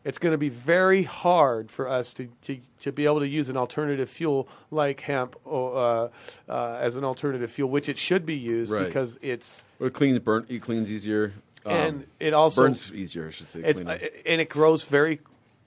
It's 0.07 0.19
going 0.19 0.31
to 0.33 0.39
be 0.39 0.51
very 0.51 1.03
hard 1.03 1.69
for 1.69 1.89
us 1.89 2.15
to, 2.15 2.28
to, 2.43 2.59
to 2.83 2.93
be 2.93 3.07
able 3.07 3.19
to 3.19 3.27
use 3.27 3.49
an 3.49 3.57
alternative 3.57 4.09
fuel 4.09 4.47
like 4.70 5.01
hemp 5.01 5.35
or, 5.45 5.77
uh, 5.77 6.09
uh, 6.49 6.78
as 6.81 6.95
an 6.95 7.03
alternative 7.03 7.51
fuel, 7.51 7.69
which 7.69 7.89
it 7.89 7.99
should 7.99 8.24
be 8.24 8.37
used 8.37 8.70
Right. 8.70 8.87
because 8.87 9.19
it's 9.20 9.65
Well, 9.81 9.89
it 9.89 9.95
cleans 9.95 10.20
burn. 10.20 10.47
It 10.49 10.62
cleans 10.62 10.93
easier. 10.93 11.33
um, 11.65 11.73
and 11.73 12.07
it 12.20 12.33
also 12.35 12.62
burns 12.62 12.93
easier. 12.93 13.27
I 13.27 13.31
should 13.33 13.51
say. 13.51 13.65
Uh, 13.65 13.99
and 14.24 14.41
it 14.41 14.49
grows 14.49 14.85
very 14.85 15.19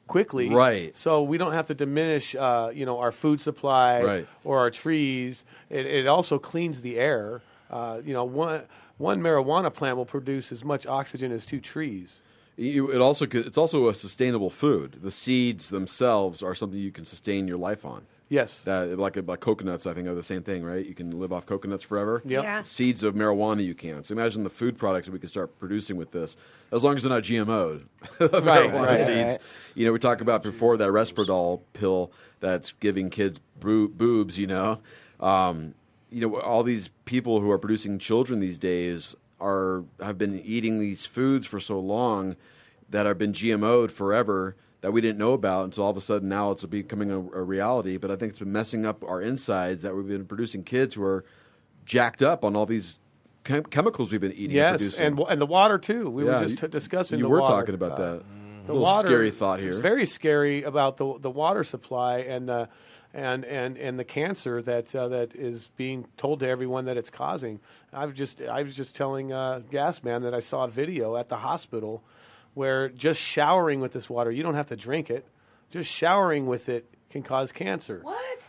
quickly, 0.08 0.48
Right. 0.50 0.96
So 0.96 1.22
we 1.22 1.38
don't 1.38 1.52
have 1.52 1.66
to 1.66 1.74
diminish, 1.76 2.34
uh, 2.34 2.72
you 2.74 2.86
know, 2.86 3.00
our 3.00 3.12
food 3.12 3.42
supply 3.42 4.02
Right. 4.02 4.28
or 4.46 4.60
our 4.60 4.72
trees. 4.72 5.44
It, 5.70 5.86
it 5.86 6.08
also 6.08 6.40
cleans 6.40 6.80
the 6.82 6.98
air. 6.98 7.42
Uh, 7.70 8.00
you 8.06 8.14
know, 8.14 8.24
one 8.24 8.62
one 8.98 9.22
marijuana 9.22 9.74
plant 9.74 9.98
will 9.98 10.06
produce 10.06 10.52
as 10.54 10.64
much 10.64 10.88
oxygen 10.88 11.32
as 11.34 11.46
two 11.46 11.60
trees. 11.60 12.22
You- 12.60 12.92
It 12.92 13.00
also 13.02 13.26
it's 13.32 13.58
also 13.58 13.88
a 13.90 13.96
sustainable 13.96 14.50
food. 14.50 15.00
The 15.02 15.12
seeds 15.12 15.70
themselves 15.70 16.44
are 16.44 16.54
something 16.54 16.78
you 16.80 16.92
can 16.92 17.06
sustain 17.06 17.48
your 17.48 17.58
life 17.58 17.86
on. 17.86 18.06
Yes. 18.28 18.62
That 18.62 19.00
like 19.00 19.16
like 19.28 19.40
coconuts, 19.40 19.88
I 19.88 19.94
think 19.94 20.08
are 20.08 20.14
the 20.14 20.22
same 20.22 20.44
thing, 20.44 20.64
right? 20.64 20.86
You 20.86 20.94
can 20.94 21.20
live 21.20 21.32
off 21.34 21.46
coconuts 21.48 21.84
forever. 21.84 22.22
Yep. 22.26 22.44
Yeah. 22.44 22.62
Seeds 22.62 23.02
of 23.02 23.16
marijuana, 23.16 23.64
you 23.66 23.74
can. 23.74 24.04
So 24.04 24.12
imagine 24.14 24.44
the 24.44 24.50
food 24.52 24.78
products 24.78 25.08
that 25.08 25.14
we 25.14 25.20
could 25.20 25.30
start 25.32 25.58
producing 25.58 25.96
with 25.98 26.12
this, 26.12 26.38
as 26.72 26.84
long 26.84 26.96
as 26.96 27.04
they're 27.04 27.10
not 27.12 27.24
GMO'd. 27.24 27.86
marijuana 28.20 28.86
right. 28.88 29.00
seeds. 29.00 29.10
Right. 29.34 29.38
You 29.76 29.86
know, 29.86 29.94
we 29.94 30.00
talked 30.00 30.22
about 30.22 30.44
before 30.44 30.78
that 30.78 30.90
Risperdal 30.90 31.62
pill 31.74 32.12
that's 32.40 32.74
giving 32.74 33.10
kids 33.10 33.40
boo- 33.60 33.90
boobs. 33.90 34.38
You 34.38 34.48
know, 34.48 34.80
um, 35.22 35.74
you 36.12 36.22
know, 36.22 36.40
all 36.40 36.62
these 36.64 36.90
people 37.06 37.40
who 37.40 37.50
are 37.50 37.58
producing 37.58 37.98
children 38.00 38.42
these 38.42 38.58
days 38.60 39.16
are 39.42 39.84
have 40.02 40.18
been 40.18 40.40
eating 40.40 40.80
these 40.80 41.06
foods 41.06 41.46
for 41.48 41.60
so 41.60 41.80
long 41.80 42.36
that 42.90 43.06
have 43.06 43.18
been 43.18 43.34
GMO'd 43.34 43.92
forever 43.92 44.56
that 44.82 44.92
we 44.92 45.02
didn't 45.02 45.18
know 45.18 45.34
about 45.34 45.66
until 45.66 45.84
all 45.84 45.90
of 45.92 45.98
a 45.98 46.02
sudden 46.02 46.30
now 46.30 46.52
it's 46.52 46.64
becoming 46.66 47.12
a, 47.12 47.18
a 47.20 47.44
reality. 47.44 47.98
But 47.98 48.12
I 48.12 48.16
think 48.16 48.32
it's 48.32 48.40
been 48.40 48.52
messing 48.52 48.86
up 48.86 49.04
our 49.04 49.22
insides 49.22 49.84
that 49.84 49.96
we've 49.96 50.08
been 50.08 50.26
producing 50.26 50.64
kids 50.64 50.96
who 50.96 51.04
are 51.04 51.26
jacked 51.86 52.22
up 52.22 52.44
on 52.46 52.56
all 52.56 52.66
these 52.66 52.98
chem- 53.44 53.64
chemicals 53.66 54.12
we've 54.12 54.22
been 54.22 54.32
eating. 54.32 54.46
and 54.46 54.54
Yes, 54.54 54.78
producing. 54.80 55.06
and 55.06 55.20
and 55.30 55.42
the 55.42 55.46
water 55.46 55.78
too. 55.78 56.10
We 56.10 56.26
Yeah, 56.26 56.40
were 56.40 56.46
just 56.46 56.60
t- 56.60 56.68
discussing. 56.68 57.20
you 57.20 57.28
were 57.28 57.42
water. 57.42 57.54
talking 57.54 57.76
about 57.76 57.94
Uh, 57.94 57.98
that. 58.14 58.24
The 58.66 58.72
A 58.72 58.74
little 58.74 58.82
water, 58.84 59.08
scary 59.08 59.32
thought 59.32 59.60
here. 59.60 59.72
It's 59.72 59.80
very 59.80 60.06
scary 60.06 60.64
about 60.64 60.98
the 60.98 61.18
the 61.20 61.30
water 61.32 61.64
supply 61.64 62.20
and 62.20 62.48
the 62.48 62.70
and 63.14 63.44
and 63.46 63.78
and 63.78 63.98
the 63.98 64.04
cancer 64.04 64.62
that 64.62 64.94
uh, 64.96 65.08
that 65.10 65.36
is 65.36 65.70
being 65.78 66.06
told 66.18 66.40
to 66.42 66.48
everyone 66.48 66.86
that 66.86 66.98
it's 66.98 67.10
causing. 67.10 67.60
I 67.92 68.06
was 68.06 68.16
just 68.16 68.42
I 68.42 68.62
was 68.64 68.76
just 68.76 68.96
telling 68.96 69.32
uh, 69.34 69.62
Gasman 69.72 70.22
that 70.24 70.34
I 70.34 70.40
saw 70.40 70.66
a 70.66 70.68
video 70.68 71.16
at 71.16 71.30
the 71.30 71.38
hospital 71.38 72.04
where 72.54 72.90
just 72.90 73.22
showering 73.22 73.80
with 73.80 73.94
this 73.94 74.10
water, 74.10 74.32
you 74.32 74.44
don't 74.44 74.56
have 74.56 74.68
to 74.68 74.76
drink 74.76 75.10
it. 75.10 75.26
Just 75.72 75.92
showering 75.92 76.46
with 76.48 76.68
it 76.70 76.86
can 77.10 77.22
cause 77.24 77.52
cancer. 77.52 78.00
What? 78.04 78.42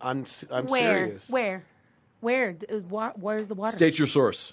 I'm 0.00 0.22
s- 0.22 0.44
I'm 0.50 0.66
Where? 0.66 1.06
serious. 1.06 1.28
Where? 1.28 1.64
Where? 2.20 2.52
D- 2.52 2.66
uh, 2.70 3.10
Where's 3.16 3.48
the 3.48 3.54
water? 3.54 3.76
State 3.76 3.98
your 3.98 4.08
source. 4.08 4.52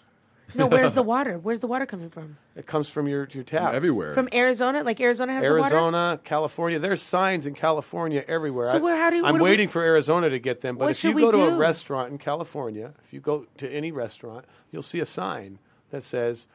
No, 0.56 0.68
where's 0.68 0.94
the 0.94 1.02
water? 1.14 1.38
Where's 1.40 1.61
the 1.61 1.68
water 1.68 1.86
coming 1.86 2.10
from? 2.10 2.38
It 2.56 2.65
comes 2.68 2.90
from 2.90 3.07
your 3.07 3.28
your 3.32 3.44
tap 3.44 3.74
everywhere. 3.74 4.14
From 4.14 4.30
Arizona? 4.34 4.84
Like 4.84 4.99
Arizona 5.02 5.34
has 5.34 5.44
the 5.44 5.49
water? 5.52 5.61
Arizona, 5.76 6.20
California. 6.24 6.80
There's 6.80 7.02
signs 7.02 7.45
in 7.48 7.53
California 7.56 8.24
everywhere. 8.28 8.65
So 8.72 8.78
I- 8.78 8.82
where- 8.82 8.95
how 8.98 9.10
do- 9.10 9.18
you, 9.18 9.26
I'm 9.26 9.32
what 9.34 9.38
do 9.40 9.44
we- 9.45 9.49
waiting 9.49 9.68
for 9.70 9.82
Arizona 9.82 10.30
to 10.30 10.40
get 10.40 10.61
them. 10.61 10.78
But 10.78 10.86
What 10.86 10.91
if 10.91 11.03
you 11.03 11.14
go 11.14 11.32
to 11.32 11.38
do? 11.38 11.44
a 11.56 11.57
restaurant 11.57 12.11
in 12.11 12.18
California, 12.18 12.94
if 13.06 13.14
you 13.14 13.20
go 13.20 13.48
to 13.57 13.70
any 13.70 13.91
restaurant, 13.91 14.45
you'll 14.72 14.82
see 14.84 14.99
a 14.99 15.06
sign 15.06 15.60
that 15.90 16.03
says 16.03 16.48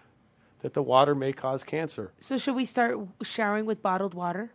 that 0.60 0.74
the 0.74 0.82
water 0.82 1.14
may 1.14 1.32
cause 1.32 1.62
cancer. 1.64 2.12
So 2.20 2.36
should 2.38 2.54
we 2.56 2.64
start 2.64 2.98
showering 3.22 3.64
with 3.66 3.82
bottled 3.82 4.14
water? 4.14 4.50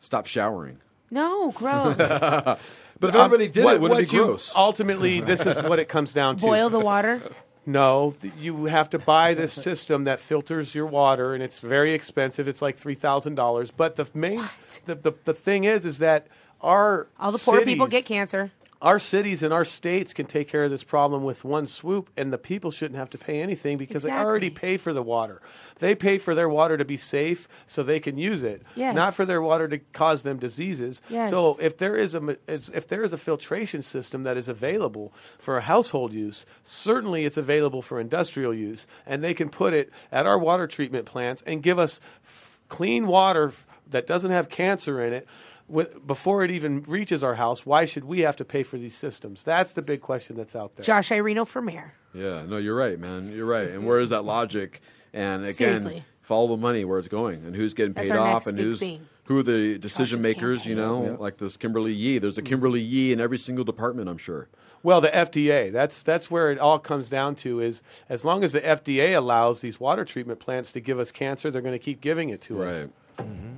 Stop 0.00 0.26
showering. 0.26 0.78
No, 1.10 1.50
gross. 1.52 1.96
but 1.98 2.58
if 3.02 3.14
Um, 3.14 3.20
everybody 3.20 3.48
did 3.48 3.64
what- 3.64 3.74
it, 3.76 3.80
wouldn't 3.80 4.00
it 4.00 4.04
what 4.04 4.10
be 4.10 4.16
you- 4.16 4.24
gross? 4.24 4.52
Ultimately, 4.56 5.20
this 5.20 5.44
is 5.46 5.62
what 5.62 5.78
it 5.78 5.88
comes 5.88 6.12
down 6.12 6.36
to. 6.38 6.46
Boil 6.46 6.68
the 6.70 6.80
water. 6.80 7.22
No, 7.64 8.16
you 8.38 8.64
have 8.64 8.90
to 8.90 8.98
buy 8.98 9.34
this 9.34 9.52
system 9.52 10.04
that 10.04 10.18
filters 10.18 10.74
your 10.74 10.86
water, 10.86 11.32
and 11.32 11.42
it's 11.42 11.60
very 11.60 11.94
expensive. 11.94 12.48
It's 12.48 12.60
like 12.60 12.76
three 12.76 12.96
thousand 12.96 13.36
dollars. 13.36 13.70
But 13.70 13.96
the 13.96 14.06
main, 14.14 14.48
the, 14.86 14.96
the 14.96 15.12
the 15.24 15.34
thing 15.34 15.64
is, 15.64 15.86
is 15.86 15.98
that 15.98 16.26
our 16.60 17.06
All 17.20 17.30
the 17.30 17.38
poor 17.38 17.64
people 17.64 17.86
get 17.86 18.04
cancer. 18.04 18.50
Our 18.82 18.98
cities 18.98 19.42
and 19.44 19.54
our 19.54 19.64
states 19.64 20.12
can 20.12 20.26
take 20.26 20.48
care 20.48 20.64
of 20.64 20.70
this 20.70 20.82
problem 20.82 21.22
with 21.22 21.44
one 21.44 21.66
swoop, 21.68 22.10
and 22.16 22.32
the 22.32 22.36
people 22.38 22.70
shouldn't 22.72 22.98
have 22.98 23.08
to 23.10 23.16
pay 23.18 23.40
anything 23.40 23.78
because 23.78 24.02
they 24.02 24.10
already 24.10 24.50
pay 24.50 24.76
for 24.76 24.92
the 24.92 25.02
water. 25.02 25.40
They 25.78 25.94
pay 25.94 26.18
for 26.18 26.34
their 26.34 26.48
water 26.48 26.76
to 26.76 26.84
be 26.84 26.96
safe 26.96 27.48
so 27.66 27.82
they 27.82 28.00
can 28.00 28.18
use 28.18 28.42
it, 28.42 28.62
Yes. 28.74 28.94
not 28.94 29.14
for 29.14 29.24
their 29.24 29.40
water 29.40 29.68
to 29.68 29.78
cause 29.92 30.24
them 30.24 30.38
diseases. 30.38 31.00
Yes. 31.08 31.30
So 31.30 31.56
if 31.60 31.78
there 31.78 31.96
is 31.96 32.14
a 32.16 32.36
if 32.48 32.88
there 32.88 33.04
is 33.04 33.12
a 33.12 33.18
filtration 33.18 33.82
system 33.82 34.24
that 34.24 34.36
is 34.36 34.48
available 34.48 35.12
for 35.38 35.58
household 35.60 36.12
use, 36.12 36.44
certainly 36.64 37.24
it's 37.24 37.36
available 37.36 37.82
for 37.82 38.00
industrial 38.00 38.52
use, 38.52 38.86
and 39.06 39.22
they 39.22 39.32
can 39.32 39.48
put 39.48 39.72
it 39.74 39.90
at 40.10 40.26
our 40.26 40.38
water 40.38 40.66
treatment 40.66 41.06
plants 41.06 41.40
and 41.46 41.62
give 41.62 41.78
us 41.78 42.00
f- 42.24 42.60
clean 42.68 43.06
water 43.06 43.48
f- 43.48 43.64
that 43.88 44.06
doesn't 44.08 44.30
have 44.32 44.48
cancer 44.48 45.00
in 45.00 45.12
it 45.12 45.26
with, 45.68 46.06
before 46.06 46.44
it 46.44 46.50
even 46.50 46.82
reaches 46.84 47.22
our 47.22 47.34
house, 47.36 47.64
why 47.64 47.84
should 47.84 48.04
we 48.04 48.20
have 48.20 48.36
to 48.36 48.44
pay 48.44 48.62
for 48.62 48.76
these 48.78 48.94
systems? 48.94 49.42
That's 49.42 49.72
the 49.72 49.82
big 49.82 50.00
question 50.00 50.36
that's 50.36 50.54
out 50.56 50.76
there. 50.76 50.84
Josh 50.84 51.10
Ireno 51.10 51.46
for 51.46 51.62
mayor. 51.62 51.94
Yeah, 52.14 52.42
no, 52.46 52.58
you're 52.58 52.76
right, 52.76 52.98
man. 52.98 53.32
You're 53.32 53.46
right. 53.46 53.68
And 53.70 53.86
where 53.86 53.98
is 53.98 54.10
that 54.10 54.22
logic? 54.24 54.80
And 55.14 55.42
again, 55.44 55.54
Seriously. 55.54 56.04
follow 56.20 56.48
the 56.48 56.56
money 56.56 56.84
where 56.84 56.98
it's 56.98 57.08
going, 57.08 57.44
and 57.44 57.54
who's 57.56 57.74
getting 57.74 57.92
That's 57.94 58.08
paid 58.10 58.16
our 58.16 58.26
off, 58.26 58.32
next 58.34 58.46
and 58.48 58.56
big 58.56 58.66
who's 58.66 58.80
thing. 58.80 59.06
who 59.24 59.38
are 59.38 59.42
the 59.42 59.78
decision 59.78 60.20
makers. 60.22 60.66
You 60.66 60.74
know, 60.74 61.04
Yeah. 61.04 61.10
like 61.12 61.38
this 61.38 61.56
Kimberly 61.56 61.92
Yee. 61.92 62.18
There's 62.18 62.38
a 62.38 62.42
Kimberly 62.42 62.80
Yee 62.80 63.12
in 63.12 63.20
every 63.20 63.38
single 63.38 63.64
department. 63.64 64.08
I'm 64.08 64.18
sure. 64.18 64.48
Well, 64.82 65.00
the 65.00 65.08
FDA. 65.14 65.70
That's 65.70 66.02
that's 66.02 66.30
where 66.30 66.50
it 66.50 66.58
all 66.58 66.78
comes 66.78 67.08
down 67.08 67.34
to. 67.36 67.60
Is 67.60 67.82
as 68.08 68.24
long 68.24 68.42
as 68.42 68.52
the 68.52 68.60
FDA 68.60 69.16
allows 69.16 69.60
these 69.60 69.78
water 69.78 70.04
treatment 70.04 70.40
plants 70.40 70.72
to 70.72 70.80
give 70.80 70.98
us 70.98 71.12
cancer, 71.12 71.50
they're 71.50 71.62
going 71.62 71.72
to 71.72 71.78
keep 71.78 72.00
giving 72.00 72.30
it 72.30 72.40
to 72.42 72.62
us. 72.62 72.88
Right. 73.18 73.26
Mm-hmm. 73.28 73.56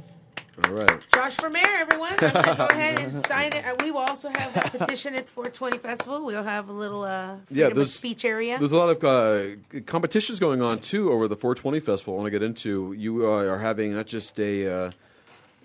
All 0.62 0.72
right. 0.72 1.06
Josh 1.12 1.34
for 1.36 1.50
mayor, 1.50 1.64
everyone. 1.78 2.12
I'm 2.12 2.32
gonna 2.32 2.56
go 2.56 2.66
ahead 2.66 2.98
and 3.00 3.26
sign 3.26 3.52
it. 3.52 3.64
Uh, 3.66 3.74
We 3.80 3.90
will 3.90 4.00
also 4.02 4.28
have 4.28 4.56
a 4.74 4.78
petition 4.78 5.14
at 5.16 5.26
the 5.26 5.32
420 5.32 5.78
Festival. 5.78 6.24
We'll 6.24 6.44
have 6.44 6.68
a 6.68 6.72
little 6.72 7.02
uh, 7.02 7.36
freedom 7.46 7.70
of 7.72 7.74
there's 7.76 7.92
speach 7.94 8.24
area. 8.24 8.58
There's 8.58 8.70
a 8.70 8.76
lot 8.76 8.90
of 8.90 9.02
uh, 9.02 9.80
competitions 9.86 10.38
going 10.38 10.62
on 10.62 10.78
too 10.78 11.10
over 11.12 11.26
the 11.26 11.34
420 11.36 11.80
festival. 11.80 12.14
I 12.14 12.16
want 12.18 12.26
to 12.28 12.30
get 12.30 12.42
into. 12.44 12.92
You 12.96 13.26
uh, 13.26 13.44
are 13.46 13.58
having 13.58 13.94
not 13.94 14.06
just 14.06 14.38
a, 14.38 14.66
uh, 14.86 14.90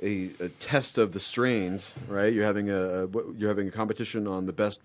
a 0.02 0.32
a 0.40 0.50
test 0.60 0.98
of 0.98 1.12
the 1.12 1.20
strains, 1.20 1.94
right? 2.08 2.34
You're 2.34 2.46
having 2.46 2.72
a, 2.72 3.06
a 3.06 3.08
you're 3.38 3.50
having 3.50 3.68
a 3.68 3.72
competition 3.72 4.26
on 4.26 4.48
the 4.48 4.54
best 4.54 4.82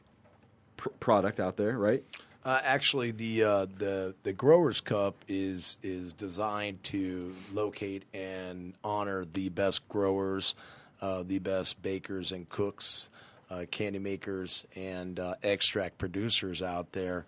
pr- 0.77 0.91
product 1.01 1.41
out 1.41 1.57
there, 1.57 1.79
right? 1.79 2.05
Uh, 2.45 2.61
actually, 2.63 3.11
the 3.11 3.43
uh, 3.43 3.67
the 3.79 4.15
the 4.23 4.33
Growers 4.33 4.81
Cup 4.81 5.17
is 5.29 5.79
is 5.83 6.13
designed 6.13 6.83
to 6.85 7.35
locate 7.55 8.05
and 8.13 8.75
honor 8.85 9.25
the 9.33 9.49
best 9.49 9.89
growers, 9.89 10.55
uh, 11.01 11.23
the 11.23 11.39
best 11.39 11.81
bakers 11.81 12.33
and 12.33 12.47
cooks, 12.51 13.09
uh, 13.51 13.65
candy 13.71 13.99
makers, 13.99 14.67
and 14.77 15.19
uh, 15.19 15.37
extract 15.43 15.97
producers 15.99 16.63
out 16.63 16.93
there. 16.93 17.25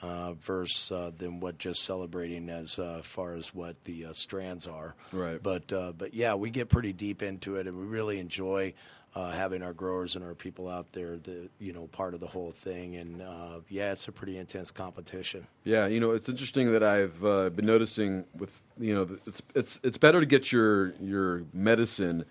Uh, 0.00 0.32
versus 0.32 0.90
uh, 0.90 1.12
than 1.16 1.38
what 1.38 1.58
just 1.58 1.84
celebrating 1.84 2.50
as 2.50 2.76
uh, 2.76 3.00
far 3.04 3.34
as 3.34 3.54
what 3.54 3.76
the 3.84 4.06
uh, 4.06 4.12
strands 4.12 4.66
are. 4.66 4.96
Right. 5.12 5.40
But 5.40 5.72
uh, 5.72 5.92
but 5.96 6.12
yeah, 6.12 6.34
we 6.34 6.50
get 6.50 6.68
pretty 6.68 6.92
deep 6.92 7.22
into 7.22 7.54
it, 7.54 7.68
and 7.68 7.78
we 7.78 7.84
really 7.84 8.18
enjoy 8.18 8.74
uh, 9.14 9.30
having 9.30 9.62
our 9.62 9.72
growers 9.72 10.16
and 10.16 10.24
our 10.24 10.34
people 10.34 10.68
out 10.68 10.90
there, 10.92 11.16
the 11.18 11.48
you 11.58 11.72
know 11.72 11.86
part 11.88 12.14
of 12.14 12.20
the 12.20 12.26
whole 12.26 12.52
thing. 12.52 12.96
And 12.96 13.20
uh, 13.20 13.60
yeah, 13.68 13.92
it's 13.92 14.08
a 14.08 14.12
pretty 14.12 14.38
intense 14.38 14.70
competition. 14.70 15.46
Yeah, 15.64 15.86
you 15.86 16.00
know, 16.00 16.12
it's 16.12 16.28
interesting 16.28 16.72
that 16.72 16.82
I've 16.82 17.22
uh, 17.24 17.50
been 17.50 17.66
noticing 17.66 18.24
with 18.36 18.62
you 18.78 18.94
know, 18.94 19.18
it's 19.26 19.42
it's 19.54 19.80
it's 19.82 19.98
better 19.98 20.20
to 20.20 20.26
get 20.26 20.50
your 20.50 20.94
your 21.00 21.44
medicine 21.52 22.24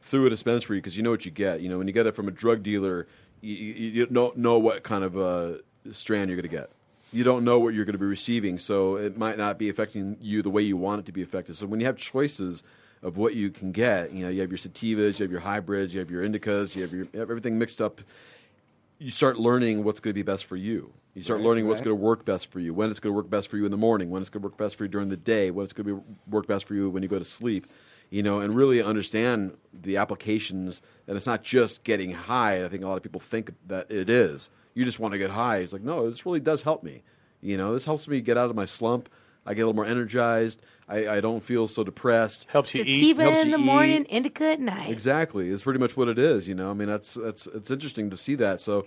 through 0.00 0.26
a 0.26 0.30
dispensary 0.30 0.78
because 0.78 0.96
you 0.96 1.02
know 1.02 1.10
what 1.10 1.24
you 1.24 1.30
get. 1.30 1.60
You 1.60 1.68
know, 1.68 1.78
when 1.78 1.86
you 1.86 1.92
get 1.92 2.06
it 2.06 2.14
from 2.14 2.28
a 2.28 2.32
drug 2.32 2.62
dealer, 2.62 3.06
you, 3.40 3.54
you, 3.54 4.06
don't 4.06 4.36
know 4.36 4.58
what 4.58 4.82
kind 4.82 5.04
of 5.04 5.18
uh, 5.18 5.58
strand 5.92 6.30
you're 6.30 6.36
going 6.36 6.50
to 6.50 6.56
get. 6.56 6.70
You 7.12 7.24
don't 7.24 7.44
know 7.44 7.58
what 7.58 7.74
you're 7.74 7.84
going 7.84 7.94
to 7.94 7.98
be 7.98 8.06
receiving, 8.06 8.58
so 8.58 8.96
it 8.96 9.18
might 9.18 9.36
not 9.36 9.58
be 9.58 9.68
affecting 9.68 10.16
you 10.20 10.42
the 10.42 10.50
way 10.50 10.62
you 10.62 10.76
want 10.76 11.00
it 11.00 11.06
to 11.06 11.12
be 11.12 11.22
affected. 11.22 11.56
So 11.56 11.66
when 11.66 11.80
you 11.80 11.86
have 11.86 11.96
choices 11.96 12.62
of 13.02 13.16
what 13.16 13.34
you 13.34 13.50
can 13.50 13.72
get, 13.72 14.12
you 14.12 14.24
know, 14.24 14.30
you 14.30 14.40
have 14.40 14.50
your 14.50 14.58
sativas, 14.58 15.18
you 15.18 15.24
have 15.24 15.30
your 15.30 15.40
hybrids, 15.40 15.94
you 15.94 16.00
have 16.00 16.10
your 16.10 16.22
indicas, 16.22 16.76
you 16.76 16.82
have 16.82 16.92
your 16.92 17.06
you 17.12 17.20
have 17.20 17.30
everything 17.30 17.58
mixed 17.58 17.80
up 17.80 18.00
you 19.00 19.10
start 19.10 19.38
learning 19.38 19.82
what's 19.82 19.98
going 19.98 20.10
to 20.10 20.14
be 20.14 20.22
best 20.22 20.44
for 20.44 20.56
you. 20.56 20.92
You 21.14 21.22
start 21.22 21.38
Right, 21.40 21.46
learning 21.46 21.66
what's 21.66 21.80
right. 21.80 21.86
going 21.86 21.96
to 21.96 22.02
work 22.04 22.24
best 22.24 22.52
for 22.52 22.60
you, 22.60 22.72
when 22.72 22.90
it's 22.90 23.00
going 23.00 23.12
to 23.12 23.16
work 23.16 23.30
best 23.30 23.48
for 23.48 23.56
you 23.56 23.64
in 23.64 23.70
the 23.70 23.76
morning, 23.76 24.10
when 24.10 24.20
it's 24.20 24.30
going 24.30 24.42
to 24.42 24.46
work 24.46 24.58
best 24.58 24.76
for 24.76 24.84
you 24.84 24.88
during 24.88 25.08
the 25.08 25.16
day, 25.16 25.50
when 25.50 25.64
it's 25.64 25.72
going 25.72 25.86
to 25.86 25.96
be 25.96 26.02
work 26.28 26.46
best 26.46 26.66
for 26.66 26.74
you 26.74 26.88
when 26.90 27.02
you 27.02 27.08
go 27.08 27.18
to 27.18 27.24
sleep. 27.24 27.66
You 28.10 28.24
know, 28.24 28.40
and 28.40 28.56
really 28.56 28.82
understand 28.82 29.56
the 29.72 29.96
applications. 29.96 30.82
And 31.06 31.16
it's 31.16 31.26
not 31.26 31.44
just 31.44 31.84
getting 31.84 32.10
high. 32.10 32.64
I 32.64 32.68
think 32.68 32.82
a 32.82 32.88
lot 32.88 32.96
of 32.96 33.04
people 33.04 33.20
think 33.20 33.52
that 33.68 33.88
it 33.88 34.10
is. 34.10 34.50
You 34.74 34.84
just 34.84 34.98
want 34.98 35.12
to 35.12 35.18
get 35.18 35.30
high. 35.30 35.58
It's 35.58 35.72
like, 35.72 35.82
no, 35.82 36.10
this 36.10 36.26
really 36.26 36.40
does 36.40 36.62
help 36.62 36.82
me. 36.82 37.04
You 37.40 37.56
know, 37.56 37.72
this 37.72 37.84
helps 37.84 38.08
me 38.08 38.20
get 38.20 38.36
out 38.36 38.50
of 38.50 38.56
my 38.56 38.64
slump. 38.64 39.08
I 39.46 39.54
get 39.54 39.62
a 39.62 39.66
little 39.66 39.76
more 39.76 39.86
energized. 39.86 40.60
I, 40.88 41.08
I 41.08 41.20
don't 41.20 41.42
feel 41.42 41.66
so 41.66 41.84
depressed. 41.84 42.46
Helps 42.50 42.74
you 42.74 42.82
eat. 42.84 42.96
Sativa 42.96 43.22
Helps 43.22 43.40
in 43.40 43.50
you 43.50 43.56
the 43.56 43.62
eat. 43.62 43.66
morning, 43.66 44.04
indica 44.04 44.44
at 44.52 44.60
night. 44.60 44.90
Exactly. 44.90 45.50
It's 45.50 45.62
pretty 45.62 45.78
much 45.78 45.96
what 45.96 46.08
it 46.08 46.18
is, 46.18 46.48
you 46.48 46.54
know. 46.54 46.70
I 46.70 46.74
mean, 46.74 46.88
that's 46.88 47.14
that's 47.14 47.46
it's 47.46 47.70
interesting 47.70 48.10
to 48.10 48.16
see 48.16 48.34
that. 48.36 48.60
So 48.60 48.86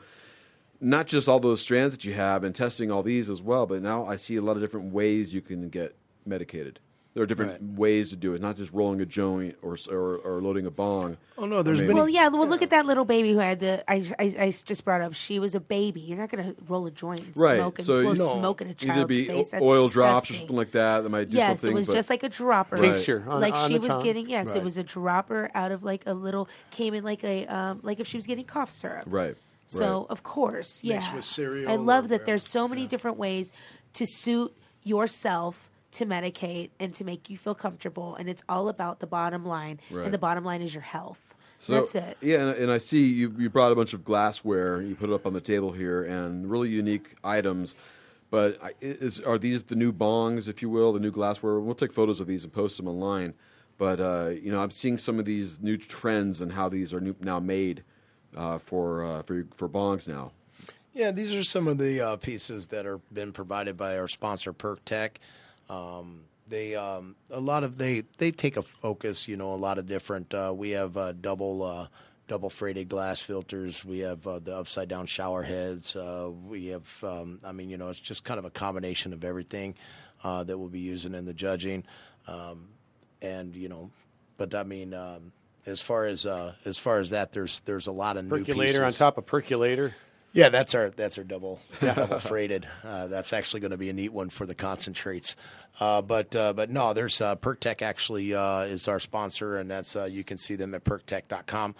not 0.81 1.07
just 1.07 1.27
all 1.29 1.39
those 1.39 1.61
strands 1.61 1.95
that 1.95 2.03
you 2.03 2.13
have 2.13 2.43
and 2.43 2.53
testing 2.53 2.91
all 2.91 3.03
these 3.03 3.29
as 3.29 3.41
well, 3.41 3.65
but 3.65 3.81
now 3.81 4.05
I 4.05 4.17
see 4.17 4.35
a 4.35 4.41
lot 4.41 4.57
of 4.57 4.61
different 4.61 4.91
ways 4.93 5.33
you 5.33 5.41
can 5.41 5.69
get 5.69 5.95
medicated. 6.25 6.79
There 7.13 7.21
are 7.21 7.27
different 7.27 7.61
ways 7.77 8.09
to 8.09 8.15
do 8.15 8.33
it, 8.33 8.41
not 8.41 8.57
just 8.57 8.73
rolling 8.73 8.99
a 8.99 9.05
joint 9.05 9.55
or 9.61 9.77
or, 9.91 10.15
or 10.17 10.41
loading 10.41 10.65
a 10.65 10.71
bong. 10.71 11.17
Oh, 11.37 11.45
no, 11.45 11.61
there's 11.61 11.77
I 11.77 11.81
mean- 11.81 11.89
been- 11.89 11.97
Well, 11.97 12.09
yeah. 12.09 12.27
Well, 12.29 12.47
look 12.47 12.63
at 12.63 12.71
that 12.71 12.87
little 12.87 13.05
baby 13.05 13.33
who 13.33 13.37
had 13.37 13.59
the. 13.59 13.83
I, 13.87 14.03
I, 14.17 14.23
I 14.45 14.49
just 14.49 14.83
brought 14.83 15.01
up. 15.01 15.13
She 15.13 15.37
was 15.37 15.53
a 15.53 15.59
baby. 15.59 15.99
You're 16.01 16.17
not 16.17 16.29
going 16.31 16.43
to 16.55 16.55
roll 16.67 16.87
a 16.87 16.91
joint, 16.91 17.21
and 17.25 17.37
right. 17.37 17.57
smoke, 17.57 17.77
and 17.77 17.85
so 17.85 18.01
blow 18.01 18.09
you- 18.13 18.15
smoke 18.15 18.61
in 18.61 18.69
a 18.69 18.73
child's 18.73 19.07
be 19.09 19.25
face. 19.25 19.49
o- 19.49 19.51
That's 19.57 19.63
oil 19.63 19.89
drops 19.89 20.31
or 20.31 20.33
something 20.33 20.55
like 20.55 20.71
that 20.71 21.01
that 21.01 21.09
might 21.09 21.29
do 21.29 21.37
Yes, 21.37 21.61
something. 21.61 21.71
it 21.71 21.75
was 21.75 21.85
but- 21.85 21.93
just 21.93 22.09
like 22.09 22.23
a 22.23 22.29
dropper. 22.29 22.77
Right. 22.77 22.93
Tincture 22.95 23.23
on- 23.27 23.41
like 23.41 23.53
on 23.55 23.67
she 23.69 23.75
the 23.75 23.79
was 23.81 23.87
tongue. 23.89 24.03
getting. 24.03 24.27
Yes, 24.27 24.47
Right. 24.47 24.57
it 24.57 24.63
was 24.63 24.77
a 24.77 24.83
dropper 24.83 25.51
out 25.53 25.71
of 25.71 25.83
like 25.83 26.03
a 26.07 26.15
little. 26.15 26.49
Came 26.71 26.95
in 26.95 27.03
like 27.03 27.23
a 27.23 27.45
um, 27.45 27.79
like 27.83 27.99
if 27.99 28.07
she 28.07 28.17
was 28.17 28.25
getting 28.25 28.45
cough 28.45 28.71
syrup. 28.71 29.03
Right. 29.05 29.35
So 29.65 29.99
right. 29.99 30.05
of 30.09 30.23
course, 30.23 30.83
yeah. 30.83 30.95
Mixed 30.95 31.13
with 31.13 31.25
cereal 31.25 31.69
I 31.71 31.75
love 31.75 32.07
that 32.07 32.25
there's 32.25 32.43
so 32.49 32.67
many 32.67 32.87
different 32.87 33.17
ways 33.17 33.51
to 33.93 34.07
suit 34.07 34.51
yourself 34.83 35.69
to 35.93 36.05
medicate 36.05 36.69
and 36.79 36.93
to 36.95 37.03
make 37.03 37.29
you 37.29 37.37
feel 37.37 37.55
comfortable, 37.55 38.15
and 38.15 38.29
it's 38.29 38.43
all 38.49 38.69
about 38.69 38.99
the 38.99 39.07
bottom 39.07 39.45
line. 39.45 39.79
Right. 39.89 40.05
And 40.05 40.13
the 40.13 40.17
bottom 40.17 40.43
line 40.43 40.61
is 40.61 40.73
your 40.73 40.83
health. 40.83 41.35
So 41.59 41.73
That's 41.73 41.95
it. 41.95 42.17
Yeah, 42.21 42.47
and, 42.47 42.57
and 42.57 42.71
I 42.71 42.77
see 42.77 43.05
you, 43.05 43.33
you 43.37 43.49
brought 43.49 43.71
a 43.71 43.75
bunch 43.75 43.93
of 43.93 44.03
glassware. 44.03 44.81
You 44.81 44.95
put 44.95 45.09
it 45.09 45.13
up 45.13 45.25
on 45.25 45.33
the 45.33 45.41
table 45.41 45.71
here, 45.71 46.03
and 46.03 46.49
really 46.49 46.69
unique 46.69 47.15
items. 47.23 47.75
But 48.29 48.59
is, 48.81 49.19
are 49.19 49.37
these 49.37 49.63
the 49.63 49.75
new 49.75 49.93
bongs, 49.93 50.49
if 50.49 50.61
you 50.61 50.69
will, 50.69 50.91
the 50.91 50.99
new 50.99 51.11
glassware? 51.11 51.59
We'll 51.59 51.75
take 51.75 51.93
photos 51.93 52.19
of 52.19 52.27
these 52.27 52.43
and 52.43 52.51
post 52.51 52.77
them 52.77 52.87
online. 52.87 53.35
But 53.77 53.99
uh, 53.99 54.29
you 54.29 54.51
know, 54.51 54.59
I'm 54.59 54.71
seeing 54.71 54.97
some 54.97 55.19
of 55.19 55.25
these 55.25 55.61
new 55.61 55.77
trends 55.77 56.41
and 56.41 56.51
how 56.51 56.67
these 56.67 56.93
are 56.93 56.99
new, 56.99 57.15
now 57.21 57.39
made 57.39 57.83
uh, 58.35 58.57
for 58.57 59.05
uh, 59.05 59.23
for 59.23 59.45
for 59.55 59.69
bongs 59.69 60.07
now. 60.07 60.31
Yeah, 60.93 61.11
these 61.11 61.33
are 61.33 61.43
some 61.43 61.67
of 61.67 61.77
the 61.77 62.01
uh, 62.01 62.15
pieces 62.17 62.67
that 62.67 62.85
are 62.85 62.99
been 63.11 63.31
provided 63.31 63.77
by 63.77 63.97
our 63.97 64.07
sponsor, 64.07 64.53
Perk 64.53 64.83
Tech. 64.85 65.19
Um, 65.69 66.25
they 66.47 66.75
um, 66.75 67.15
a 67.29 67.39
lot 67.39 67.63
of 67.63 67.77
they 67.77 68.03
they 68.17 68.31
take 68.31 68.57
a 68.57 68.61
focus. 68.61 69.27
You 69.27 69.37
know, 69.37 69.53
a 69.53 69.55
lot 69.55 69.77
of 69.77 69.85
different. 69.85 70.33
Uh, 70.33 70.53
we 70.55 70.71
have 70.71 70.97
uh, 70.97 71.13
double 71.13 71.63
uh, 71.63 71.87
double 72.27 72.49
freighted 72.49 72.89
glass 72.89 73.21
filters. 73.21 73.83
We 73.85 73.99
have 73.99 74.25
uh, 74.27 74.39
the 74.39 74.55
upside 74.55 74.89
down 74.89 75.05
shower 75.05 75.43
heads. 75.43 75.95
Uh, 75.95 76.29
we 76.47 76.67
have. 76.67 77.03
Um, 77.03 77.39
I 77.43 77.51
mean, 77.51 77.69
you 77.69 77.77
know, 77.77 77.89
it's 77.89 77.99
just 77.99 78.23
kind 78.23 78.39
of 78.39 78.45
a 78.45 78.49
combination 78.49 79.13
of 79.13 79.23
everything 79.23 79.75
uh, 80.23 80.43
that 80.43 80.57
we'll 80.57 80.69
be 80.69 80.79
using 80.79 81.13
in 81.15 81.25
the 81.25 81.33
judging. 81.33 81.83
Um, 82.27 82.69
and 83.21 83.55
you 83.55 83.69
know, 83.69 83.91
but 84.37 84.53
I 84.55 84.63
mean. 84.63 84.93
Um, 84.93 85.31
as 85.65 85.79
far 85.79 86.05
as 86.05 86.25
uh, 86.25 86.53
as 86.65 86.77
far 86.77 86.99
as 86.99 87.11
that, 87.11 87.31
there's 87.31 87.61
there's 87.61 87.87
a 87.87 87.91
lot 87.91 88.17
of 88.17 88.25
new 88.25 88.39
Percolator 88.39 88.83
on 88.83 88.91
top 88.91 89.17
of 89.17 89.25
percolator. 89.25 89.95
Yeah, 90.33 90.49
that's 90.49 90.73
our 90.73 90.89
that's 90.89 91.17
our 91.19 91.23
double 91.23 91.61
double 91.81 92.19
freighted. 92.19 92.67
Uh, 92.83 93.05
that's 93.07 93.31
actually 93.33 93.59
going 93.59 93.71
to 93.71 93.77
be 93.77 93.89
a 93.89 93.93
neat 93.93 94.11
one 94.11 94.29
for 94.29 94.45
the 94.47 94.55
concentrates. 94.55 95.35
Uh, 95.79 96.01
but 96.01 96.35
uh, 96.35 96.53
but 96.53 96.69
no, 96.71 96.93
there's 96.93 97.21
uh, 97.21 97.35
PerkTech 97.35 97.81
actually 97.83 98.33
uh, 98.33 98.61
is 98.61 98.87
our 98.87 98.99
sponsor, 98.99 99.57
and 99.57 99.69
that's 99.69 99.95
uh, 99.95 100.05
you 100.05 100.23
can 100.23 100.37
see 100.37 100.55
them 100.55 100.73
at 100.73 100.83
perktech.com, 100.83 101.75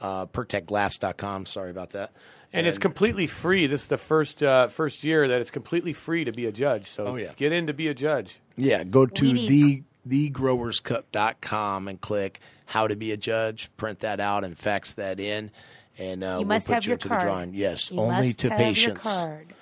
uh, 0.00 0.26
perktechglass.com. 0.26 1.44
Sorry 1.46 1.70
about 1.70 1.90
that. 1.90 2.12
And, 2.50 2.66
it's 2.66 2.78
completely 2.78 3.26
free. 3.26 3.66
This 3.66 3.82
is 3.82 3.88
the 3.88 3.98
first 3.98 4.42
uh, 4.42 4.68
first 4.68 5.04
year 5.04 5.28
that 5.28 5.40
it's 5.42 5.50
completely 5.50 5.92
free 5.92 6.24
to 6.24 6.32
be 6.32 6.46
a 6.46 6.52
judge. 6.52 6.86
So 6.88 7.08
Oh, 7.08 7.16
yeah. 7.16 7.32
get 7.36 7.52
in 7.52 7.66
to 7.66 7.74
be 7.74 7.88
a 7.88 7.94
judge. 7.94 8.40
Yeah, 8.56 8.84
go 8.84 9.04
to 9.04 9.22
We 9.32 9.82
the 10.06 10.30
thegrowerscup.com 10.78 11.88
and 11.88 12.00
click 12.00 12.40
how 12.66 12.86
to 12.88 12.96
be 12.96 13.12
a 13.12 13.16
judge. 13.18 13.70
Print 13.76 14.00
that 14.00 14.20
out 14.20 14.44
and 14.44 14.56
fax 14.56 14.94
that 14.94 15.20
in, 15.20 15.50
and 15.98 16.22
uh, 16.22 16.26
you 16.26 16.36
we'll 16.38 16.44
must 16.46 16.66
put 16.66 16.74
have 16.74 16.84
you 16.84 16.88
your 16.90 16.94
into 16.94 17.08
card. 17.08 17.20
the 17.20 17.24
drawing. 17.24 17.54
Yes, 17.54 17.90
You 17.90 18.00
only 18.00 18.26
must 18.28 18.40
to 18.40 18.50
have 18.50 18.58
patients. 18.58 19.04
Your 19.04 19.12
card. 19.14 19.54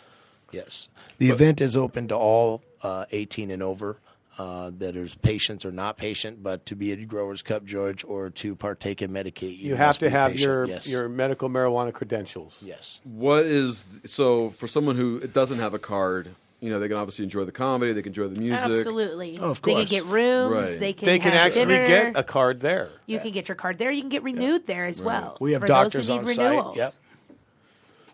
Yes. 0.52 0.88
The 1.18 1.30
event 1.30 1.60
is 1.60 1.76
open 1.76 2.08
to 2.08 2.14
all 2.16 2.62
uh, 2.82 3.06
18 3.10 3.50
and 3.50 3.62
over. 3.62 3.98
Uh, 4.38 4.70
that 4.78 4.96
is 4.96 5.14
patients 5.14 5.64
or 5.64 5.72
not 5.72 5.96
patient, 5.96 6.42
but 6.42 6.66
to 6.66 6.76
be 6.76 6.92
a 6.92 6.96
Growers 7.06 7.40
Cup 7.40 7.64
judge 7.64 8.04
or 8.06 8.28
to 8.28 8.54
partake 8.54 9.00
in 9.00 9.10
Medicaid, 9.10 9.58
You, 9.58 9.68
you, 9.70 9.74
have 9.76 9.96
to 9.98 10.10
have 10.10 10.32
patient. 10.32 10.46
your 10.46 10.64
yes. 10.66 10.86
your 10.86 11.08
medical 11.08 11.48
marijuana 11.48 11.90
credentials. 11.90 12.58
Yes. 12.60 13.00
What 13.04 13.46
is 13.46 13.88
so 14.04 14.50
for 14.50 14.66
someone 14.68 14.96
who 14.96 15.20
doesn't 15.26 15.58
have 15.58 15.72
a 15.72 15.78
card? 15.78 16.34
You 16.60 16.70
know, 16.70 16.78
they 16.80 16.88
can 16.88 16.96
obviously 16.96 17.24
enjoy 17.24 17.44
the 17.44 17.52
comedy, 17.52 17.92
they 17.92 18.02
can 18.02 18.10
enjoy 18.10 18.28
the 18.28 18.40
music. 18.40 18.64
Absolutely. 18.64 19.38
Oh, 19.38 19.50
of 19.50 19.60
course. 19.60 19.76
They 19.76 19.84
can 19.84 19.90
get 19.90 20.04
rooms. 20.06 20.54
Right. 20.54 20.80
They 20.80 20.92
can. 20.94 21.06
They 21.06 21.18
can 21.18 21.32
have 21.32 21.48
actually 21.48 21.66
dinner. 21.66 21.86
get 21.86 22.16
a 22.16 22.22
card 22.22 22.60
there. 22.60 22.88
You 23.04 23.18
can 23.18 23.32
get 23.32 23.48
your 23.48 23.56
card 23.56 23.78
there. 23.78 23.90
You 23.90 24.00
can 24.00 24.08
get 24.08 24.22
renewed 24.22 24.66
there 24.66 24.86
as 24.86 25.02
well. 25.02 25.36
We 25.40 25.52
have 25.52 25.60
for 25.60 25.66
doctors 25.66 26.06
those 26.06 26.16
who 26.16 26.22
need 26.22 26.56
on 26.56 26.74
site. 26.74 26.76
Yep. 26.78 26.90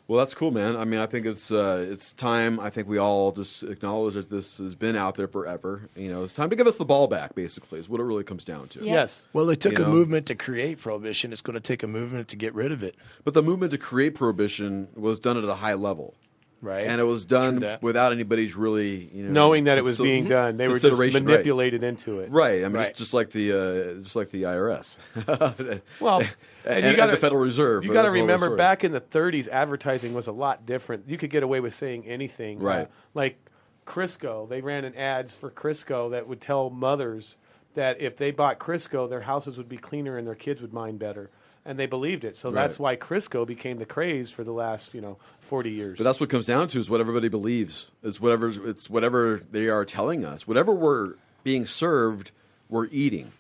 Well, 0.08 0.18
that's 0.18 0.34
cool, 0.34 0.50
man. 0.50 0.76
I 0.76 0.84
mean, 0.84 0.98
I 0.98 1.06
think 1.06 1.24
it's 1.24 1.52
uh, 1.52 1.86
it's 1.88 2.12
time. 2.12 2.58
I 2.58 2.68
think 2.68 2.88
we 2.88 2.98
all 2.98 3.30
just 3.30 3.62
acknowledge 3.62 4.14
that 4.14 4.28
this 4.28 4.58
has 4.58 4.74
been 4.74 4.96
out 4.96 5.14
there 5.14 5.28
forever. 5.28 5.88
You 5.94 6.10
know, 6.10 6.24
it's 6.24 6.32
time 6.32 6.50
to 6.50 6.56
give 6.56 6.66
us 6.66 6.76
the 6.76 6.84
ball 6.84 7.06
back. 7.06 7.34
Basically, 7.34 7.78
is 7.78 7.88
what 7.88 8.00
it 8.00 8.04
really 8.04 8.24
comes 8.24 8.44
down 8.44 8.68
to. 8.68 8.84
Yes. 8.84 9.22
Well, 9.32 9.48
it 9.48 9.60
took 9.60 9.78
You 9.78 9.84
a 9.84 9.86
know? 9.86 9.92
movement 9.92 10.26
to 10.26 10.34
create 10.34 10.80
prohibition. 10.80 11.32
It's 11.32 11.40
going 11.40 11.54
to 11.54 11.60
take 11.60 11.82
a 11.84 11.86
movement 11.86 12.28
to 12.28 12.36
get 12.36 12.52
rid 12.54 12.72
of 12.72 12.82
it. 12.82 12.96
But 13.24 13.34
the 13.34 13.42
movement 13.42 13.70
to 13.70 13.78
create 13.78 14.14
prohibition 14.16 14.88
was 14.94 15.20
done 15.20 15.38
at 15.38 15.44
a 15.44 15.54
high 15.54 15.74
level, 15.74 16.14
Right. 16.62 16.86
And 16.86 17.00
it 17.00 17.04
was 17.04 17.24
done 17.24 17.78
without 17.80 18.12
anybody's 18.12 18.54
really, 18.54 19.10
you 19.12 19.24
know, 19.24 19.32
Knowing 19.32 19.64
that 19.64 19.78
it 19.78 19.84
was 19.84 19.98
being 19.98 20.26
done, 20.28 20.56
they 20.56 20.68
were 20.68 20.74
just 20.74 20.84
consideration, 20.84 21.24
right. 21.26 21.32
manipulated 21.32 21.82
into 21.82 22.20
it. 22.20 22.30
Right. 22.30 22.60
I 22.64 22.68
mean, 22.68 22.76
Right. 22.76 22.86
Just, 22.86 22.98
just 22.98 23.14
like 23.14 23.30
the 23.30 23.52
uh, 23.52 23.94
just 24.02 24.14
like 24.14 24.30
the 24.30 24.44
IRS. 24.44 24.96
Well, 26.00 26.20
and, 26.20 26.30
and, 26.64 26.86
you 26.86 26.96
got 26.96 27.10
the 27.10 27.16
Federal 27.16 27.40
Reserve. 27.40 27.84
You 27.84 27.92
got 27.92 28.02
to 28.02 28.10
remember, 28.12 28.56
back 28.56 28.84
in 28.84 28.92
the 28.92 29.00
30s, 29.00 29.48
advertising 29.48 30.14
was 30.14 30.28
a 30.28 30.32
lot 30.32 30.64
different. 30.64 31.08
You 31.08 31.18
could 31.18 31.30
get 31.30 31.42
away 31.42 31.58
with 31.58 31.74
saying 31.74 32.06
anything, 32.06 32.58
Uh, 32.60 32.64
Right. 32.64 32.88
like 33.14 33.38
Crisco, 33.84 34.48
they 34.48 34.60
ran 34.60 34.84
an 34.84 34.94
ads 34.94 35.34
for 35.34 35.50
Crisco 35.50 36.12
that 36.12 36.28
would 36.28 36.40
tell 36.40 36.70
mothers 36.70 37.36
that 37.74 38.00
if 38.00 38.16
they 38.16 38.30
bought 38.30 38.60
Crisco, 38.60 39.08
their 39.08 39.22
houses 39.22 39.58
would 39.58 39.68
be 39.68 39.76
cleaner 39.78 40.16
and 40.16 40.26
their 40.26 40.36
kids 40.36 40.62
would 40.62 40.72
mind 40.72 40.98
better. 41.00 41.30
And 41.64 41.78
they 41.78 41.86
believed 41.86 42.24
it. 42.24 42.36
So 42.36 42.48
Right. 42.48 42.62
that's 42.62 42.78
why 42.78 42.96
Crisco 42.96 43.46
became 43.46 43.78
the 43.78 43.86
craze 43.86 44.30
for 44.32 44.42
the 44.42 44.50
last, 44.52 44.94
you 44.94 45.00
know, 45.00 45.18
40 45.42 45.70
years. 45.70 45.96
But 45.98 46.04
that's 46.04 46.18
what 46.18 46.28
it 46.28 46.32
comes 46.32 46.46
down 46.46 46.66
to 46.68 46.80
is 46.80 46.90
what 46.90 47.00
everybody 47.00 47.28
believes. 47.28 47.90
It's 48.02 48.20
whatever 48.20 48.48
it's 48.68 48.90
whatever 48.90 49.40
they 49.50 49.68
are 49.68 49.84
telling 49.84 50.24
us. 50.24 50.46
Whatever 50.48 50.72
we're 50.72 51.14
being 51.44 51.64
served, 51.66 52.32
we're 52.68 52.88
eating. 52.90 53.30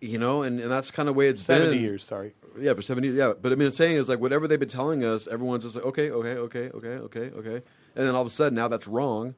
You 0.00 0.18
know, 0.18 0.42
and, 0.42 0.60
and 0.60 0.70
that's 0.70 0.90
kind 0.90 1.08
of 1.08 1.14
the 1.14 1.18
way 1.18 1.28
it's 1.28 1.42
70 1.44 1.70
been. 1.76 1.82
years, 1.82 2.02
sorry. 2.04 2.34
Yeah, 2.58 2.74
for 2.74 2.82
seventy 2.82 3.08
years. 3.08 3.18
Yeah, 3.18 3.32
but 3.40 3.52
I 3.52 3.54
mean, 3.54 3.68
it's 3.68 3.76
saying 3.76 3.96
is 3.96 4.08
like 4.08 4.18
whatever 4.20 4.48
they've 4.48 4.58
been 4.60 4.68
telling 4.68 5.04
us, 5.04 5.26
everyone's 5.28 5.64
just 5.64 5.76
like, 5.76 5.84
okay, 5.86 6.10
okay, 6.10 6.34
okay, 6.36 6.70
okay, 6.70 6.88
okay, 6.88 7.30
okay, 7.36 7.54
and 7.94 8.06
then 8.06 8.14
all 8.14 8.22
of 8.22 8.26
a 8.26 8.30
sudden 8.30 8.54
now 8.54 8.66
that's 8.68 8.86
wrong, 8.86 9.34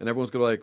and 0.00 0.08
everyone's 0.08 0.30
gonna 0.30 0.44
like, 0.44 0.62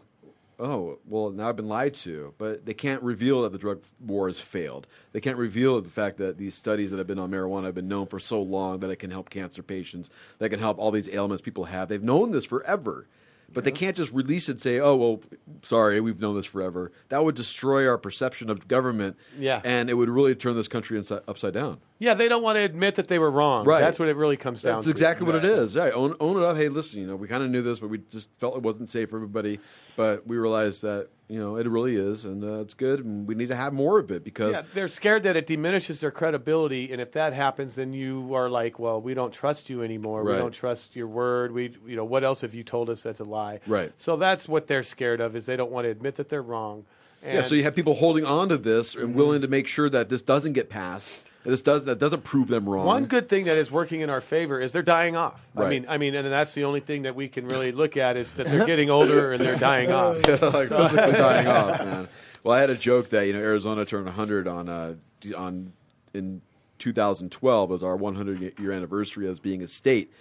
oh, 0.60 1.00
well 1.06 1.30
now 1.32 1.50
I've 1.50 1.56
been 1.56 1.68
lied 1.68 1.94
to. 1.96 2.34
But 2.38 2.66
they 2.66 2.74
can't 2.74 3.02
reveal 3.02 3.44
that 3.44 3.52
the 3.52 3.58
drug 3.58 3.84
war 4.00 4.28
has 4.28 4.40
failed. 4.40 4.88
They 5.14 5.20
can't 5.22 5.38
reveal 5.38 5.80
the 5.82 5.90
fact 5.90 6.18
that 6.18 6.38
these 6.38 6.56
studies 6.56 6.92
that 6.92 6.98
have 6.98 7.08
been 7.08 7.20
on 7.20 7.32
marijuana 7.32 7.66
have 7.66 7.76
been 7.76 7.88
known 7.88 8.08
for 8.08 8.20
so 8.20 8.42
long 8.42 8.80
that 8.80 8.90
it 8.90 8.98
can 8.98 9.12
help 9.12 9.30
cancer 9.30 9.64
patients, 9.64 10.10
that 10.40 10.50
can 10.50 10.60
help 10.60 10.78
all 10.78 10.92
these 10.92 11.10
ailments 11.10 11.42
people 11.42 11.66
have. 11.66 11.88
They've 11.90 12.04
known 12.04 12.32
this 12.32 12.46
forever. 12.46 13.08
But 13.52 13.64
they 13.64 13.72
can't 13.72 13.96
just 13.98 14.14
release 14.14 14.48
it 14.48 14.52
and 14.54 14.62
say, 14.62 14.80
"Oh 14.80 14.96
well, 14.96 15.22
sorry, 15.64 16.00
we've 16.00 16.20
known 16.20 16.36
this 16.36 16.46
forever." 16.46 16.92
That 17.08 17.24
would 17.24 17.34
destroy 17.34 17.88
our 17.88 17.98
perception 17.98 18.48
of 18.48 18.68
government, 18.68 19.18
Yeah. 19.40 19.60
and 19.64 19.90
it 19.90 19.96
would 19.96 20.08
really 20.08 20.36
turn 20.36 20.56
this 20.56 20.68
country 20.68 21.00
inside, 21.00 21.22
upside 21.28 21.54
down. 21.56 21.80
Yeah, 22.00 22.14
they 22.14 22.30
don't 22.30 22.42
want 22.42 22.56
to 22.56 22.62
admit 22.62 22.96
that 22.96 23.10
they 23.10 23.20
were 23.20 23.30
wrong. 23.30 23.66
Right. 23.66 23.82
That's 23.82 24.00
what 24.00 24.08
it 24.08 24.16
really 24.16 24.38
comes 24.38 24.62
down 24.62 24.72
to. 24.72 24.76
That's 24.78 24.86
to. 24.86 24.92
exactly 24.92 25.28
what 25.28 25.36
it 25.36 25.44
is. 25.44 25.76
Right. 25.76 25.94
Own, 25.94 26.16
own 26.22 26.38
it 26.38 26.44
up. 26.44 26.56
Hey, 26.56 26.70
listen, 26.70 27.02
you 27.02 27.08
know, 27.08 27.18
we 27.18 27.28
kind 27.28 27.44
of 27.44 27.50
knew 27.50 27.62
this, 27.62 27.80
but 27.80 27.90
we 27.90 27.98
just 28.10 28.30
felt 28.38 28.56
it 28.56 28.64
wasn't 28.64 28.90
safe 28.90 29.10
for 29.10 29.18
everybody. 29.18 29.60
But 29.98 30.26
we 30.26 30.38
realized 30.38 30.82
that, 30.84 31.10
you 31.28 31.38
know, 31.40 31.58
it 31.58 31.68
really 31.68 31.98
is, 31.98 32.24
and 32.24 32.42
uh, 32.42 32.62
it's 32.62 32.74
good, 32.74 33.04
and 33.04 33.28
we 33.28 33.36
need 33.36 33.50
to 33.50 33.56
have 33.56 33.74
more 33.74 34.00
of 34.00 34.12
it 34.12 34.24
because 34.24 34.56
Yeah, 34.56 34.62
they're 34.74 34.88
scared 34.88 35.24
that 35.24 35.36
it 35.36 35.46
diminishes 35.46 36.00
their 36.00 36.10
credibility, 36.10 36.92
and 36.92 37.02
if 37.02 37.12
that 37.12 37.34
happens, 37.34 37.76
then 37.76 37.92
you 37.94 38.34
are 38.34 38.50
like, 38.50 38.80
"Well, 38.80 39.02
we 39.02 39.14
don't 39.14 39.32
trust 39.32 39.70
you 39.70 39.84
anymore. 39.84 40.24
We 40.24 40.32
don't 40.32 40.54
trust 40.54 40.96
your 40.96 41.08
word. 41.08 41.52
We, 41.52 41.76
you 41.86 41.98
know, 41.98 42.06
what 42.06 42.24
else 42.24 42.42
have 42.42 42.54
you 42.54 42.64
told 42.64 42.90
us 42.90 43.04
that's 43.04 43.20
a 43.20 43.26
lie?" 43.26 43.60
Right. 43.68 43.92
So 43.98 44.16
that's 44.16 44.48
what 44.48 44.68
they're 44.68 44.84
scared 44.84 45.20
of 45.20 45.36
is 45.36 45.46
they 45.46 45.58
don't 45.58 45.72
want 45.72 45.86
to 45.86 45.92
admit 45.92 46.16
that 46.16 46.30
they're 46.30 46.42
wrong. 46.42 46.86
And 47.22 47.36
yeah. 47.36 47.42
So 47.42 47.56
you 47.56 47.64
have 47.64 47.76
people 47.76 47.96
holding 47.96 48.26
on 48.26 48.50
to 48.50 48.58
this 48.58 48.96
and 48.96 49.14
willing 49.14 49.42
to 49.42 49.48
make 49.48 49.68
sure 49.68 49.90
that 49.90 50.10
this 50.10 50.22
doesn't 50.22 50.54
get 50.54 50.70
passed. 50.70 51.12
And 51.46 51.54
this 51.54 51.62
does 51.62 51.86
that 51.86 52.00
doesn't 52.00 52.24
prove 52.26 52.50
them 52.50 52.68
wrong. 52.68 52.86
One 52.86 53.06
good 53.06 53.30
thing 53.30 53.46
that 53.46 53.58
is 53.58 53.72
working 53.72 54.02
in 54.02 54.10
our 54.10 54.20
favor 54.20 54.60
is 54.60 54.74
they're 54.74 54.82
dying 54.82 55.16
off. 55.16 55.40
I 55.56 55.70
mean, 55.70 55.86
I 55.88 55.98
mean, 55.98 56.14
and 56.14 56.28
that's 56.30 56.54
the 56.54 56.66
only 56.66 56.82
thing 56.82 57.04
that 57.04 57.16
we 57.16 57.30
can 57.30 57.46
really 57.48 57.72
look 57.82 57.96
at 57.96 58.18
is 58.18 58.34
that 58.34 58.48
they're 58.48 58.66
getting 58.66 58.90
older 58.90 59.32
and 59.32 59.42
they're 59.42 59.58
dying 59.58 59.92
off. 59.92 60.18
like 60.28 60.68
physically 60.68 61.14
dying 61.14 61.48
off, 61.48 61.80
man. 61.80 62.08
Well, 62.44 62.58
I 62.58 62.62
had 62.62 62.70
a 62.70 62.76
joke 62.76 63.10
that 63.10 63.26
you 63.28 63.34
know 63.34 63.40
Arizona 63.40 63.86
turned 63.86 64.06
100 64.06 64.48
on 64.48 64.70
uh, 64.70 64.96
on 65.36 65.74
in 66.14 66.42
2012 66.80 67.72
as 67.72 67.84
our 67.84 67.96
100 67.96 68.60
year 68.60 68.72
anniversary 68.72 69.28
as 69.28 69.40
being 69.40 69.62
a 69.62 69.68
state, 69.68 70.12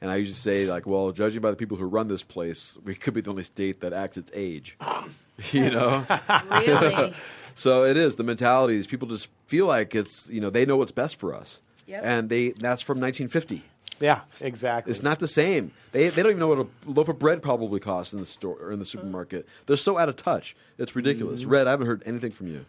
and 0.00 0.10
I 0.10 0.16
used 0.16 0.34
to 0.34 0.40
say 0.40 0.66
like, 0.66 0.86
well, 0.86 1.10
judging 1.12 1.40
by 1.42 1.50
the 1.50 1.56
people 1.56 1.76
who 1.76 1.86
run 1.86 2.08
this 2.08 2.22
place, 2.24 2.76
we 2.84 2.94
could 2.94 3.14
be 3.14 3.20
the 3.20 3.30
only 3.30 3.44
state 3.44 3.80
that 3.80 3.92
acts 3.92 4.16
its 4.16 4.30
age. 4.34 4.76
you 5.52 5.70
know, 5.70 6.04
Really? 6.50 7.14
So 7.58 7.84
it 7.84 7.96
is 7.96 8.14
the 8.16 8.22
mentality 8.22 8.76
is 8.76 8.86
people 8.86 9.08
just 9.08 9.28
feel 9.46 9.66
like 9.66 9.94
it's 9.94 10.28
you 10.30 10.40
know 10.40 10.48
they 10.48 10.64
know 10.64 10.76
what's 10.76 10.92
best 10.92 11.16
for 11.16 11.34
us, 11.34 11.60
Yep. 11.86 12.02
and 12.04 12.28
they 12.28 12.50
that's 12.50 12.82
from 12.82 13.00
1950. 13.00 13.64
Yeah, 14.00 14.20
exactly. 14.40 14.92
It's 14.92 15.02
not 15.02 15.18
the 15.18 15.26
same. 15.26 15.72
They 15.90 16.08
they 16.08 16.22
don't 16.22 16.30
even 16.30 16.38
know 16.40 16.46
what 16.48 16.58
a 16.60 16.66
loaf 16.86 17.08
of 17.08 17.18
bread 17.18 17.42
probably 17.42 17.80
costs 17.80 18.12
in 18.12 18.20
the 18.20 18.26
store 18.26 18.56
or 18.60 18.70
in 18.70 18.78
the 18.78 18.84
supermarket. 18.84 19.48
They're 19.66 19.76
so 19.76 19.98
out 19.98 20.08
of 20.08 20.14
touch. 20.14 20.54
It's 20.78 20.94
ridiculous. 20.94 21.40
Mm-hmm. 21.42 21.50
Red, 21.50 21.66
I 21.66 21.70
haven't 21.72 21.88
heard 21.88 22.02
anything 22.06 22.30
from 22.30 22.46
you. 22.46 22.64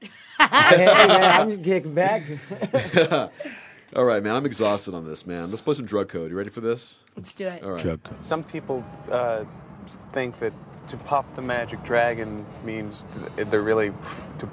hey, 0.40 0.76
man, 0.86 1.40
I'm 1.40 1.50
just 1.50 1.62
kicking 1.62 1.94
back. 1.94 2.24
All 3.94 4.04
right, 4.04 4.22
man. 4.22 4.34
I'm 4.34 4.46
exhausted 4.46 4.94
on 4.94 5.04
this, 5.04 5.26
man. 5.26 5.50
Let's 5.50 5.62
play 5.62 5.74
some 5.74 5.84
drug 5.84 6.08
code. 6.08 6.30
You 6.30 6.36
ready 6.36 6.50
for 6.50 6.60
this? 6.60 6.96
Let's 7.16 7.34
do 7.34 7.46
it. 7.46 7.62
All 7.62 7.72
right. 7.72 7.98
Some 8.22 8.42
people 8.42 8.84
uh, 9.10 9.44
think 10.12 10.38
that 10.40 10.52
to 10.90 10.96
puff 10.98 11.34
the 11.36 11.42
magic 11.42 11.82
dragon 11.84 12.44
means 12.64 13.04
to, 13.12 13.44
they're 13.44 13.62
really 13.62 13.92
to 14.40 14.48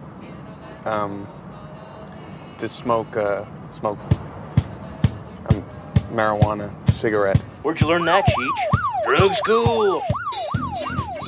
um, 0.85 1.27
to 2.59 2.69
smoke 2.69 3.17
uh, 3.17 3.43
smoke 3.71 3.97
um, 5.49 5.65
marijuana 6.13 6.71
cigarette. 6.93 7.41
Where'd 7.63 7.81
you 7.81 7.87
learn 7.87 8.05
that, 8.05 8.25
Cheech? 8.25 9.05
Drug 9.05 9.33
school. 9.33 10.03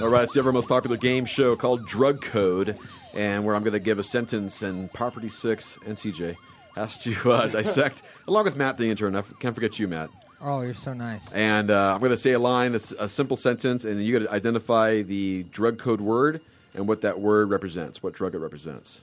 All 0.01 0.09
right, 0.09 0.23
it's 0.23 0.33
the 0.33 0.39
ever 0.39 0.51
most 0.51 0.69
popular 0.69 0.95
game 0.95 1.25
show 1.25 1.55
called 1.55 1.85
Drug 1.87 2.21
Code, 2.21 2.77
and 3.15 3.43
where 3.43 3.55
I'm 3.55 3.63
going 3.63 3.73
to 3.73 3.79
give 3.79 3.99
a 3.99 4.03
sentence, 4.03 4.61
and 4.61 4.93
Property 4.93 5.27
Six 5.27 5.77
and 5.87 5.97
CJ 5.97 6.37
has 6.75 6.99
to 6.99 7.31
uh, 7.31 7.47
dissect, 7.51 8.03
along 8.27 8.45
with 8.45 8.55
Matt, 8.55 8.77
the 8.77 8.89
intern. 8.89 9.15
I 9.15 9.23
can't 9.39 9.55
forget 9.55 9.79
you, 9.79 9.87
Matt. 9.87 10.09
Oh, 10.41 10.61
you're 10.61 10.73
so 10.73 10.93
nice. 10.93 11.31
And 11.33 11.69
uh, 11.69 11.93
I'm 11.93 11.99
going 11.99 12.11
to 12.11 12.17
say 12.17 12.31
a 12.31 12.39
line 12.39 12.71
that's 12.71 12.91
a 12.91 13.09
simple 13.09 13.35
sentence, 13.37 13.83
and 13.85 14.03
you 14.03 14.17
got 14.17 14.25
to 14.25 14.33
identify 14.33 15.01
the 15.01 15.43
drug 15.43 15.77
code 15.77 16.01
word 16.01 16.41
and 16.73 16.87
what 16.87 17.01
that 17.01 17.19
word 17.19 17.49
represents, 17.49 18.01
what 18.01 18.13
drug 18.13 18.35
it 18.35 18.39
represents. 18.39 19.01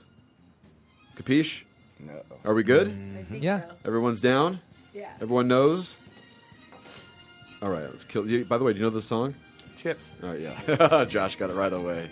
Capiche? 1.15 1.63
No. 1.99 2.21
Are 2.43 2.53
we 2.53 2.63
good? 2.63 2.95
Yeah. 3.31 3.63
Everyone's 3.85 4.21
down? 4.21 4.59
Yeah. 4.93 5.11
Everyone 5.21 5.47
knows? 5.47 5.97
All 7.61 7.69
right, 7.69 7.83
let's 7.89 8.03
kill 8.03 8.27
you. 8.29 8.45
By 8.45 8.57
the 8.57 8.63
way, 8.63 8.73
do 8.73 8.79
you 8.79 8.85
know 8.85 8.91
this 8.91 9.05
song? 9.05 9.33
Chips. 9.77 10.15
All 10.23 10.29
right, 10.29 10.39
yeah. 10.39 11.05
Josh 11.09 11.35
got 11.35 11.49
it 11.49 11.53
right 11.55 11.73
away. 11.73 12.09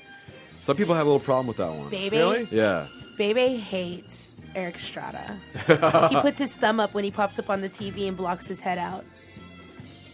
Some 0.61 0.75
people 0.75 0.95
have 0.95 1.05
a 1.05 1.09
little 1.09 1.19
problem 1.23 1.47
with 1.47 1.57
that 1.57 1.71
one. 1.71 1.89
Baby? 1.89 2.17
Really? 2.17 2.47
Yeah. 2.51 2.87
Bebe 3.17 3.57
hates 3.57 4.34
Erik 4.55 4.75
Estrada. 4.75 5.37
he 6.09 6.15
puts 6.21 6.39
his 6.39 6.53
thumb 6.53 6.79
up 6.79 6.93
when 6.93 7.03
he 7.03 7.11
pops 7.11 7.37
up 7.39 7.49
on 7.49 7.61
the 7.61 7.69
TV 7.69 8.07
and 8.07 8.15
blocks 8.15 8.47
his 8.47 8.61
head 8.61 8.77
out. 8.77 9.05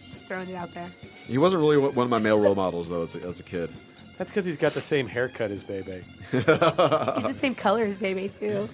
Just 0.08 0.26
throwing 0.26 0.48
it 0.48 0.54
out 0.54 0.74
there. 0.74 0.90
He 1.26 1.38
wasn't 1.38 1.60
really 1.60 1.78
one 1.78 2.04
of 2.04 2.10
my 2.10 2.18
male 2.18 2.38
role 2.38 2.54
models, 2.54 2.88
though, 2.88 3.02
as 3.02 3.14
a, 3.14 3.22
as 3.22 3.40
a 3.40 3.42
kid. 3.42 3.70
That's 4.18 4.30
because 4.30 4.44
he's 4.44 4.56
got 4.56 4.74
the 4.74 4.80
same 4.80 5.08
haircut 5.08 5.50
as 5.50 5.62
Bebe. 5.64 6.02
He's 6.30 6.44
the 6.44 7.32
same 7.32 7.54
color 7.54 7.82
as 7.84 7.98
Bebe 7.98 8.28
too. 8.28 8.68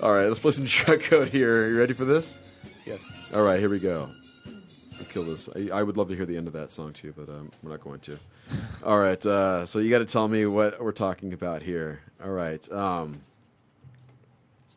All 0.00 0.12
right, 0.12 0.26
let's 0.26 0.38
play 0.38 0.52
some 0.52 0.66
drug 0.66 1.00
code 1.00 1.30
here. 1.30 1.64
Are 1.64 1.70
You 1.70 1.78
ready 1.78 1.94
for 1.94 2.04
this? 2.04 2.36
Yes. 2.84 3.10
All 3.34 3.42
right, 3.42 3.58
here 3.58 3.70
we 3.70 3.80
go. 3.80 4.10
I'll 4.98 5.04
kill 5.06 5.24
this. 5.24 5.48
I, 5.56 5.78
I 5.78 5.82
would 5.82 5.96
love 5.96 6.08
to 6.08 6.14
hear 6.16 6.26
the 6.26 6.36
end 6.36 6.46
of 6.46 6.52
that 6.52 6.70
song 6.70 6.92
too, 6.92 7.12
but 7.16 7.28
um, 7.28 7.50
we're 7.62 7.70
not 7.70 7.80
going 7.80 8.00
to. 8.00 8.18
All 8.84 8.98
right, 8.98 9.24
uh, 9.26 9.66
so 9.66 9.78
you 9.78 9.90
got 9.90 9.98
to 9.98 10.04
tell 10.04 10.28
me 10.28 10.46
what 10.46 10.80
we're 10.80 10.92
talking 10.92 11.32
about 11.32 11.62
here. 11.62 12.00
All 12.22 12.30
right. 12.30 12.70
Um, 12.70 13.10
Let's 13.10 13.33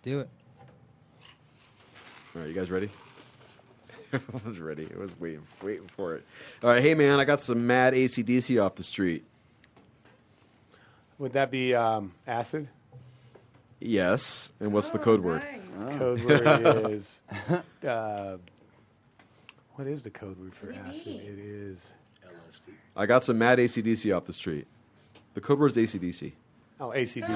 do 0.07 0.19
it. 0.21 0.29
all 2.33 2.41
right, 2.41 2.47
you 2.47 2.53
guys 2.53 2.71
ready? 2.71 2.89
I 4.13 4.19
was 4.47 4.57
ready. 4.57 4.87
I 4.93 4.97
was 4.97 5.11
waiting, 5.19 5.45
waiting 5.61 5.87
for 5.97 6.15
it. 6.15 6.25
All 6.63 6.69
right, 6.69 6.81
hey 6.81 6.93
man, 6.93 7.19
I 7.19 7.25
got 7.25 7.41
some 7.41 7.67
mad 7.67 7.93
ACDC 7.93 8.63
off 8.63 8.75
the 8.75 8.85
street. 8.85 9.25
Would 11.19 11.33
that 11.33 11.51
be 11.51 11.75
um, 11.75 12.13
acid? 12.25 12.69
Yes. 13.81 14.49
And 14.61 14.71
what's 14.71 14.91
the 14.91 14.99
code 14.99 15.21
word? 15.21 15.43
Code 15.97 16.23
word 16.23 16.91
is. 16.91 17.21
Uh, 17.85 18.37
what 19.75 19.87
is 19.87 20.01
the 20.01 20.09
code 20.09 20.39
word 20.39 20.55
for 20.55 20.71
acid? 20.71 21.07
It 21.07 21.37
is. 21.37 21.91
LSD. 22.25 22.69
I 22.95 23.05
got 23.05 23.23
some 23.23 23.37
mad 23.37 23.59
ACDC 23.59 24.15
off 24.15 24.25
the 24.25 24.33
street. 24.33 24.67
The 25.33 25.41
code 25.41 25.59
word 25.59 25.75
is 25.75 25.77
ACDC. 25.77 26.31
Oh, 26.79 26.89
ACDC. 26.89 27.27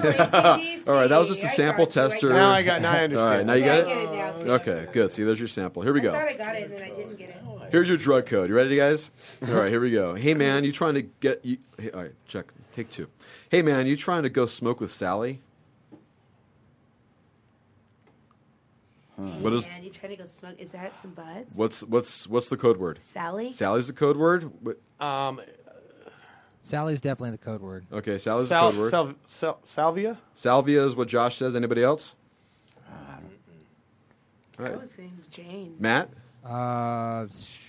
All 0.87 0.93
right, 0.93 1.07
that 1.07 1.17
was 1.17 1.27
just 1.29 1.43
a 1.43 1.47
sample 1.47 1.87
tester. 1.87 2.29
Now 2.29 2.51
I 2.51 2.61
got. 2.63 2.81
Now 2.81 2.91
I 2.91 2.99
understand. 3.03 3.29
right, 3.31 3.45
now 3.45 3.53
you 3.53 3.65
Yeah, 3.65 3.77
get 3.77 3.79
it? 3.79 3.85
get 3.87 3.97
it 3.97 4.11
now, 4.15 4.31
too. 4.33 4.51
Okay, 4.53 4.87
good. 4.91 5.11
See, 5.11 5.23
there's 5.23 5.39
your 5.39 5.47
sample. 5.47 5.81
Here 5.81 5.93
we 5.93 5.99
I 6.01 6.03
go. 6.03 6.11
thought 6.11 6.27
I 6.27 6.33
got 6.33 6.55
it 6.55 6.63
and 6.65 6.73
then 6.73 6.83
I 6.83 6.89
didn't 6.89 7.15
get 7.17 7.29
it. 7.29 7.37
Here's 7.71 7.87
your 7.87 7.97
drug 7.97 8.25
code. 8.25 8.49
You 8.49 8.55
ready, 8.55 8.75
guys? 8.75 9.09
All 9.47 9.53
right, 9.53 9.69
here 9.69 9.79
we 9.79 9.91
go. 9.91 10.13
Hey, 10.13 10.33
man, 10.33 10.63
you 10.65 10.71
trying 10.73 10.93
to 10.95 11.01
get 11.03 11.43
you? 11.45 11.57
Hey, 11.79 11.89
all 11.91 12.01
right, 12.01 12.13
check. 12.27 12.51
Take 12.75 12.89
two. 12.89 13.07
Hey, 13.49 13.61
man, 13.61 13.87
you 13.87 13.95
trying 13.97 14.23
to 14.23 14.29
go 14.29 14.45
smoke 14.45 14.79
with 14.81 14.91
Sally? 14.91 15.41
What 19.15 19.53
is 19.53 19.67
Man, 19.67 19.83
you 19.83 19.91
trying 19.91 20.11
to 20.11 20.15
go 20.15 20.25
smoke? 20.25 20.55
Is 20.57 20.71
that 20.71 20.95
some 20.95 21.11
buds? 21.11 21.55
what's 21.55 21.83
what's 21.83 22.25
what's 22.27 22.49
the 22.49 22.57
code 22.57 22.77
word? 22.77 23.03
Sally? 23.03 23.53
Sally's 23.53 23.85
the 23.87 23.93
code 23.93 24.17
word. 24.17 24.51
What- 24.63 24.79
Um, 25.05 25.41
Sally's 26.61 27.01
definitely 27.01 27.31
the 27.31 27.37
code 27.39 27.61
word. 27.61 27.85
Okay, 27.91 28.17
Sally's 28.17 28.49
sal- 28.49 28.67
the 28.71 28.77
code 28.77 28.79
word. 28.81 28.89
sal- 28.91 29.13
sal- 29.27 29.59
salvia. 29.65 30.17
Salvia 30.35 30.85
is 30.85 30.95
what 30.95 31.07
Josh 31.07 31.37
says. 31.37 31.55
Anybody 31.55 31.83
else? 31.83 32.15
All 34.59 34.65
I 34.67 34.69
right, 34.69 34.79
was 34.79 34.91
saying 34.91 35.17
Jane. 35.31 35.75
Matt. 35.79 36.09
Uh, 36.45 37.25
sh- 37.35 37.65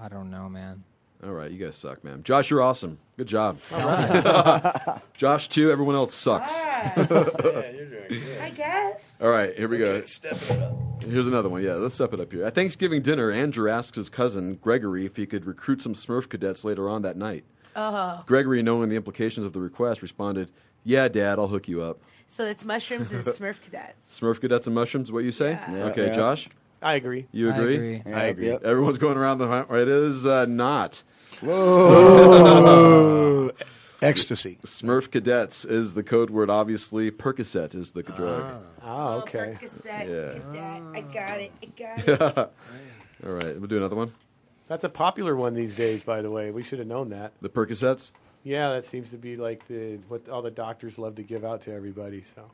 I 0.00 0.08
don't 0.08 0.30
know, 0.30 0.48
man. 0.48 0.84
All 1.24 1.32
right, 1.32 1.50
you 1.50 1.58
guys 1.58 1.74
suck, 1.74 2.04
man. 2.04 2.22
Josh, 2.22 2.50
you're 2.50 2.62
awesome. 2.62 2.98
Good 3.16 3.26
job. 3.26 3.58
right. 3.72 5.00
Josh, 5.14 5.48
too. 5.48 5.70
Everyone 5.72 5.94
else 5.94 6.14
sucks. 6.14 6.52
Yeah, 6.56 6.92
you're 7.72 7.86
drinking. 7.86 8.22
I 8.40 8.50
guess. 8.50 9.12
All 9.20 9.30
right, 9.30 9.56
here 9.56 9.66
we 9.66 9.78
go. 9.78 10.04
Stepping 10.04 10.56
it 10.58 10.62
up. 10.62 11.02
Here's 11.02 11.26
another 11.26 11.48
one. 11.48 11.62
Yeah, 11.64 11.72
let's 11.74 11.94
step 11.94 12.12
it 12.12 12.20
up 12.20 12.30
here. 12.32 12.44
At 12.44 12.54
Thanksgiving 12.54 13.00
dinner, 13.02 13.30
Andrew 13.30 13.68
asked 13.70 13.94
his 13.96 14.08
cousin 14.08 14.56
Gregory 14.56 15.06
if 15.06 15.16
he 15.16 15.26
could 15.26 15.46
recruit 15.46 15.80
some 15.82 15.94
Smurf 15.94 16.28
cadets 16.28 16.64
later 16.64 16.88
on 16.88 17.02
that 17.02 17.16
night. 17.16 17.44
Oh. 17.76 18.22
Gregory, 18.26 18.62
knowing 18.62 18.88
the 18.88 18.96
implications 18.96 19.44
of 19.44 19.52
the 19.52 19.60
request, 19.60 20.02
responded, 20.02 20.50
"Yeah, 20.82 21.08
Dad, 21.08 21.38
I'll 21.38 21.48
hook 21.48 21.68
you 21.68 21.82
up." 21.82 22.00
So 22.26 22.44
it's 22.44 22.64
mushrooms 22.64 23.12
and 23.12 23.22
Smurf 23.22 23.60
cadets. 23.62 24.18
Smurf 24.20 24.40
cadets 24.40 24.66
and 24.66 24.74
mushrooms. 24.74 25.12
What 25.12 25.24
you 25.24 25.32
say? 25.32 25.52
Yeah. 25.52 25.84
Okay, 25.86 26.06
Yeah. 26.06 26.12
Josh. 26.12 26.48
I 26.82 26.94
agree. 26.94 27.26
You 27.32 27.50
I 27.50 27.56
agree? 27.56 27.94
agree. 27.96 28.12
I 28.12 28.24
agree. 28.24 28.46
Yep. 28.48 28.64
Everyone's 28.64 28.98
going 28.98 29.16
around 29.16 29.38
the. 29.38 29.66
It 29.70 29.88
is 29.88 30.26
uh, 30.26 30.44
not. 30.46 31.02
Whoa. 31.40 33.50
Ecstasy. 34.02 34.58
Smurf 34.64 35.10
cadets 35.10 35.64
is 35.64 35.94
the 35.94 36.02
code 36.02 36.28
word. 36.30 36.50
Obviously, 36.50 37.10
Percocet 37.10 37.74
is 37.74 37.92
the 37.92 38.02
drug. 38.02 38.42
Ah. 38.44 38.60
Ah, 38.82 39.14
oh, 39.14 39.18
okay. 39.20 39.56
Percocet 39.60 40.08
Yeah. 40.08 40.38
cadet. 40.38 40.82
I 40.94 41.00
got 41.12 41.40
it. 41.40 41.52
I 41.62 41.66
got 41.76 42.08
it. 42.08 42.20
All 43.26 43.32
right, 43.32 43.58
we'll 43.58 43.66
do 43.68 43.78
another 43.78 43.96
one. 43.96 44.12
That's 44.68 44.84
a 44.84 44.88
popular 44.88 45.36
one 45.36 45.54
these 45.54 45.74
days, 45.76 46.02
by 46.02 46.22
the 46.22 46.30
way. 46.30 46.50
We 46.50 46.62
should 46.62 46.78
have 46.80 46.88
known 46.88 47.10
that. 47.10 47.32
The 47.40 47.48
Percocets. 47.48 48.10
Yeah, 48.42 48.70
that 48.70 48.84
seems 48.84 49.10
to 49.10 49.16
be 49.16 49.36
like 49.36 49.66
the 49.68 49.98
what 50.08 50.28
all 50.28 50.42
the 50.42 50.50
doctors 50.50 50.98
love 50.98 51.16
to 51.16 51.22
give 51.22 51.44
out 51.44 51.62
to 51.62 51.72
everybody. 51.72 52.22
So 52.34 52.50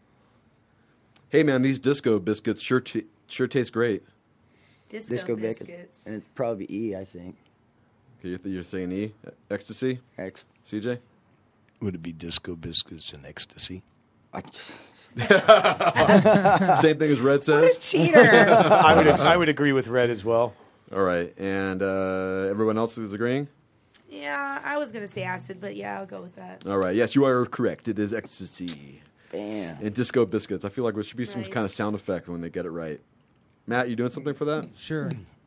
Hey 1.29 1.43
man, 1.43 1.63
these 1.63 1.79
disco 1.79 2.19
biscuits 2.19 2.63
sure 2.63 2.81
t- 2.81 3.05
sure 3.27 3.47
taste 3.47 3.73
great. 3.73 4.03
Disco, 4.89 5.15
Disco 5.15 5.37
biscuits. 5.37 5.69
biscuits. 5.71 6.07
And 6.07 6.17
it's 6.17 6.27
probably 6.35 6.67
E, 6.71 6.95
I 6.97 7.05
think. 7.05 7.37
Okay, 8.21 8.29
you're, 8.31 8.41
you're 8.45 8.65
saying 8.65 8.93
E, 8.93 9.13
ecstasy. 9.51 10.01
X. 10.19 10.45
CJ. 10.67 10.99
Would 11.81 11.95
it 11.97 12.03
be 12.03 12.13
disco 12.13 12.55
biscuits 12.57 13.13
and 13.13 13.25
ecstasy? 13.27 13.83
Same 15.19 16.99
thing 16.99 17.11
as 17.11 17.21
Red 17.21 17.45
says. 17.45 17.79
cheater. 17.79 18.19
I 18.21 18.95
would 18.97 19.09
I 19.09 19.37
would 19.37 19.49
agree 19.49 19.73
with 19.73 19.89
Red 19.89 20.09
as 20.11 20.25
well. 20.25 20.55
All 20.93 21.03
right, 21.03 21.33
and 21.39 21.83
uh, 21.83 22.47
everyone 22.51 22.77
else 22.77 22.99
is 22.99 23.13
agreeing. 23.13 23.49
Yeah, 24.11 24.61
I 24.63 24.77
was 24.77 24.93
gonna 24.93 25.09
say 25.09 25.23
acid, 25.23 25.59
but 25.61 25.75
yeah, 25.75 25.99
I'll 25.99 26.07
go 26.07 26.21
with 26.21 26.37
that. 26.37 26.67
All 26.67 26.77
right, 26.77 26.95
yes, 26.95 27.15
you 27.15 27.25
are 27.25 27.47
correct. 27.47 27.89
It 27.89 27.99
is 27.99 28.13
ecstasy. 28.13 29.01
Bam. 29.31 29.79
And 29.81 29.95
disco 29.95 30.27
biscuits. 30.27 30.67
I 30.67 30.69
feel 30.69 30.85
like 30.85 30.93
there 30.95 31.03
should 31.03 31.17
be 31.17 31.25
some 31.25 31.41
Nice. 31.41 31.51
kind 31.51 31.65
of 31.65 31.73
sound 31.73 31.95
effect 31.95 32.29
when 32.29 32.43
they 32.43 32.51
get 32.51 32.67
it 32.67 32.71
right. 32.71 33.01
Matt, 33.67 33.89
you 33.89 33.97
doing 33.97 34.11
something 34.11 34.35
for 34.35 34.45
that? 34.45 34.69
Sure. 34.77 35.11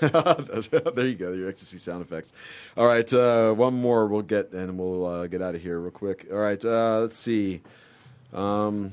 there 0.00 1.06
you 1.06 1.14
go, 1.14 1.32
your 1.32 1.48
ecstasy 1.48 1.78
sound 1.78 2.02
effects. 2.02 2.32
All 2.76 2.86
right, 2.86 3.10
uh, 3.12 3.52
one 3.52 3.74
more 3.74 4.06
we'll 4.08 4.22
get, 4.22 4.50
and 4.52 4.76
we'll 4.76 5.06
uh, 5.06 5.26
get 5.28 5.40
out 5.40 5.54
of 5.54 5.62
here 5.62 5.78
real 5.78 5.92
quick. 5.92 6.26
All 6.32 6.38
right, 6.38 6.62
uh, 6.64 6.98
let's 7.00 7.16
see. 7.18 7.60
Um, 8.32 8.92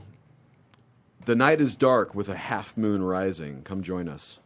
the 1.26 1.34
night 1.36 1.60
is 1.60 1.76
dark 1.76 2.14
with 2.14 2.30
a 2.30 2.36
half 2.38 2.78
moon 2.78 3.02
rising. 3.02 3.64
Come 3.64 3.82
join 3.82 4.08
us. 4.08 4.38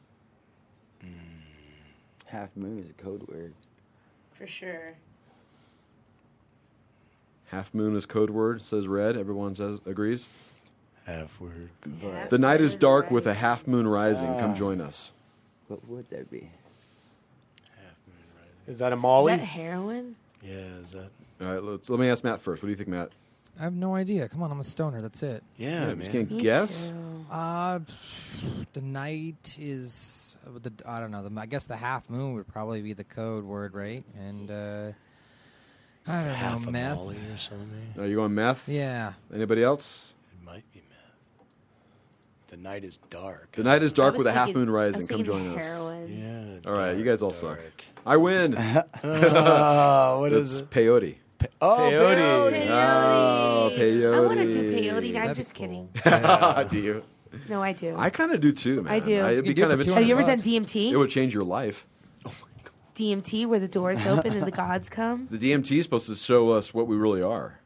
Half 2.36 2.58
moon 2.58 2.80
is 2.80 2.90
a 2.90 2.94
code 3.02 3.26
word. 3.30 3.54
For 4.34 4.46
sure. 4.46 4.96
Half 7.46 7.74
moon 7.74 7.96
is 7.96 8.06
code 8.06 8.30
word, 8.30 8.62
says 8.62 8.88
Red. 8.88 9.16
Everyone 9.16 9.56
says 9.56 9.80
agrees. 9.86 10.28
Half 11.06 11.40
word. 11.40 11.70
Half 12.02 12.30
The 12.30 12.38
night 12.38 12.60
is 12.60 12.74
moon 12.74 12.80
dark 12.82 13.10
with 13.12 13.26
a 13.26 13.36
half 13.36 13.68
moon 13.68 13.88
rising. 13.88 14.38
Come 14.38 14.52
Ah. 14.52 14.56
join 14.56 14.82
us. 14.82 15.14
What 15.70 15.88
would 15.88 16.10
that 16.10 16.30
be? 16.30 16.50
Half 17.72 17.96
moon 18.06 18.18
rising. 18.36 18.74
Is 18.74 18.80
that 18.80 18.92
a 18.92 18.98
Molly? 18.98 19.32
Is 19.32 19.38
Molly? 19.38 19.46
that 19.46 19.46
heroin? 19.54 20.16
Yeah, 20.44 20.56
is 20.84 20.92
that? 20.92 21.10
All 21.40 21.48
right, 21.54 21.64
let's, 21.64 21.90
let 21.90 22.02
me 22.02 22.10
ask 22.10 22.22
Matt 22.26 22.42
first. 22.42 22.62
What 22.62 22.68
do 22.68 22.72
you 22.72 22.76
think, 22.76 22.90
Matt? 22.90 23.12
I 23.58 23.64
have 23.64 23.74
no 23.74 23.96
idea. 23.96 24.28
Come 24.28 24.44
on, 24.44 24.52
I'm 24.52 24.60
a 24.60 24.64
stoner. 24.66 25.02
That's 25.02 25.24
it. 25.24 25.42
Yeah, 25.58 25.84
I'm 25.84 26.00
man. 26.00 26.00
just 26.00 26.12
gonna 26.12 26.26
Me 26.26 26.42
guess. 26.42 26.90
too. 26.92 27.26
Uh, 27.32 27.80
the 28.74 28.82
night 28.82 29.56
is 29.58 30.22
with 30.25 30.25
the 30.62 30.72
I 30.86 31.00
don't 31.00 31.12
know. 31.12 31.28
The, 31.28 31.40
I 31.40 31.46
guess 31.46 31.66
the 31.66 31.76
half 31.76 32.10
moon 32.10 32.34
would 32.36 32.48
probably 32.48 32.82
be 32.82 32.94
the 32.94 33.04
code 33.04 33.44
word, 33.44 33.74
right? 33.74 34.04
And 34.18 34.50
uh, 34.52 34.92
I 36.08 36.24
don't 36.24 36.34
Half 36.34 36.62
know, 36.64 36.70
a 36.70 36.72
meth. 36.72 36.96
Molly 36.98 37.18
or 37.34 37.38
something. 37.38 37.94
Are 37.98 38.06
you 38.08 38.22
on 38.22 38.36
meth? 38.36 38.70
Yeah. 38.70 39.14
Anybody 39.34 39.64
else? 39.64 40.14
It 40.32 40.46
might 40.46 40.72
be 40.72 40.82
meth. 40.90 41.48
The 42.50 42.58
night 42.58 42.84
is 42.84 42.98
dark. 43.10 43.54
The 43.54 43.64
night 43.64 43.82
is 43.82 43.92
dark 43.92 44.14
was 44.14 44.20
with 44.20 44.28
a 44.28 44.32
half 44.34 44.54
moon 44.54 44.70
rising. 44.70 45.08
Come 45.08 45.18
thinking 45.24 45.26
join 45.26 45.58
us. 45.58 45.66
heroin. 45.66 46.62
Yeah, 46.64 46.70
All 46.72 46.78
right, 46.78 46.96
you 46.96 47.04
guys 47.04 47.22
all 47.24 47.34
suck. 47.34 47.60
I 48.06 48.18
win. 48.18 48.56
Uh, 48.56 48.84
what 50.20 50.32
That's 50.32 50.52
is 50.52 50.60
it? 50.60 50.70
Peyote. 50.70 51.16
Oh, 51.62 51.78
peyote. 51.80 52.68
Oh, 52.70 53.72
peyote. 53.76 54.14
I 54.16 54.20
want 54.20 54.40
to 54.40 54.50
do 54.52 54.72
peyote. 54.72 55.20
I'm 55.20 55.36
just 55.36 55.54
kidding. 55.56 55.90
do 56.70 56.78
you? 56.80 57.04
No, 57.50 57.62
I 57.62 57.74
do. 57.74 57.96
I 57.98 58.10
kind 58.10 58.32
of 58.32 58.42
do 58.42 58.52
too, 58.52 58.82
man. 58.84 58.94
I 58.94 59.00
do. 59.00 59.12
it'd 59.14 59.46
be 59.46 59.54
kind 59.54 59.72
of 59.72 59.80
200 59.84 59.94
Have 60.00 60.08
you 60.08 60.16
ever 60.18 60.26
done. 60.26 60.42
DMT? 60.42 60.92
It 60.92 60.98
would 60.98 61.10
change 61.10 61.34
your 61.34 61.44
life. 61.44 61.86
DMT, 62.96 63.46
where 63.48 63.60
the 63.60 63.68
doors 63.68 64.06
open 64.06 64.34
and 64.34 64.46
the 64.48 64.52
gods 64.52 64.90
come. 64.90 65.28
The 65.30 65.38
DMT 65.38 65.78
is 65.78 65.84
supposed 65.84 66.08
to 66.08 66.16
show 66.16 66.50
us 66.52 66.74
what 66.74 66.88
we 66.88 66.96
really 66.96 67.22
are. 67.22 67.60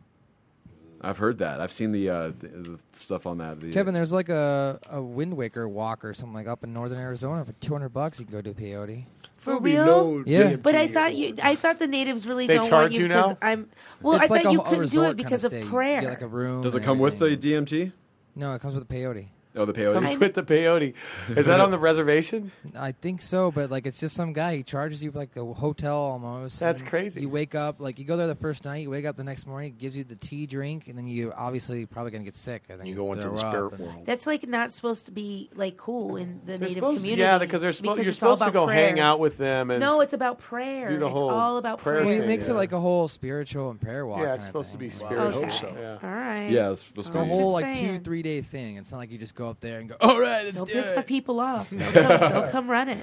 I've 1.01 1.17
heard 1.17 1.37
that. 1.37 1.61
I've 1.61 1.71
seen 1.71 1.93
the, 1.93 2.09
uh, 2.09 2.27
the, 2.37 2.47
the 2.47 2.79
stuff 2.91 3.25
on 3.25 3.37
that. 3.37 3.61
The, 3.61 3.71
Kevin, 3.71 3.93
there's 3.93 4.11
like 4.11 4.27
a, 4.27 4.79
a 4.89 5.01
Wind 5.01 5.37
Waker 5.37 5.69
walk 5.69 6.03
or 6.03 6.13
something 6.13 6.33
like 6.33 6.47
up 6.47 6.63
in 6.65 6.73
northern 6.73 6.99
Arizona 6.99 7.45
for 7.45 7.53
200 7.53 7.89
bucks. 7.89 8.19
You 8.19 8.25
can 8.25 8.33
go 8.33 8.41
do 8.41 8.53
peyote. 8.53 9.05
For 9.37 9.57
real? 9.59 10.23
Yeah. 10.25 10.57
But 10.57 10.75
I 10.75 10.89
thought 10.89 11.15
you. 11.15 11.35
I 11.41 11.55
thought 11.55 11.79
the 11.79 11.87
natives 11.87 12.27
really 12.27 12.45
They 12.47 12.55
don't 12.55 12.67
charge 12.67 12.83
want 12.91 12.93
you 12.95 13.01
you 13.03 13.07
because 13.07 13.29
now? 13.31 13.37
I'm. 13.41 13.69
Well, 14.01 14.15
It's 14.19 14.29
I 14.29 14.33
like 14.33 14.43
thought 14.43 14.49
a- 14.49 14.53
you 14.53 14.59
a 14.59 14.63
couldn't 14.63 14.75
do 14.77 14.81
resort 14.81 15.05
it 15.05 15.07
kinda 15.11 15.23
because 15.23 15.43
of 15.45 15.51
stay. 15.53 15.61
You 15.63 15.69
prayer. 15.69 16.01
get 16.01 16.09
like 16.09 16.21
a 16.21 16.27
room. 16.27 16.63
Does 16.63 16.73
it 16.73 16.79
and 16.79 16.85
come 16.85 16.99
with 16.99 17.19
the 17.19 17.25
everything. 17.27 17.65
DMT? 17.65 17.91
No, 18.35 18.53
it 18.53 18.59
comes 18.61 18.75
with 18.75 18.85
the 18.85 18.93
peyote. 18.93 19.27
Oh, 19.55 19.65
the 19.65 19.73
peyote. 19.73 19.93
Comes 19.93 20.19
with 20.19 20.33
the 20.35 20.43
peyote. 20.43 20.93
Is 21.35 21.47
that 21.47 21.59
on 21.59 21.71
the 21.71 21.79
reservation? 21.79 22.51
I 22.77 22.91
think 22.91 23.21
so, 23.21 23.51
but 23.51 23.71
like 23.71 23.87
it's 23.87 23.99
just 23.99 24.15
some 24.15 24.31
guy. 24.31 24.55
He 24.57 24.63
charges 24.63 25.01
you 25.03 25.11
for 25.11 25.17
like 25.17 25.35
a 25.35 25.43
hotel 25.43 25.95
almost. 25.95 26.59
That's 26.59 26.81
crazy. 26.83 27.21
You 27.21 27.29
wake 27.29 27.55
up 27.55 27.79
like 27.79 27.97
you 27.97 28.05
go 28.05 28.15
there 28.15 28.27
the 28.27 28.35
first 28.35 28.63
night. 28.63 28.83
You 28.83 28.89
wake 28.91 29.05
up 29.05 29.15
the 29.15 29.23
next 29.23 29.47
morning. 29.47 29.71
It 29.71 29.79
gives 29.79 29.97
you 29.97 30.03
the 30.03 30.15
tea 30.15 30.45
drink, 30.45 30.87
and 30.87 30.97
then 30.97 31.07
you 31.07 31.33
obviously 31.35 31.85
probably 31.87 32.11
gonna 32.11 32.23
get 32.25 32.35
sick. 32.35 32.63
I 32.69 32.75
think 32.77 32.89
You 32.89 32.95
go 32.95 33.11
into 33.13 33.27
the 33.29 33.33
up 33.33 33.39
spirit 33.39 33.71
and- 33.73 33.79
world. 33.79 34.05
That's 34.05 34.27
like 34.27 34.47
not 34.47 34.71
supposed 34.71 35.07
to 35.07 35.11
be 35.11 35.49
like 35.55 35.77
cool 35.77 36.15
in 36.15 36.41
the 36.45 36.57
native 36.59 36.75
supposed- 36.75 36.97
community. 36.97 37.21
yeah, 37.23 37.37
because 37.39 37.61
they're 37.61 37.73
supposed- 37.73 38.03
you're 38.03 38.13
supposed 38.13 38.39
to 38.41 38.49
about 38.49 38.53
go 38.53 38.67
hang 38.67 38.99
out 38.99 39.19
with 39.19 39.37
them 39.37 39.71
and 39.71 39.79
no, 39.79 40.01
it's 40.01 40.13
about 40.13 40.37
prayer. 40.39 40.87
do 40.87 40.99
the 40.99 41.07
it's 41.07 41.13
whole 41.13 41.29
all 41.31 41.57
about 41.57 41.79
prayer 41.79 41.89
prayer. 41.95 42.05
Well, 42.05 42.13
he 42.13 42.19
thing, 42.19 42.27
makes 42.27 42.45
yeah. 42.47 42.53
it 42.53 42.57
like 42.57 42.71
a 42.71 42.79
whole 42.79 43.07
spiritual 43.07 43.71
and 43.71 43.81
prayer 43.81 44.05
walk. 44.05 44.19
Yeah, 44.21 44.35
it's 44.35 44.45
supposed 44.45 44.71
to 44.73 44.77
be 44.77 44.89
thing. 44.91 45.07
spiritual. 45.07 45.41
Okay. 45.43 45.49
so. 45.49 45.99
All 46.03 46.09
right. 46.09 46.49
Yeah, 46.51 46.71
it's 46.71 46.85
supposed 46.85 47.07
It's 47.07 47.15
to 47.15 47.21
a 47.21 47.23
be. 47.23 47.29
whole 47.29 47.53
like 47.53 47.77
two, 47.77 47.99
three 47.99 48.21
day 48.21 48.41
thing. 48.41 48.77
It's 48.77 48.91
not 48.91 48.99
like 48.99 49.11
you 49.11 49.17
just 49.17 49.33
go 49.39 49.49
up 49.49 49.59
there 49.61 49.79
and 49.79 49.89
go, 49.89 49.95
all 50.01 50.19
right, 50.19 50.43
let's 50.43 50.55
Don't 50.57 50.67
do 50.67 50.73
piss 50.73 50.91
it. 50.91 50.95
my 50.97 51.01
people 51.01 51.39
off. 51.39 51.69
They'll 51.71 51.91
come, 51.91 52.31
they'll 52.31 52.49
come 52.51 52.69
running. 52.69 53.01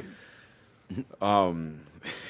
Um, 1.20 1.80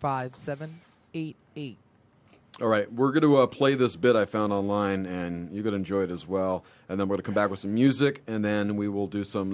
866-472-5788. 0.00 1.76
All 2.60 2.68
right, 2.68 2.90
we're 2.90 3.12
going 3.12 3.22
to 3.22 3.36
uh, 3.36 3.46
play 3.46 3.74
this 3.74 3.96
bit 3.96 4.16
I 4.16 4.24
found 4.24 4.50
online, 4.50 5.04
and 5.04 5.52
you're 5.52 5.62
going 5.62 5.72
to 5.72 5.78
enjoy 5.78 6.04
it 6.04 6.10
as 6.10 6.26
well. 6.26 6.64
And 6.88 6.98
then 6.98 7.06
we're 7.06 7.16
going 7.16 7.22
to 7.22 7.26
come 7.26 7.34
back 7.34 7.50
with 7.50 7.60
some 7.60 7.74
music, 7.74 8.22
and 8.26 8.42
then 8.42 8.76
we 8.76 8.88
will 8.88 9.06
do 9.06 9.24
some 9.24 9.50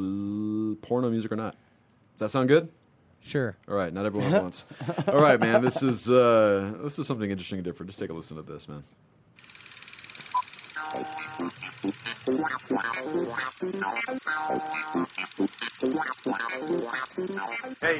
l- 0.70 0.76
porno 0.86 1.10
music 1.10 1.32
or 1.32 1.36
not. 1.36 1.56
Does 2.14 2.20
that 2.20 2.30
sound 2.30 2.48
good? 2.48 2.68
Sure. 3.20 3.56
All 3.68 3.74
right, 3.74 3.92
not 3.92 4.06
everyone 4.06 4.32
at 4.32 4.42
once. 4.44 4.64
All 5.08 5.20
right, 5.20 5.40
man. 5.40 5.62
This 5.62 5.82
is 5.82 6.08
uh, 6.08 6.74
this 6.82 6.98
is 6.98 7.06
something 7.08 7.28
interesting 7.30 7.58
and 7.58 7.64
different. 7.64 7.88
Just 7.88 7.98
take 7.98 8.10
a 8.10 8.12
listen 8.12 8.36
to 8.36 8.42
this, 8.42 8.68
man. 8.68 8.84
Hey, 11.82 11.90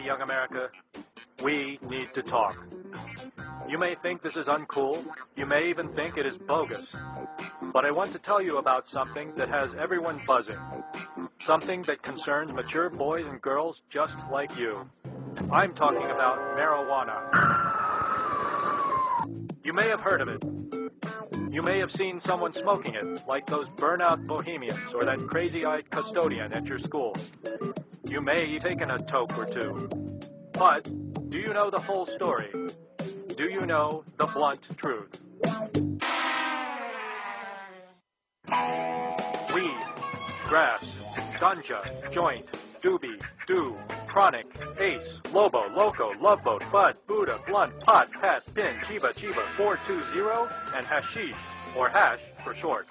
young 0.05 0.21
America, 0.23 0.69
we 1.43 1.81
need 1.89 2.07
to 2.15 2.23
talk. 2.23 2.55
You 3.69 3.79
may 3.79 3.97
think 4.01 4.23
this 4.23 4.37
is 4.37 4.47
uncool. 4.47 5.05
You 5.37 5.47
may 5.47 5.69
even 5.69 5.93
think 5.95 6.17
it 6.17 6.27
is 6.27 6.37
bogus. 6.47 6.95
But 7.73 7.85
I 7.85 7.91
want 7.91 8.13
to 8.13 8.21
tell 8.21 8.41
you 8.41 8.59
about 8.59 8.89
something 8.89 9.33
that 9.37 9.49
has 9.49 9.71
everyone 9.81 10.21
buzzing. 10.29 10.59
Something 11.45 11.83
that 11.89 12.05
concerns 12.05 12.53
mature 12.53 12.89
boys 12.89 13.27
and 13.27 13.43
girls 13.43 13.81
just 13.91 14.15
like 14.31 14.57
you. 14.57 14.87
I'm 15.53 15.75
talking 15.75 16.09
about 16.09 16.39
marijuana. 16.57 17.19
You 19.65 19.73
may 19.73 19.89
have 19.89 20.01
heard 20.01 20.21
of 20.21 20.29
it. 20.29 20.62
You 21.53 21.61
may 21.61 21.79
have 21.81 21.91
seen 21.91 22.19
someone 22.24 22.55
smoking 22.55 22.95
it, 22.95 23.20
like 23.29 23.47
those 23.47 23.66
burnout 23.77 24.27
bohemians 24.27 24.95
or 24.95 25.05
that 25.05 25.19
crazy 25.29 25.66
eyed 25.66 25.91
custodian 25.91 26.51
at 26.55 26.65
your 26.65 26.79
school. 26.79 27.15
You 28.07 28.23
may 28.23 28.51
have 28.55 28.62
taken 28.62 28.91
a 28.91 28.99
toke 28.99 29.37
or 29.37 29.45
two. 29.45 29.91
But 30.55 30.85
do 31.29 31.37
you 31.37 31.53
know 31.53 31.70
the 31.70 31.79
whole 31.79 32.07
story? 32.16 32.51
Do 33.37 33.45
you 33.45 33.66
know 33.66 34.03
the 34.19 34.29
blunt 34.33 34.61
truth? 34.79 35.11
Weed, 39.55 39.81
grass, 40.49 40.83
ganja, 41.39 42.15
joint, 42.15 42.47
doobie, 42.83 43.21
do, 43.47 43.77
chronic, 44.09 44.47
ace, 44.79 45.21
lobo, 45.33 45.69
loco, 45.75 46.13
love 46.21 46.43
boat, 46.43 46.63
bud, 46.73 46.97
buddha, 47.07 47.39
blunt, 47.47 47.79
pot, 47.81 48.11
pat, 48.21 48.43
pin, 48.55 48.75
chiba, 48.89 49.15
chiba, 49.15 49.57
420, 49.57 50.53
and 50.77 50.85
hashish, 50.87 51.35
or 51.77 51.89
hash 51.89 52.21
for 52.45 52.55
short. 52.57 52.87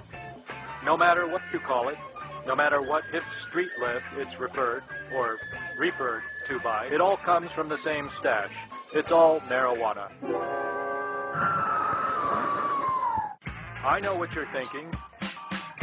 No 0.86 0.98
matter 0.98 1.28
what 1.28 1.42
you 1.54 1.60
call 1.60 1.90
it, 1.90 1.98
no 2.48 2.56
matter 2.56 2.82
what 2.82 3.04
hip 3.12 3.24
street 3.48 3.70
lift 3.80 4.06
it's 4.18 4.40
referred 4.40 4.84
or 5.14 5.38
referred 5.78 6.24
to 6.48 6.60
by, 6.62 6.88
it 6.88 7.02
all 7.02 7.18
comes 7.18 7.52
from 7.52 7.70
the 7.70 7.78
same 7.84 8.10
stash. 8.20 8.52
It's 8.94 9.12
all 9.12 9.40
marijuana. 9.42 10.10
I 13.84 14.00
know 14.02 14.16
what 14.16 14.32
you're 14.34 14.52
thinking. 14.54 14.92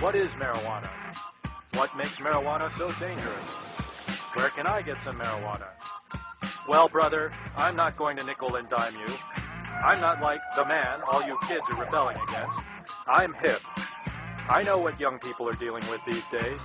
What 0.01 0.15
is 0.17 0.31
marijuana? 0.33 0.89
What 1.75 1.91
makes 1.97 2.17
marijuana 2.17 2.77
so 2.79 2.91
dangerous? 3.01 3.68
Where 4.35 4.51
can 4.51 4.67
I 4.67 4.83
get 4.83 4.97
some 5.05 5.19
marijuana? 5.19 5.69
Well, 6.69 6.89
brother, 6.89 7.33
I'm 7.57 7.77
not 7.77 7.97
going 7.97 8.17
to 8.17 8.25
nickel 8.25 8.57
and 8.57 8.69
dime 8.69 8.95
you. 8.95 9.15
I'm 9.85 10.01
not 10.01 10.21
like 10.21 10.41
the 10.57 10.65
man 10.65 11.01
all 11.11 11.23
you 11.23 11.39
kids 11.49 11.63
are 11.71 11.81
rebelling 11.83 12.17
against. 12.29 12.59
I'm 13.07 13.33
hip. 13.35 13.61
I 14.49 14.63
know 14.63 14.79
what 14.79 14.99
young 14.99 15.19
people 15.19 15.49
are 15.49 15.57
dealing 15.57 15.89
with 15.89 16.01
these 16.07 16.25
days. 16.33 16.59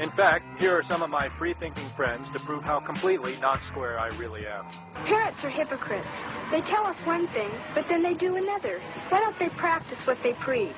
In 0.00 0.10
fact, 0.16 0.44
here 0.58 0.72
are 0.72 0.82
some 0.88 1.02
of 1.02 1.10
my 1.10 1.28
free-thinking 1.38 1.90
friends 1.94 2.26
to 2.32 2.40
prove 2.40 2.64
how 2.64 2.80
completely 2.80 3.36
not 3.40 3.60
square 3.70 3.98
I 3.98 4.08
really 4.16 4.46
am. 4.46 4.64
Parents 5.04 5.38
are 5.44 5.50
hypocrites. 5.50 6.08
They 6.50 6.62
tell 6.64 6.86
us 6.88 6.96
one 7.04 7.28
thing, 7.36 7.50
but 7.74 7.84
then 7.90 8.02
they 8.02 8.14
do 8.14 8.36
another. 8.36 8.80
Why 9.10 9.20
don't 9.20 9.38
they 9.38 9.50
practice 9.60 9.98
what 10.06 10.16
they 10.22 10.32
preach? 10.40 10.72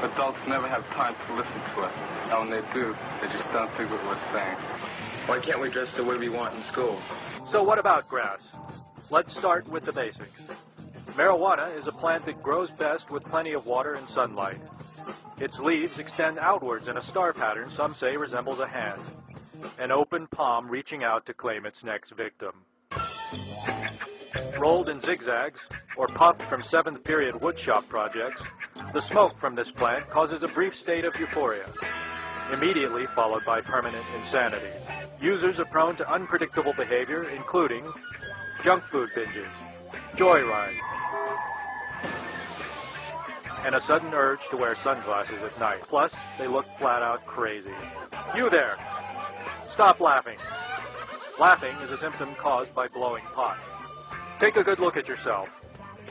Adults 0.00 0.40
never 0.48 0.68
have 0.68 0.84
time 0.96 1.12
to 1.12 1.34
listen 1.36 1.60
to 1.76 1.84
us. 1.84 1.92
And 2.32 2.48
when 2.48 2.50
they 2.56 2.64
do, 2.72 2.96
they 3.20 3.28
just 3.28 3.44
don't 3.52 3.68
think 3.76 3.92
what 3.92 4.00
we're 4.08 4.24
saying. 4.32 4.56
Why 5.26 5.40
can't 5.40 5.58
we 5.58 5.70
dress 5.70 5.88
the 5.96 6.04
way 6.04 6.18
we 6.18 6.28
want 6.28 6.54
in 6.54 6.62
school? 6.64 7.00
So 7.50 7.62
what 7.62 7.78
about 7.78 8.08
grass? 8.08 8.40
Let's 9.10 9.34
start 9.38 9.66
with 9.66 9.86
the 9.86 9.92
basics. 9.92 10.42
Marijuana 11.16 11.78
is 11.78 11.86
a 11.86 11.92
plant 11.92 12.26
that 12.26 12.42
grows 12.42 12.70
best 12.78 13.10
with 13.10 13.24
plenty 13.24 13.54
of 13.54 13.64
water 13.64 13.94
and 13.94 14.06
sunlight. 14.10 14.60
Its 15.38 15.58
leaves 15.60 15.98
extend 15.98 16.38
outwards 16.38 16.88
in 16.88 16.98
a 16.98 17.02
star 17.04 17.32
pattern 17.32 17.70
some 17.74 17.94
say 17.94 18.18
resembles 18.18 18.58
a 18.58 18.66
hand, 18.66 19.00
an 19.78 19.90
open 19.90 20.26
palm 20.26 20.68
reaching 20.68 21.04
out 21.04 21.24
to 21.24 21.32
claim 21.32 21.64
its 21.64 21.82
next 21.82 22.12
victim. 22.16 22.52
Rolled 24.60 24.90
in 24.90 25.00
zigzags, 25.00 25.58
or 25.96 26.06
puffed 26.08 26.42
from 26.50 26.62
seventh 26.64 27.02
period 27.02 27.34
woodshop 27.36 27.88
projects, 27.88 28.42
the 28.92 29.02
smoke 29.10 29.32
from 29.40 29.54
this 29.54 29.70
plant 29.76 30.08
causes 30.10 30.42
a 30.42 30.54
brief 30.54 30.74
state 30.74 31.06
of 31.06 31.14
euphoria, 31.18 31.72
immediately 32.52 33.04
followed 33.14 33.42
by 33.46 33.62
permanent 33.62 34.04
insanity. 34.22 35.03
Users 35.20 35.58
are 35.58 35.64
prone 35.66 35.96
to 35.96 36.12
unpredictable 36.12 36.74
behavior, 36.76 37.24
including 37.30 37.90
junk 38.62 38.82
food 38.90 39.08
binges, 39.16 39.50
joyride, 40.16 40.76
and 43.64 43.74
a 43.74 43.80
sudden 43.86 44.12
urge 44.12 44.40
to 44.50 44.56
wear 44.56 44.76
sunglasses 44.82 45.42
at 45.42 45.58
night. 45.58 45.80
Plus, 45.88 46.12
they 46.38 46.46
look 46.46 46.66
flat 46.78 47.02
out 47.02 47.24
crazy. 47.26 47.70
You 48.36 48.50
there! 48.50 48.76
Stop 49.72 50.00
laughing. 50.00 50.36
Laughing 51.40 51.74
is 51.78 51.90
a 51.90 51.98
symptom 51.98 52.34
caused 52.40 52.74
by 52.74 52.88
blowing 52.88 53.24
pot. 53.34 53.56
Take 54.40 54.56
a 54.56 54.62
good 54.62 54.78
look 54.78 54.96
at 54.96 55.08
yourself. 55.08 55.48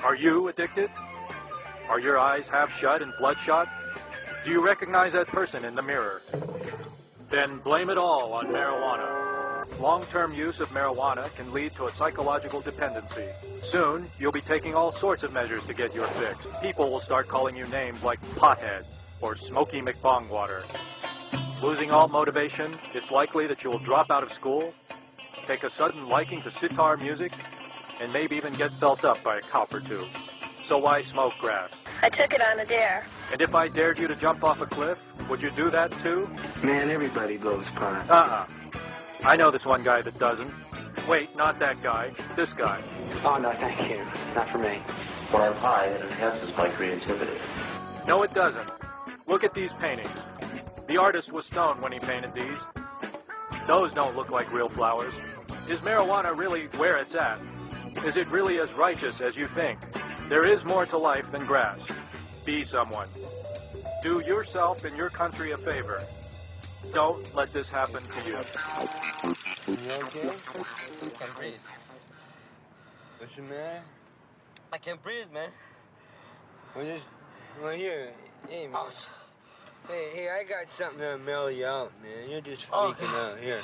Are 0.03 0.15
you 0.15 0.47
addicted? 0.47 0.89
Are 1.88 1.99
your 1.99 2.17
eyes 2.17 2.43
half 2.49 2.69
shut 2.81 3.01
and 3.01 3.13
bloodshot? 3.19 3.67
Do 4.43 4.51
you 4.51 4.61
recognize 4.61 5.13
that 5.13 5.27
person 5.27 5.63
in 5.63 5.75
the 5.75 5.81
mirror? 5.81 6.21
Then 7.34 7.61
blame 7.64 7.89
it 7.89 7.97
all 7.97 8.31
on 8.34 8.45
marijuana. 8.45 9.80
Long 9.80 10.05
term 10.11 10.34
use 10.34 10.60
of 10.60 10.68
marijuana 10.68 11.35
can 11.35 11.51
lead 11.51 11.72
to 11.77 11.85
a 11.85 11.91
psychological 11.97 12.61
dependency. 12.61 13.27
Soon, 13.72 14.07
you'll 14.19 14.31
be 14.31 14.43
taking 14.47 14.76
all 14.76 14.91
sorts 15.01 15.23
of 15.23 15.34
measures 15.34 15.64
to 15.65 15.73
get 15.73 15.95
your 15.95 16.07
fix. 16.10 16.45
People 16.61 16.91
will 16.91 17.01
start 17.01 17.27
calling 17.27 17.55
you 17.55 17.65
names 17.65 17.97
like 18.03 18.22
pothead 18.38 18.84
or 19.19 19.35
smoky 19.49 19.81
McBongwater. 19.81 20.61
Losing 21.64 21.89
all 21.89 22.07
motivation, 22.07 22.77
it's 22.93 23.10
likely 23.10 23.47
that 23.47 23.64
you 23.64 23.72
will 23.72 23.84
drop 23.84 24.11
out 24.11 24.22
of 24.22 24.31
school, 24.34 24.72
take 25.47 25.64
a 25.64 25.72
sudden 25.72 26.07
liking 26.07 26.43
to 26.43 26.51
sitar 26.61 26.97
music, 26.97 27.31
and 27.99 28.14
maybe 28.14 28.35
even 28.35 28.55
get 28.55 28.69
felt 28.80 29.03
up 29.03 29.18
by 29.23 29.38
a 29.38 29.41
cop 29.51 29.73
or 29.73 29.80
two. 29.80 30.05
So 30.68 30.77
why 30.77 31.01
smoke 31.03 31.34
grass? 31.41 31.72
I 32.03 32.10
took 32.10 32.31
it 32.31 32.41
on 32.41 32.60
a 32.60 32.65
dare. 32.65 33.05
And 33.31 33.41
if 33.41 33.55
I 33.55 33.69
dared 33.69 33.97
you 33.97 34.07
to 34.07 34.15
jump 34.15 34.43
off 34.43 34.60
a 34.61 34.65
cliff, 34.65 34.97
would 35.29 35.41
you 35.41 35.51
do 35.55 35.69
that 35.71 35.91
too? 36.03 36.27
Man, 36.65 36.89
everybody 36.89 37.37
blows 37.37 37.65
pot. 37.75 38.09
Uh-uh. 38.09 38.47
I 39.23 39.35
know 39.35 39.51
this 39.51 39.65
one 39.65 39.83
guy 39.83 40.01
that 40.01 40.17
doesn't. 40.19 40.51
Wait, 41.07 41.35
not 41.35 41.59
that 41.59 41.81
guy. 41.81 42.11
This 42.35 42.51
guy. 42.57 42.81
Oh, 43.25 43.37
no, 43.37 43.51
thank 43.59 43.89
you. 43.89 44.03
Not 44.35 44.51
for 44.51 44.57
me. 44.57 44.81
When 45.31 45.41
I'm 45.41 45.55
high, 45.55 45.87
it 45.87 46.01
enhances 46.01 46.51
my 46.57 46.69
creativity. 46.75 47.37
No, 48.07 48.23
it 48.23 48.33
doesn't. 48.33 48.69
Look 49.27 49.43
at 49.43 49.53
these 49.53 49.71
paintings. 49.79 50.11
The 50.87 50.97
artist 50.97 51.31
was 51.31 51.45
stoned 51.45 51.81
when 51.81 51.91
he 51.91 51.99
painted 51.99 52.33
these. 52.35 52.59
Those 53.67 53.93
don't 53.93 54.15
look 54.15 54.29
like 54.29 54.51
real 54.51 54.69
flowers. 54.69 55.13
Is 55.69 55.79
marijuana 55.79 56.37
really 56.37 56.67
where 56.77 56.97
it's 56.97 57.15
at? 57.15 57.39
Is 58.05 58.17
it 58.17 58.27
really 58.29 58.59
as 58.59 58.67
righteous 58.77 59.15
as 59.25 59.35
you 59.35 59.47
think? 59.55 59.79
There 60.29 60.45
is 60.45 60.63
more 60.65 60.85
to 60.87 60.97
life 60.97 61.25
than 61.31 61.45
grass. 61.45 61.79
Be 62.45 62.65
someone. 62.65 63.07
Do 64.03 64.19
yourself 64.19 64.84
and 64.84 64.97
your 64.97 65.09
country 65.09 65.53
a 65.53 65.57
favor. 65.57 66.03
Don't 66.93 67.34
let 67.34 67.53
this 67.53 67.69
happen 67.69 68.03
to 68.03 68.25
you. 68.30 68.38
You 69.85 69.91
okay? 69.91 70.30
I 70.30 71.09
can't 71.17 71.35
breathe. 71.38 71.53
What's 73.17 73.35
the 73.38 73.43
matter? 73.43 73.81
I 74.73 74.77
can't 74.77 75.01
breathe, 75.01 75.31
man. 75.34 75.49
Well, 76.75 76.84
just, 76.84 77.07
well, 77.61 77.71
here, 77.73 78.09
hey, 78.49 78.67
man. 78.67 78.75
Oh. 78.75 78.91
Hey, 79.88 80.09
hey, 80.13 80.30
I 80.30 80.43
got 80.43 80.69
something 80.69 80.99
to 80.99 81.17
mellow 81.19 81.47
you 81.47 81.65
out, 81.65 81.93
man. 82.03 82.30
You're 82.30 82.41
just 82.41 82.67
Oh, 82.73 82.93
freaking 82.97 83.31
out. 83.31 83.39
Here. 83.39 83.61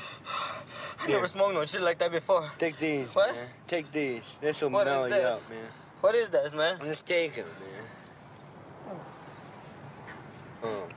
I 1.02 1.08
never 1.08 1.28
smoked 1.28 1.54
no 1.54 1.66
shit 1.66 1.82
like 1.82 1.98
that 2.00 2.12
before. 2.14 2.50
Take 2.60 2.78
these, 2.78 3.14
What? 3.14 3.36
man. 3.36 3.48
Take 3.68 3.92
these. 3.92 4.22
This 4.40 4.62
will 4.62 4.70
What 4.70 4.88
is 4.88 4.92
mellow 4.92 5.06
you 5.08 5.16
out, 5.16 5.50
man. 5.50 5.68
What 6.00 6.16
is 6.16 6.30
this, 6.30 6.54
man? 6.54 6.80
Just 6.82 7.06
take 7.06 7.36
them, 7.36 7.46
man. 7.46 7.79
Oh. 10.64 10.88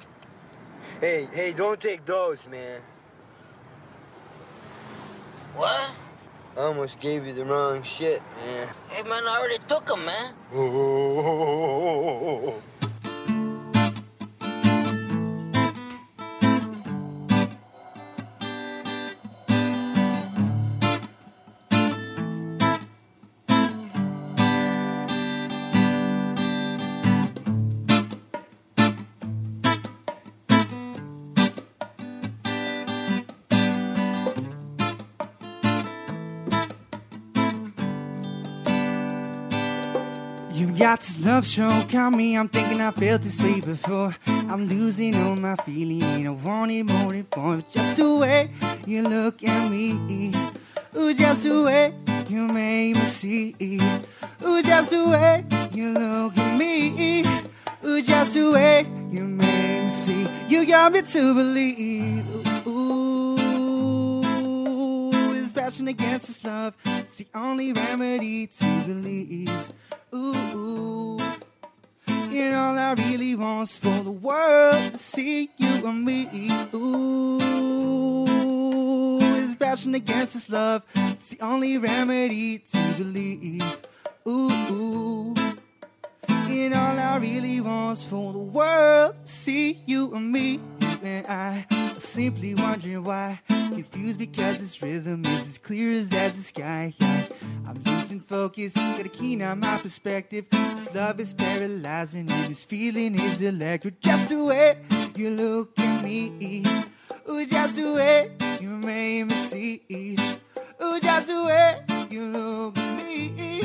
Hey, 1.00 1.28
hey, 1.32 1.52
don't 1.52 1.80
take 1.80 2.04
those, 2.04 2.48
man. 2.48 2.80
What? 5.54 5.90
I 6.56 6.60
almost 6.60 6.98
gave 7.00 7.26
you 7.26 7.32
the 7.32 7.44
wrong 7.44 7.82
shit, 7.82 8.20
man. 8.36 8.68
Hey, 8.88 9.02
man, 9.08 9.22
I 9.26 9.38
already 9.38 9.58
took 9.68 9.86
them, 9.86 10.04
man. 10.04 10.34
Got 40.82 40.98
this 40.98 41.24
love 41.24 41.46
stroke 41.46 41.94
on 41.94 42.16
me. 42.16 42.36
I'm 42.36 42.48
thinking 42.48 42.80
I 42.80 42.90
felt 42.90 43.22
this 43.22 43.40
way 43.40 43.60
before. 43.60 44.16
I'm 44.26 44.68
losing 44.68 45.14
all 45.14 45.36
my 45.36 45.54
feeling. 45.64 46.26
I 46.26 46.30
want 46.30 46.72
it 46.72 46.82
more 46.82 47.14
and 47.14 47.24
more. 47.36 47.62
Just 47.70 47.98
the 47.98 48.16
way 48.16 48.50
you 48.84 49.02
look 49.02 49.44
at 49.44 49.70
me. 49.70 50.34
Ooh, 50.96 51.14
just 51.14 51.44
the 51.44 51.62
way 51.62 51.94
you 52.28 52.48
made 52.48 52.96
me 52.96 53.06
see. 53.06 53.54
Ooh, 54.44 54.60
just 54.64 54.90
the 54.90 55.08
way 55.08 55.44
you 55.70 55.92
look 55.92 56.36
at 56.36 56.58
me. 56.58 57.24
Ooh, 57.84 58.02
just 58.02 58.34
the 58.34 58.50
way 58.50 58.84
you 59.08 59.22
made 59.22 59.84
me 59.84 59.90
see. 59.90 60.26
You 60.48 60.66
got 60.66 60.90
me 60.90 61.02
to 61.02 61.32
believe. 61.32 62.66
Ooh, 62.66 63.38
it's 65.36 65.52
passion 65.52 65.86
against 65.86 66.26
this 66.26 66.42
love. 66.44 66.74
It's 66.84 67.18
the 67.18 67.28
only 67.36 67.72
remedy 67.72 68.48
to 68.48 68.82
believe. 68.84 69.48
Ooh, 70.14 71.18
and 72.06 72.54
all 72.54 72.78
I 72.78 72.92
really 72.98 73.34
want's 73.34 73.78
for 73.78 74.02
the 74.02 74.10
world 74.10 74.92
to 74.92 74.98
see 74.98 75.50
you 75.56 75.86
and 75.86 76.04
me. 76.04 76.28
Ooh, 76.74 77.38
it's 79.22 79.54
passion 79.54 79.94
against 79.94 80.34
this 80.34 80.50
love. 80.50 80.82
It's 80.94 81.30
the 81.30 81.40
only 81.40 81.78
remedy 81.78 82.58
to 82.58 82.94
believe. 82.98 83.64
Ooh, 84.28 85.34
and 86.28 86.74
all 86.74 86.98
I 86.98 87.16
really 87.16 87.62
want's 87.62 88.04
for 88.04 88.34
the 88.34 88.38
world 88.38 89.14
to 89.24 89.32
see 89.32 89.80
you 89.86 90.14
and 90.14 90.30
me. 90.30 90.60
You 90.78 90.98
and 91.02 91.26
I 91.26 91.64
simply 92.02 92.54
wondering 92.54 93.04
why. 93.04 93.40
Confused 93.48 94.18
because 94.18 94.58
this 94.58 94.82
rhythm 94.82 95.24
is 95.24 95.46
as 95.46 95.58
clear 95.58 95.92
as, 95.92 96.12
as 96.12 96.36
the 96.36 96.42
sky. 96.42 96.94
I'm 97.00 97.82
losing 97.84 98.20
focus, 98.20 98.74
got 98.74 99.06
a 99.06 99.08
keen 99.08 99.40
on 99.42 99.60
my 99.60 99.78
perspective. 99.78 100.46
This 100.50 100.94
love 100.94 101.20
is 101.20 101.32
paralyzing, 101.32 102.30
and 102.30 102.50
this 102.50 102.64
feeling 102.64 103.18
is 103.18 103.40
electric. 103.40 104.00
Just 104.00 104.28
the 104.28 104.44
way 104.44 104.78
you 105.16 105.30
look 105.30 105.78
at 105.78 106.04
me, 106.04 106.64
ooh, 107.28 107.46
just 107.46 107.76
the 107.76 107.92
way 107.94 108.32
you 108.60 108.68
made 108.68 109.24
me 109.24 109.34
see. 109.36 109.82
Ooh, 110.82 111.00
just 111.00 111.28
the 111.28 111.44
way 111.44 111.84
you 112.10 112.22
look 112.24 112.76
at 112.76 112.96
me, 112.96 113.62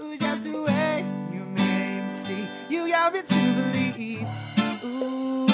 ooh, 0.00 0.16
just 0.18 0.44
the 0.44 0.62
way 0.62 1.04
you 1.32 1.40
made 1.40 2.04
me 2.04 2.10
see. 2.10 2.48
You 2.68 2.88
got 2.88 3.12
me 3.12 3.22
to 3.22 3.54
believe. 3.54 4.26
Ooh, 4.84 5.45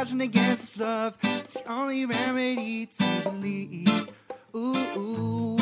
passion 0.00 0.22
against 0.22 0.62
this 0.62 0.78
love. 0.78 1.14
It's 1.22 1.60
the 1.60 1.70
only 1.70 2.06
remedy 2.06 2.86
to 2.86 3.20
believe. 3.22 4.08
Ooh, 4.56 5.58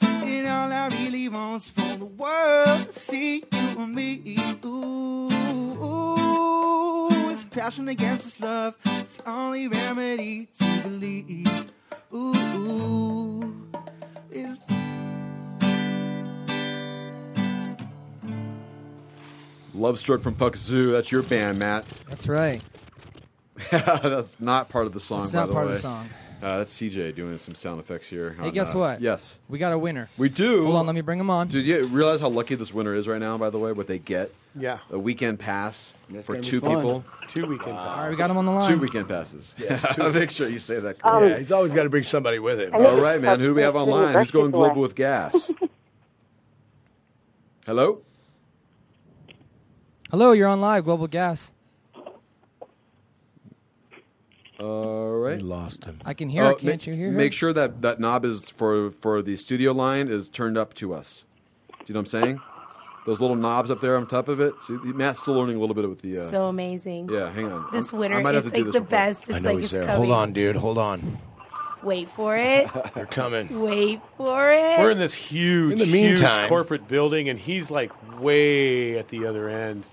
and 0.00 0.48
all 0.48 0.72
I 0.72 0.88
really 0.88 1.28
want's 1.28 1.70
for 1.70 1.96
the 1.96 2.04
world 2.04 2.90
to 2.90 2.98
see 2.98 3.36
you 3.36 3.44
and 3.52 3.94
me. 3.94 4.36
Ooh, 4.64 5.28
it's 7.30 7.44
passion 7.44 7.86
against 7.86 8.24
this 8.24 8.40
love. 8.40 8.74
It's 8.86 9.18
the 9.18 9.30
only 9.30 9.68
remedy 9.68 10.48
to 10.58 10.80
believe. 10.82 11.72
Ooh, 12.12 13.70
it's 14.32 14.58
Love 19.74 20.00
Stroke 20.00 20.22
from 20.22 20.34
Puck 20.34 20.56
Zoo. 20.56 20.90
That's 20.90 21.12
your 21.12 21.22
band, 21.22 21.60
Matt. 21.60 21.86
That's 22.08 22.26
right. 22.26 22.60
that's 23.70 24.38
not 24.40 24.68
part 24.68 24.86
of 24.86 24.92
the 24.92 25.00
song. 25.00 25.22
It's 25.22 25.30
by 25.30 25.40
not 25.40 25.46
the 25.48 25.52
part 25.52 25.64
of 25.66 25.70
way. 25.70 25.74
the 25.76 25.80
song. 25.80 26.08
Uh, 26.42 26.58
that's 26.58 26.78
CJ 26.78 27.14
doing 27.14 27.38
some 27.38 27.54
sound 27.54 27.80
effects 27.80 28.06
here. 28.06 28.34
Hey, 28.38 28.48
on, 28.48 28.52
guess 28.52 28.74
uh, 28.74 28.78
what? 28.78 29.00
Yes, 29.00 29.38
We 29.48 29.58
got 29.58 29.72
a 29.72 29.78
winner. 29.78 30.10
we 30.18 30.28
do. 30.28 30.64
Hold 30.64 30.76
on, 30.76 30.86
let 30.86 30.94
me 30.94 31.00
bring 31.00 31.18
him 31.18 31.30
on. 31.30 31.48
Dude, 31.48 31.64
you 31.64 31.86
realize 31.86 32.20
how 32.20 32.28
lucky 32.28 32.54
this 32.54 32.74
winner 32.74 32.94
is 32.94 33.08
right 33.08 33.20
now? 33.20 33.38
By 33.38 33.48
the 33.48 33.58
way, 33.58 33.72
what 33.72 33.86
they 33.86 33.98
get? 33.98 34.30
Yeah. 34.56 34.78
a 34.90 34.98
weekend 34.98 35.38
pass 35.38 35.94
That's 36.10 36.26
for 36.26 36.38
two 36.40 36.60
people. 36.60 37.04
Two 37.28 37.46
weekend 37.46 37.76
All 37.76 37.96
right, 37.96 38.10
we 38.10 38.16
got 38.16 38.30
him 38.30 38.36
on 38.36 38.46
the 38.46 38.52
line. 38.52 38.70
Two 38.70 38.78
weekend 38.78 39.08
passes. 39.08 39.54
Yes, 39.58 39.84
I'll 39.88 39.94
two. 39.94 40.12
make 40.12 40.30
sure 40.30 40.48
you 40.48 40.58
say 40.58 40.78
that. 40.80 40.96
yeah, 41.04 41.38
he's 41.38 41.50
always 41.50 41.72
got 41.72 41.84
to 41.84 41.88
bring 41.88 42.04
somebody 42.04 42.38
with 42.38 42.60
him. 42.60 42.74
All 42.74 43.00
right, 43.00 43.20
man. 43.20 43.40
Who 43.40 43.46
do 43.46 43.54
we 43.54 43.62
have 43.62 43.74
online? 43.74 44.14
Who's 44.14 44.30
going 44.30 44.50
global 44.50 44.82
with 44.82 44.94
gas? 44.94 45.50
Hello. 47.66 48.02
Hello, 50.10 50.32
you're 50.32 50.48
on 50.48 50.60
live, 50.60 50.84
Global 50.84 51.08
Gas. 51.08 51.50
All 54.60 55.14
right. 55.16 55.36
We 55.38 55.42
lost 55.42 55.84
him. 55.84 56.00
I 56.04 56.14
can 56.14 56.28
hear 56.28 56.44
her. 56.44 56.50
Oh, 56.52 56.54
Can't 56.54 56.86
ma- 56.86 56.90
you 56.92 56.96
hear 56.96 57.10
her? 57.10 57.16
Make 57.16 57.32
sure 57.32 57.52
that 57.52 57.82
that 57.82 57.98
knob 58.00 58.24
is 58.24 58.48
for 58.50 58.90
for 58.90 59.20
the 59.22 59.36
studio 59.36 59.72
line 59.72 60.08
is 60.08 60.28
turned 60.28 60.56
up 60.56 60.74
to 60.74 60.94
us. 60.94 61.24
Do 61.70 61.76
you 61.88 61.94
know 61.94 62.00
what 62.00 62.14
I'm 62.14 62.22
saying? 62.22 62.40
Those 63.06 63.20
little 63.20 63.36
knobs 63.36 63.70
up 63.70 63.80
there 63.82 63.96
on 63.98 64.06
top 64.06 64.28
of 64.28 64.40
it. 64.40 64.54
See, 64.62 64.72
Matt's 64.82 65.20
still 65.20 65.34
learning 65.34 65.56
a 65.56 65.60
little 65.60 65.74
bit 65.74 65.86
with 65.88 66.00
the. 66.02 66.16
Uh, 66.18 66.20
So 66.20 66.46
amazing. 66.46 67.10
yeah, 67.12 67.30
hang 67.32 67.52
on. 67.52 67.66
This 67.72 67.92
I'm- 67.92 68.00
winter, 68.00 68.16
I 68.18 68.22
might 68.22 68.34
have 68.34 68.46
it's 68.46 68.54
like 68.54 68.60
the 68.64 68.70
real 68.70 68.80
quick. 68.80 68.88
best. 68.88 69.30
I 69.30 69.38
know 69.40 69.48
like 69.50 69.56
he's 69.56 69.64
it's 69.64 69.72
there. 69.72 69.84
coming. 69.84 70.06
Hold 70.08 70.18
on, 70.18 70.32
dude. 70.32 70.56
Hold 70.56 70.78
on. 70.78 71.18
Wait 71.82 72.08
for 72.08 72.34
it. 72.34 72.66
They're 72.94 73.04
coming. 73.04 73.60
Wait 73.60 74.00
for 74.16 74.50
it. 74.52 74.78
We're 74.80 74.92
in 74.92 74.96
this 74.98 75.12
huge, 75.12 75.72
In 75.72 75.78
the 75.80 75.84
huge 75.84 76.22
corporate 76.48 76.88
building, 76.88 77.28
and 77.28 77.38
he's 77.38 77.70
like 77.70 77.92
way 78.20 78.96
at 78.98 79.08
the 79.08 79.26
other 79.26 79.50
end. 79.50 79.84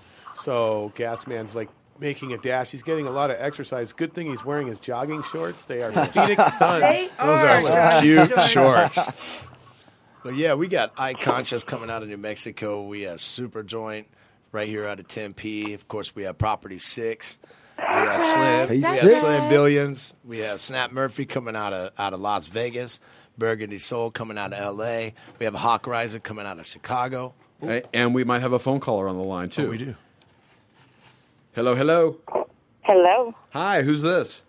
So 0.42 0.90
Gasman's 0.96 1.54
like 1.54 1.68
making 2.02 2.32
a 2.32 2.38
dash. 2.38 2.70
He's 2.70 2.82
getting 2.82 3.06
a 3.06 3.10
lot 3.10 3.30
of 3.30 3.38
exercise. 3.40 3.92
Good 3.94 4.12
thing 4.12 4.28
he's 4.28 4.44
wearing 4.44 4.66
his 4.66 4.80
jogging 4.80 5.22
shorts. 5.22 5.64
They 5.64 5.82
are 5.82 5.92
Phoenix 6.08 6.58
Suns. 6.58 6.82
They 6.82 7.08
Those 7.18 7.44
are 7.44 7.60
some 7.62 8.02
cute 8.02 8.28
shorts. 8.28 8.94
shorts. 8.94 8.98
But 10.24 10.36
yeah, 10.36 10.54
we 10.54 10.68
got 10.68 10.92
Eye 10.96 11.14
Conscious 11.14 11.64
coming 11.64 11.90
out 11.90 12.04
of 12.04 12.08
New 12.08 12.16
Mexico. 12.16 12.86
We 12.86 13.02
have 13.02 13.20
Super 13.20 13.64
Joint 13.64 14.06
right 14.52 14.68
here 14.68 14.86
out 14.86 15.00
of 15.00 15.08
Tempe. 15.08 15.74
Of 15.74 15.88
course, 15.88 16.14
we 16.14 16.22
have 16.22 16.38
Property 16.38 16.78
Six. 16.78 17.40
We 17.76 17.82
have 17.82 18.22
Slim. 18.22 18.68
Hey, 18.68 18.76
we 18.76 18.82
have 18.82 19.00
Six. 19.00 19.18
Slim 19.18 19.48
Billions. 19.48 20.14
We 20.24 20.38
have 20.38 20.60
Snap 20.60 20.92
Murphy 20.92 21.26
coming 21.26 21.56
out 21.56 21.72
of 21.72 21.90
out 21.98 22.14
of 22.14 22.20
Las 22.20 22.46
Vegas. 22.46 23.00
Burgundy 23.36 23.78
Soul 23.78 24.12
coming 24.12 24.38
out 24.38 24.52
of 24.52 24.60
L.A. 24.60 25.14
We 25.40 25.44
have 25.44 25.54
Hawk 25.54 25.88
Riser 25.88 26.20
coming 26.20 26.46
out 26.46 26.60
of 26.60 26.66
Chicago. 26.66 27.34
Hey, 27.60 27.82
and 27.92 28.14
we 28.14 28.22
might 28.22 28.42
have 28.42 28.52
a 28.52 28.60
phone 28.60 28.78
caller 28.78 29.08
on 29.08 29.16
the 29.16 29.24
line 29.24 29.46
oh, 29.46 29.48
too. 29.48 29.66
Oh, 29.66 29.70
we 29.70 29.78
do. 29.78 29.96
Hello, 31.52 31.74
hello. 31.74 32.16
Hello, 32.82 33.34
Hi, 33.50 33.82
who's 33.82 34.02
this? 34.02 34.42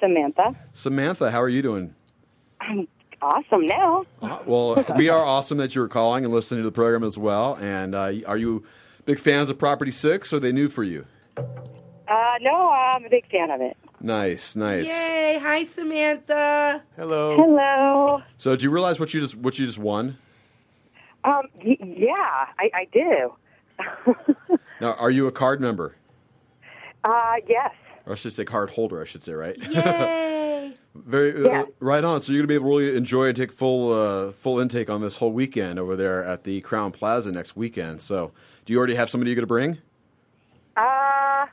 Samantha. 0.00 0.54
Samantha. 0.72 1.30
How 1.30 1.42
are 1.42 1.48
you 1.48 1.60
doing? 1.62 1.94
I'm 2.60 2.88
awesome 3.20 3.66
now. 3.66 4.04
Uh, 4.22 4.38
Well, 4.46 4.84
we 4.96 5.08
are 5.08 5.22
awesome 5.24 5.58
that 5.58 5.74
you 5.74 5.80
were 5.82 5.88
calling 5.88 6.24
and 6.24 6.32
listening 6.32 6.62
to 6.62 6.64
the 6.68 6.72
program 6.72 7.02
as 7.04 7.18
well. 7.18 7.56
And 7.60 7.94
uh, 7.94 8.12
are 8.26 8.36
you 8.36 8.64
big 9.04 9.18
fans 9.18 9.50
of 9.50 9.58
Property 9.58 9.90
Six? 9.90 10.32
Or 10.32 10.36
are 10.36 10.40
they 10.40 10.52
new 10.52 10.68
for 10.68 10.82
you? 10.84 11.04
Uh, 11.36 11.42
no, 12.40 12.70
I'm 12.70 13.04
a 13.04 13.10
big 13.10 13.28
fan 13.30 13.50
of 13.50 13.60
it. 13.60 13.76
Nice, 14.00 14.54
nice. 14.56 14.88
Yay! 14.88 15.38
Hi, 15.42 15.64
Samantha. 15.64 16.82
Hello. 16.96 17.36
Hello. 17.36 18.22
So, 18.38 18.54
do 18.56 18.62
you 18.64 18.70
realize 18.70 18.98
what 19.00 19.12
you 19.12 19.20
just 19.20 19.36
what 19.36 19.58
you 19.58 19.66
just 19.66 19.78
won? 19.78 20.16
Um, 21.24 21.42
y- 21.62 21.76
yeah, 21.80 22.46
I, 22.58 22.70
I 22.74 22.86
do. 22.92 23.34
Now, 24.80 24.92
are 24.92 25.10
you 25.10 25.26
a 25.26 25.32
card 25.32 25.60
member? 25.60 25.96
Uh, 27.08 27.34
yes. 27.48 27.72
Or 28.06 28.12
I 28.12 28.14
should 28.16 28.32
say 28.32 28.44
card 28.44 28.70
holder, 28.70 29.00
I 29.00 29.04
should 29.04 29.22
say, 29.22 29.32
right? 29.32 29.56
Yay! 29.70 30.74
Very 30.94 31.44
Yeah. 31.44 31.62
uh, 31.62 31.66
right 31.80 32.02
on. 32.04 32.20
So 32.22 32.32
you're 32.32 32.42
gonna 32.42 32.48
be 32.48 32.54
able 32.54 32.70
to 32.70 32.76
really 32.86 32.96
enjoy 32.96 33.26
and 33.28 33.36
take 33.36 33.52
full 33.52 33.92
uh, 33.92 34.32
full 34.32 34.58
intake 34.60 34.90
on 34.90 35.00
this 35.00 35.16
whole 35.18 35.32
weekend 35.32 35.78
over 35.78 35.94
there 35.96 36.24
at 36.24 36.44
the 36.44 36.60
Crowne 36.62 36.92
Plaza 36.92 37.30
next 37.32 37.56
weekend. 37.56 38.02
So, 38.02 38.32
do 38.64 38.72
you 38.72 38.78
already 38.78 38.94
have 38.96 39.08
somebody 39.10 39.30
you're 39.30 39.36
gonna 39.36 39.46
bring? 39.46 39.78
Uh, 40.76 41.46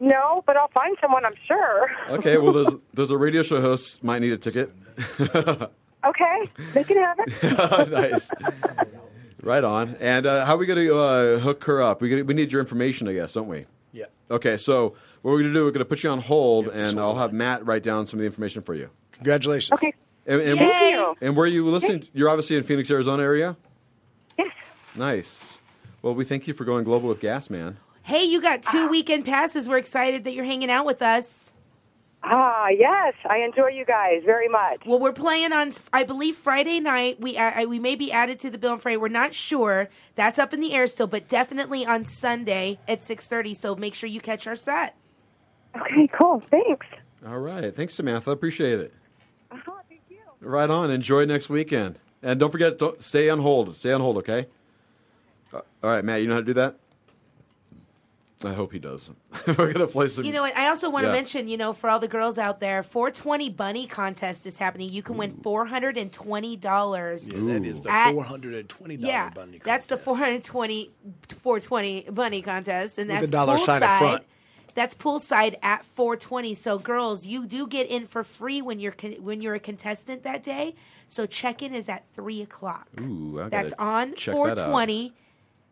no, 0.00 0.42
but 0.46 0.56
I'll 0.56 0.68
find 0.68 0.96
someone, 1.00 1.24
I'm 1.24 1.34
sure. 1.46 1.90
Okay. 2.10 2.38
Well, 2.38 2.52
there's 2.52 2.76
there's 2.94 3.10
a 3.10 3.18
radio 3.18 3.42
show 3.42 3.60
host 3.60 4.02
might 4.04 4.20
need 4.20 4.32
a 4.32 4.38
ticket. 4.38 4.70
Okay, 6.02 6.50
they 6.72 6.82
can 6.82 6.96
have 6.96 7.18
it. 7.20 7.90
nice. 7.90 8.30
Right 9.42 9.62
on. 9.62 9.96
And 10.00 10.24
uh, 10.24 10.46
how 10.46 10.54
are 10.54 10.56
we 10.56 10.64
going 10.64 10.86
to 10.86 10.98
uh, 10.98 11.38
hook 11.40 11.62
her 11.64 11.82
up? 11.82 12.00
We 12.00 12.08
gonna, 12.08 12.24
we 12.24 12.32
need 12.32 12.50
your 12.52 12.60
information, 12.62 13.06
I 13.06 13.12
guess, 13.12 13.34
don't 13.34 13.48
we? 13.48 13.66
Yeah. 13.92 14.06
Okay. 14.30 14.56
So 14.56 14.94
what 15.22 15.32
we're 15.32 15.40
going 15.40 15.52
to 15.52 15.58
do? 15.58 15.64
We're 15.64 15.70
going 15.70 15.80
to 15.80 15.84
put 15.84 16.02
you 16.02 16.10
on 16.10 16.20
hold, 16.20 16.68
and 16.68 16.98
I'll 16.98 17.16
have 17.16 17.32
Matt 17.32 17.66
write 17.66 17.82
down 17.82 18.06
some 18.06 18.18
of 18.18 18.22
the 18.22 18.26
information 18.26 18.62
for 18.62 18.74
you. 18.74 18.90
Congratulations. 19.12 19.72
Okay. 19.72 19.94
And, 20.26 20.40
and, 20.40 20.58
Thank 20.58 20.94
you. 20.94 21.16
and 21.20 21.36
where 21.36 21.44
are 21.44 21.48
you 21.48 21.68
listening? 21.68 22.06
You're 22.12 22.28
obviously 22.28 22.56
in 22.56 22.62
Phoenix, 22.62 22.90
Arizona 22.90 23.22
area. 23.22 23.56
Yes. 24.38 24.48
Nice. 24.94 25.54
Well, 26.02 26.14
we 26.14 26.24
thank 26.24 26.46
you 26.46 26.54
for 26.54 26.64
going 26.64 26.84
global 26.84 27.08
with 27.08 27.20
Gas 27.20 27.50
Man. 27.50 27.78
Hey, 28.02 28.24
you 28.24 28.40
got 28.40 28.62
two 28.62 28.88
weekend 28.88 29.24
passes. 29.24 29.68
We're 29.68 29.78
excited 29.78 30.24
that 30.24 30.34
you're 30.34 30.44
hanging 30.44 30.70
out 30.70 30.86
with 30.86 31.02
us. 31.02 31.52
Ah, 32.22 32.68
yes, 32.68 33.14
I 33.28 33.38
enjoy 33.38 33.68
you 33.68 33.84
guys 33.84 34.22
very 34.24 34.48
much. 34.48 34.82
Well, 34.84 34.98
we're 34.98 35.12
playing 35.12 35.52
on, 35.52 35.72
I 35.92 36.04
believe, 36.04 36.36
Friday 36.36 36.78
night. 36.78 37.18
We 37.20 37.36
uh, 37.36 37.66
we 37.66 37.78
may 37.78 37.94
be 37.94 38.12
added 38.12 38.38
to 38.40 38.50
the 38.50 38.58
bill 38.58 38.74
and 38.74 38.82
Friday. 38.82 38.98
We're 38.98 39.08
not 39.08 39.32
sure. 39.32 39.88
That's 40.16 40.38
up 40.38 40.52
in 40.52 40.60
the 40.60 40.74
air 40.74 40.86
still, 40.86 41.06
but 41.06 41.28
definitely 41.28 41.86
on 41.86 42.04
Sunday 42.04 42.78
at 42.86 43.02
six 43.02 43.26
thirty. 43.26 43.54
So 43.54 43.74
make 43.74 43.94
sure 43.94 44.08
you 44.08 44.20
catch 44.20 44.46
our 44.46 44.56
set. 44.56 44.96
Okay, 45.80 46.08
cool. 46.16 46.42
Thanks. 46.50 46.86
All 47.26 47.38
right. 47.38 47.74
Thanks, 47.74 47.94
Samantha. 47.94 48.30
Appreciate 48.30 48.80
it. 48.80 48.94
Uh-huh, 49.50 49.72
thank 49.88 50.02
you. 50.08 50.18
Right 50.40 50.68
on. 50.68 50.90
Enjoy 50.90 51.24
next 51.24 51.48
weekend. 51.48 51.98
And 52.22 52.38
don't 52.40 52.50
forget, 52.50 52.78
don't, 52.78 53.02
stay 53.02 53.30
on 53.30 53.40
hold. 53.40 53.76
Stay 53.76 53.92
on 53.92 54.00
hold, 54.00 54.18
okay? 54.18 54.46
Uh, 55.52 55.60
all 55.82 55.90
right, 55.90 56.04
Matt, 56.04 56.20
you 56.20 56.28
know 56.28 56.34
how 56.34 56.40
to 56.40 56.46
do 56.46 56.54
that? 56.54 56.76
I 58.42 58.52
hope 58.54 58.72
he 58.72 58.78
does. 58.78 59.10
We're 59.46 59.54
going 59.54 59.74
to 59.74 59.86
play 59.86 60.08
some. 60.08 60.24
You 60.24 60.32
know 60.32 60.40
what? 60.42 60.56
I 60.56 60.68
also 60.68 60.88
want 60.88 61.04
to 61.04 61.08
Yeah. 61.08 61.12
mention, 61.14 61.46
you 61.48 61.56
know, 61.58 61.72
for 61.74 61.90
all 61.90 61.98
the 62.00 62.08
girls 62.08 62.38
out 62.38 62.58
there, 62.60 62.82
420 62.82 63.50
Bunny 63.50 63.86
contest 63.86 64.46
is 64.46 64.56
happening. 64.56 64.88
You 64.90 65.02
can 65.02 65.16
win 65.18 65.32
$420. 65.42 67.26
Yeah, 67.32 67.52
that 67.54 67.64
is 67.66 67.82
the 67.82 67.90
At- 67.90 68.12
four 68.14 68.24
hundred 68.24 68.54
and 68.54 68.68
twenty 68.68 68.96
dollar 68.96 69.12
Yeah, 69.12 69.30
bunny. 69.30 69.58
Contest. 69.58 69.64
That's 69.64 69.86
the 69.88 69.98
420 69.98 70.90
420 71.42 72.06
bunny 72.10 72.42
contest, 72.42 72.98
and 72.98 73.08
With 73.08 73.18
that's 73.18 73.30
the 73.30 73.36
dollar 73.36 73.58
sign 73.58 73.82
up 73.82 73.88
poolside. 73.90 73.98
front. 73.98 74.22
That's 74.74 74.94
poolside 74.94 75.56
at 75.62 75.84
420. 75.84 76.54
So, 76.54 76.78
girls, 76.78 77.26
you 77.26 77.44
do 77.44 77.66
get 77.66 77.88
in 77.88 78.06
for 78.06 78.22
free 78.22 78.62
when 78.62 78.78
you're 78.78 78.92
con- 78.92 79.16
when 79.20 79.40
you're 79.42 79.54
a 79.56 79.60
contestant 79.60 80.22
that 80.22 80.42
day. 80.42 80.74
So, 81.06 81.26
check 81.26 81.60
in 81.62 81.74
is 81.74 81.88
at 81.88 82.06
three 82.06 82.40
o'clock. 82.40 82.86
Ooh, 83.00 83.38
I 83.40 83.48
gotta 83.48 83.50
That's 83.50 83.72
on 83.78 84.14
check 84.14 84.34
that 84.34 84.40
out. 84.40 84.58
420. 84.58 85.12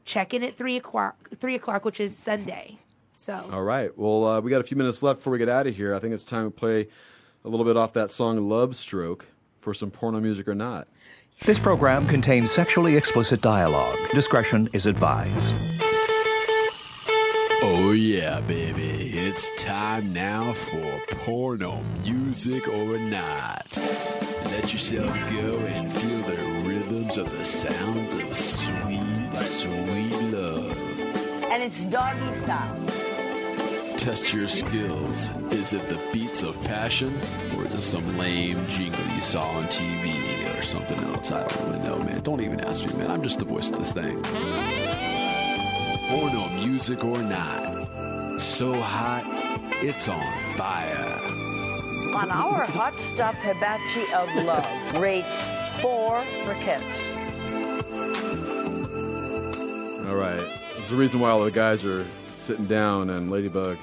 Check 0.09 0.33
in 0.33 0.43
at 0.43 0.57
three 0.57 0.77
o'clock. 0.77 1.29
Three 1.37 1.55
o'clock, 1.55 1.85
which 1.85 2.01
is 2.01 2.17
Sunday. 2.17 2.79
So, 3.13 3.45
All 3.53 3.63
right. 3.63 3.91
Well, 3.99 4.27
uh, 4.27 4.41
we 4.41 4.51
got 4.51 4.63
a 4.63 4.65
few 4.65 4.77
minutes 4.77 5.03
left 5.03 5.19
before 5.19 5.33
we 5.35 5.39
get 5.39 5.51
out 5.51 5.67
of 5.67 5.77
here. 5.77 5.95
I 5.95 5.99
think 5.99 6.15
it's 6.15 6.25
time 6.25 6.47
to 6.47 6.51
play 6.51 6.89
a 7.45 7.49
little 7.49 7.67
bit 7.67 7.77
off 7.77 7.93
that 7.93 8.11
song 8.11 8.49
Love 8.49 8.75
Stroke 8.75 9.27
for 9.61 9.75
some 9.75 9.91
porno 9.91 10.19
music 10.19 10.49
or 10.49 10.55
not. 10.55 10.89
This 11.45 11.59
program 11.59 12.07
contains 12.07 12.51
sexually 12.51 12.97
explicit 12.97 13.43
dialogue. 13.43 13.99
Discretion 14.15 14.71
is 14.73 14.87
advised. 14.87 15.55
Oh, 17.61 17.93
yeah, 17.95 18.41
baby. 18.41 19.11
It's 19.13 19.51
time 19.63 20.15
now 20.15 20.55
for 20.55 21.01
porno 21.17 21.83
music 22.03 22.67
or 22.67 22.99
not. 22.99 23.77
Let 24.47 24.73
yourself 24.73 25.13
go 25.31 25.59
and 25.67 25.93
feel 25.93 26.19
the 26.23 26.37
rhythms 26.67 27.19
of 27.19 27.31
the 27.37 27.45
sounds 27.45 28.15
of 28.15 28.35
And 31.59 31.67
it's 31.67 31.83
doggy 31.87 32.39
style. 32.39 32.87
Test 33.97 34.33
your 34.33 34.47
skills. 34.47 35.29
Is 35.51 35.73
it 35.73 35.83
the 35.89 35.99
beats 36.13 36.45
of 36.45 36.57
passion, 36.63 37.21
or 37.57 37.67
is 37.67 37.75
it 37.75 37.81
some 37.81 38.17
lame 38.17 38.65
jingle 38.69 39.05
you 39.17 39.21
saw 39.21 39.43
on 39.43 39.65
TV 39.65 40.57
or 40.57 40.63
something 40.63 40.97
else? 41.01 41.33
I 41.33 41.45
don't 41.49 41.67
really 41.67 41.81
know, 41.81 41.99
man. 41.99 42.21
Don't 42.21 42.43
even 42.43 42.61
ask 42.61 42.87
me, 42.87 42.95
man. 42.95 43.11
I'm 43.11 43.23
just 43.23 43.41
the 43.41 43.45
voice 43.45 43.71
of 43.71 43.79
this 43.81 43.93
thing. 43.93 44.23
Porno 46.09 46.49
music 46.65 47.03
or 47.03 47.21
not. 47.23 48.41
So 48.41 48.81
hot, 48.81 49.25
it's 49.83 50.09
on 50.09 50.39
fire. 50.57 51.19
On 52.15 52.31
our 52.31 52.67
hot 52.67 52.95
stuff 53.13 53.35
hibachi 53.43 54.13
of 54.13 54.33
love 54.45 55.03
rates 55.03 55.37
four 55.83 56.23
for 56.45 56.55
kids. 56.63 56.85
All 60.07 60.15
right. 60.15 60.58
There's 60.89 60.97
a 60.97 61.01
reason 61.03 61.21
why 61.21 61.29
all 61.29 61.45
the 61.45 61.51
guys 61.51 61.85
are 61.85 62.07
sitting 62.35 62.65
down 62.65 63.11
and 63.11 63.31
Ladybug. 63.31 63.77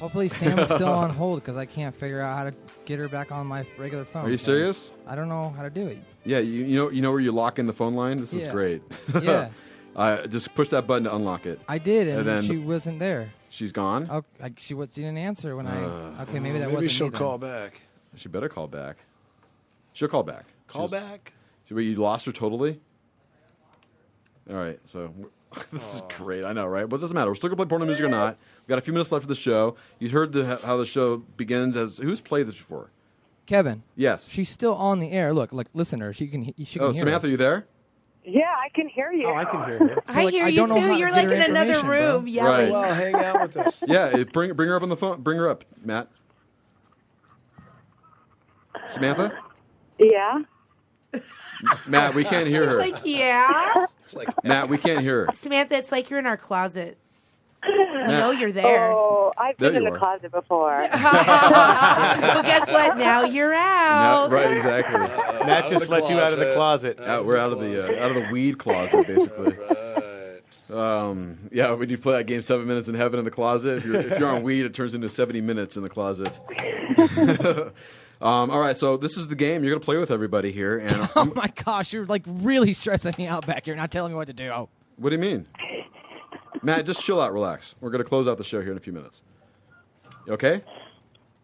Hopefully 0.00 0.28
Sam 0.28 0.58
is 0.58 0.68
still 0.68 0.88
on 0.88 1.10
hold 1.14 1.38
because 1.38 1.56
I 1.56 1.64
can't 1.64 1.94
figure 1.94 2.20
out 2.20 2.36
how 2.36 2.44
to 2.50 2.54
get 2.84 2.98
her 2.98 3.08
back 3.08 3.30
on 3.30 3.46
my 3.46 3.64
regular 3.78 4.04
phone. 4.04 4.26
Are 4.26 4.30
you 4.30 4.36
serious? 4.36 4.90
I 5.06 5.14
don't 5.14 5.28
know 5.28 5.50
how 5.50 5.62
to 5.62 5.70
do 5.70 5.86
it. 5.86 5.98
Yeah, 6.24 6.40
you, 6.40 6.64
you 6.64 6.76
know 6.76 6.90
you 6.90 7.02
know 7.02 7.12
where 7.12 7.20
you 7.20 7.30
lock 7.30 7.60
in 7.60 7.66
the 7.66 7.72
phone 7.72 7.94
line? 7.94 8.18
This 8.18 8.32
is 8.32 8.42
Yeah. 8.46 8.50
great. 8.50 8.82
Yeah. 9.22 9.50
uh, 9.94 10.26
just 10.26 10.52
push 10.56 10.70
that 10.70 10.88
button 10.88 11.04
to 11.04 11.14
unlock 11.14 11.46
it. 11.46 11.60
I 11.68 11.78
did, 11.78 12.08
and, 12.08 12.26
then 12.26 12.42
she 12.42 12.56
wasn't 12.56 12.98
there. 12.98 13.32
she's 13.48 13.70
gone. 13.70 14.08
Oh, 14.10 14.24
I, 14.42 14.52
she, 14.58 14.74
was, 14.74 14.88
she 14.92 15.02
didn't 15.02 15.18
answer 15.18 15.54
when 15.54 15.68
Uh, 15.68 16.14
I. 16.18 16.22
Okay, 16.24 16.40
maybe 16.40 16.58
that 16.58 16.64
Maybe 16.64 16.74
wasn't 16.74 16.90
she'll 16.90 17.06
me 17.06 17.10
then. 17.12 17.18
call 17.20 17.38
back. 17.38 17.80
She 18.16 18.28
better 18.28 18.48
call 18.48 18.66
back. 18.66 18.96
She'll 19.92 20.08
call 20.08 20.24
back. 20.24 20.46
Call 20.66 20.88
She's- 20.88 21.00
back. 21.00 21.32
So 21.68 21.76
wait, 21.76 21.84
you 21.84 21.94
lost 21.94 22.26
her 22.26 22.32
totally? 22.32 22.80
All 24.50 24.56
right, 24.56 24.78
so 24.84 25.12
this 25.72 25.94
is 25.96 26.02
great. 26.16 26.44
I 26.44 26.52
know, 26.52 26.66
right? 26.66 26.88
But 26.88 26.96
it 26.96 27.00
doesn't 27.00 27.14
matter. 27.14 27.30
We're 27.30 27.34
still 27.36 27.48
gonna 27.50 27.56
play 27.56 27.66
porno 27.66 27.84
music 27.84 28.04
or 28.04 28.08
not. 28.08 28.36
We've 28.62 28.68
got 28.68 28.78
a 28.78 28.82
few 28.82 28.92
minutes 28.92 29.12
left 29.12 29.24
of 29.24 29.28
the 29.28 29.34
show. 29.34 29.76
You 29.98 30.08
heard 30.10 30.32
the, 30.32 30.56
how 30.64 30.76
the 30.76 30.86
show 30.86 31.18
begins. 31.36 31.76
As 31.76 31.98
who's 31.98 32.20
played 32.20 32.46
this 32.48 32.56
before? 32.56 32.90
Kevin. 33.46 33.82
Yes. 33.96 34.28
She's 34.28 34.48
still 34.48 34.74
on 34.74 34.98
the 35.00 35.10
air. 35.10 35.32
Look, 35.34 35.52
like 35.52 35.66
listen 35.74 35.98
to 36.00 36.06
her. 36.06 36.12
She 36.12 36.26
can. 36.28 36.44
She 36.58 36.78
can 36.78 36.82
Oh, 36.82 36.92
hear 36.92 37.00
Samantha, 37.00 37.26
us. 37.26 37.30
you 37.30 37.36
there? 37.36 37.66
Yeah, 38.24 38.42
I 38.56 38.68
can 38.68 38.88
hear 38.88 39.10
you. 39.12 39.26
Oh, 39.26 39.34
I 39.34 39.44
can 39.44 39.64
hear 39.64 39.78
you. 39.82 39.96
I 40.06 40.30
hear 40.30 40.46
you 40.48 40.66
too. 40.68 40.94
You're 40.96 41.10
like 41.10 41.24
in 41.28 41.42
another 41.42 41.84
room 41.88 42.28
yelling. 42.28 42.52
Right. 42.52 42.70
Well, 42.70 42.94
hang 42.94 43.14
out 43.16 43.42
with 43.42 43.56
us. 43.56 43.82
Yeah, 43.88 44.16
it, 44.16 44.32
bring 44.32 44.52
bring 44.54 44.68
her 44.68 44.76
up 44.76 44.82
on 44.84 44.88
the 44.90 44.96
phone. 44.96 45.22
Bring 45.22 45.38
her 45.38 45.48
up, 45.48 45.64
Matt. 45.84 46.08
Samantha, 48.88 49.32
Yeah. 49.98 50.42
Matt, 51.86 52.14
we 52.14 52.24
can't 52.24 52.48
hear 52.48 52.62
She's 52.62 52.70
her. 52.72 52.78
like, 52.78 52.96
yeah. 53.04 53.86
It's 54.02 54.14
like, 54.14 54.28
Matt, 54.44 54.68
we 54.68 54.78
can't 54.78 55.00
hear 55.00 55.26
her. 55.26 55.32
Samantha, 55.34 55.76
it's 55.76 55.92
like 55.92 56.10
you're 56.10 56.18
in 56.18 56.26
our 56.26 56.36
closet. 56.36 56.98
You 58.02 58.08
know 58.08 58.32
you're 58.32 58.50
there. 58.50 58.90
Oh, 58.90 59.32
I've 59.38 59.56
There 59.58 59.70
been 59.70 59.76
in 59.76 59.82
you 59.84 59.90
the 59.90 59.94
are. 59.94 59.98
closet 60.00 60.32
before. 60.32 60.76
well, 60.92 62.42
guess 62.42 62.68
what? 62.68 62.96
Now 62.98 63.22
you're 63.22 63.52
No, 63.52 63.56
out. 63.58 64.32
right, 64.32 64.50
exactly. 64.50 64.98
Matt 65.46 65.68
just 65.68 65.88
let 65.88 66.10
you 66.10 66.18
out 66.18 66.32
of 66.32 66.40
the 66.40 66.52
closet. 66.52 66.98
Out, 66.98 67.24
we're 67.26 67.36
out 67.36 67.52
of 67.52 67.60
the 67.60 68.00
uh, 68.00 68.04
out 68.04 68.10
of 68.10 68.16
the 68.16 68.28
weed 68.32 68.58
closet, 68.58 69.06
basically. 69.06 69.54
Um, 70.68 71.38
yeah, 71.52 71.70
when 71.72 71.90
you 71.90 71.98
play 71.98 72.16
that 72.18 72.24
game, 72.24 72.42
seven 72.42 72.66
minutes 72.66 72.88
in 72.88 72.96
heaven 72.96 73.20
in 73.20 73.24
the 73.24 73.30
closet. 73.30 73.78
If 73.78 73.84
you're, 73.84 73.96
if 74.00 74.18
you're 74.18 74.30
on 74.30 74.42
weed, 74.42 74.64
it 74.64 74.74
turns 74.74 74.94
into 74.96 75.08
seventy 75.08 75.40
minutes 75.40 75.76
in 75.76 75.84
the 75.84 75.88
closet. 75.88 76.40
um, 78.22 78.50
all 78.50 78.60
right, 78.60 78.76
so 78.78 78.96
this 78.96 79.16
is 79.16 79.26
the 79.28 79.34
game. 79.34 79.62
You're 79.64 79.72
gonna 79.74 79.84
play 79.84 79.96
with 79.98 80.10
everybody 80.10 80.52
here, 80.52 80.78
and 80.78 81.08
Oh 81.16 81.32
my 81.34 81.50
gosh, 81.64 81.92
you're 81.92 82.06
like 82.06 82.22
really 82.26 82.72
stressing 82.72 83.14
me 83.18 83.26
out 83.26 83.46
back 83.46 83.64
here, 83.64 83.74
not 83.76 83.90
telling 83.90 84.12
me 84.12 84.16
what 84.16 84.26
to 84.28 84.32
do. 84.32 84.48
Oh. 84.50 84.68
what 84.96 85.10
do 85.10 85.16
you 85.16 85.20
mean, 85.20 85.46
Matt? 86.62 86.86
Just 86.86 87.02
chill 87.04 87.20
out, 87.20 87.32
relax. 87.32 87.74
We're 87.80 87.90
gonna 87.90 88.04
close 88.04 88.26
out 88.28 88.38
the 88.38 88.44
show 88.44 88.60
here 88.62 88.70
in 88.72 88.76
a 88.76 88.80
few 88.80 88.92
minutes. 88.92 89.22
You 90.26 90.34
Okay. 90.34 90.62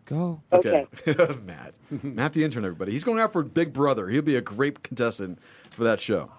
Go. 0.04 0.40
Okay. 0.52 0.86
Matt. 1.44 1.74
Matt 2.02 2.32
the 2.32 2.42
intern, 2.42 2.64
everybody. 2.64 2.92
He's 2.92 3.04
going 3.04 3.20
out 3.20 3.30
for 3.32 3.42
Big 3.42 3.74
Brother. 3.74 4.08
He'll 4.08 4.22
be 4.22 4.36
a 4.36 4.40
great 4.40 4.82
contestant 4.82 5.38
for 5.70 5.84
that 5.84 6.00
show. 6.00 6.30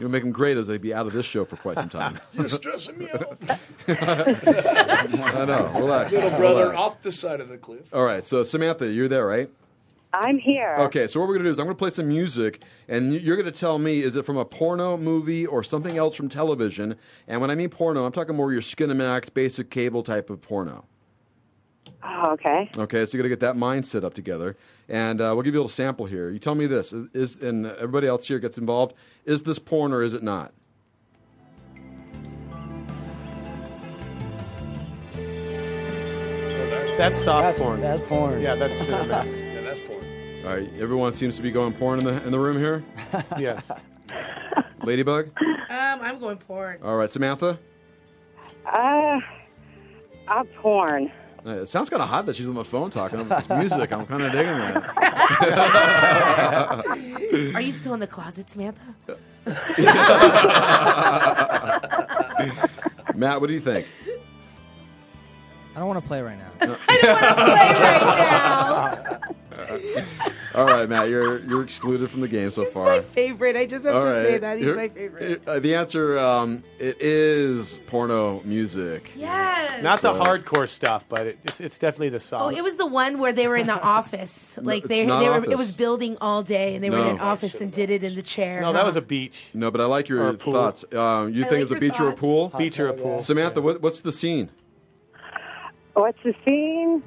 You'll 0.00 0.10
make 0.10 0.24
him 0.24 0.32
great 0.32 0.56
as 0.56 0.66
they'd 0.66 0.80
be 0.82 0.92
out 0.92 1.06
of 1.06 1.12
this 1.12 1.24
show 1.24 1.44
for 1.44 1.54
quite 1.54 1.76
some 1.76 1.88
time. 1.88 2.18
You're 2.32 2.48
stressing 2.48 2.98
me 2.98 3.08
out. 3.10 3.38
I 3.86 5.44
know. 5.46 5.70
Relax. 5.76 6.10
Little 6.10 6.30
brother 6.30 6.70
Relax. 6.70 6.78
off 6.78 7.02
the 7.02 7.12
side 7.12 7.40
of 7.40 7.48
the 7.48 7.58
cliff. 7.58 7.92
All 7.94 8.04
right. 8.04 8.26
So, 8.26 8.42
Samantha, 8.42 8.88
you're 8.90 9.06
there, 9.08 9.26
right? 9.26 9.48
I'm 10.20 10.38
here. 10.38 10.74
Okay. 10.78 11.06
So, 11.06 11.18
what 11.20 11.26
we're 11.28 11.34
going 11.34 11.44
to 11.44 11.48
do 11.48 11.52
is 11.52 11.58
I'm 11.58 11.66
going 11.66 11.74
to 11.76 11.78
play 11.78 11.90
some 11.90 12.08
music, 12.08 12.62
and 12.88 13.12
you- 13.12 13.18
you're 13.18 13.36
going 13.36 13.52
to 13.52 13.58
tell 13.58 13.78
me 13.78 14.00
is 14.00 14.16
it 14.16 14.24
from 14.24 14.36
a 14.36 14.44
porno 14.44 14.96
movie 14.96 15.44
or 15.46 15.62
something 15.64 15.96
else 15.98 16.14
from 16.14 16.28
television? 16.28 16.96
And 17.26 17.40
when 17.40 17.50
I 17.50 17.54
mean 17.54 17.68
porno, 17.70 18.04
I'm 18.06 18.12
talking 18.12 18.36
more 18.36 18.52
your 18.52 18.62
Skinamax, 18.62 19.32
basic 19.34 19.70
cable 19.70 20.02
type 20.02 20.30
of 20.30 20.40
porno. 20.40 20.84
Oh, 22.02 22.32
okay. 22.32 22.70
Okay, 22.76 23.06
so 23.06 23.16
you 23.16 23.22
got 23.22 23.24
to 23.24 23.28
get 23.28 23.40
that 23.40 23.56
mindset 23.56 24.04
up 24.04 24.14
together, 24.14 24.56
and 24.88 25.20
uh, 25.20 25.32
we'll 25.34 25.42
give 25.42 25.54
you 25.54 25.60
a 25.60 25.62
little 25.62 25.68
sample 25.68 26.06
here. 26.06 26.30
You 26.30 26.38
tell 26.38 26.54
me 26.54 26.66
this 26.66 26.92
is, 26.92 27.08
is, 27.14 27.36
and 27.42 27.66
everybody 27.66 28.06
else 28.06 28.28
here 28.28 28.38
gets 28.38 28.56
involved. 28.58 28.94
Is 29.24 29.42
this 29.42 29.58
porn 29.58 29.92
or 29.92 30.02
is 30.02 30.14
it 30.14 30.22
not? 30.22 30.52
That's 36.96 37.18
soft 37.18 37.42
That's- 37.42 37.58
porn. 37.58 37.80
that's 37.80 38.00
porn. 38.08 38.40
Yeah, 38.40 38.54
that's 38.54 38.74
Cinemax. 38.78 39.43
Yeah, 40.44 40.52
that's 40.52 40.52
porn. 40.52 40.52
All 40.52 40.54
right, 40.56 40.70
everyone 40.80 41.12
seems 41.14 41.36
to 41.36 41.42
be 41.42 41.50
going 41.50 41.72
porn 41.72 41.98
in 42.00 42.04
the 42.04 42.22
in 42.24 42.30
the 42.32 42.38
room 42.38 42.58
here. 42.58 42.84
yes. 43.38 43.70
Ladybug. 44.82 45.30
Um, 45.40 46.00
I'm 46.02 46.18
going 46.18 46.36
porn. 46.38 46.78
All 46.82 46.96
right, 46.96 47.10
Samantha. 47.10 47.58
Uh, 48.66 49.18
I'm 50.28 50.46
porn. 50.60 51.10
Uh, 51.46 51.50
It 51.62 51.68
sounds 51.68 51.90
kind 51.90 52.02
of 52.02 52.08
hot 52.08 52.24
that 52.26 52.36
she's 52.36 52.48
on 52.48 52.54
the 52.54 52.64
phone 52.64 52.88
talking 52.90 53.20
over 53.20 53.28
this 53.28 53.48
music. 53.50 53.92
I'm 53.92 54.06
kind 54.06 54.22
of 54.22 54.32
digging 54.32 54.56
that. 54.56 54.82
Are 57.54 57.60
you 57.60 57.72
still 57.72 57.92
in 57.94 58.00
the 58.00 58.06
closet, 58.06 58.48
Samantha? 58.48 58.80
Matt, 63.14 63.40
what 63.40 63.46
do 63.48 63.52
you 63.52 63.60
think? 63.60 63.86
I 65.76 65.78
don't 65.78 65.86
want 65.88 66.00
to 66.02 66.06
play 66.06 66.22
right 66.22 66.38
now. 66.38 66.50
I 66.60 66.66
don't 66.66 66.78
want 66.78 66.80
to 66.80 66.86
play 66.86 67.00
right 69.10 69.20
now. 69.20 69.34
All 70.54 70.64
right, 70.66 70.88
Matt, 70.88 71.08
you're 71.08 71.40
you're 71.40 71.62
excluded 71.62 72.10
from 72.10 72.20
the 72.20 72.28
game 72.28 72.50
so 72.50 72.64
far. 72.64 72.92
He's 72.94 73.02
My 73.02 73.08
favorite. 73.08 73.56
I 73.56 73.66
just 73.66 73.84
have 73.84 73.94
All 73.94 74.04
to 74.04 74.22
say 74.22 74.38
that 74.38 74.56
he's 74.58 74.66
Here- 74.66 74.76
my 74.76 74.88
favorite. 74.88 75.42
Uh, 75.48 75.58
the 75.58 75.74
answer, 75.74 76.18
um, 76.18 76.62
it 76.78 76.96
is 77.00 77.74
porno 77.86 78.40
music. 78.44 79.12
Yes. 79.16 79.82
Not 79.82 80.00
the 80.00 80.12
hardcore 80.12 80.68
stuff, 80.68 81.04
but 81.08 81.26
it, 81.26 81.38
it's 81.44 81.60
it's 81.60 81.78
definitely 81.78 82.10
the 82.10 82.20
song. 82.20 82.42
Oh, 82.42 82.56
it 82.56 82.62
was 82.62 82.76
the 82.76 82.86
one 82.86 83.18
where 83.18 83.32
they 83.32 83.48
were 83.48 83.56
in 83.56 83.66
the 83.66 83.80
office. 83.96 84.56
Like 84.60 84.78
it's 84.84 84.88
they, 84.88 85.00
they 85.00 85.06
were. 85.06 85.12
office. 85.38 85.48
It 85.50 85.58
was 85.58 85.72
building 85.72 86.16
all 86.20 86.42
day, 86.44 86.74
and 86.76 86.84
they 86.84 86.90
were 86.90 86.98
in 86.98 87.06
an 87.08 87.18
office 87.20 87.60
and 87.60 87.72
did 87.72 87.90
it 87.90 88.04
in 88.04 88.14
the 88.14 88.22
chair. 88.22 88.60
no, 88.60 88.72
that 88.72 88.84
was 88.84 88.96
a 88.96 89.02
beach. 89.02 89.50
No, 89.54 89.70
but 89.70 89.80
I 89.80 89.86
like 89.86 90.08
your 90.08 90.34
thoughts. 90.34 90.84
Um, 90.94 91.32
you 91.34 91.44
I 91.44 91.48
think 91.48 91.52
like 91.52 91.60
it's 91.62 91.70
a 91.70 91.74
your 91.74 91.80
beach 91.80 92.00
or 92.00 92.04
a 92.04 92.10
thoughts. 92.10 92.20
pool? 92.20 92.52
Beach 92.56 92.78
or 92.78 92.88
a 92.88 92.92
pool. 92.92 93.20
Samantha, 93.22 93.60
what, 93.60 93.82
what's 93.82 94.02
the 94.02 94.12
scene? 94.12 94.50
What's 95.94 96.18
the 96.24 96.34
scene? 96.44 97.02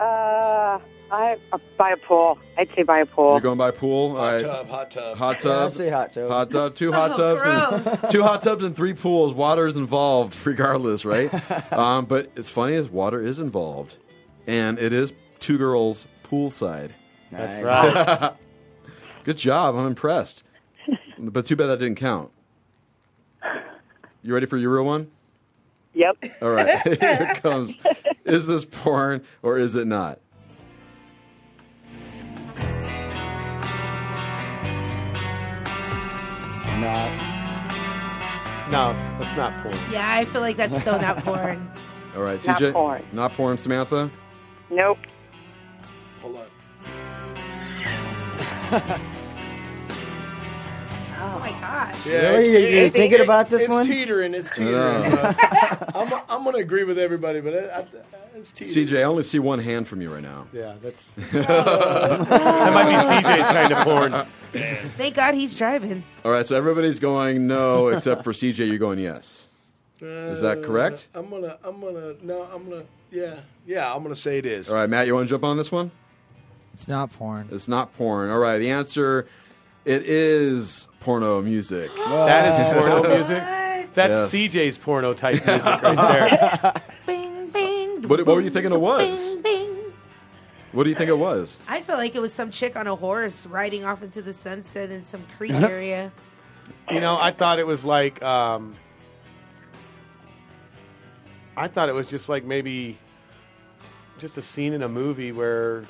Uh, 0.00 0.78
I 1.12 1.36
uh, 1.52 1.58
by 1.76 1.90
a 1.90 1.96
pool. 1.96 2.38
I'd 2.56 2.68
say 2.70 2.84
by 2.84 3.00
a 3.00 3.06
pool. 3.06 3.32
You're 3.32 3.40
going 3.40 3.58
by 3.58 3.68
a 3.68 3.72
pool. 3.72 4.16
All 4.16 4.24
right. 4.32 4.40
Tub, 4.40 4.68
hot 4.68 4.90
tub. 4.90 5.16
Hot 5.18 5.36
Yeah, 5.36 5.40
tub. 5.50 5.66
I'd 5.70 5.76
say 5.76 5.90
hot 5.90 6.12
tub. 6.12 6.30
Hot 6.30 6.50
tub. 6.50 6.74
Two 6.74 6.92
hot 7.00 7.10
Oh, 7.18 7.36
tubs. 7.36 7.86
And, 7.86 7.98
two 8.10 8.22
hot 8.22 8.42
tubs 8.42 8.62
and 8.64 8.74
three 8.76 8.94
pools. 8.94 9.34
Water 9.34 9.66
is 9.66 9.76
involved, 9.76 10.36
regardless, 10.46 11.04
right? 11.04 11.32
um, 11.72 12.04
but 12.06 12.30
it's 12.36 12.48
funny 12.48 12.74
as 12.76 12.88
water 12.88 13.20
is 13.22 13.40
involved, 13.40 13.96
and 14.46 14.78
it 14.78 14.92
is 14.92 15.12
two 15.40 15.58
girls 15.58 16.06
poolside. 16.24 16.90
That's 17.32 17.56
Nice. 17.58 17.64
right. 17.64 18.32
Good 19.24 19.36
job. 19.36 19.74
I'm 19.76 19.86
impressed. 19.86 20.44
but 21.18 21.44
too 21.46 21.56
bad 21.56 21.66
that 21.66 21.78
didn't 21.78 21.96
count. 21.98 22.30
You 24.22 24.32
ready 24.34 24.46
for 24.46 24.56
your 24.56 24.74
real 24.74 24.84
one? 24.84 25.10
Yep. 25.94 26.24
All 26.42 26.50
right. 26.50 26.80
Here 26.84 26.98
it 27.00 27.42
comes. 27.42 27.76
Is 28.24 28.46
this 28.46 28.64
porn 28.64 29.24
or 29.42 29.58
is 29.58 29.74
it 29.76 29.86
not? 29.86 30.20
Not. 36.80 37.10
no, 38.70 38.92
that's 39.20 39.36
not 39.36 39.62
porn. 39.62 39.74
Yeah, 39.92 40.08
I 40.10 40.24
feel 40.24 40.40
like 40.40 40.56
that's 40.56 40.82
so 40.82 40.96
not 40.98 41.18
porn. 41.18 41.70
All 42.16 42.22
right, 42.22 42.44
Not 42.46 42.58
CJ. 42.58 42.72
porn. 42.72 43.04
Not 43.12 43.34
porn, 43.34 43.58
Samantha. 43.58 44.10
Nope. 44.70 44.98
Hold 46.22 46.46
on. 48.72 49.00
Oh 51.40 51.42
my 51.42 51.58
gosh. 51.58 52.06
Really? 52.06 52.50
You're- 52.52 52.80
you're 52.80 52.90
thinking 52.90 53.20
about 53.20 53.48
this 53.48 53.62
it's 53.62 53.70
one? 53.70 53.84
teetering. 53.84 54.34
It's 54.34 54.50
teetering. 54.50 54.74
Yeah. 54.74 55.34
Uh, 55.40 55.84
I'm, 55.94 56.12
I'm 56.28 56.44
going 56.44 56.56
to 56.56 56.60
agree 56.60 56.84
with 56.84 56.98
everybody, 56.98 57.40
but 57.40 57.54
it, 57.54 57.70
I, 57.70 57.86
it's 58.36 58.52
teetering. 58.52 58.86
CJ, 58.86 58.98
I 59.00 59.02
only 59.04 59.22
see 59.22 59.38
one 59.38 59.58
hand 59.58 59.88
from 59.88 60.02
you 60.02 60.12
right 60.12 60.22
now. 60.22 60.46
Yeah, 60.52 60.74
that's 60.82 61.10
that 61.32 62.72
might 62.74 62.90
be 62.90 62.96
CJ's 62.96 63.48
kind 63.48 63.72
of 63.72 63.78
porn. 63.84 64.26
Thank 64.98 65.14
God 65.14 65.34
he's 65.34 65.54
driving. 65.54 66.04
All 66.26 66.30
right, 66.30 66.46
so 66.46 66.56
everybody's 66.56 67.00
going 67.00 67.46
no 67.46 67.88
except 67.88 68.22
for 68.22 68.32
CJ. 68.32 68.68
You're 68.68 68.78
going 68.78 68.98
yes. 68.98 69.48
Is 70.02 70.40
that 70.42 70.62
correct? 70.62 71.08
Uh, 71.14 71.20
I'm 71.20 71.30
gonna. 71.30 71.58
I'm 71.62 71.80
gonna. 71.80 72.14
No, 72.22 72.42
I'm 72.44 72.68
gonna. 72.70 72.84
Yeah, 73.10 73.40
yeah. 73.66 73.94
I'm 73.94 74.02
gonna 74.02 74.14
say 74.14 74.38
it 74.38 74.46
is. 74.46 74.70
All 74.70 74.76
right, 74.76 74.88
Matt, 74.88 75.06
you 75.06 75.14
want 75.14 75.28
to 75.28 75.30
jump 75.30 75.44
on 75.44 75.58
this 75.58 75.70
one? 75.70 75.90
It's 76.72 76.88
not 76.88 77.12
porn. 77.12 77.48
It's 77.52 77.68
not 77.68 77.92
porn. 77.94 78.30
All 78.30 78.38
right, 78.38 78.58
the 78.58 78.70
answer, 78.70 79.26
it 79.84 80.04
is 80.06 80.88
porno 81.00 81.40
music. 81.42 81.90
That 81.96 82.48
is 82.48 82.78
porno 82.78 83.02
music. 83.08 83.42
That's 83.92 84.32
Yes. 84.32 84.54
CJ's 84.54 84.78
porno 84.78 85.14
type 85.14 85.34
music 85.46 85.64
right 85.64 85.82
there. 86.62 86.82
Bing, 87.06 87.48
bing. 87.50 88.02
What, 88.08 88.24
what 88.26 88.36
were 88.36 88.40
you 88.40 88.50
thinking 88.50 88.72
it 88.72 88.80
was? 88.80 89.30
Bing, 89.36 89.42
bing. 89.42 89.76
What 90.72 90.84
do 90.84 90.90
you 90.90 90.94
think 90.96 91.08
it 91.10 91.18
was? 91.18 91.60
I 91.66 91.82
felt 91.82 91.98
like 91.98 92.14
it 92.14 92.22
was 92.22 92.32
some 92.32 92.52
chick 92.52 92.76
on 92.76 92.86
a 92.86 92.94
horse 92.94 93.44
riding 93.46 93.84
off 93.84 94.04
into 94.04 94.22
the 94.22 94.32
sunset 94.32 94.90
in 94.92 95.02
some 95.02 95.24
creek 95.36 95.52
area. 95.52 96.12
You 96.90 97.00
know, 97.00 97.18
I 97.18 97.32
thought 97.32 97.58
it 97.58 97.66
was 97.66 97.84
like. 97.84 98.22
Um, 98.22 98.76
I 101.56 101.66
thought 101.66 101.88
it 101.88 101.94
was 101.94 102.08
just 102.08 102.28
like 102.28 102.44
maybe 102.44 102.98
just 104.18 104.38
a 104.38 104.42
scene 104.42 104.72
in 104.72 104.82
a 104.82 104.88
movie 104.88 105.32
where 105.32 105.82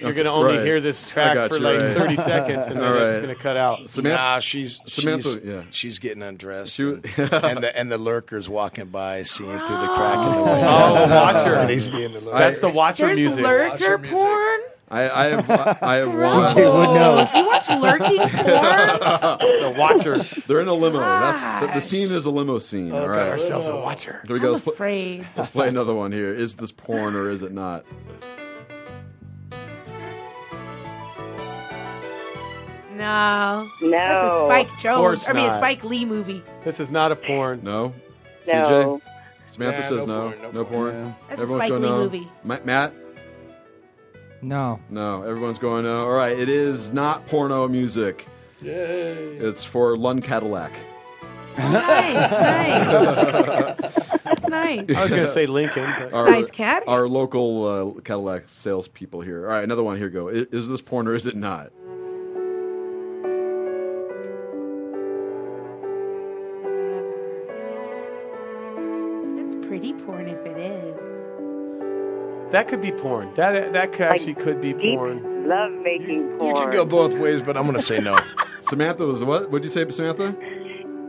you're 0.00 0.12
going 0.12 0.24
to 0.26 0.30
only 0.32 0.56
Right. 0.56 0.66
hear 0.66 0.80
this 0.80 1.08
track 1.08 1.48
for 1.50 1.56
you, 1.56 1.62
like 1.62 1.80
right. 1.80 1.96
30 1.96 2.16
seconds 2.16 2.66
and 2.66 2.76
then 2.80 2.84
All 2.84 2.96
it's 2.98 3.22
going 3.22 3.34
to 3.36 3.40
cut 3.42 3.56
out. 3.56 3.88
Samantha, 3.90 4.16
nah, 4.22 4.38
she's 4.40 4.80
Samantha, 4.86 5.28
she's, 5.28 5.40
yeah. 5.44 5.62
she's 5.70 5.98
getting 5.98 6.22
undressed, 6.22 6.74
She- 6.76 6.82
and, 6.88 7.04
and 7.18 7.58
the 7.62 7.76
and 7.76 7.90
the 7.92 7.98
lurkers 7.98 8.48
walking 8.48 8.86
by, 8.86 9.22
seeing 9.22 9.50
through 9.50 9.58
the 9.78 9.86
crack 9.94 10.16
in 10.26 10.32
the 10.32 10.38
oh, 10.38 10.44
window. 10.44 10.66
Oh, 10.68 11.10
Watcher. 11.10 11.54
And 11.56 11.70
he's 11.70 11.88
being 11.88 12.12
the 12.12 12.20
lurker. 12.20 12.38
That's 12.38 12.58
the 12.58 12.68
Watcher 12.70 13.06
There's 13.06 13.18
music. 13.18 13.44
lurker 13.44 13.68
Watcher 13.70 13.98
music. 13.98 14.16
porn. 14.18 14.60
I, 14.90 15.08
I 15.08 15.24
have 15.28 15.50
I 15.50 15.94
have 15.96 16.08
CJ 16.10 16.54
would 16.56 16.94
know. 16.94 17.24
So 17.24 17.38
you 17.38 17.46
watch 17.46 17.70
lurking 17.70 18.18
porn? 18.28 18.28
It's 19.40 19.64
a 19.64 19.74
Watcher. 19.78 20.16
They're 20.46 20.60
in 20.60 20.68
a 20.68 20.74
limo. 20.74 20.98
That's 20.98 21.44
the, 21.66 21.72
the 21.74 21.80
scene 21.80 22.10
is 22.12 22.26
a 22.26 22.30
limo 22.30 22.58
scene. 22.58 22.92
all 22.92 23.00
Let's 23.00 23.16
right. 23.16 23.28
ourselves 23.30 23.68
a 23.68 23.76
watcher. 23.76 24.22
Here 24.26 24.34
we 24.34 24.40
go. 24.40 24.48
I'm 24.48 24.52
Let's, 24.54 24.64
pl- 24.64 24.72
afraid. 24.74 25.26
let's 25.34 25.48
play 25.50 25.68
another 25.68 25.94
one 25.94 26.12
here. 26.12 26.34
Is 26.34 26.56
this 26.56 26.72
porn 26.72 27.14
or 27.14 27.30
is 27.30 27.40
it 27.42 27.52
not? 27.52 27.86
No. 32.96 33.68
No. 33.80 33.90
That's 33.90 34.34
a 34.34 34.38
Spike 34.40 34.68
Jones. 34.78 34.96
course 34.98 35.28
I 35.28 35.32
mean, 35.32 35.44
a 35.44 35.48
not. 35.48 35.56
Spike 35.56 35.84
Lee 35.84 36.04
movie. 36.04 36.42
This 36.64 36.80
is 36.80 36.90
not 36.90 37.12
a 37.12 37.16
porn. 37.16 37.60
No. 37.62 37.94
No. 38.46 38.52
CJ. 38.52 39.00
Samantha 39.50 39.80
Nah, 39.82 39.86
says 39.88 40.06
no 40.06 40.30
no. 40.30 40.36
porn, 40.40 40.54
No, 40.54 40.64
porn. 40.64 41.16
That's 41.28 41.42
a 41.42 41.46
Spike 41.46 41.72
Lee 41.72 41.78
no. 41.80 41.96
movie. 41.98 42.28
Ma- 42.44 42.58
Matt. 42.64 42.94
No. 44.40 44.80
No. 44.90 45.22
Everyone's 45.22 45.58
going 45.58 45.84
no. 45.84 46.04
All 46.04 46.10
right. 46.12 46.36
It 46.38 46.48
is 46.48 46.92
not 46.92 47.26
porno 47.26 47.68
music. 47.68 48.26
Yay. 48.60 49.12
It's 49.38 49.62
for 49.64 49.96
Lund 49.96 50.24
Cadillac. 50.24 50.72
Nice, 51.58 52.30
nice. 52.32 53.94
That's 54.24 54.46
nice. 54.48 54.88
I 54.96 55.02
was 55.02 55.10
going 55.10 55.22
to 55.26 55.28
say 55.28 55.44
Lincoln. 55.46 55.92
But 55.98 56.14
Our, 56.14 56.30
Nice 56.30 56.50
cat. 56.50 56.82
Our 56.86 57.06
local 57.08 57.66
uh, 57.98 58.00
Cadillac 58.00 58.44
salespeople 58.48 59.20
here. 59.20 59.46
All 59.46 59.52
right, 59.52 59.62
another 59.64 59.82
one. 59.82 59.98
Here 59.98 60.06
you 60.06 60.12
go. 60.12 60.28
I- 60.30 60.46
Is 60.50 60.68
this 60.68 60.80
porn 60.80 61.06
or 61.08 61.14
is 61.14 61.26
it 61.26 61.36
not? 61.36 61.70
It's 69.82 69.90
pretty 69.90 70.04
porn 70.04 70.28
if 70.28 70.46
it 70.46 70.56
is. 70.58 72.52
that 72.52 72.68
could 72.68 72.80
be 72.80 72.92
porn. 72.92 73.32
That 73.34 73.72
that 73.72 73.92
could, 73.92 74.02
actually 74.02 74.34
could 74.34 74.60
be 74.60 74.72
Deep 74.72 74.96
porn. 74.98 75.48
love 75.48 75.72
making 75.82 76.36
porn. 76.38 76.56
You 76.56 76.62
could 76.64 76.72
go 76.72 76.84
both 76.84 77.14
ways, 77.14 77.42
but 77.42 77.56
I'm 77.56 77.64
going 77.64 77.76
to 77.76 77.82
say 77.82 77.98
no. 78.00 78.16
Samantha 78.60 79.04
was 79.04 79.24
what? 79.24 79.50
What'd 79.50 79.64
you 79.64 79.70
say, 79.70 79.90
Samantha? 79.90 80.36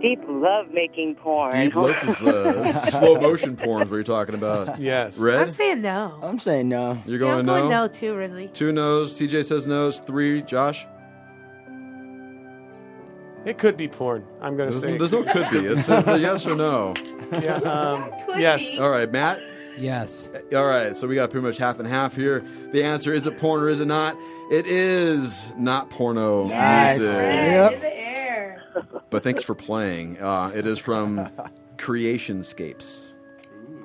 Deep 0.02 0.20
love 0.28 0.70
making 0.74 1.16
porn. 1.16 1.52
Deep. 1.54 1.74
This 1.74 2.04
is 2.04 2.24
uh, 2.24 2.74
slow 2.90 3.20
motion 3.22 3.56
porn. 3.56 3.84
Is 3.84 3.90
what 3.90 3.96
you're 3.96 4.04
talking 4.04 4.36
about? 4.36 4.80
Yes. 4.80 5.18
I'm 5.20 5.50
saying 5.50 5.82
no. 5.82 6.20
I'm 6.22 6.40
saying 6.40 6.68
no. 6.68 7.02
You're 7.06 7.20
going, 7.20 7.32
Yeah, 7.34 7.40
I'm 7.40 7.46
going 7.46 7.60
going 7.62 7.70
no. 7.70 7.82
no 7.84 7.88
too, 7.88 8.16
Risley. 8.16 8.48
Two 8.50 8.72
no's. 8.74 9.14
CJ 9.20 9.46
says 9.46 9.66
no's. 9.68 10.02
Three. 10.02 10.42
Josh. 10.42 10.86
It 13.46 13.58
could 13.58 13.76
be 13.78 13.88
porn. 13.88 14.26
I'm 14.42 14.56
going 14.58 14.72
to 14.72 14.80
say. 14.80 14.98
there's 14.98 15.12
no 15.12 15.24
could 15.24 15.50
be. 15.50 15.60
It's 15.66 15.90
a 15.90 16.18
yes 16.20 16.46
or 16.48 16.56
no. 16.56 16.94
Yeah, 17.42 17.56
um, 17.56 18.12
Could 18.28 18.40
yes. 18.42 18.62
be. 18.62 18.78
All 18.80 18.90
right, 18.92 19.12
Matt. 19.12 19.40
Yes. 19.76 20.30
All 20.56 20.66
right, 20.66 20.96
so 20.96 21.08
we 21.08 21.16
got 21.16 21.32
pretty 21.32 21.44
much 21.48 21.58
half 21.58 21.80
and 21.80 21.88
half 21.88 22.16
here. 22.16 22.46
The 22.72 22.84
answer 22.84 23.12
is 23.12 23.26
it 23.26 23.38
porn 23.40 23.64
or 23.64 23.70
is 23.70 23.80
it 23.80 23.88
not? 23.88 24.16
It 24.52 24.68
is 24.68 25.52
not 25.58 25.90
porno 25.90 26.48
Nice. 26.48 27.00
music. 27.00 27.16
Yep. 27.16 27.74
In 27.74 27.80
the 27.80 27.98
air. 27.98 28.64
But 29.10 29.24
thanks 29.24 29.44
for 29.44 29.54
playing. 29.56 30.20
Uh, 30.22 30.52
it 30.56 30.66
is 30.68 30.78
from 30.80 31.30
Creationscapes. 31.78 33.14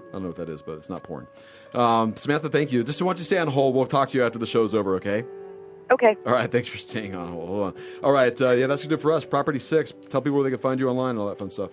I 0.09 0.13
don't 0.13 0.23
know 0.23 0.29
what 0.29 0.37
that 0.37 0.49
is, 0.49 0.63
but 0.63 0.73
it's 0.73 0.89
not 0.91 1.03
porn. 1.03 1.27
Um, 1.75 2.17
Samantha, 2.17 2.49
thank 2.49 2.73
you. 2.73 2.83
Just 2.85 3.01
want 3.03 3.19
you 3.19 3.23
to 3.23 3.27
stay 3.27 3.39
on 3.39 3.49
hold. 3.49 3.75
We'll 3.75 3.87
talk 3.87 4.09
to 4.11 4.19
you 4.19 4.25
after 4.25 4.39
the 4.39 4.47
show's 4.47 4.75
over, 4.75 4.95
okay? 4.97 5.25
Okay. 5.91 6.17
All 6.27 6.33
right, 6.33 6.49
thanks 6.51 6.69
for 6.69 6.79
staying 6.79 7.15
on 7.15 7.29
hold. 7.29 7.49
Hold 7.49 7.63
on. 7.63 7.75
All 8.03 8.13
right, 8.13 8.39
uh, 8.41 8.51
yeah, 8.51 8.67
that's 8.67 8.87
good 8.87 9.01
for 9.01 9.13
us. 9.13 9.25
Property 9.25 9.59
Six. 9.59 9.93
Tell 10.11 10.21
people 10.21 10.37
where 10.37 10.45
they 10.45 10.51
can 10.51 10.59
find 10.59 10.81
you 10.81 10.89
online 10.89 11.11
and 11.11 11.19
all 11.19 11.29
that 11.29 11.39
fun 11.39 11.51
stuff. 11.51 11.71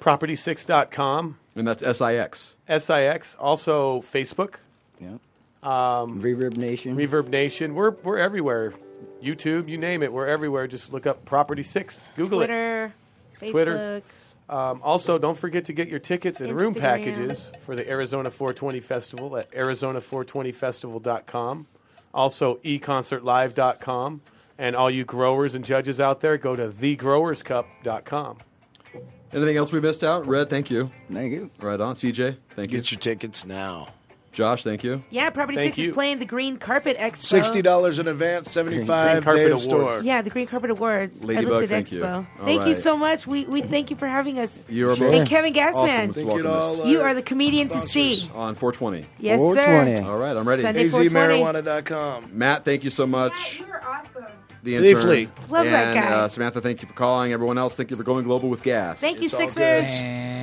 Property6.com. 0.00 1.38
And 1.56 1.68
that's 1.68 1.82
S 1.82 2.00
I 2.00 2.14
X. 2.14 2.56
SIX. 2.68 3.34
Also 3.36 4.00
Facebook. 4.00 4.54
Yep. 4.98 5.20
Um, 5.62 6.22
Reverb 6.22 6.56
Nation. 6.56 6.96
Reverb 6.96 7.28
Nation. 7.28 7.74
We're 7.74 7.90
we're 7.90 8.18
everywhere. 8.18 8.72
YouTube, 9.22 9.68
you 9.68 9.76
name 9.76 10.02
it, 10.02 10.12
we're 10.12 10.26
everywhere. 10.26 10.66
Just 10.66 10.92
look 10.92 11.06
up 11.06 11.24
Property 11.24 11.62
Six. 11.62 12.08
Google 12.16 12.38
Twitter, 12.38 12.86
it. 12.86 12.92
Twitter. 13.50 13.52
Facebook. 13.52 13.52
Twitter. 13.52 14.02
Um, 14.48 14.80
also, 14.82 15.18
don't 15.18 15.38
forget 15.38 15.66
to 15.66 15.72
get 15.72 15.88
your 15.88 16.00
tickets 16.00 16.40
and 16.40 16.58
room 16.58 16.74
packages 16.74 17.52
for 17.62 17.76
the 17.76 17.88
Arizona 17.88 18.30
420 18.30 18.80
Festival 18.80 19.36
at 19.36 19.48
Arizona420festival.com. 19.52 21.66
Also, 22.12 22.56
econcertlive.com. 22.56 24.20
And 24.58 24.76
all 24.76 24.90
you 24.90 25.04
growers 25.04 25.54
and 25.54 25.64
judges 25.64 26.00
out 26.00 26.20
there, 26.20 26.36
go 26.36 26.54
to 26.54 26.68
thegrowerscup.com. 26.68 28.38
Anything 29.32 29.56
else 29.56 29.72
we 29.72 29.80
missed 29.80 30.02
out? 30.02 30.26
Red, 30.26 30.50
thank 30.50 30.70
you. 30.70 30.90
Thank 31.10 31.32
you. 31.32 31.50
Right 31.60 31.80
on. 31.80 31.94
CJ, 31.94 32.36
thank 32.50 32.72
you. 32.72 32.78
Get 32.78 32.90
your 32.90 33.00
tickets 33.00 33.46
now. 33.46 33.88
Josh, 34.32 34.62
thank 34.62 34.84
you. 34.84 35.02
Yeah, 35.10 35.30
Property 35.30 35.56
Thank 35.56 35.70
Six 35.74 35.78
you. 35.78 35.84
is 35.88 35.90
playing 35.94 36.20
the 36.20 36.24
Green 36.24 36.56
Carpet 36.56 36.96
Expo. 36.98 37.16
Sixty 37.16 37.62
dollars 37.62 37.98
in 37.98 38.06
advance, 38.06 38.48
seventy 38.50 38.84
five 38.86 38.86
Green 38.86 39.22
five 39.22 39.24
Carpet 39.24 39.46
day 39.46 39.50
of 39.52 39.72
Awards. 39.72 40.04
Yeah, 40.04 40.22
the 40.22 40.30
Green 40.30 40.46
Carpet 40.46 40.70
Awards 40.70 41.24
Ladybug, 41.24 41.44
at 41.46 41.50
Lipton 41.50 41.68
thank 41.68 41.92
you. 41.92 42.00
Expo. 42.00 42.16
All 42.38 42.44
thank 42.44 42.60
you 42.60 42.66
right. 42.68 42.76
so 42.76 42.96
much. 42.96 43.26
We 43.26 43.44
we 43.46 43.60
thank 43.62 43.90
you 43.90 43.96
for 43.96 44.06
having 44.06 44.38
us. 44.38 44.64
You 44.68 44.90
are 44.90 44.94
Sure. 44.96 45.08
most 45.08 45.18
And 45.18 45.28
Kevin 45.28 45.52
Gassman. 45.52 45.74
awesome. 45.74 46.12
Thank 46.12 46.28
you 46.36 46.42
to 46.42 46.48
all 46.48 46.86
You 46.86 47.00
are 47.02 47.12
the 47.12 47.22
comedian 47.22 47.68
to 47.70 47.80
see. 47.80 48.30
on 48.32 48.54
420. 48.54 49.04
Yes, 49.18 49.40
420. 49.40 49.96
sir. 49.96 50.04
All 50.04 50.16
right, 50.18 50.36
I'm 50.36 50.46
ready. 50.48 50.62
Sunday 50.62 50.88
420. 50.88 51.40
AZMarijuana.com. 51.42 52.30
Matt, 52.32 52.64
thank 52.64 52.84
you 52.84 52.90
so 52.90 53.06
much. 53.08 53.58
You 53.60 53.66
are 53.72 53.82
awesome. 53.84 54.24
The 54.62 54.74
Leafly. 54.74 55.20
intern. 55.22 55.32
Love 55.50 55.64
that 55.64 55.96
and, 55.96 56.04
guy. 56.06 56.12
Uh, 56.12 56.28
Samantha, 56.28 56.60
thank 56.60 56.82
you 56.82 56.86
for 56.88 56.94
calling. 56.94 57.32
Everyone 57.32 57.58
else, 57.58 57.74
thank 57.74 57.90
you 57.90 57.96
for 57.96 58.02
going 58.04 58.24
global 58.24 58.48
with 58.48 58.62
gas. 58.62 59.00
Thank 59.00 59.18
you, 59.18 59.24
It's 59.24 59.34
all 59.34 59.40
Sixers. 59.40 59.56
good. 59.56 59.84
And 60.04 60.39